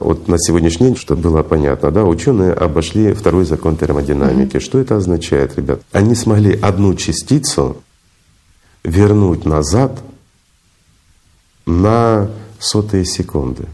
[0.00, 4.56] вот на сегодняшний день, чтобы было понятно, да, ученые обошли второй закон термодинамики.
[4.56, 4.60] Mm-hmm.
[4.60, 5.82] Что это означает, ребят?
[5.92, 7.76] Они смогли одну частицу
[8.82, 10.02] вернуть назад
[11.66, 13.64] на сотые секунды.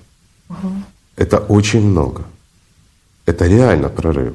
[0.48, 0.72] Угу.
[1.16, 2.24] Это очень много.
[3.24, 4.34] Это реально прорыв,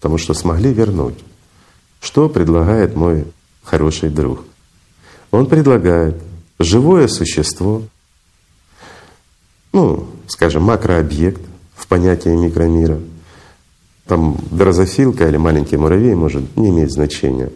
[0.00, 1.18] потому что смогли вернуть.
[2.00, 3.26] Что предлагает мой
[3.62, 4.44] хороший друг?
[5.30, 6.16] Он предлагает
[6.58, 7.82] живое существо,
[9.72, 11.40] ну, скажем, макрообъект
[11.74, 12.98] в понятии микромира,
[14.06, 17.50] там дрозофилка или маленький муравей может не иметь значения,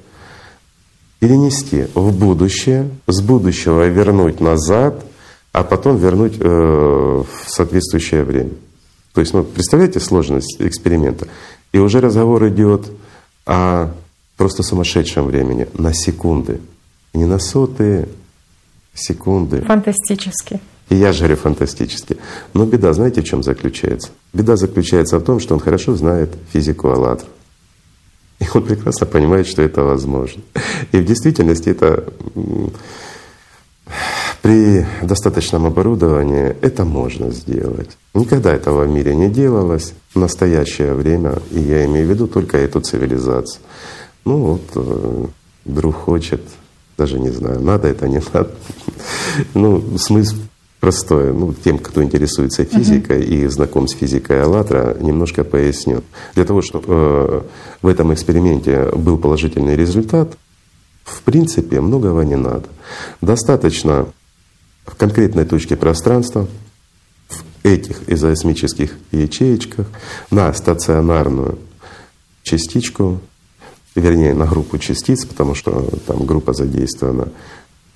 [1.19, 5.05] перенести в будущее, с будущего вернуть назад,
[5.53, 8.51] а потом вернуть э, в соответствующее время.
[9.15, 11.27] То есть, ну, представляете сложность эксперимента?
[11.73, 12.91] И уже разговор идет
[13.47, 13.91] о
[14.37, 16.61] просто сумасшедшем времени, на секунды.
[17.15, 18.09] Не на сотые
[18.95, 19.63] секунды.
[19.63, 20.61] Фантастически.
[20.89, 22.17] И я говорю фантастически.
[22.55, 24.11] Но беда, знаете, в чем заключается?
[24.33, 27.27] Беда заключается в том, что он хорошо знает физику АЛЛАТРА.
[28.39, 30.43] И он прекрасно понимает, что это возможно.
[30.93, 32.13] И в действительности это
[34.43, 37.97] при достаточном оборудовании это можно сделать.
[38.15, 42.59] Никогда этого в мире не делалось в настоящее время, и я имею в виду только
[42.59, 43.63] эту цивилизацию.
[44.25, 46.43] Ну вот, э, хочет,
[46.97, 48.51] даже не знаю, надо это, не надо.
[49.55, 50.37] Ну, смысл
[50.87, 51.33] простое.
[51.33, 53.45] Ну, тем, кто интересуется физикой uh-huh.
[53.45, 56.05] и знаком с физикой АЛЛАТРА, немножко поясню.
[56.37, 57.43] Для того, чтобы э,
[57.83, 60.39] в этом эксперименте был положительный результат,
[61.03, 62.69] в принципе, многого не надо.
[63.21, 64.07] Достаточно
[64.87, 66.47] в конкретной точке пространства,
[67.31, 69.89] в этих изоосмических ячеечках,
[70.31, 71.59] на стационарную
[72.45, 73.19] частичку,
[73.97, 77.31] вернее, на группу частиц, потому что там группа задействована,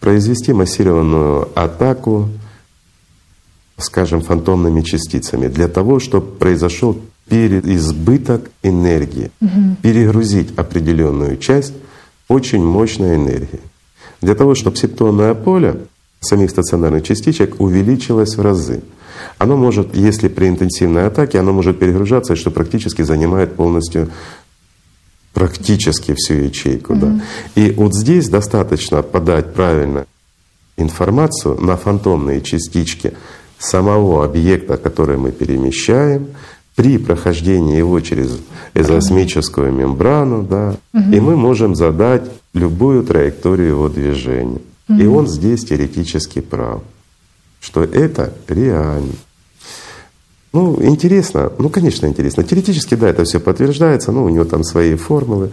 [0.01, 2.28] произвести массированную атаку
[3.81, 9.76] скажем, фантомными частицами, для того, чтобы произошел переизбыток энергии, угу.
[9.83, 11.75] перегрузить определенную часть
[12.28, 13.60] очень мощной энергии.
[14.20, 15.76] Для того, чтобы септонное поле
[16.20, 18.83] самих стационарных частичек увеличилось в разы.
[19.39, 24.10] Оно может, если при интенсивной атаке, оно может перегружаться, что практически занимает полностью
[25.33, 26.94] практически всю ячейку.
[26.94, 27.20] Mm-hmm.
[27.55, 27.60] Да.
[27.60, 30.07] И вот здесь достаточно подать правильно
[30.76, 33.12] информацию на фантомные частички
[33.60, 36.28] самого объекта, который мы перемещаем,
[36.74, 38.39] при прохождении его через
[38.74, 41.12] эзосмическую мембрану, да, угу.
[41.12, 42.22] и мы можем задать
[42.55, 44.60] любую траекторию его движения.
[44.89, 44.98] Угу.
[44.98, 46.80] И он здесь теоретически прав,
[47.60, 49.12] что это реально.
[50.52, 52.42] Ну, интересно, ну, конечно, интересно.
[52.42, 55.50] Теоретически, да, это все подтверждается, ну, у него там свои формулы.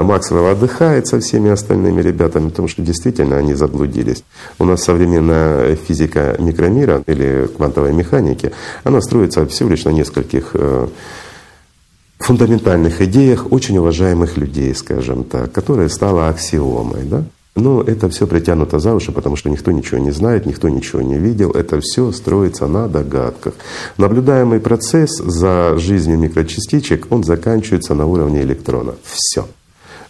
[0.00, 4.24] Максвелл отдыхает со всеми остальными ребятами, потому что действительно они заблудились.
[4.58, 10.88] У нас современная физика микромира или квантовой механики, она строится всего лишь на нескольких э,
[12.18, 17.02] фундаментальных идеях очень уважаемых людей, скажем так, которая стала аксиомой.
[17.04, 17.24] Да?
[17.56, 21.18] Но это все притянуто за уши, потому что никто ничего не знает, никто ничего не
[21.18, 21.50] видел.
[21.50, 23.54] Это все строится на догадках.
[23.98, 28.94] Наблюдаемый процесс за жизнью микрочастичек, он заканчивается на уровне электрона.
[29.02, 29.46] Все.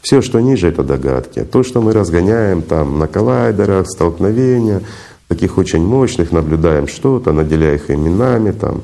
[0.02, 1.44] Все, что ниже, это догадки.
[1.44, 4.82] То, что мы разгоняем там на коллайдерах, столкновения,
[5.28, 8.82] таких очень мощных, наблюдаем что-то, наделяя их именами, там,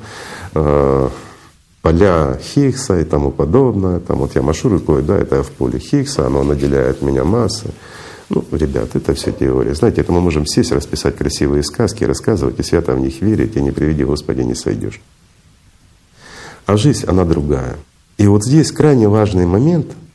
[0.55, 1.09] э,
[1.81, 4.01] поля Хиггса и тому подобное.
[4.01, 7.70] Там вот я машу рукой, да, это я в поле Хиггса, оно наделяет меня массой.
[8.28, 9.75] Ну, ребят, это все теория.
[9.75, 13.62] Знаете, это мы можем сесть, расписать красивые сказки, рассказывать и свято в них верить, и
[13.62, 15.01] не приведи Господи, не сойдешь.
[16.67, 17.77] А жизнь, она другая.
[18.19, 19.93] И вот здесь крайне важный момент—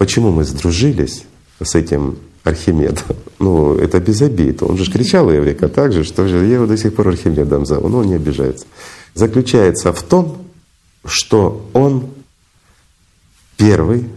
[0.00, 1.24] Почему мы сдружились
[1.62, 3.04] с этим Архимедом?
[3.38, 4.62] Ну, это без обид.
[4.62, 7.88] Он же кричал Эврика так же, что же я его до сих пор Архимедом зову,
[7.88, 8.66] но он не обижается.
[9.14, 10.44] Заключается в том,
[11.06, 12.10] что он
[13.56, 14.08] первый,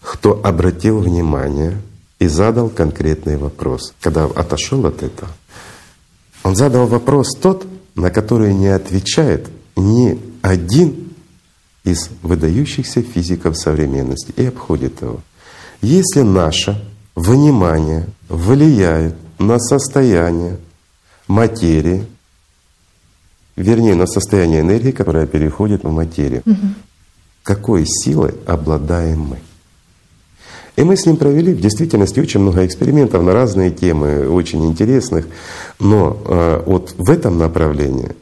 [0.00, 1.80] кто обратил внимание
[2.18, 3.94] и задал конкретный вопрос.
[4.00, 5.30] Когда отошел от этого,
[6.42, 11.07] он задал вопрос тот, на который не отвечает ни один
[11.84, 15.20] из выдающихся физиков современности и обходит его.
[15.80, 16.84] Если наше
[17.14, 20.58] внимание влияет на состояние
[21.26, 22.04] материи,
[23.56, 26.56] вернее на состояние энергии, которая переходит в материю, угу.
[27.42, 29.38] какой силой обладаем мы?
[30.78, 35.26] И мы с ним провели в действительности очень много экспериментов на разные темы, очень интересных.
[35.80, 38.14] Но э, вот в этом направлении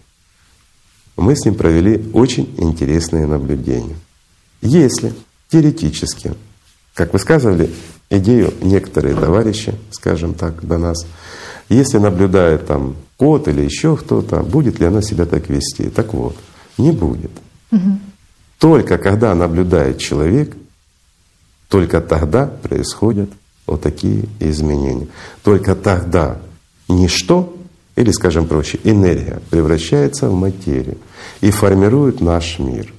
[1.16, 3.96] мы с ним провели очень интересные наблюдения.
[4.60, 5.14] Если
[5.48, 6.34] теоретически,
[6.94, 7.70] как высказывали
[8.10, 11.06] идею некоторые товарищи, скажем так, до нас,
[11.68, 15.88] если наблюдает там кот или еще кто-то, будет ли она себя так вести?
[15.88, 16.36] Так вот,
[16.78, 17.30] не будет.
[17.72, 17.98] Угу.
[18.58, 20.56] Только когда наблюдает человек,
[21.68, 23.30] только тогда происходят
[23.66, 25.08] вот такие изменения.
[25.42, 26.38] Только тогда
[26.88, 27.56] ничто,
[27.96, 30.98] или, скажем проще, энергия превращается в материю
[31.40, 32.92] и формирует наш мир.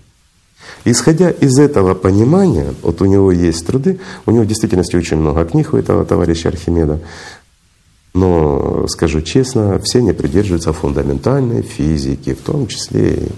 [0.84, 5.46] Исходя из этого понимания, вот у него есть труды, у него в действительности очень много
[5.46, 7.00] книг у этого товарища Архимеда,
[8.14, 13.32] но, скажу честно, все не придерживаются фундаментальной физики, в том числе и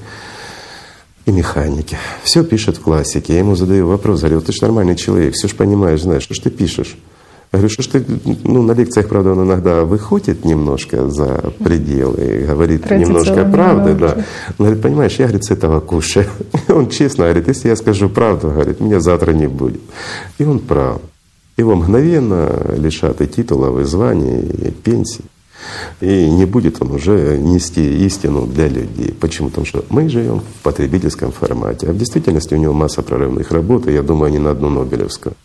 [1.29, 1.97] и механики.
[2.23, 3.33] Все пишет в классике.
[3.33, 6.39] Я ему задаю вопрос, говорю, ты же нормальный человек, все же понимаешь, знаешь, что ж
[6.39, 6.97] ты пишешь?
[7.51, 8.05] Я говорю, что ж ты,
[8.43, 14.23] ну, на лекциях, правда, он иногда выходит немножко за пределы, говорит немножко правды, да.
[14.59, 16.27] Он говорит, понимаешь, я, говорит, с этого кушаю.
[16.69, 19.81] Он честно говорит, если я скажу правду, говорит, меня завтра не будет.
[20.37, 21.01] И он прав.
[21.57, 25.25] Его мгновенно лишат и титулов, и званий, и пенсий.
[26.01, 29.13] И не будет он уже нести истину для людей.
[29.19, 29.49] Почему?
[29.49, 31.87] Потому что мы живем в потребительском формате.
[31.89, 35.35] А в действительности у него масса прорывных работ, и я думаю, не на одну Нобелевскую.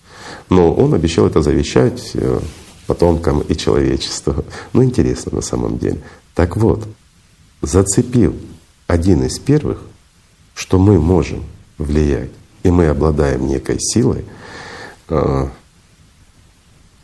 [0.51, 2.41] Но он обещал это завещать э,
[2.87, 4.45] потомкам и человечеству.
[4.73, 6.01] Ну, интересно на самом деле.
[6.35, 6.87] Так вот,
[7.63, 8.35] зацепил
[8.87, 9.81] один из первых,
[10.55, 11.45] что мы можем
[11.79, 12.31] влиять,
[12.63, 14.25] и мы обладаем некой силой,
[15.09, 15.49] э,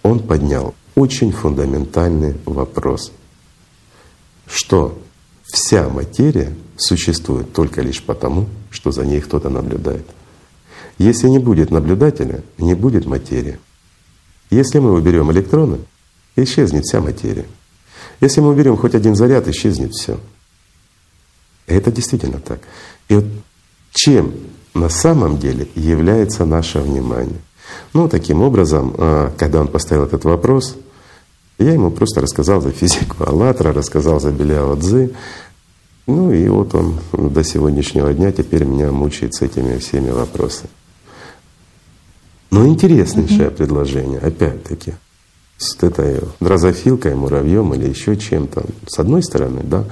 [0.02, 3.12] он поднял очень фундаментальный вопрос,
[4.46, 4.98] что
[5.44, 10.06] вся материя существует только лишь потому, что за ней кто-то наблюдает.
[11.00, 13.58] Если не будет наблюдателя, не будет материи.
[14.50, 15.78] Если мы уберем электроны,
[16.36, 17.46] исчезнет вся материя.
[18.20, 20.20] Если мы уберем хоть один заряд, исчезнет все.
[21.66, 22.60] Это действительно так.
[23.08, 23.24] И вот
[23.92, 24.34] чем
[24.74, 27.40] на самом деле является наше внимание?
[27.94, 30.76] Ну, таким образом, а, когда он поставил этот вопрос,
[31.58, 35.14] я ему просто рассказал за физику Аллатра, рассказал за Беляо Цзы.
[36.06, 40.68] Ну и вот он до сегодняшнего дня теперь меня мучает с этими всеми вопросами.
[42.50, 43.56] Но интереснейшее mm-hmm.
[43.56, 44.94] предложение, опять-таки,
[45.60, 48.64] с этой дрозофилкой, муравьем или еще чем-то.
[48.86, 49.84] С одной стороны, да.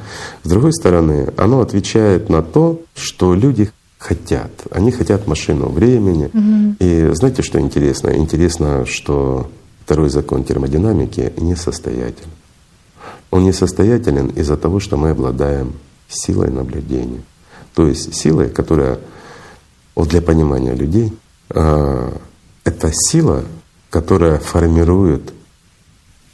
[0.43, 4.51] С другой стороны, оно отвечает на то, что люди хотят.
[4.71, 6.31] Они хотят машину времени.
[6.33, 6.77] Угу.
[6.81, 8.17] И знаете, что интересно?
[8.17, 9.51] Интересно, что
[9.85, 12.31] второй закон термодинамики несостоятелен.
[13.31, 15.75] Он несостоятелен из-за того, что мы обладаем
[16.09, 17.23] силой наблюдения.
[17.75, 18.99] То есть силой, которая,
[19.95, 21.13] вот для понимания людей,
[21.51, 22.13] э,
[22.69, 23.45] это сила,
[23.89, 25.33] которая формирует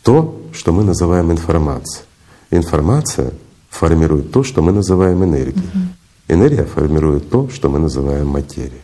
[0.02, 2.04] то, что мы называем информацией.
[2.50, 3.32] Информация
[3.70, 5.64] формирует то, что мы называем энергией.
[5.64, 5.78] Угу.
[6.28, 8.82] Энергия формирует то, что мы называем материей.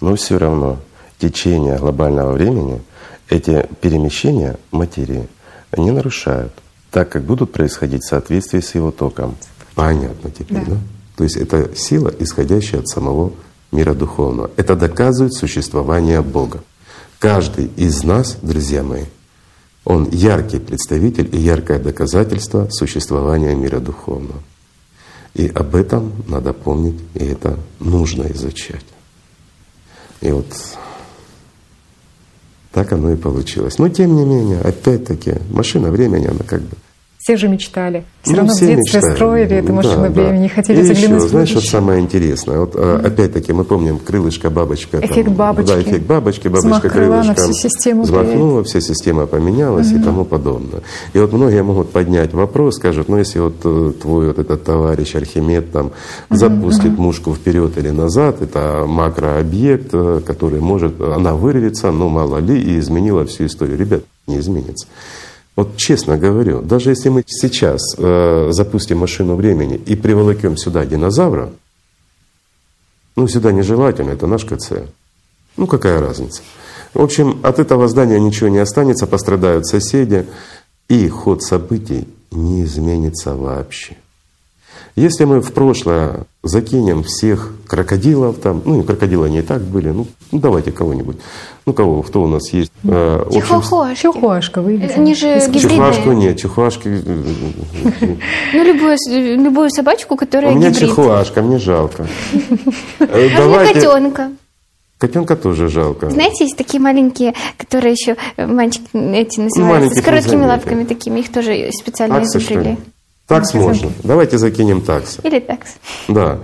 [0.00, 0.78] Но все равно
[1.18, 2.80] течение глобального времени
[3.28, 5.28] эти перемещения материи
[5.76, 6.52] не нарушают,
[6.90, 9.36] так как будут происходить в соответствии с его током.
[9.74, 10.72] Понятно теперь, да?
[10.72, 10.78] да?
[11.16, 13.32] То есть это сила, исходящая от самого
[13.72, 14.50] мира духовного.
[14.56, 16.62] Это доказывает существование Бога.
[17.18, 19.04] Каждый из нас, друзья мои,
[19.84, 24.40] он яркий представитель и яркое доказательство существования мира духовного.
[25.34, 28.84] И об этом надо помнить, и это нужно изучать.
[30.20, 30.46] И вот
[32.70, 33.78] так оно и получилось.
[33.78, 36.76] Но тем не менее, опять-таки, машина времени, она как бы
[37.22, 38.02] все же мечтали.
[38.22, 39.14] Все ну, равно все в детстве мечтали.
[39.14, 40.54] строили эту машину да, времени, да.
[40.54, 42.58] хотели и заглянуть еще, знаешь, вот самое интересное.
[42.58, 43.06] Вот mm-hmm.
[43.06, 44.98] опять-таки мы помним крылышко, бабочка.
[44.98, 45.68] Эффект там, бабочки.
[45.68, 47.34] Да, эффект бабочки, бабочка крылышко.
[47.34, 50.00] Всю систему взмахнула, вся система поменялась mm-hmm.
[50.00, 50.82] и тому подобное.
[51.12, 55.14] И вот многие могут поднять вопрос, скажут, ну если вот э, твой вот этот товарищ
[55.14, 56.36] Архимед там mm-hmm.
[56.36, 57.00] запустит mm-hmm.
[57.00, 62.80] мушку вперед или назад, это макрообъект, э, который может, она вырвется, но мало ли, и
[62.80, 63.78] изменила всю историю.
[63.78, 64.88] Ребят, не изменится.
[65.62, 71.52] Вот честно говорю, даже если мы сейчас э, запустим машину времени и приволокем сюда динозавра,
[73.14, 74.72] ну сюда нежелательно, это наш КЦ.
[75.56, 76.42] Ну какая разница?
[76.94, 80.26] В общем, от этого здания ничего не останется, пострадают соседи,
[80.88, 83.96] и ход событий не изменится вообще.
[84.94, 90.06] Если мы в прошлое закинем всех крокодилов там, ну крокодилы не и так были, ну,
[90.30, 91.16] ну давайте кого-нибудь.
[91.64, 92.70] Ну кого, кто у нас есть?
[92.84, 94.02] Э, Чихуахуашки.
[94.02, 94.90] Чихуашка выведем.
[95.00, 95.40] Они же.
[95.50, 96.88] Чихуашку нет, чихуашки…
[98.52, 98.96] Ну любую,
[99.42, 100.90] любую собачку, которая У меня гибрид.
[100.90, 102.06] чихуашка, мне жалко.
[102.98, 104.32] А мне котенка.
[104.98, 106.10] Котенка тоже жалко.
[106.10, 111.70] Знаете, есть такие маленькие, которые еще мальчики эти называются, с короткими лапками такими, их тоже
[111.72, 112.76] специально изучили.
[113.32, 113.92] Такс можно.
[114.02, 115.18] Давайте закинем такс.
[115.22, 115.76] Или такс.
[116.08, 116.38] Да.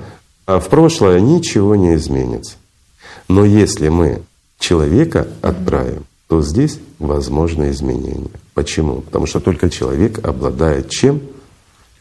[0.47, 2.57] А в прошлое ничего не изменится.
[3.29, 4.23] Но если мы
[4.59, 8.31] человека отправим, то здесь возможны изменения.
[8.55, 9.03] Почему?
[9.03, 11.21] Потому что только человек обладает чем?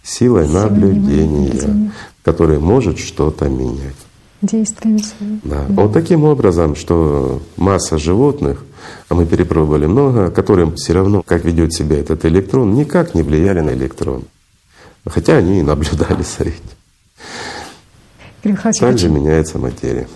[0.04, 1.92] Силой наблюдения,
[2.24, 3.96] который может что-то менять.
[4.42, 5.40] Действиями своими.
[5.44, 5.66] Да.
[5.70, 8.64] Вот таким образом, что масса животных,
[9.10, 13.60] а мы перепробовали много, которым все равно, как ведет себя этот электрон, никак не влияли
[13.60, 14.24] на электрон.
[15.10, 16.78] Хотя они и наблюдали за этим.
[18.80, 20.08] Также меняется материя.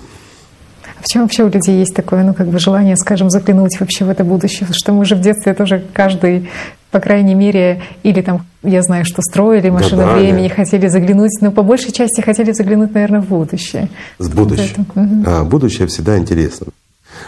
[0.84, 4.10] А почему вообще у людей есть такое, ну, как бы желание, скажем, заглянуть вообще в
[4.10, 4.70] это будущее?
[4.72, 6.50] Что мы же в детстве тоже каждый,
[6.92, 11.52] по крайней мере, или там, я знаю, что строили машину да, времени, хотели заглянуть, но
[11.52, 13.90] по большей части хотели заглянуть, наверное, в будущее.
[14.20, 14.86] С будущее.
[14.96, 15.24] Угу.
[15.26, 16.68] А, будущее всегда интересно.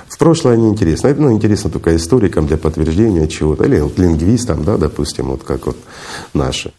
[0.07, 1.07] В прошлое не интересно.
[1.07, 5.65] Это ну, интересно только историкам для подтверждения чего-то, или вот лингвистам, да, допустим, вот как
[5.65, 5.77] вот
[6.33, 6.71] наши.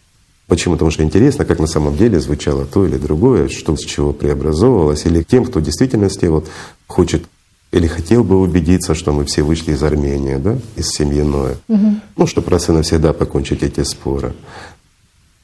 [0.47, 0.75] Почему?
[0.75, 5.05] Потому что интересно, как на самом деле звучало то или другое, что с чего преобразовывалось,
[5.05, 6.47] или тем, кто в действительности вот
[6.87, 7.23] хочет
[7.71, 11.57] или хотел бы убедиться, что мы все вышли из Армении, да, из семьи Ноя.
[11.67, 11.95] Угу.
[12.15, 14.33] Ну, чтобы раз и навсегда покончить эти споры.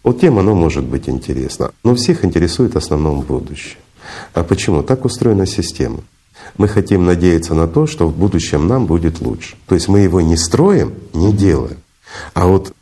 [0.03, 1.71] Вот тем оно может быть интересно.
[1.83, 3.77] Но всех интересует в основном будущее.
[4.33, 4.81] А почему?
[4.81, 5.99] Так устроена система.
[6.57, 9.55] Мы хотим надеяться на то, что в будущем нам будет лучше.
[9.67, 11.77] То есть мы его не строим, не делаем.
[12.33, 12.73] А вот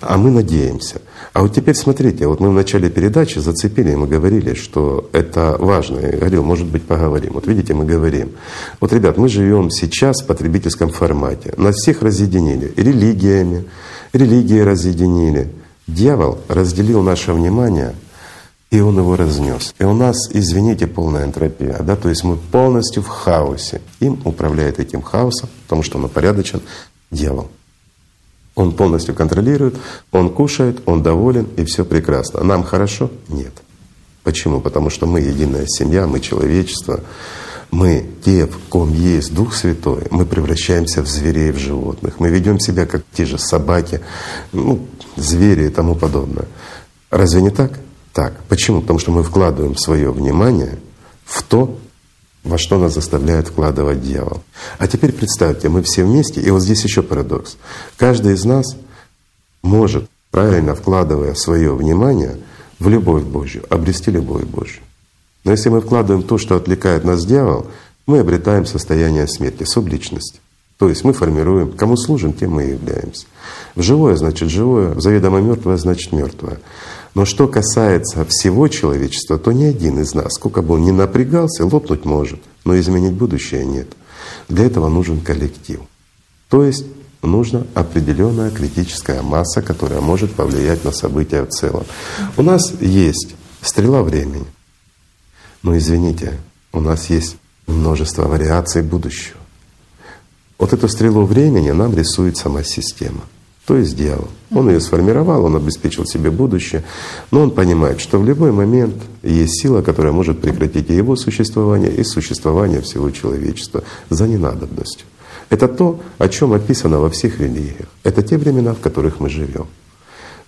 [0.00, 1.00] а мы надеемся.
[1.32, 5.98] А вот теперь смотрите, вот мы в начале передачи зацепили, мы говорили, что это важно.
[6.00, 7.32] Я говорил, может быть, поговорим.
[7.34, 8.32] Вот видите, мы говорим.
[8.80, 11.54] Вот, ребят, мы живем сейчас в потребительском формате.
[11.56, 13.64] Нас всех разъединили религиями,
[14.12, 15.50] религии разъединили.
[15.86, 17.94] Дьявол разделил наше внимание,
[18.70, 19.74] и он его разнес.
[19.78, 21.78] И у нас, извините, полная энтропия.
[21.80, 21.96] Да?
[21.96, 23.80] То есть мы полностью в хаосе.
[24.00, 26.60] Им управляет этим хаосом, потому что он упорядочен
[27.10, 27.48] дьявол.
[28.54, 29.76] Он полностью контролирует,
[30.10, 32.44] он кушает, он доволен, и все прекрасно.
[32.44, 33.10] Нам хорошо?
[33.28, 33.52] Нет.
[34.22, 34.60] Почему?
[34.60, 37.00] Потому что мы единая семья, мы человечество,
[37.70, 42.20] мы те, в ком есть Дух Святой, мы превращаемся в зверей, в животных.
[42.20, 44.00] Мы ведем себя как те же собаки,
[44.52, 46.46] ну, звери и тому подобное.
[47.10, 47.80] Разве не так?
[48.12, 48.34] Так.
[48.48, 48.82] Почему?
[48.82, 50.78] Потому что мы вкладываем свое внимание
[51.24, 51.78] в то,
[52.44, 54.42] во что нас заставляет вкладывать дьявол.
[54.78, 57.56] А теперь представьте, мы все вместе, и вот здесь еще парадокс.
[57.96, 58.76] Каждый из нас
[59.62, 62.38] может, правильно вкладывая свое внимание
[62.78, 64.82] в любовь Божью, обрести любовь Божью.
[65.44, 67.66] Но если мы вкладываем то, что отвлекает нас дьявол,
[68.06, 70.40] мы обретаем состояние смерти, субличность.
[70.78, 73.26] То есть мы формируем, кому служим, тем мы и являемся.
[73.76, 76.58] В живое значит живое, в заведомо мертвое значит мертвое.
[77.14, 81.66] Но что касается всего человечества, то ни один из нас, сколько бы он ни напрягался,
[81.66, 83.88] лопнуть может, но изменить будущее нет.
[84.48, 85.80] Для этого нужен коллектив.
[86.48, 86.86] То есть
[87.22, 91.84] нужна определенная критическая масса, которая может повлиять на события в целом.
[92.36, 94.46] У нас есть стрела времени.
[95.62, 96.38] Но извините,
[96.72, 99.38] у нас есть множество вариаций будущего.
[100.58, 103.22] Вот эту стрелу времени нам рисует сама система
[103.66, 104.28] то есть дьявол.
[104.50, 106.82] Он ее сформировал, он обеспечил себе будущее,
[107.30, 111.92] но он понимает, что в любой момент есть сила, которая может прекратить и его существование,
[111.92, 115.06] и существование всего человечества за ненадобностью.
[115.48, 117.88] Это то, о чем описано во всех религиях.
[118.02, 119.66] Это те времена, в которых мы живем.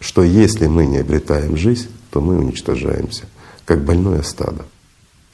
[0.00, 3.24] Что если мы не обретаем жизнь, то мы уничтожаемся,
[3.64, 4.64] как больное стадо,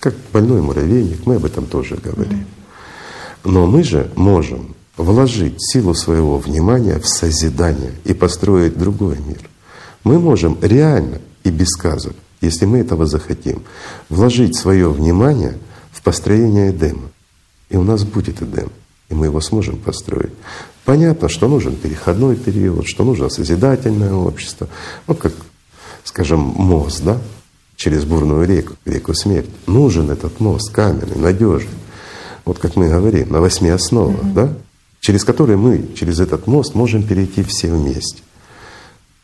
[0.00, 2.46] как больной муравейник, мы об этом тоже говорим.
[3.44, 9.48] Но мы же можем вложить силу своего внимания в созидание и построить другой мир.
[10.04, 13.62] Мы можем реально и без сказок, если мы этого захотим,
[14.08, 15.58] вложить свое внимание
[15.92, 17.10] в построение Эдема.
[17.68, 18.70] И у нас будет Эдем,
[19.08, 20.32] и мы его сможем построить.
[20.84, 24.68] Понятно, что нужен переходной период, что нужно созидательное общество.
[25.06, 25.32] Вот как,
[26.04, 27.18] скажем, мост, да,
[27.76, 29.50] через бурную реку, реку смерти.
[29.66, 31.70] Нужен этот мост каменный, надежный.
[32.44, 34.34] Вот как мы говорим, на восьми основах, mm-hmm.
[34.34, 34.52] да?
[35.00, 38.22] Через который мы, через этот мост можем перейти все вместе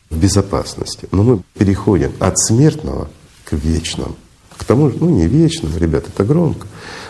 [0.09, 1.07] в безопасности.
[1.11, 3.09] Но мы переходим от смертного
[3.45, 4.15] к вечному.
[4.57, 6.67] К тому, ну не вечному, ребят, это громко,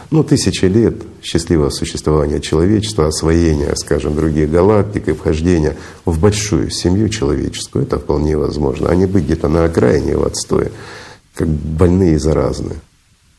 [0.09, 7.09] ну, тысячи лет счастливого существования человечества, освоения, скажем, других галактик и вхождения в большую семью
[7.09, 10.71] человеческую, это вполне возможно, а не быть где-то на окраине в отстое,
[11.33, 12.77] как больные и заразные.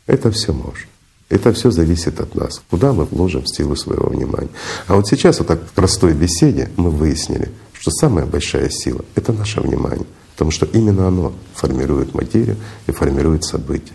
[0.07, 0.87] Это все можно.
[1.29, 4.49] Это все зависит от нас, куда мы вложим силу своего внимания.
[4.87, 9.33] А вот сейчас вот так в простой беседе мы выяснили, что самая большая сила— это
[9.33, 13.93] наше внимание, потому что именно оно формирует материю и формирует события.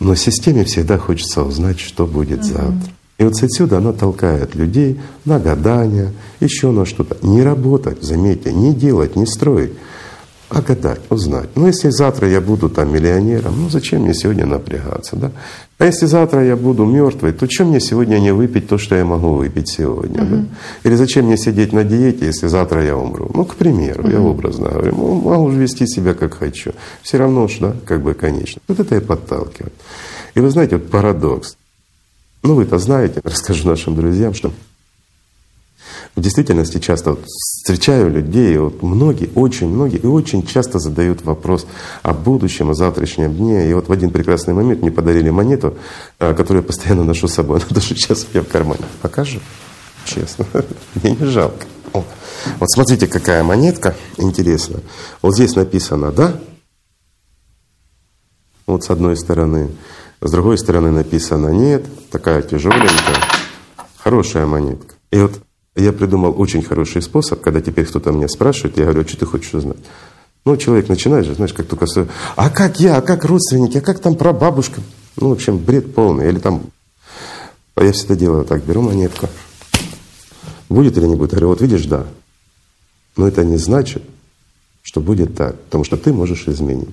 [0.00, 2.46] Но системе всегда хочется узнать, что будет угу.
[2.46, 2.92] завтра.
[3.18, 7.16] И вот отсюда она толкает людей на гадания, еще на что-то.
[7.26, 9.72] Не работать, заметьте, не делать, не строить,
[10.50, 11.50] а гадать, узнать.
[11.56, 15.30] Ну, если завтра я буду там миллионером, ну зачем мне сегодня напрягаться, да?
[15.78, 19.04] А если завтра я буду мертвой, то чем мне сегодня не выпить то, что я
[19.04, 20.22] могу выпить сегодня?
[20.22, 20.30] Uh-huh.
[20.30, 20.88] Да?
[20.88, 23.30] Или зачем мне сидеть на диете, если завтра я умру?
[23.32, 24.12] Ну, к примеру, uh-huh.
[24.12, 26.72] я образно говорю, ну, могу вести себя как хочу.
[27.02, 28.60] Все равно ж, да, как бы конечно.
[28.66, 29.74] Вот это и подталкивает.
[30.34, 31.56] И вы знаете, вот парадокс.
[32.42, 34.50] Ну, вы-то знаете, расскажу нашим друзьям, что
[36.16, 41.66] в действительности часто вот встречаю людей, вот многие, очень многие, и очень часто задают вопрос
[42.02, 43.70] о будущем, о завтрашнем дне.
[43.70, 45.76] И вот в один прекрасный момент мне подарили монету,
[46.18, 47.58] э, которую я постоянно ношу с собой.
[47.60, 48.84] Она даже сейчас у меня в кармане.
[49.02, 49.40] Покажу?
[50.04, 50.46] Честно.
[50.94, 51.66] Мне не жалко.
[51.92, 52.04] О.
[52.58, 54.80] Вот смотрите, какая монетка интересная.
[55.22, 56.40] Вот здесь написано «да».
[58.66, 59.70] Вот с одной стороны.
[60.20, 61.84] С другой стороны написано «нет».
[62.10, 63.16] Такая тяжеленькая.
[63.96, 64.94] Хорошая монетка.
[65.10, 65.40] И вот
[65.76, 69.26] я придумал очень хороший способ, когда теперь кто-то меня спрашивает, я говорю, а что ты
[69.26, 69.78] хочешь узнать?
[70.44, 71.86] Ну, человек начинает же, знаешь, как только
[72.36, 74.80] а как я, а как родственники, а как там прабабушка?
[75.16, 76.28] Ну, в общем, бред полный.
[76.28, 76.62] Или там,
[77.74, 79.28] а я всегда делаю так, беру монетку.
[80.68, 81.32] Будет или не будет?
[81.32, 82.06] Я говорю, вот видишь, да.
[83.16, 84.02] Но это не значит,
[84.82, 86.88] что будет так, потому что ты можешь изменить.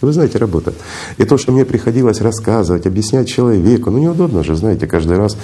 [0.00, 0.76] Вы знаете, работает.
[1.16, 5.36] И то, что мне приходилось рассказывать, объяснять человеку, ну неудобно же, знаете, каждый раз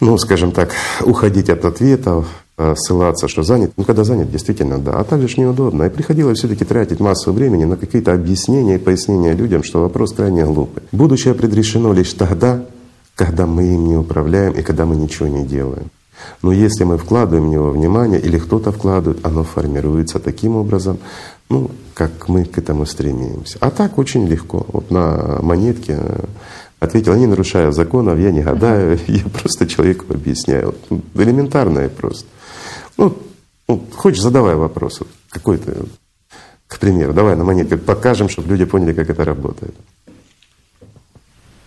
[0.00, 2.26] ну, скажем так, уходить от ответов,
[2.58, 3.72] э, ссылаться, что занят.
[3.76, 4.92] Ну, когда занят, действительно, да.
[4.98, 5.84] А также ж неудобно.
[5.84, 10.12] И приходилось все таки тратить массу времени на какие-то объяснения и пояснения людям, что вопрос
[10.12, 10.82] крайне глупый.
[10.92, 12.64] Будущее предрешено лишь тогда,
[13.14, 15.90] когда мы им не управляем и когда мы ничего не делаем.
[16.42, 20.98] Но если мы вкладываем в него внимание или кто-то вкладывает, оно формируется таким образом,
[21.48, 23.58] ну, как мы к этому стремимся.
[23.60, 24.66] А так очень легко.
[24.72, 25.98] Вот на монетке
[26.78, 30.74] Ответил, не нарушая законов, я не гадаю, я просто человеку объясняю.
[31.14, 32.26] Элементарное просто.
[32.98, 33.16] Ну,
[33.68, 35.00] ну, хочешь, задавай вопрос.
[35.30, 35.86] Какой-то,
[36.66, 39.74] к примеру, давай на монетке покажем, чтобы люди поняли, как это работает.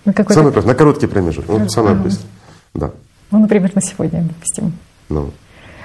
[0.06, 1.50] Ну, самый просто, на короткий промежуток.
[1.50, 2.04] Ну, самое ага.
[2.04, 2.32] быстрое.
[2.74, 2.92] Да.
[3.32, 4.74] Ну, например, на сегодня, допустим.
[5.10, 5.32] Ну.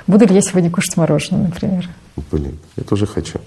[0.06, 1.88] Буду ли я сегодня кушать мороженое, например?
[2.30, 3.40] Блин, я тоже хочу.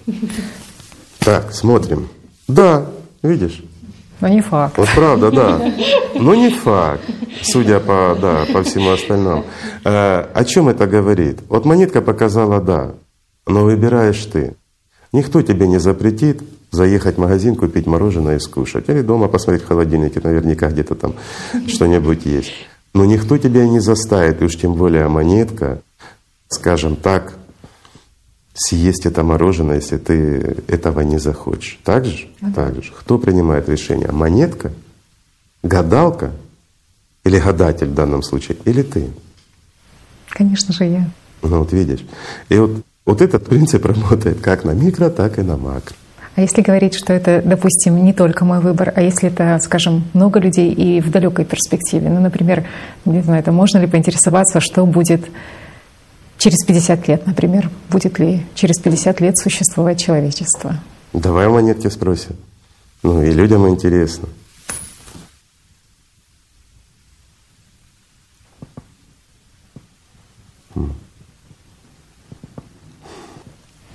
[1.19, 2.09] Так, смотрим.
[2.47, 2.87] Да,
[3.21, 3.63] видишь?
[4.19, 4.77] Но не факт.
[4.77, 5.71] Вот правда, да.
[6.15, 7.03] Но не факт,
[7.43, 9.45] судя по, да, по всему остальному.
[9.83, 11.39] Э, о чем это говорит?
[11.49, 12.93] Вот монетка показала «да»,
[13.45, 14.55] но выбираешь ты.
[15.13, 18.89] Никто тебе не запретит заехать в магазин, купить мороженое и скушать.
[18.89, 21.13] Или дома посмотреть в холодильнике, наверняка где-то там
[21.67, 22.51] что-нибудь есть.
[22.93, 25.81] Но никто тебя не заставит, и уж тем более монетка,
[26.49, 27.33] скажем так,
[28.57, 31.79] съесть это мороженое, если ты этого не захочешь.
[31.83, 32.27] Так же?
[32.41, 32.53] Ага.
[32.53, 32.91] Так же.
[32.99, 34.11] Кто принимает решение?
[34.11, 34.71] Монетка?
[35.63, 36.31] Гадалка?
[37.23, 38.57] Или гадатель в данном случае?
[38.65, 39.09] Или ты?
[40.29, 41.09] Конечно же, я.
[41.41, 42.05] Ну вот видишь.
[42.49, 45.95] И вот, вот этот принцип работает как на микро, так и на макро.
[46.35, 50.39] А если говорить, что это, допустим, не только мой выбор, а если это, скажем, много
[50.39, 52.67] людей и в далекой перспективе, ну, например,
[53.05, 55.25] не знаю, это можно ли поинтересоваться, что будет
[56.37, 60.79] через 50 лет, например, будет ли через 50 лет существовать человечество?
[61.13, 62.35] Давай монетки спросим.
[63.03, 64.27] Ну и людям интересно.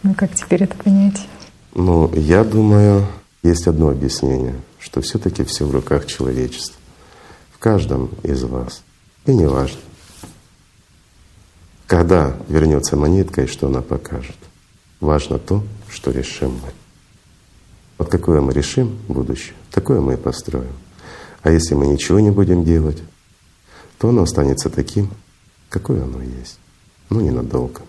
[0.02, 1.26] Ну как теперь это понять?
[1.74, 3.06] Ну, я думаю,
[3.42, 6.76] есть одно объяснение, что все-таки все в руках человечества.
[7.52, 8.82] В каждом из вас.
[9.26, 9.78] И не важно,
[11.92, 14.36] когда вернется монетка и что она покажет.
[15.00, 16.72] Важно то, что решим мы.
[17.98, 20.72] Вот какое мы решим будущее, такое мы и построим.
[21.42, 23.02] А если мы ничего не будем делать,
[23.98, 25.10] то оно останется таким,
[25.68, 26.58] какое оно есть.
[27.10, 27.82] Ну, ненадолго.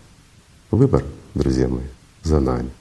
[0.69, 1.87] Выбор, друзья мои,
[2.23, 2.71] за нами,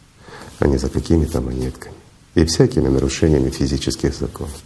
[0.58, 1.94] а не за какими-то монетками
[2.34, 4.58] и всякими нарушениями физических законов.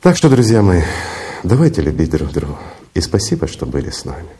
[0.00, 0.82] Так что, друзья мои,
[1.42, 2.60] давайте любить друг друга.
[2.94, 4.30] И спасибо, что были с нами.